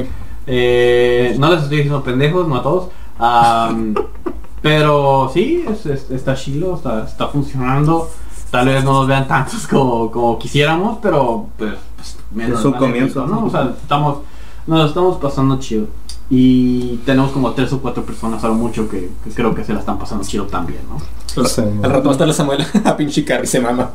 [0.47, 2.89] Eh, no les estoy diciendo pendejos, no a todos.
[4.63, 8.09] Pero sí, es- es- está chilo, está, está funcionando.
[8.51, 12.73] Tal vez no nos vean tantos como, como quisiéramos, pero pues, pues, menos Es un
[12.75, 13.27] comienzo.
[13.27, 13.45] ¿no?
[13.47, 14.19] O sea, estamos,
[14.67, 15.87] nos estamos pasando chido.
[16.29, 19.73] Y tenemos como tres o cuatro personas a lo mucho que, que creo que se
[19.73, 20.99] la están pasando chido también, ¿no?
[21.47, 23.91] Sí, Al rato va a estar la Samuela a pinche Carrie se mama.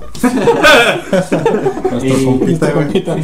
[1.92, 2.72] Nuestro compita.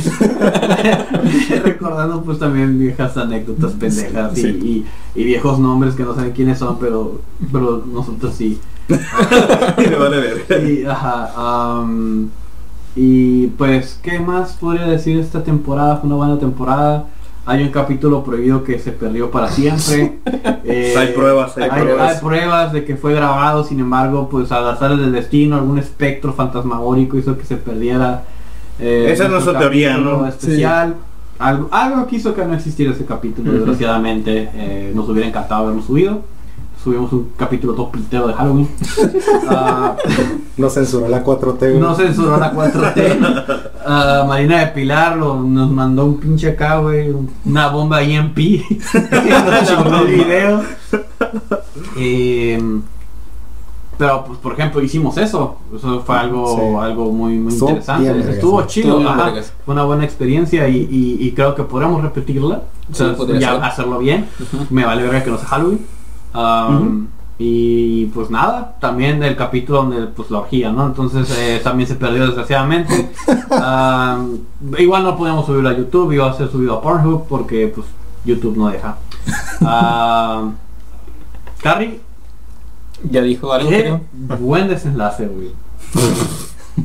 [1.64, 4.86] Recordando pues también viejas anécdotas pendejas y- Sí.
[5.16, 7.22] y, y viejos nombres que no saben quiénes son, pero,
[7.52, 8.60] pero nosotros sí.
[8.88, 10.70] Me.
[10.70, 11.34] Y, ajá,
[11.80, 12.30] am,
[12.96, 15.98] y pues, ¿qué más podría decir esta temporada?
[15.98, 17.06] Fue una buena temporada.
[17.48, 20.20] Hay un capítulo prohibido que se perdió para siempre.
[20.70, 22.14] Eh, Hay pruebas, hay hay, pruebas.
[22.16, 26.34] hay pruebas de que fue grabado, sin embargo, pues al azar del destino, algún espectro
[26.34, 28.24] fantasmagórico hizo que se perdiera.
[28.78, 30.28] eh, Esa es nuestra teoría, ¿no?
[30.28, 30.96] Especial.
[31.40, 34.50] Algo, algo quiso que no existiera ese capítulo, desgraciadamente.
[34.54, 36.22] eh, nos hubiera encantado haberlo subido.
[36.84, 38.68] Subimos un capítulo todo pitero de Halloween.
[39.50, 39.96] Ah,
[40.58, 41.80] Nos censuró la 4T, güey.
[41.80, 43.70] no censuró la 4T.
[43.86, 47.14] Ah, Marina de Pilar lo- nos mandó un pinche acá, güey.
[47.46, 48.38] Una bomba EMP.
[48.94, 50.62] nos mandó el video.
[51.98, 52.80] Eh,
[53.98, 55.58] pero, pues, por ejemplo, hicimos eso.
[55.76, 56.86] Eso fue algo, Sí.
[56.86, 58.14] algo muy, muy interesante.
[58.14, 58.68] bien Estuvo sí.
[58.82, 58.98] chido.
[58.98, 59.32] Bien ajá.
[59.66, 62.62] Fue una buena experiencia y, y- y creo que podríamos repetirla.
[62.92, 64.28] O sea, Sí, ya hacerlo bien.
[64.70, 65.86] Me vale verga que no sea Halloween.
[66.34, 67.08] Um,
[67.40, 70.88] Y pues nada, también el capítulo donde pues la orgía, ¿no?
[70.88, 73.12] Entonces eh, también se perdió desgraciadamente.
[73.50, 74.40] Um,
[74.78, 77.88] igual no podíamos subirlo a YouTube, iba a ser subido a Pornhub porque pues
[78.26, 78.98] YouTube no deja.
[81.62, 82.00] Carrie,
[83.04, 84.00] Ya dijo algo, qué
[84.40, 85.52] buen desenlace, güey.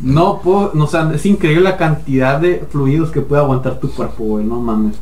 [0.02, 3.90] No puedo, no, o sea, es increíble la cantidad de fluidos que puede aguantar tu
[3.90, 4.96] cuerpo, güey, no mames.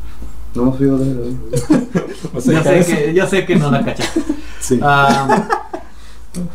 [0.55, 1.37] No oído de él.
[2.33, 4.21] O sea, Yo sé que, yo sé que no la cachaste.
[4.59, 4.79] Sí.
[4.81, 5.47] Ah,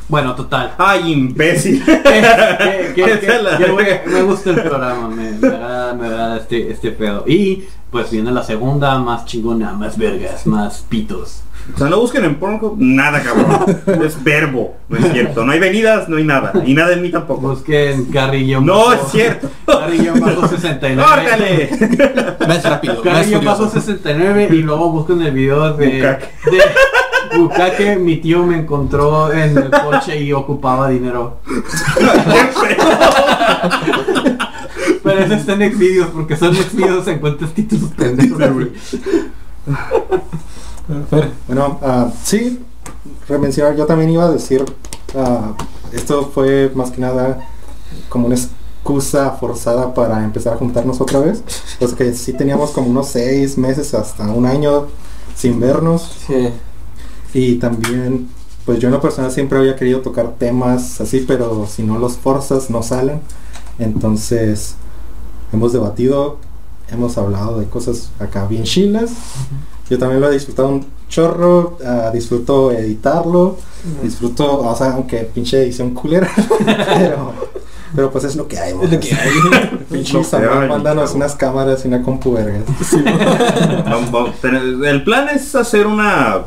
[0.09, 0.75] bueno, total.
[0.79, 1.85] ¡Ay, imbécil!
[1.85, 3.73] Que- que- que-
[4.07, 7.25] me- me gusta el programa, me, me agrada, me agrada este, este pedo.
[7.27, 11.41] Y pues viene la segunda, más chingona, más vergas, más pitos.
[11.75, 13.81] O sea, no busquen en Pornhub nada, cabrón.
[14.05, 15.45] Es verbo, no es cierto.
[15.45, 16.53] No hay venidas, no hay nada.
[16.65, 17.49] Y nada en mí tampoco.
[17.49, 18.61] Busquen Carrillo.
[18.61, 19.51] No es cierto.
[19.67, 21.03] Carrillo bajo 69.
[21.03, 21.71] ¡Órale!
[22.47, 23.81] Más rápido, Carrillo bajo furioso.
[23.81, 26.19] 69 y luego busquen el video de,
[27.37, 27.85] Bucaque.
[27.85, 31.41] de, mi tío me encontró en el coche y ocupaba dinero.
[35.03, 38.41] Pero eso está en Xvideos, porque son Xvideos encuentras títulos pendejos.
[41.11, 42.61] Fer, Bueno, ah, sí,
[43.29, 44.65] remencionar, yo también iba a decir,
[45.17, 45.55] ah,
[45.93, 47.49] esto fue más que nada
[48.09, 51.43] como una excusa forzada para empezar a juntarnos otra vez.
[51.79, 54.87] Pues que sí teníamos como unos seis meses hasta un año
[55.35, 56.19] sin vernos.
[56.27, 56.51] sí.
[57.35, 58.29] Y también,
[58.65, 62.17] pues yo en lo personal siempre había querido tocar temas así, pero si no los
[62.17, 63.21] forzas no salen.
[63.79, 64.77] Entonces,
[65.53, 66.39] hemos debatido,
[66.89, 69.11] hemos hablado de cosas acá bien chilas.
[69.89, 73.57] Yo también lo he disfrutado un chorro, ah, disfruto editarlo,
[74.03, 76.29] disfruto, o sea, aunque pinche edición culera,
[76.99, 77.33] pero,
[77.95, 78.73] pero pues es lo que hay.
[78.83, 79.79] Es lo que hay.
[79.91, 82.59] Pinche Samuel, hay, mándanos unas cámaras y una compu verga.
[83.85, 86.39] Vamos- vamos, ten- El plan es hacer una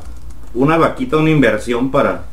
[0.54, 2.24] una vaquita, una inversión para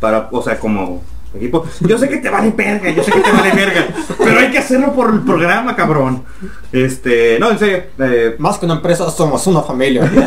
[0.00, 1.02] para, o sea, como
[1.36, 1.64] equipo.
[1.80, 3.86] Yo sé que te vale verga, yo sé que te vale verga,
[4.18, 6.24] pero hay que hacerlo por el programa, cabrón.
[6.72, 10.10] Este, no, en serio, eh, Más que una empresa, somos una familia.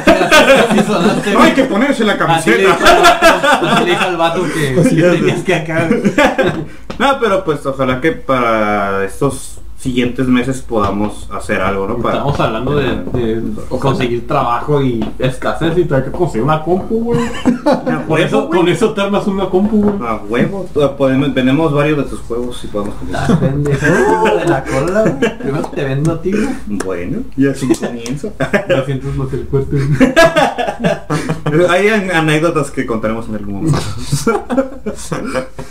[1.34, 2.74] No hay que ponerse la camiseta.
[2.74, 5.90] al vato, así le dijo al vato que, que tenías que acá.
[7.00, 11.98] No, pero pues ojalá que para estos siguientes meses podamos hacer algo, ¿no?
[12.00, 13.42] Para, Estamos hablando de, de
[13.80, 17.22] conseguir trabajo y escasez y hay que conseguir una compu, güey.
[18.08, 19.96] Por eso, con eso te armas una compu, güey.
[20.10, 20.66] A huevo,
[20.98, 25.38] podemos, vendemos varios de tus juegos y podemos Estás pendejo, de la cola, güey.
[25.40, 26.48] Primero te vendo a ti, güey.
[26.84, 28.28] Bueno, y así comienza.
[28.68, 29.78] Lo siento más el fuerte.
[31.70, 33.80] Hay an- anécdotas que contaremos en algún momento.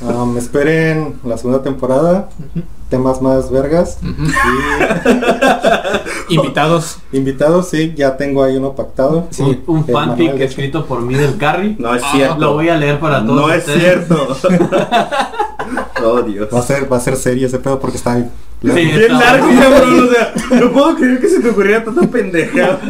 [0.01, 2.29] Um, esperen la segunda temporada,
[2.89, 3.99] temas más vergas.
[6.29, 6.99] Invitados.
[7.13, 9.29] Y invitados, sí, ya tengo ahí uno pactado.
[9.31, 11.77] Sí, Un, un fanfic Manuel, escrito por mí del Carry.
[11.79, 12.39] No es Ah, cierto.
[12.39, 14.27] Lo voy a leer para todos No es cierto.
[16.05, 16.49] oh Dios.
[16.53, 18.29] Va a ser, va a ser serio ese pedo porque está ahí.
[18.63, 20.09] Sí, Bien está largo, cabrón.
[20.09, 22.79] O sea, no puedo creer que se te ocurriera tanta pendeja.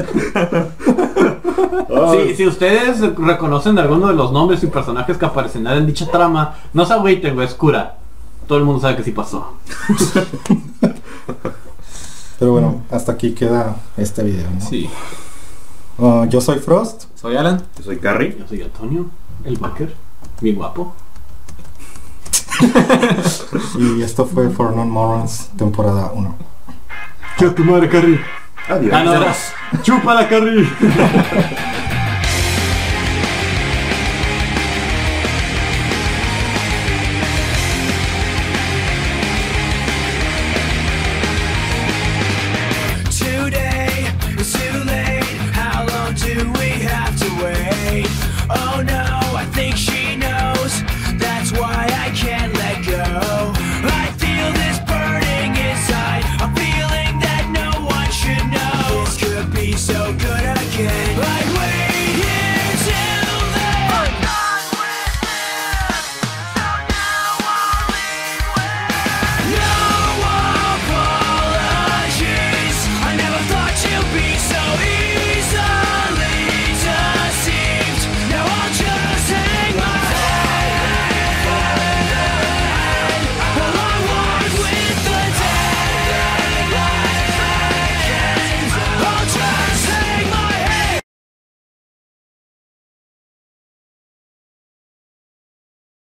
[2.13, 6.55] Sí, si ustedes reconocen alguno de los nombres y personajes que aparecerán en dicha trama,
[6.75, 7.97] no se agüiten, güey, es cura.
[8.47, 9.55] Todo el mundo sabe que sí pasó.
[12.39, 14.49] Pero bueno, hasta aquí queda este video.
[14.51, 14.61] ¿no?
[14.61, 14.89] Sí.
[15.99, 17.05] Uh, yo soy Frost.
[17.15, 17.63] Soy Alan.
[17.79, 18.37] Yo soy Carrie.
[18.39, 19.07] Yo soy Antonio,
[19.45, 19.95] el Baker,
[20.41, 20.95] bien guapo.
[23.79, 26.37] Y esto fue For Non Morons, temporada 1.
[27.39, 28.21] ¡Qué tu madre, Carrie!
[28.69, 28.93] Adiós.
[28.95, 30.67] Ah, no, chúpala, Carrie.